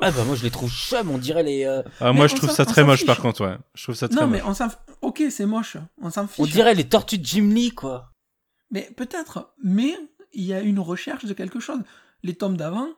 ah 0.00 0.10
bah 0.10 0.24
moi 0.24 0.36
je 0.36 0.42
les 0.42 0.50
trouve 0.50 0.70
chum, 0.70 1.10
on 1.10 1.18
dirait 1.18 1.42
les. 1.42 1.64
Euh, 1.64 1.82
ah 2.00 2.12
moi 2.12 2.26
je 2.26 2.34
trouve 2.34 2.50
ça 2.50 2.64
très 2.64 2.84
moche 2.84 3.06
par 3.06 3.20
contre, 3.20 3.46
ouais. 3.46 3.56
Je 3.74 3.82
trouve 3.84 3.94
ça 3.94 4.08
très 4.08 4.20
non, 4.20 4.26
mais 4.26 4.42
on 4.42 4.54
s'en. 4.54 4.68
Ok, 5.00 5.22
c'est 5.30 5.46
moche, 5.46 5.76
on 6.00 6.10
s'en 6.10 6.26
fiche. 6.26 6.40
On 6.40 6.46
dirait 6.46 6.74
les 6.74 6.88
tortues 6.88 7.18
de 7.18 7.24
Jim 7.24 7.48
Lee 7.48 7.70
quoi. 7.70 8.12
Mais 8.70 8.90
peut-être, 8.96 9.54
mais 9.62 9.94
il 10.32 10.44
y 10.44 10.52
a 10.52 10.60
une 10.60 10.78
recherche 10.78 11.24
de 11.24 11.32
quelque 11.32 11.58
chose. 11.58 11.80
Les 12.22 12.34
tomes 12.34 12.56
d'avant, 12.56 12.88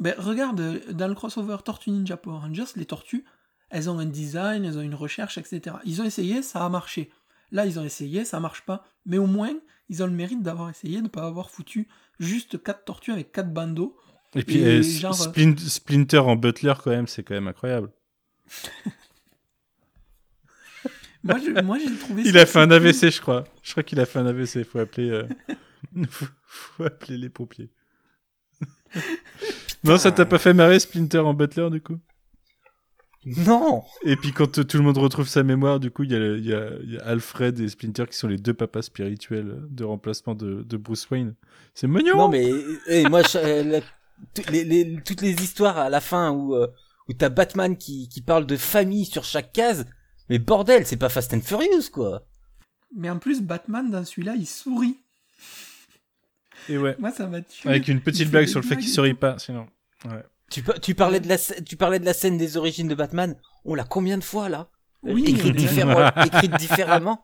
ben 0.00 0.14
regarde, 0.18 0.80
dans 0.90 1.08
le 1.08 1.14
crossover 1.14 1.58
Tortue 1.64 1.90
Ninja 1.90 2.16
Power 2.16 2.38
Rangers, 2.38 2.72
les 2.76 2.86
tortues, 2.86 3.24
elles 3.70 3.88
ont 3.88 3.98
un 3.98 4.06
design, 4.06 4.64
elles 4.64 4.78
ont 4.78 4.82
une 4.82 4.94
recherche, 4.94 5.38
etc. 5.38 5.76
Ils 5.84 6.02
ont 6.02 6.04
essayé, 6.04 6.42
ça 6.42 6.64
a 6.64 6.68
marché. 6.68 7.10
Là, 7.52 7.66
ils 7.66 7.78
ont 7.78 7.84
essayé, 7.84 8.24
ça 8.24 8.40
marche 8.40 8.62
pas. 8.62 8.84
Mais 9.06 9.18
au 9.18 9.26
moins, 9.26 9.52
ils 9.88 10.02
ont 10.02 10.06
le 10.06 10.12
mérite 10.12 10.42
d'avoir 10.42 10.70
essayé, 10.70 10.98
de 10.98 11.02
ne 11.02 11.08
pas 11.08 11.26
avoir 11.26 11.50
foutu 11.50 11.88
juste 12.18 12.62
quatre 12.62 12.84
tortues 12.84 13.12
avec 13.12 13.32
quatre 13.32 13.52
bandeaux 13.52 13.96
et 14.34 14.42
puis 14.44 14.64
euh, 14.64 14.82
Splinter 14.82 16.18
en 16.18 16.36
Butler 16.36 16.74
quand 16.82 16.90
même, 16.90 17.06
c'est 17.08 17.22
quand 17.22 17.34
même 17.34 17.48
incroyable. 17.48 17.90
moi, 21.24 21.38
j'ai 21.38 21.52
trouvé. 21.98 22.22
Il 22.26 22.38
a 22.38 22.46
fait 22.46 22.60
un 22.60 22.70
AVC, 22.70 23.10
je 23.10 23.20
crois. 23.20 23.44
Je 23.62 23.72
crois 23.72 23.82
qu'il 23.82 23.98
a 23.98 24.06
fait 24.06 24.20
un 24.20 24.26
AVC. 24.26 24.64
Faut 24.64 24.78
appeler, 24.78 25.10
euh, 25.10 25.26
faut, 26.08 26.84
appeler 26.84 27.18
les 27.18 27.28
pompiers. 27.28 27.70
Non, 29.84 29.98
ça 29.98 30.12
t'a 30.12 30.26
pas 30.26 30.38
fait 30.38 30.54
marrer 30.54 30.78
Splinter 30.78 31.18
en 31.18 31.34
Butler 31.34 31.70
du 31.70 31.80
coup? 31.80 31.98
Non. 33.24 33.82
Et 34.02 34.16
puis 34.16 34.32
quand 34.32 34.50
tout 34.50 34.76
le 34.78 34.82
monde 34.82 34.96
retrouve 34.96 35.28
sa 35.28 35.42
mémoire, 35.42 35.78
du 35.78 35.90
coup, 35.90 36.04
il 36.04 36.12
y, 36.12 36.48
y, 36.48 36.54
a 36.54 37.04
Alfred 37.04 37.60
et 37.60 37.68
Splinter 37.68 38.06
qui 38.10 38.16
sont 38.16 38.28
les 38.28 38.38
deux 38.38 38.54
papas 38.54 38.82
spirituels 38.82 39.62
de 39.68 39.84
remplacement 39.84 40.34
de, 40.34 40.62
de 40.62 40.76
Bruce 40.78 41.08
Wayne. 41.10 41.34
C'est 41.74 41.86
mignon. 41.86 42.16
Non 42.16 42.28
mais 42.28 42.50
et 42.86 43.04
moi, 43.08 43.22
je, 43.22 43.82
les, 44.50 45.02
toutes 45.04 45.20
les 45.20 45.34
histoires 45.42 45.78
à 45.78 45.90
la 45.90 46.00
fin 46.00 46.30
où, 46.30 46.54
euh, 46.54 46.68
où 47.08 47.12
t'as 47.12 47.28
Batman 47.28 47.76
qui, 47.76 48.08
qui 48.08 48.22
parle 48.22 48.46
de 48.46 48.56
famille 48.56 49.04
sur 49.04 49.24
chaque 49.24 49.52
case. 49.52 49.86
Mais 50.28 50.38
bordel, 50.38 50.86
c'est 50.86 50.96
pas 50.96 51.08
Fast 51.08 51.34
and 51.34 51.40
Furious, 51.40 51.90
quoi. 51.92 52.24
Mais 52.96 53.10
en 53.10 53.18
plus, 53.18 53.42
Batman, 53.42 53.90
dans 53.90 54.04
celui-là, 54.04 54.34
il 54.36 54.46
sourit. 54.46 54.98
Et 56.68 56.78
ouais. 56.78 56.96
Moi, 56.98 57.10
ça 57.10 57.26
m'a 57.26 57.40
tué. 57.40 57.68
Avec 57.68 57.88
une 57.88 58.00
petite 58.00 58.30
blague 58.30 58.46
sur 58.46 58.60
le 58.60 58.66
fait 58.66 58.76
qu'il 58.76 58.88
sourit 58.88 59.14
pas, 59.14 59.38
sinon. 59.38 59.66
Ouais. 60.04 60.22
Tu, 60.50 60.62
tu, 60.82 60.94
parlais 60.94 61.20
de 61.20 61.28
la, 61.28 61.38
tu 61.38 61.76
parlais 61.76 61.98
de 61.98 62.04
la 62.04 62.12
scène 62.12 62.36
des 62.36 62.56
origines 62.56 62.88
de 62.88 62.94
Batman. 62.94 63.36
On 63.64 63.74
l'a 63.74 63.84
combien 63.84 64.18
de 64.18 64.24
fois, 64.24 64.48
là? 64.48 64.68
Oui. 65.02 65.24
Écrite, 65.28 66.56
différemment. 66.56 67.22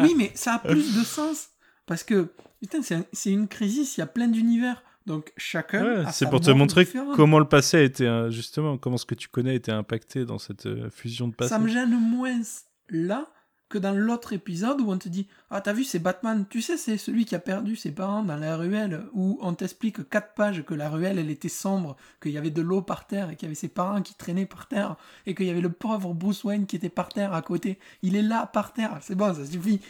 Oui, 0.00 0.14
mais 0.16 0.32
ça 0.34 0.54
a 0.54 0.58
plus 0.58 0.96
de 0.96 1.04
sens. 1.04 1.48
Parce 1.86 2.02
que, 2.02 2.32
putain, 2.60 2.80
c'est 3.12 3.30
une 3.30 3.46
crise, 3.48 3.96
il 3.96 4.00
y 4.00 4.02
a 4.02 4.06
plein 4.06 4.28
d'univers. 4.28 4.82
Donc 5.06 5.32
chacun. 5.36 6.10
c'est 6.10 6.28
pour 6.28 6.40
te 6.40 6.50
montrer 6.50 6.84
comment 7.14 7.38
le 7.38 7.44
passé 7.44 7.76
a 7.76 7.82
été 7.82 8.26
justement 8.30 8.76
comment 8.76 8.96
ce 8.96 9.06
que 9.06 9.14
tu 9.14 9.28
connais 9.28 9.52
a 9.52 9.54
été 9.54 9.70
impacté 9.70 10.24
dans 10.24 10.38
cette 10.38 10.66
euh, 10.66 10.90
fusion 10.90 11.28
de 11.28 11.34
passé. 11.34 11.50
Ça 11.50 11.60
me 11.60 11.68
gêne 11.68 11.90
moins 11.90 12.40
là 12.88 13.28
que 13.68 13.78
dans 13.78 13.92
l'autre 13.92 14.32
épisode 14.32 14.80
où 14.80 14.90
on 14.90 14.98
te 14.98 15.08
dit 15.08 15.26
ah 15.50 15.60
t'as 15.60 15.72
vu 15.72 15.84
c'est 15.84 15.98
Batman 15.98 16.46
tu 16.48 16.62
sais 16.62 16.76
c'est 16.76 16.98
celui 16.98 17.24
qui 17.24 17.34
a 17.34 17.38
perdu 17.38 17.76
ses 17.76 17.90
parents 17.90 18.22
dans 18.22 18.36
la 18.36 18.56
ruelle 18.56 19.02
où 19.12 19.38
on 19.42 19.54
t'explique 19.54 20.08
quatre 20.08 20.34
pages 20.34 20.64
que 20.64 20.74
la 20.74 20.88
ruelle 20.88 21.18
elle 21.18 21.30
était 21.30 21.48
sombre 21.48 21.96
qu'il 22.22 22.32
y 22.32 22.38
avait 22.38 22.50
de 22.50 22.62
l'eau 22.62 22.82
par 22.82 23.06
terre 23.06 23.30
et 23.30 23.36
qu'il 23.36 23.46
y 23.46 23.48
avait 23.48 23.54
ses 23.54 23.68
parents 23.68 24.02
qui 24.02 24.14
traînaient 24.14 24.46
par 24.46 24.68
terre 24.68 24.96
et 25.26 25.34
qu'il 25.34 25.46
y 25.46 25.50
avait 25.50 25.60
le 25.60 25.72
pauvre 25.72 26.14
Bruce 26.14 26.44
Wayne 26.44 26.66
qui 26.66 26.76
était 26.76 26.88
par 26.88 27.08
terre 27.08 27.32
à 27.32 27.42
côté 27.42 27.78
il 28.02 28.14
est 28.16 28.22
là 28.22 28.46
par 28.46 28.72
terre 28.72 28.98
c'est 29.00 29.16
bon 29.16 29.34
ça 29.34 29.44
suffit 29.44 29.80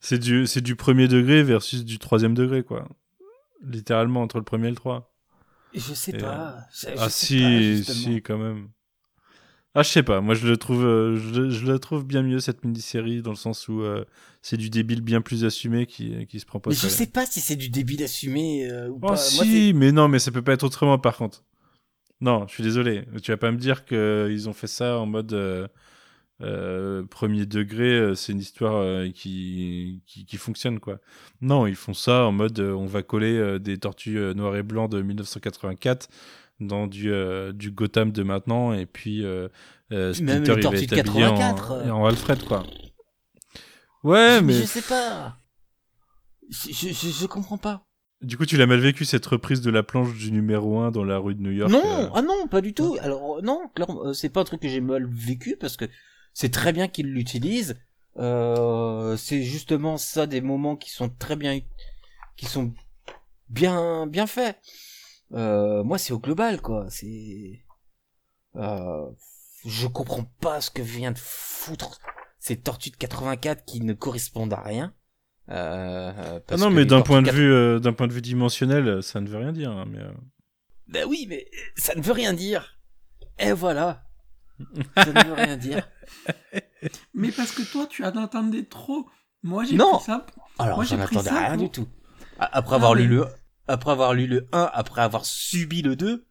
c'est 0.00 0.18
du 0.18 0.46
c'est 0.46 0.60
du 0.60 0.76
premier 0.76 1.08
degré 1.08 1.42
versus 1.42 1.84
du 1.84 1.98
troisième 1.98 2.34
degré 2.34 2.62
quoi 2.62 2.86
littéralement 3.66 4.22
entre 4.22 4.38
le 4.38 4.44
premier 4.44 4.68
et 4.68 4.70
le 4.70 4.76
3. 4.76 5.10
Je 5.74 5.94
sais 5.94 6.12
pas. 6.12 6.66
Euh, 6.84 6.94
ah 6.98 7.08
si, 7.10 7.84
si 7.84 8.16
quand 8.22 8.38
même. 8.38 8.68
Ah 9.74 9.82
je 9.82 9.88
sais 9.88 10.02
pas, 10.04 10.20
moi 10.20 10.34
je 10.34 10.46
le 10.46 10.56
trouve, 10.56 10.84
euh, 10.84 11.16
je, 11.16 11.66
le 11.66 11.78
trouve 11.80 12.06
bien 12.06 12.22
mieux 12.22 12.38
cette 12.38 12.64
mini-série 12.64 13.22
dans 13.22 13.30
le 13.30 13.36
sens 13.36 13.66
où 13.66 13.80
euh, 13.80 14.04
c'est 14.40 14.56
du 14.56 14.70
débile 14.70 15.00
bien 15.00 15.20
plus 15.20 15.44
assumé 15.44 15.86
qui, 15.86 16.26
qui 16.26 16.38
se 16.38 16.46
prend 16.46 16.60
pas. 16.60 16.70
Mais 16.70 16.76
je 16.76 16.86
sais 16.86 17.08
pas 17.08 17.26
si 17.26 17.40
c'est 17.40 17.56
du 17.56 17.70
débile 17.70 18.04
assumé 18.04 18.70
ou 18.88 18.98
oh, 19.02 19.08
pas. 19.08 19.16
Si, 19.16 19.72
mais 19.74 19.90
non, 19.90 20.06
mais 20.06 20.20
ça 20.20 20.30
peut 20.30 20.42
pas 20.42 20.52
être 20.52 20.62
autrement 20.62 20.98
par 20.98 21.16
contre. 21.16 21.42
Non, 22.20 22.46
je 22.46 22.54
suis 22.54 22.62
désolé. 22.62 23.04
Tu 23.22 23.32
vas 23.32 23.36
pas 23.36 23.50
me 23.50 23.58
dire 23.58 23.84
qu'ils 23.84 24.48
ont 24.48 24.52
fait 24.52 24.68
ça 24.68 24.98
en 24.98 25.06
mode 25.06 25.68
euh, 26.40 27.04
premier 27.04 27.46
degré, 27.46 27.92
euh, 27.92 28.14
c'est 28.16 28.32
une 28.32 28.40
histoire 28.40 28.74
euh, 28.76 29.08
qui, 29.08 30.02
qui, 30.04 30.36
fonctionne 30.36 30.80
quoi. 30.80 30.98
Non, 31.40 31.66
ils 31.66 31.76
font 31.76 31.94
ça 31.94 32.24
en 32.26 32.32
mode 32.32 32.58
on 32.58 32.86
va 32.86 33.02
coller 33.02 33.58
des 33.60 33.78
tortues 33.78 34.18
noires 34.34 34.56
et 34.56 34.64
blancs 34.64 34.90
de 34.90 35.00
1984 35.00 36.08
dans 36.60 36.86
du, 36.86 37.12
du 37.54 37.70
Gotham 37.70 38.12
de 38.12 38.22
maintenant 38.22 38.72
et 38.72 38.86
puis 38.86 39.24
Splinter 39.90 40.54
il 40.56 40.62
va 40.62 40.76
être 40.76 40.98
habillé 40.98 41.26
en, 41.90 42.06
Alfred 42.06 42.44
quoi. 42.44 42.64
Ouais, 44.02 44.42
mais 44.42 44.52
je 44.52 44.64
sais 44.64 44.82
pas. 44.82 45.36
Je, 46.50 46.72
je, 46.72 47.08
je, 47.08 47.26
comprends 47.26 47.56
pas. 47.56 47.86
Du 48.20 48.36
coup, 48.36 48.46
tu 48.46 48.56
l'as 48.56 48.66
mal 48.66 48.78
vécu 48.78 49.04
cette 49.04 49.24
reprise 49.26 49.60
de 49.60 49.70
la 49.70 49.82
planche 49.82 50.14
du 50.14 50.30
numéro 50.30 50.78
1 50.78 50.90
dans 50.90 51.04
la 51.04 51.18
rue 51.18 51.34
de 51.34 51.40
New 51.40 51.50
York 51.50 51.70
Non, 51.70 52.10
ah 52.14 52.22
non, 52.22 52.46
pas 52.48 52.60
du 52.60 52.74
tout. 52.74 52.96
Alors 53.00 53.42
non, 53.42 53.70
c'est 54.12 54.28
pas 54.28 54.40
un 54.40 54.44
truc 54.44 54.60
que 54.60 54.68
j'ai 54.68 54.80
mal 54.80 55.06
vécu 55.06 55.56
parce 55.58 55.76
que 55.76 55.86
c'est 56.32 56.50
très 56.50 56.72
bien 56.72 56.88
qu'il 56.88 57.12
l'utilise. 57.12 57.76
Euh, 58.18 59.16
c'est 59.16 59.42
justement 59.42 59.96
ça 59.96 60.26
des 60.26 60.40
moments 60.40 60.76
qui 60.76 60.90
sont 60.90 61.08
très 61.08 61.36
bien, 61.36 61.60
qui 62.36 62.46
sont 62.46 62.72
bien 63.48 64.06
bien 64.06 64.26
faits. 64.26 64.58
Euh, 65.32 65.82
moi, 65.82 65.98
c'est 65.98 66.12
au 66.12 66.18
global, 66.18 66.60
quoi. 66.60 66.86
C'est, 66.90 67.64
euh, 68.56 69.10
je 69.64 69.86
comprends 69.86 70.24
pas 70.40 70.60
ce 70.60 70.70
que 70.70 70.82
vient 70.82 71.12
de 71.12 71.18
foutre 71.18 71.98
ces 72.38 72.58
tortues 72.58 72.90
de 72.90 72.96
84 72.96 73.64
qui 73.64 73.80
ne 73.80 73.94
correspondent 73.94 74.52
à 74.52 74.60
rien. 74.60 74.94
Euh, 75.50 76.40
ah 76.48 76.56
non, 76.56 76.70
mais 76.70 76.84
d'un 76.84 77.02
point 77.02 77.22
de 77.22 77.30
vue, 77.30 77.52
euh, 77.52 77.78
d'un 77.78 77.92
point 77.92 78.06
de 78.06 78.12
vue 78.12 78.22
dimensionnel, 78.22 79.02
ça 79.02 79.20
ne 79.20 79.28
veut 79.28 79.38
rien 79.38 79.52
dire. 79.52 79.70
Hein, 79.70 79.86
mais 79.88 80.00
Ben 80.88 81.06
oui, 81.08 81.26
mais 81.28 81.46
ça 81.76 81.94
ne 81.94 82.02
veut 82.02 82.12
rien 82.12 82.32
dire. 82.32 82.78
Et 83.38 83.52
voilà. 83.52 84.04
Ça 84.96 85.06
ne 85.06 85.24
veut 85.26 85.32
rien 85.32 85.56
dire. 85.56 85.88
Mais 87.12 87.32
parce 87.32 87.50
que 87.50 87.62
toi, 87.62 87.88
tu 87.90 88.04
en 88.04 88.16
attendais 88.16 88.62
trop. 88.62 89.08
Moi, 89.42 89.64
j'ai 89.64 89.76
pris 89.76 90.00
ça. 90.06 90.26
Alors, 90.60 90.84
j'en 90.84 91.00
attendais 91.00 91.30
rien 91.30 91.56
du 91.56 91.70
tout. 91.70 91.88
Après 92.38 92.76
avoir 92.76 92.92
ah, 92.92 92.94
lu 92.94 93.08
le, 93.08 93.26
après 93.68 93.90
avoir 93.92 94.14
lu 94.14 94.26
le 94.26 94.46
1, 94.52 94.70
après 94.72 95.02
avoir 95.02 95.24
subi 95.24 95.82
le 95.82 95.96
2, 95.96 96.26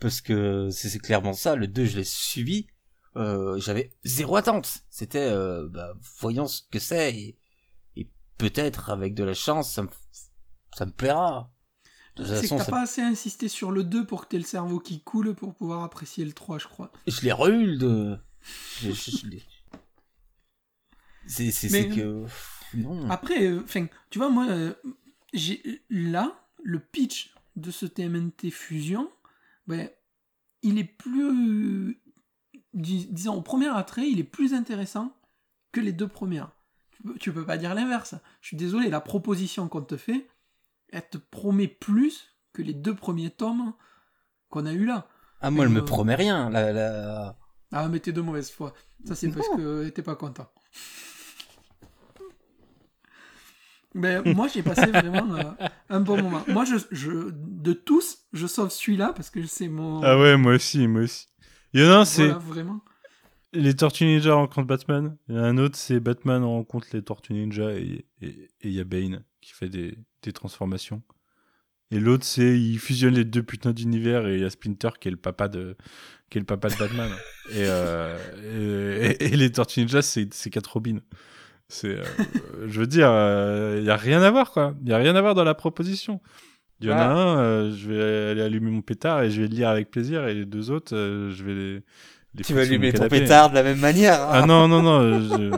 parce 0.00 0.20
que 0.20 0.68
c'est 0.70 0.98
clairement 0.98 1.32
ça, 1.32 1.56
le 1.56 1.66
2, 1.66 1.84
je 1.86 1.96
l'ai 1.96 2.04
subi, 2.04 2.66
euh, 3.16 3.58
j'avais 3.58 3.92
zéro 4.04 4.36
attente. 4.36 4.84
C'était, 4.90 5.18
euh, 5.30 5.68
bah, 5.70 5.94
voyons 6.20 6.46
ce 6.46 6.62
que 6.70 6.78
c'est, 6.78 7.14
et, 7.96 8.10
peut-être, 8.38 8.90
avec 8.90 9.14
de 9.14 9.24
la 9.24 9.32
chance, 9.34 9.72
ça 9.72 9.82
me, 9.82 9.88
ça 10.76 10.84
me 10.86 10.90
plaira. 10.92 11.50
C'est 12.18 12.42
que 12.42 12.48
t'as 12.48 12.64
ça- 12.64 12.70
pas 12.70 12.82
assez 12.82 13.02
insisté 13.02 13.48
sur 13.48 13.70
le 13.72 13.84
2 13.84 14.06
pour 14.06 14.24
que 14.24 14.28
t'aies 14.30 14.38
le 14.38 14.44
cerveau 14.44 14.78
qui 14.80 15.00
coule 15.02 15.34
pour 15.34 15.54
pouvoir 15.54 15.82
apprécier 15.84 16.24
le 16.24 16.32
3, 16.32 16.58
je 16.58 16.66
crois. 16.66 16.90
je 17.06 17.20
l'ai 17.22 17.32
revu 17.32 17.66
le 17.66 17.76
deux. 17.78 18.18
Je- 18.80 18.90
je- 18.92 19.10
je 19.10 19.26
C'est 21.26 21.88
que. 21.88 22.22
pff, 22.24 22.52
Non. 22.74 23.08
Après, 23.10 23.46
euh, 23.46 23.62
tu 24.10 24.18
vois, 24.18 24.28
moi, 24.30 24.46
euh, 24.48 24.74
j'ai 25.32 25.82
là, 25.90 26.45
le 26.66 26.80
pitch 26.80 27.32
de 27.54 27.70
ce 27.70 27.86
TMNT 27.86 28.50
Fusion, 28.50 29.10
ben, 29.66 29.88
il 30.62 30.78
est 30.78 30.84
plus. 30.84 32.00
dis- 32.74 33.06
disons, 33.10 33.34
au 33.34 33.40
premier 33.42 33.68
attrait, 33.68 34.08
il 34.08 34.18
est 34.18 34.24
plus 34.24 34.52
intéressant 34.52 35.16
que 35.72 35.80
les 35.80 35.92
deux 35.92 36.08
premières. 36.08 36.50
Tu 36.90 37.02
peux, 37.02 37.14
tu 37.14 37.32
peux 37.32 37.46
pas 37.46 37.56
dire 37.56 37.74
l'inverse. 37.74 38.16
Je 38.40 38.48
suis 38.48 38.56
désolé, 38.56 38.88
la 38.90 39.00
proposition 39.00 39.68
qu'on 39.68 39.82
te 39.82 39.96
fait, 39.96 40.26
elle 40.88 41.08
te 41.08 41.18
promet 41.18 41.68
plus 41.68 42.36
que 42.52 42.62
les 42.62 42.74
deux 42.74 42.94
premiers 42.94 43.30
tomes 43.30 43.72
qu'on 44.48 44.66
a 44.66 44.72
eu 44.72 44.86
là. 44.86 45.08
Ah, 45.40 45.50
moi, 45.50 45.66
elle 45.66 45.70
me 45.70 45.80
euh, 45.80 45.84
promet 45.84 46.14
rien. 46.14 46.50
La, 46.50 46.72
la... 46.72 47.38
Ah, 47.70 47.88
mais 47.88 48.00
t'es 48.00 48.12
de 48.12 48.20
mauvaise 48.20 48.50
foi. 48.50 48.74
Ça, 49.04 49.14
c'est 49.14 49.30
parce 49.30 49.48
que 49.48 49.88
t'es 49.90 50.02
pas 50.02 50.16
content. 50.16 50.50
Mais 53.96 54.22
moi, 54.34 54.46
j'ai 54.46 54.62
passé 54.62 54.86
vraiment 54.90 55.34
euh, 55.34 55.42
un 55.88 56.00
bon 56.00 56.22
moment. 56.22 56.44
Moi, 56.48 56.64
je, 56.64 56.76
je, 56.92 57.30
de 57.32 57.72
tous, 57.72 58.18
je 58.32 58.46
sauve 58.46 58.70
celui-là 58.70 59.12
parce 59.16 59.30
que 59.30 59.44
c'est 59.46 59.68
mon. 59.68 60.02
Ah 60.02 60.18
ouais, 60.18 60.36
moi 60.36 60.54
aussi, 60.54 60.86
moi 60.86 61.02
aussi. 61.02 61.28
Il 61.72 61.80
y 61.80 61.84
en 61.84 61.90
a 61.90 61.94
un, 61.96 62.04
c'est 62.04 62.24
Voilà, 62.26 62.38
vraiment. 62.38 62.80
les 63.52 63.74
Tortues 63.74 64.04
Ninja 64.04 64.34
rencontrent 64.34 64.66
Batman. 64.68 65.16
Il 65.28 65.34
y 65.34 65.38
en 65.38 65.42
a 65.42 65.46
un 65.46 65.58
autre, 65.58 65.76
c'est 65.76 65.98
Batman 65.98 66.44
rencontre 66.44 66.88
les 66.92 67.02
Tortues 67.02 67.32
Ninja 67.32 67.72
et 67.72 68.06
il 68.20 68.70
y 68.70 68.80
a 68.80 68.84
Bane 68.84 69.24
qui 69.40 69.52
fait 69.52 69.68
des, 69.68 69.98
des 70.22 70.32
transformations. 70.32 71.02
Et 71.90 72.00
l'autre, 72.00 72.24
c'est 72.24 72.58
il 72.58 72.78
fusionne 72.78 73.14
les 73.14 73.24
deux 73.24 73.42
putains 73.44 73.72
d'univers 73.72 74.26
et 74.26 74.34
il 74.34 74.40
y 74.40 74.44
a 74.44 74.50
Splinter 74.50 74.90
qui 75.00 75.08
est 75.08 75.12
le 75.12 75.16
papa 75.16 75.48
de, 75.48 75.76
qui 76.30 76.38
est 76.38 76.40
le 76.40 76.46
papa 76.46 76.68
de 76.68 76.76
Batman. 76.76 77.10
et, 77.50 77.64
euh, 77.66 78.18
et, 79.20 79.24
et 79.26 79.36
les 79.36 79.52
Tortues 79.52 79.80
Ninja, 79.80 80.02
c'est 80.02 80.34
c'est 80.34 80.50
quatre 80.50 80.72
Robins. 80.74 81.00
C'est, 81.68 81.88
euh, 81.98 82.04
je 82.68 82.80
veux 82.80 82.86
dire, 82.86 83.08
il 83.78 83.84
y 83.84 83.90
a 83.90 83.96
rien 83.96 84.22
à 84.22 84.30
voir 84.30 84.52
quoi. 84.52 84.74
Il 84.82 84.88
y 84.88 84.92
a 84.92 84.98
rien 84.98 85.16
à 85.16 85.20
voir 85.20 85.34
dans 85.34 85.44
la 85.44 85.54
proposition. 85.54 86.20
Il 86.80 86.88
y 86.88 86.92
en 86.92 86.96
a 86.96 87.04
Ah. 87.04 87.10
un, 87.12 87.38
euh, 87.38 87.72
je 87.74 87.90
vais 87.90 88.30
aller 88.32 88.42
allumer 88.42 88.70
mon 88.70 88.82
pétard 88.82 89.22
et 89.22 89.30
je 89.30 89.40
vais 89.40 89.48
le 89.48 89.54
lire 89.54 89.68
avec 89.70 89.90
plaisir, 89.90 90.28
et 90.28 90.34
les 90.34 90.44
deux 90.44 90.70
autres, 90.70 90.94
euh, 90.94 91.30
je 91.30 91.42
vais 91.42 91.54
les. 91.54 91.74
les 92.34 92.44
Tu 92.44 92.52
vas 92.52 92.60
allumer 92.62 92.92
ton 92.92 93.08
pétard 93.08 93.48
de 93.50 93.54
la 93.54 93.62
même 93.62 93.78
manière. 93.80 94.20
hein. 94.22 94.28
Ah 94.42 94.46
non, 94.46 94.68
non, 94.68 94.82
non, 94.82 95.20
je, 95.20 95.50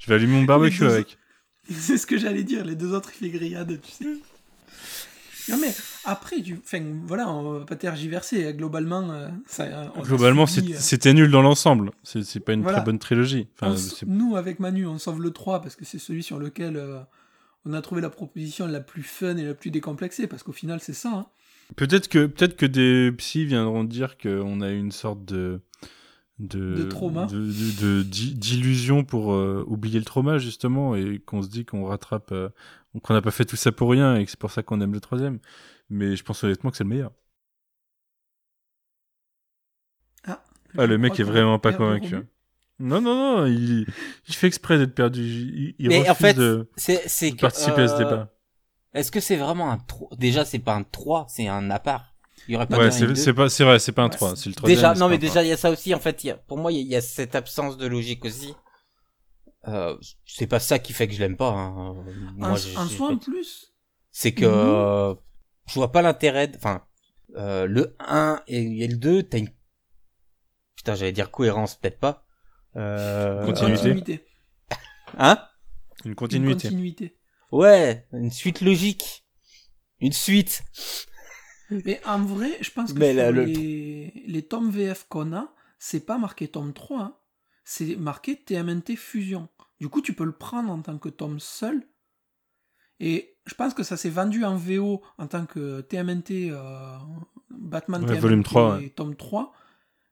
je 0.00 0.06
vais 0.08 0.14
allumer 0.16 0.38
mon 0.40 0.42
barbecue 0.44 0.84
avec. 0.84 1.16
C'est 1.70 1.96
ce 1.96 2.06
que 2.08 2.18
j'allais 2.18 2.42
dire. 2.42 2.64
Les 2.64 2.74
deux 2.74 2.92
autres, 2.92 3.10
il 3.14 3.30
fait 3.30 3.38
grillade, 3.38 3.80
tu 3.80 3.90
sais. 3.92 4.04
Non, 5.52 5.58
mais 5.60 5.72
après, 6.04 6.40
du... 6.40 6.54
enfin, 6.64 6.82
voilà, 7.04 7.28
on 7.30 7.58
va 7.58 7.64
pas 7.64 7.76
tergiverser. 7.76 8.52
Globalement, 8.54 9.10
euh, 9.10 9.28
ça, 9.46 9.64
a 9.64 10.02
Globalement, 10.02 10.44
euh, 10.44 10.74
c'était 10.78 11.12
nul 11.14 11.30
dans 11.30 11.42
l'ensemble. 11.42 11.90
C'est 12.02 12.40
pas 12.40 12.52
une 12.54 12.62
Voilà. 12.62 12.78
très 12.78 12.84
bonne 12.84 12.98
trilogie. 12.98 13.48
Enfin, 13.60 13.74
nous, 14.06 14.36
avec 14.36 14.58
Manu, 14.60 14.86
on 14.86 14.98
sauve 14.98 15.20
le 15.22 15.30
3 15.30 15.60
parce 15.60 15.76
que 15.76 15.84
c'est 15.84 15.98
celui 15.98 16.22
sur 16.22 16.38
lequel 16.38 16.76
euh, 16.76 16.98
on 17.64 17.74
a 17.74 17.82
trouvé 17.82 18.00
la 18.00 18.10
proposition 18.10 18.66
la 18.66 18.80
plus 18.80 19.02
fun 19.02 19.36
et 19.36 19.44
la 19.44 19.54
plus 19.54 19.70
décomplexée, 19.70 20.26
parce 20.26 20.42
qu'au 20.42 20.52
final, 20.52 20.80
c'est 20.80 20.92
ça. 20.94 21.10
hein. 21.12 21.26
Peut-être 21.76 22.08
que, 22.08 22.26
peut 22.26 22.48
que 22.48 22.66
des 22.66 23.12
psys 23.12 23.44
viendront 23.46 23.84
dire 23.84 24.18
qu'on 24.18 24.60
a 24.60 24.70
une 24.70 24.92
sorte 24.92 25.24
de. 25.24 25.60
De, 26.38 26.74
De 26.74 26.82
trauma. 26.84 27.26
de- 27.26 27.36
de- 27.80 28.02
d'illusion 28.02 29.04
pour 29.04 29.32
euh, 29.32 29.62
oublier 29.68 29.98
le 30.00 30.04
trauma 30.04 30.38
justement 30.38 30.96
et 30.96 31.20
qu'on 31.24 31.40
se 31.40 31.48
dit 31.48 31.64
qu'on 31.64 31.84
rattrape 31.84 32.32
euh, 32.96 33.00
qu'on 33.00 33.14
n'a 33.14 33.22
pas 33.22 33.30
fait 33.30 33.44
tout 33.44 33.56
ça 33.56 33.72
pour 33.72 33.90
rien 33.90 34.16
et 34.16 34.24
que 34.24 34.30
c'est 34.30 34.38
pour 34.40 34.50
ça 34.50 34.62
qu'on 34.62 34.80
aime 34.80 34.92
le 34.92 35.00
troisième 35.00 35.40
mais 35.90 36.16
je 36.16 36.24
pense 36.24 36.42
honnêtement 36.44 36.70
que 36.70 36.76
c'est 36.76 36.84
le 36.84 36.90
meilleur 36.90 37.12
Ah, 40.24 40.42
Ah, 40.76 40.86
le 40.86 40.98
mec 40.98 41.18
est 41.20 41.22
vraiment 41.24 41.58
pas 41.58 41.72
convaincu. 41.72 42.14
Romu. 42.16 42.26
Non, 42.78 43.00
non, 43.00 43.14
non, 43.42 43.46
il, 43.46 43.86
il 44.28 44.34
fait 44.34 44.46
exprès 44.48 44.78
d'être 44.78 44.94
perdu. 44.94 45.22
Il, 45.22 45.74
il 45.78 45.88
Mais 45.88 45.98
refuse 45.98 46.10
en 46.10 46.14
fait, 46.14 46.34
de, 46.34 46.70
c'est 46.76 47.08
c'est 47.08 47.30
de 47.30 47.36
que. 47.36 47.40
participer 47.42 47.82
à 47.82 47.88
ce 47.88 47.94
euh, 47.94 47.98
débat. 47.98 48.34
Est-ce 48.94 49.10
que 49.12 49.20
c'est 49.20 49.36
vraiment 49.36 49.70
un 49.72 49.78
3 49.78 50.10
Déjà, 50.16 50.44
c'est 50.44 50.58
pas 50.60 50.74
un 50.74 50.82
3, 50.84 51.26
c'est 51.28 51.48
un 51.48 51.70
à 51.70 51.78
part. 51.78 52.14
Il 52.48 52.52
y 52.54 52.56
aurait 52.56 52.68
pas 52.68 52.78
Ouais, 52.78 52.86
de 52.86 52.90
c'est 52.90 53.06
deux. 53.06 53.14
c'est 53.14 53.34
pas, 53.34 53.48
c'est 53.48 53.64
vrai, 53.64 53.78
c'est 53.78 53.92
pas 53.92 54.02
un 54.02 54.08
Ouais, 54.08 54.16
3, 54.16 54.30
c'est- 54.30 54.36
c'est 54.36 54.48
le 54.50 54.54
troisième. 54.54 54.76
Déjà, 54.76 54.94
c'est 54.94 55.00
non, 55.00 55.08
mais 55.08 55.18
déjà, 55.18 55.42
il 55.44 55.48
y 55.48 55.52
a 55.52 55.56
ça 55.56 55.70
aussi. 55.70 55.94
En 55.94 56.00
fait, 56.00 56.24
il 56.24 56.28
y 56.28 56.30
a- 56.30 56.36
pour 56.36 56.58
moi, 56.58 56.72
il 56.72 56.76
y, 56.76 56.80
a- 56.80 56.82
il 56.82 56.88
y 56.88 56.96
a 56.96 57.00
cette 57.00 57.34
absence 57.34 57.76
de 57.76 57.86
logique 57.86 58.24
aussi. 58.24 58.54
Euh, 59.68 59.96
c'est 60.26 60.46
pas 60.48 60.58
ça 60.60 60.78
qui 60.78 60.92
fait 60.92 61.06
que 61.06 61.14
je 61.14 61.20
l'aime 61.20 61.36
pas. 61.36 61.50
hein. 61.50 61.94
Moi, 62.36 62.50
En, 62.50 62.56
j'ai- 62.56 62.76
en 62.76 62.86
j'ai- 62.86 62.96
soi, 62.96 63.08
en 63.10 63.16
plus, 63.18 63.72
c'est 64.10 64.32
que 64.32 64.44
Mhm. 64.44 64.50
euh, 64.52 65.14
je 65.68 65.74
vois 65.74 65.92
pas 65.92 66.02
l'intérêt. 66.02 66.48
de- 66.48 66.56
Enfin, 66.56 66.84
euh, 67.36 67.66
le 67.66 67.94
1 68.00 68.42
et, 68.48 68.60
et 68.84 68.88
le 68.88 68.96
2, 68.96 69.22
t'as 69.22 69.38
une. 69.38 69.48
Putain, 70.76 70.94
j'allais 70.96 71.12
dire 71.12 71.30
cohérence, 71.30 71.76
peut-être 71.76 72.00
pas. 72.00 72.26
Euh, 72.76 73.44
Continuité. 73.46 73.76
continuité. 73.94 74.24
Hein? 75.18 75.38
Une 76.04 76.10
Une 76.10 76.14
continuité. 76.16 76.68
continuité. 76.68 77.16
Ouais, 77.52 78.06
une 78.12 78.30
suite 78.32 78.62
logique. 78.62 79.24
Une 80.00 80.12
suite. 80.12 80.64
Mais 81.70 82.00
en 82.04 82.18
vrai, 82.24 82.58
je 82.60 82.70
pense 82.70 82.92
que 82.92 82.98
Mais 82.98 83.12
le- 83.14 83.44
les... 83.44 84.24
les 84.26 84.42
tomes 84.42 84.70
VF 84.70 85.06
qu'on 85.08 85.32
a, 85.34 85.54
c'est 85.78 86.04
pas 86.04 86.18
marqué 86.18 86.48
tome 86.48 86.72
3, 86.72 87.00
hein. 87.02 87.16
C'est 87.64 87.96
marqué 87.96 88.36
TMNT 88.36 88.96
Fusion. 88.96 89.48
Du 89.80 89.88
coup, 89.88 90.00
tu 90.02 90.12
peux 90.14 90.24
le 90.24 90.32
prendre 90.32 90.70
en 90.70 90.80
tant 90.80 90.98
que 90.98 91.08
tome 91.08 91.40
seul. 91.40 91.82
Et 93.00 93.36
je 93.46 93.54
pense 93.54 93.74
que 93.74 93.82
ça 93.82 93.96
s'est 93.96 94.10
vendu 94.10 94.44
en 94.44 94.56
VO 94.56 95.02
en 95.18 95.26
tant 95.26 95.44
que 95.46 95.80
TMNT 95.80 96.50
euh, 96.52 96.96
Batman 97.50 98.02
Ouais, 98.02 98.08
TMNT 98.08 98.20
volume 98.20 98.42
3, 98.44 98.76
ouais. 98.76 98.88
tome 98.90 99.16
3, 99.16 99.52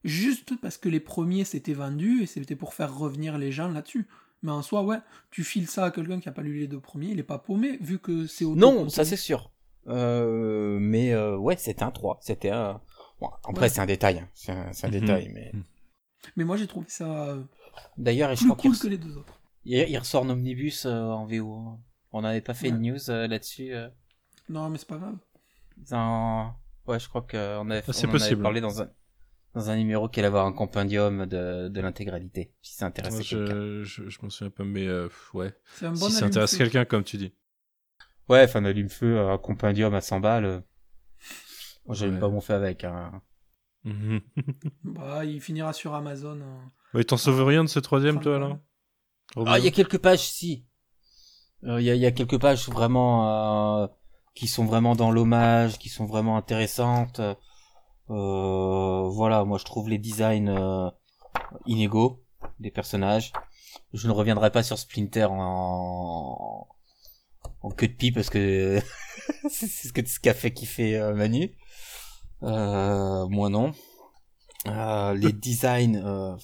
juste 0.03 0.59
parce 0.61 0.77
que 0.77 0.89
les 0.89 0.99
premiers 1.01 1.45
s'étaient 1.45 1.75
vendus 1.75 2.23
et 2.23 2.27
c'était 2.27 2.57
pour 2.57 2.75
faire 2.75 2.97
revenir 2.97 3.39
les 3.39 3.53
gens 3.53 3.69
là-dessus. 3.69 4.09
Mais 4.43 4.51
en 4.51 4.63
soi, 4.63 4.83
ouais, 4.83 4.99
tu 5.31 5.45
files 5.45 5.69
ça 5.69 5.85
à 5.85 5.91
quelqu'un 5.91 6.19
qui 6.19 6.29
a 6.29 6.33
pas 6.33 6.43
lu 6.43 6.55
les 6.59 6.67
deux 6.67 6.81
premiers, 6.81 7.09
il 7.09 7.19
est 7.19 7.23
pas 7.25 7.39
paumé, 7.39 7.77
vu 7.81 7.99
que 7.99 8.27
c'est 8.27 8.45
auto 8.47 8.57
Non, 8.59 8.89
ça 8.89 9.05
c'est 9.05 9.17
sûr. 9.17 9.53
Euh, 9.87 10.79
mais 10.81 11.13
euh, 11.13 11.37
ouais, 11.37 11.57
c'était 11.59 11.83
un 11.83 11.91
3. 11.91 12.19
C'était 12.23 12.51
un. 12.51 12.81
Bon, 13.21 13.29
après, 13.45 13.63
Ouais. 13.65 13.69
c'est 13.69 13.81
un 13.81 13.87
détail. 13.87 14.19
hein. 14.21 14.29
C'est 14.35 14.53
un, 14.53 14.89
Mhm. 14.89 14.91
détail. 15.01 15.31
Mais 15.35 15.53
Mais 16.37 16.45
moi, 16.45 16.57
j'ai 16.57 16.67
trouvé 16.67 16.87
ça 16.89 17.29
euh, 17.29 17.43
d'ailleurs, 17.97 18.31
je 18.35 18.41
plus 18.41 18.47
crois 18.49 18.57
qu'il 18.57 18.71
cool 18.71 18.79
res- 18.79 18.83
que 18.83 18.89
les 18.89 18.99
deux 18.99 19.17
autres. 19.17 19.41
il, 19.65 19.75
il 19.89 19.99
ressort 19.99 20.23
en 20.25 20.31
omnibus 20.31 20.85
euh, 20.87 21.03
en 21.03 21.27
VO. 21.27 21.55
hein. 21.55 21.81
On 22.13 22.23
n'avait 22.23 22.41
pas 22.41 22.55
fait 22.55 22.69
une 22.69 22.81
news 22.81 23.11
euh, 23.11 23.27
là-dessus. 23.29 23.73
euh, 23.75 23.89
Non, 24.49 24.69
mais 24.69 24.79
c'est 24.79 24.89
pas 24.89 24.99
grave. 24.99 25.17
dans... 25.91 26.55
Ouais, 26.87 26.99
je 26.99 27.09
crois 27.09 27.23
qu'on 27.23 27.71
avait, 27.71 27.83
Ah, 27.87 27.93
c'est 27.93 28.07
on 28.07 28.11
en 28.11 28.15
avait 28.15 28.19
possible. 28.19 28.43
parlé 28.43 28.61
dans 28.61 28.83
un 28.83 28.91
dans 29.53 29.69
un 29.69 29.77
numéro 29.77 30.09
qui 30.09 30.21
allait 30.21 30.29
avoir 30.29 30.47
un 30.47 30.53
compendium 30.53 31.27
de, 31.27 31.67
de 31.69 31.81
l'intégralité. 31.81 32.53
Si 32.63 32.75
ça 32.75 32.87
intéressait 32.87 33.25
quelqu'un. 33.25 33.55
je, 33.55 33.83
je, 33.83 34.09
je 34.09 34.19
m'en 34.23 34.31
souviens 34.31 34.51
pas, 34.53 34.63
mais 34.63 34.87
euh, 34.87 35.09
pff, 35.09 35.35
ouais. 35.35 35.53
C'est 35.75 35.87
un 35.87 35.91
bon 35.93 36.07
si 36.07 36.13
ça 36.13 36.27
intéresse 36.27 36.57
quelqu'un, 36.57 36.85
comme 36.85 37.03
tu 37.03 37.17
dis. 37.17 37.35
Ouais, 38.29 38.45
enfin, 38.45 38.65
allume-feu, 38.65 39.19
un 39.19 39.39
compendium 39.39 39.93
à 39.95 40.01
100 40.01 40.21
balles. 40.21 40.45
euh, 40.45 40.61
Moi, 41.87 41.97
j'aime 41.97 42.15
Ouais. 42.15 42.21
pas 42.21 42.29
mon 42.29 42.41
fait 42.41 42.53
avec. 42.55 42.85
Hein. 42.85 43.21
Bah, 44.85 45.25
il 45.25 45.41
finira 45.41 45.73
sur 45.73 45.95
Amazon. 45.95 46.39
hein. 46.41 46.71
Ouais, 46.95 47.05
t'en 47.05 47.17
sauves 47.17 47.45
rien 47.45 47.63
de 47.65 47.69
ce 47.69 47.79
troisième, 47.79 48.17
Ah, 48.19 48.23
toi, 48.23 48.37
alors 48.37 48.59
Ah, 49.47 49.59
il 49.59 49.65
y 49.65 49.69
a 49.69 49.71
quelques 49.71 49.99
pages, 49.99 50.29
si. 50.29 50.67
Euh, 51.65 51.81
Il 51.81 51.87
y, 51.87 51.91
a, 51.91 51.95
il 51.95 52.01
y 52.01 52.07
a 52.07 52.11
quelques 52.13 52.39
pages 52.41 52.69
vraiment 52.69 53.83
euh, 53.83 53.87
qui 54.35 54.49
sont 54.49 54.65
vraiment 54.65 54.95
dans 54.97 55.11
l'hommage, 55.11 55.79
qui 55.79 55.89
sont 55.89 56.07
vraiment 56.07 56.37
intéressantes. 56.37 57.21
Euh, 58.11 59.09
voilà, 59.09 59.45
moi 59.45 59.59
je 59.59 59.65
trouve 59.65 59.89
les 59.89 59.99
designs 59.99 60.49
euh, 60.49 60.91
inégaux 61.67 62.25
des 62.59 62.71
personnages. 62.71 63.33
Je 63.93 64.09
ne 64.09 64.13
reviendrai 64.13 64.51
pas 64.51 64.63
sur 64.65 64.79
Splinter 64.79 65.27
en, 65.31 66.67
en 67.63 67.71
queue 67.71 67.89
de 67.89 67.93
pie 67.93 68.11
parce 68.11 68.31
que 68.31 68.81
c'est 69.49 69.67
ce 69.69 69.93
que 69.93 70.05
ce 70.07 70.19
qu'a 70.19 70.35
fait 70.35 70.53
kiffer 70.53 70.97
euh, 70.97 71.15
Manu. 71.15 71.53
Euh, 72.43 73.27
moi 73.29 73.49
non. 73.49 73.73
Euh, 74.67 75.15
les 75.15 75.33
designs, 75.33 75.97
euh, 75.97 76.37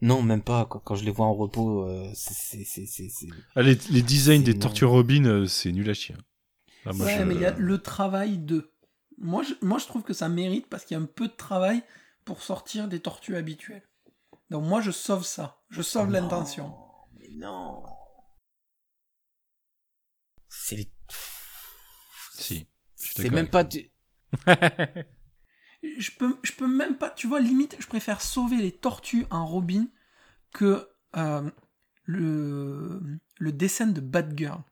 non 0.00 0.22
même 0.22 0.42
pas. 0.42 0.64
Quoi. 0.66 0.80
Quand 0.84 0.94
je 0.96 1.04
les 1.04 1.10
vois 1.10 1.26
en 1.26 1.34
repos, 1.34 1.88
euh, 1.88 2.10
c'est 2.14 2.34
c'est 2.34 2.64
c'est 2.64 2.86
c'est 2.86 3.08
c'est- 3.08 3.28
Ah, 3.56 3.62
les, 3.62 3.76
les 3.90 4.02
designs 4.02 4.42
des 4.42 4.54
non. 4.54 4.60
Tortues 4.60 4.84
Robin, 4.84 5.24
euh, 5.24 5.46
c'est 5.46 5.72
nul 5.72 5.88
à 5.90 5.94
chier. 5.94 6.16
Ah, 6.86 6.92
moi, 6.92 7.06
ouais, 7.06 7.18
je- 7.18 7.22
mais 7.24 7.34
il 7.34 7.40
y 7.40 7.44
a 7.46 7.52
le 7.52 7.78
travail 7.78 8.38
de. 8.38 8.70
Moi 9.18 9.42
je, 9.44 9.54
moi, 9.62 9.78
je 9.78 9.86
trouve 9.86 10.02
que 10.02 10.12
ça 10.12 10.28
mérite 10.28 10.66
parce 10.68 10.84
qu'il 10.84 10.96
y 10.96 11.00
a 11.00 11.02
un 11.02 11.06
peu 11.06 11.28
de 11.28 11.32
travail 11.34 11.82
pour 12.24 12.42
sortir 12.42 12.88
des 12.88 13.00
tortues 13.00 13.36
habituelles. 13.36 13.88
Donc, 14.50 14.64
moi, 14.64 14.80
je 14.80 14.90
sauve 14.90 15.24
ça. 15.24 15.62
Je 15.70 15.82
sauve 15.82 16.10
l'intention. 16.10 16.74
Mais 17.18 17.28
non. 17.36 17.82
C'est 20.48 20.76
les- 20.76 20.92
Si. 22.36 22.66
c'est 22.96 23.30
même 23.30 23.48
pas 23.48 23.64
du... 23.64 23.90
Je 25.98 26.10
peux, 26.12 26.38
je 26.42 26.52
peux 26.52 26.66
même 26.66 26.96
pas. 26.96 27.10
Tu 27.10 27.26
vois, 27.26 27.40
limite, 27.40 27.76
je 27.78 27.86
préfère 27.86 28.22
sauver 28.22 28.56
les 28.56 28.72
tortues 28.72 29.26
en 29.30 29.44
Robin 29.44 29.86
que 30.54 30.88
euh, 31.16 31.50
le, 32.04 33.02
le 33.38 33.52
dessin 33.52 33.86
de 33.88 34.00
Batgirl. 34.00 34.62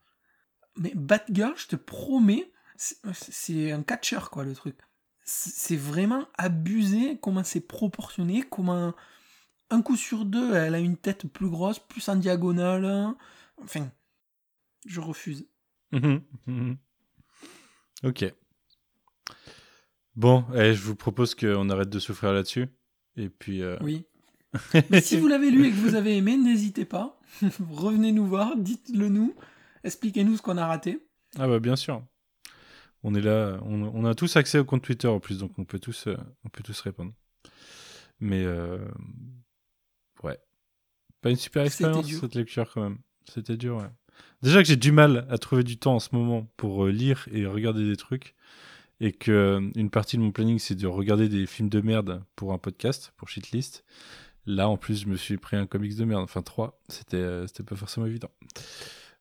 Mais 0.76 0.92
Batgirl, 0.94 1.52
je 1.56 1.66
te 1.66 1.76
promets, 1.76 2.50
c'est 2.76 3.72
un 3.72 3.82
catcheur, 3.82 4.30
quoi, 4.30 4.44
le 4.44 4.54
truc. 4.54 4.78
C'est 5.24 5.76
vraiment 5.76 6.26
abusé 6.38 7.18
comment 7.20 7.44
c'est 7.44 7.60
proportionné, 7.60 8.42
comment 8.42 8.94
un 9.70 9.82
coup 9.82 9.96
sur 9.96 10.24
deux, 10.24 10.54
elle 10.54 10.74
a 10.74 10.80
une 10.80 10.96
tête 10.96 11.26
plus 11.28 11.48
grosse, 11.48 11.78
plus 11.78 12.08
en 12.08 12.16
diagonale. 12.16 13.14
Enfin, 13.62 13.90
je 14.86 15.00
refuse. 15.00 15.46
Ok. 18.04 18.24
Bon, 20.14 20.44
eh, 20.54 20.74
je 20.74 20.82
vous 20.82 20.96
propose 20.96 21.34
qu'on 21.34 21.70
arrête 21.70 21.88
de 21.88 21.98
souffrir 21.98 22.32
là-dessus. 22.32 22.68
Et 23.16 23.28
puis. 23.28 23.62
Euh, 23.62 23.76
oui. 23.80 24.04
si 25.02 25.18
vous 25.18 25.28
l'avez 25.28 25.50
lu 25.50 25.66
et 25.66 25.70
que 25.70 25.76
vous 25.76 25.94
avez 25.94 26.16
aimé, 26.16 26.36
n'hésitez 26.36 26.84
pas. 26.84 27.18
Revenez 27.70 28.12
nous 28.12 28.26
voir, 28.26 28.56
dites-le 28.56 29.08
nous. 29.08 29.34
Expliquez-nous 29.84 30.36
ce 30.36 30.42
qu'on 30.42 30.58
a 30.58 30.66
raté. 30.66 31.06
Ah 31.38 31.48
bah 31.48 31.58
bien 31.58 31.76
sûr. 31.76 32.02
On 33.02 33.14
est 33.14 33.20
là, 33.20 33.58
on, 33.64 34.04
a 34.04 34.14
tous 34.14 34.36
accès 34.36 34.58
au 34.58 34.64
compte 34.64 34.82
Twitter 34.82 35.08
en 35.08 35.18
plus, 35.18 35.38
donc 35.38 35.58
on 35.58 35.64
peut 35.64 35.80
tous, 35.80 36.06
euh, 36.06 36.16
on 36.44 36.50
peut 36.50 36.62
tous 36.62 36.80
répondre. 36.82 37.12
Mais 38.20 38.44
euh, 38.44 38.78
ouais, 40.22 40.38
pas 41.20 41.30
une 41.30 41.36
super 41.36 41.64
expérience 41.64 42.06
cette 42.06 42.36
lecture 42.36 42.70
quand 42.72 42.82
même. 42.82 42.98
C'était 43.28 43.56
dur. 43.56 43.78
Ouais. 43.78 43.90
Déjà 44.42 44.62
que 44.62 44.68
j'ai 44.68 44.76
du 44.76 44.92
mal 44.92 45.26
à 45.30 45.38
trouver 45.38 45.64
du 45.64 45.78
temps 45.78 45.96
en 45.96 45.98
ce 45.98 46.14
moment 46.14 46.48
pour 46.56 46.86
lire 46.86 47.26
et 47.32 47.44
regarder 47.44 47.84
des 47.84 47.96
trucs, 47.96 48.36
et 49.02 49.10
que 49.12 49.70
une 49.74 49.90
partie 49.90 50.16
de 50.16 50.22
mon 50.22 50.30
planning 50.30 50.58
c'est 50.60 50.76
de 50.76 50.86
regarder 50.86 51.28
des 51.28 51.46
films 51.46 51.68
de 51.68 51.80
merde 51.80 52.22
pour 52.36 52.54
un 52.54 52.58
podcast, 52.58 53.12
pour 53.16 53.28
Shitlist. 53.28 53.84
Là, 54.46 54.68
en 54.68 54.76
plus, 54.76 55.02
je 55.02 55.08
me 55.08 55.16
suis 55.16 55.36
pris 55.36 55.56
un 55.56 55.66
comics 55.66 55.96
de 55.96 56.04
merde, 56.04 56.22
enfin 56.22 56.42
trois. 56.42 56.80
C'était, 56.88 57.46
c'était 57.46 57.62
pas 57.64 57.76
forcément 57.76 58.06
évident. 58.06 58.30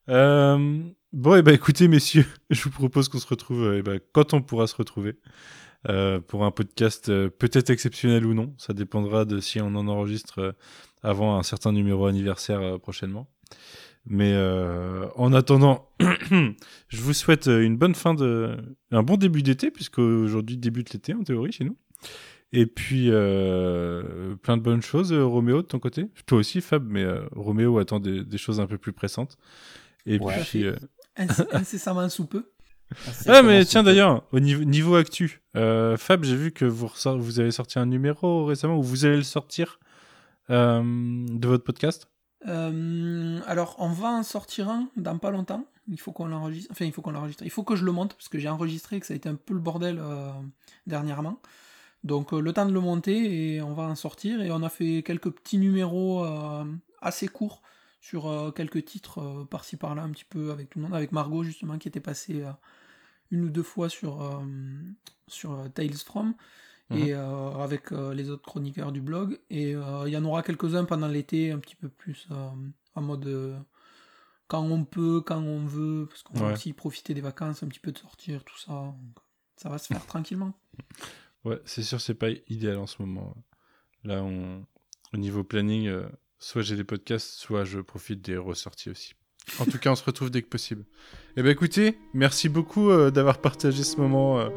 Euh, 0.10 0.82
bon, 1.14 1.36
et 1.36 1.40
eh 1.40 1.42
ben 1.42 1.54
écoutez, 1.54 1.88
messieurs, 1.88 2.26
je 2.50 2.64
vous 2.64 2.70
propose 2.70 3.10
qu'on 3.10 3.20
se 3.20 3.28
retrouve 3.28 3.74
eh 3.76 3.82
ben, 3.82 4.00
quand 4.14 4.34
on 4.34 4.42
pourra 4.42 4.68
se 4.68 4.76
retrouver. 4.76 5.18
Euh, 5.90 6.20
pour 6.20 6.46
un 6.46 6.52
podcast 6.52 7.10
euh, 7.10 7.32
peut-être 7.32 7.72
exceptionnel 7.72 8.24
ou 8.28 8.36
non. 8.36 8.54
Ça 8.60 8.74
dépendra 8.74 9.26
de 9.26 9.40
si 9.40 9.60
on 9.62 9.74
en 9.74 9.88
enregistre 9.88 10.56
avant 11.02 11.40
un 11.40 11.44
certain 11.44 11.72
numéro 11.72 12.06
anniversaire 12.06 12.80
prochainement. 12.80 13.28
Mais 14.06 14.36
en 15.16 15.34
attendant, 15.34 15.88
je 16.00 17.02
vous 17.02 17.14
souhaite 17.14 17.46
une 17.48 17.78
bonne 17.78 17.96
fin 17.96 18.14
de, 18.14 18.58
un 18.92 19.04
bon 19.04 19.16
début 19.16 19.44
d'été 19.44 19.70
puisque 19.70 20.00
aujourd'hui 20.00 20.58
débute 20.58 20.92
l'été 20.92 21.14
en 21.14 21.24
théorie 21.24 21.52
chez 21.52 21.64
nous. 21.64 21.78
Et 22.52 22.66
puis 22.66 23.10
plein 23.10 24.58
de 24.58 24.62
bonnes 24.62 24.82
choses, 24.82 25.14
Roméo 25.14 25.62
de 25.62 25.68
ton 25.68 25.80
côté? 25.80 26.08
Toi 26.26 26.40
aussi, 26.40 26.62
Fab, 26.62 26.84
mais 26.88 27.06
Roméo 27.32 27.78
attend 27.78 28.00
des, 28.00 28.24
des, 28.24 28.38
choses 28.38 28.60
un 28.60 28.68
peu 28.68 28.78
plus 28.78 28.94
pressantes. 28.94 29.38
Et 30.06 30.20
puis. 30.20 30.66
Euh... 30.66 30.76
Incessamment 31.54 32.10
sous 32.10 32.26
peu. 32.26 32.46
Ah, 33.28 33.42
mais 33.42 33.64
tiens, 33.66 33.84
d'ailleurs, 33.84 34.24
au 34.32 34.40
niveau, 34.40 34.64
niveau 34.64 34.96
actu, 34.96 35.42
euh, 35.56 35.98
Fab, 35.98 36.24
j'ai 36.24 36.36
vu 36.36 36.52
que 36.52 36.66
vous, 36.66 36.90
vous 37.18 37.40
avez 37.40 37.52
sorti 37.52 37.80
un 37.80 37.86
numéro 37.86 38.46
récemment, 38.46 38.78
ou 38.78 38.84
vous 38.84 39.06
allez 39.06 39.18
le 39.18 39.24
sortir 39.24 39.80
euh, 40.50 40.82
de 40.84 41.48
votre 41.48 41.64
podcast 41.64 42.08
euh, 42.48 43.40
Alors, 43.46 43.76
on 43.80 43.90
va 43.90 44.10
en 44.10 44.24
sortir 44.24 44.70
un 44.70 44.90
dans 44.96 45.18
pas 45.18 45.32
longtemps. 45.32 45.66
Il 45.88 46.00
faut 46.00 46.12
qu'on 46.12 46.26
l'enregistre. 46.26 46.72
Enfin, 46.72 46.86
il 46.86 46.92
faut 46.92 47.02
qu'on 47.02 47.12
l'enregistre. 47.12 47.44
Il 47.44 47.52
faut 47.52 47.64
que 47.64 47.76
je 47.76 47.86
le 47.86 47.92
monte, 47.92 48.14
parce 48.14 48.30
que 48.30 48.40
j'ai 48.40 48.50
enregistré 48.50 49.00
que 49.00 49.06
ça 49.06 49.14
a 49.14 49.18
été 49.18 49.30
un 49.30 49.36
peu 49.36 49.54
le 49.54 49.60
bordel 49.60 50.02
dernièrement. 50.88 51.40
Donc, 52.04 52.32
le 52.32 52.54
temps 52.54 52.66
de 52.66 52.74
le 52.74 52.80
monter, 52.80 53.56
et 53.56 53.62
on 53.62 53.74
va 53.74 53.84
en 53.84 53.96
sortir. 53.96 54.42
Et 54.42 54.52
on 54.52 54.64
a 54.64 54.70
fait 54.70 55.04
quelques 55.04 55.32
petits 55.32 55.58
numéros 55.58 56.26
assez 57.02 57.28
courts 57.28 57.62
sur 58.02 58.28
euh, 58.28 58.52
quelques 58.52 58.84
titres 58.84 59.20
euh, 59.20 59.46
par-ci 59.46 59.78
par-là, 59.78 60.02
un 60.02 60.10
petit 60.10 60.26
peu 60.26 60.52
avec 60.52 60.70
tout 60.70 60.80
le 60.80 60.84
monde, 60.84 60.96
avec 60.96 61.12
Margot 61.12 61.44
justement 61.44 61.78
qui 61.78 61.88
était 61.88 62.00
passée 62.00 62.42
euh, 62.42 62.52
une 63.30 63.46
ou 63.46 63.50
deux 63.50 63.64
fois 63.64 63.88
sur, 63.88 64.44
sur 65.28 65.72
Tales 65.74 65.94
From. 65.94 66.34
Mhm. 66.92 66.98
Et 66.98 67.14
avec 67.14 67.92
les 67.92 68.30
autres 68.30 68.44
chroniqueurs 68.44 68.92
du 68.92 69.02
blog. 69.02 69.40
Et 69.50 69.72
il 69.72 70.10
y 70.10 70.18
en 70.18 70.26
aura 70.26 70.44
quelques-uns 70.44 70.86
pendant 70.86 71.08
l'été, 71.08 71.52
un 71.52 71.60
petit 71.60 71.76
peu 71.76 71.90
plus 71.90 72.28
en 72.96 73.02
mode 73.02 73.56
quand 74.48 74.62
on 74.64 74.84
peut, 74.84 75.22
quand 75.22 75.42
on 75.42 75.66
veut, 75.66 76.08
parce 76.10 76.24
qu'on 76.24 76.38
va 76.38 76.54
aussi 76.54 76.74
profiter 76.74 77.14
des 77.14 77.22
vacances, 77.22 77.64
un 77.64 77.68
petit 77.68 77.80
peu 77.80 77.92
de 77.92 77.98
sortir, 77.98 78.44
tout 78.44 78.60
ça. 78.60 78.94
ça 79.56 79.70
va 79.70 79.78
se 79.78 79.88
faire 79.88 80.06
tranquillement. 80.06 80.54
Ouais, 81.44 81.60
c'est 81.66 81.82
sûr, 81.82 82.00
c'est 82.00 82.14
pas 82.14 82.30
idéal 82.50 82.78
en 82.78 82.86
ce 82.86 83.02
moment. 83.02 83.36
Là, 84.04 84.22
on... 84.22 84.64
au 85.12 85.18
niveau 85.18 85.44
planning, 85.44 85.92
soit 86.38 86.62
j'ai 86.62 86.76
des 86.76 86.84
podcasts, 86.84 87.30
soit 87.30 87.64
je 87.64 87.80
profite 87.80 88.22
des 88.22 88.38
ressorties 88.38 88.92
aussi. 88.92 89.16
En 89.60 89.66
tout 89.66 89.78
cas, 89.78 89.92
on 89.92 89.96
se 89.96 90.04
retrouve 90.04 90.30
dès 90.30 90.42
que 90.42 90.48
possible. 90.48 90.86
Eh 91.36 91.42
bien, 91.42 91.52
écoutez, 91.52 91.98
merci 92.14 92.50
beaucoup 92.50 92.90
euh, 92.90 93.12
d'avoir 93.12 93.40
partagé 93.40 93.84
ce 93.84 93.98
moment 93.98 94.40
euh, 94.40 94.50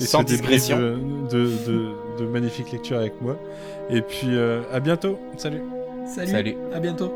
et 0.00 0.04
Sans 0.04 0.20
ce 0.20 0.24
débrief 0.36 0.68
de, 0.68 0.98
de, 1.30 1.90
de, 2.18 2.26
magnifiques 2.26 2.72
lectures 2.72 2.98
avec 2.98 3.20
moi. 3.20 3.36
Et 3.90 4.02
puis, 4.02 4.28
euh, 4.36 4.62
à 4.72 4.80
bientôt. 4.80 5.18
Salut. 5.36 5.62
Salut. 6.06 6.30
Salut. 6.30 6.56
À 6.72 6.80
bientôt. 6.80 7.12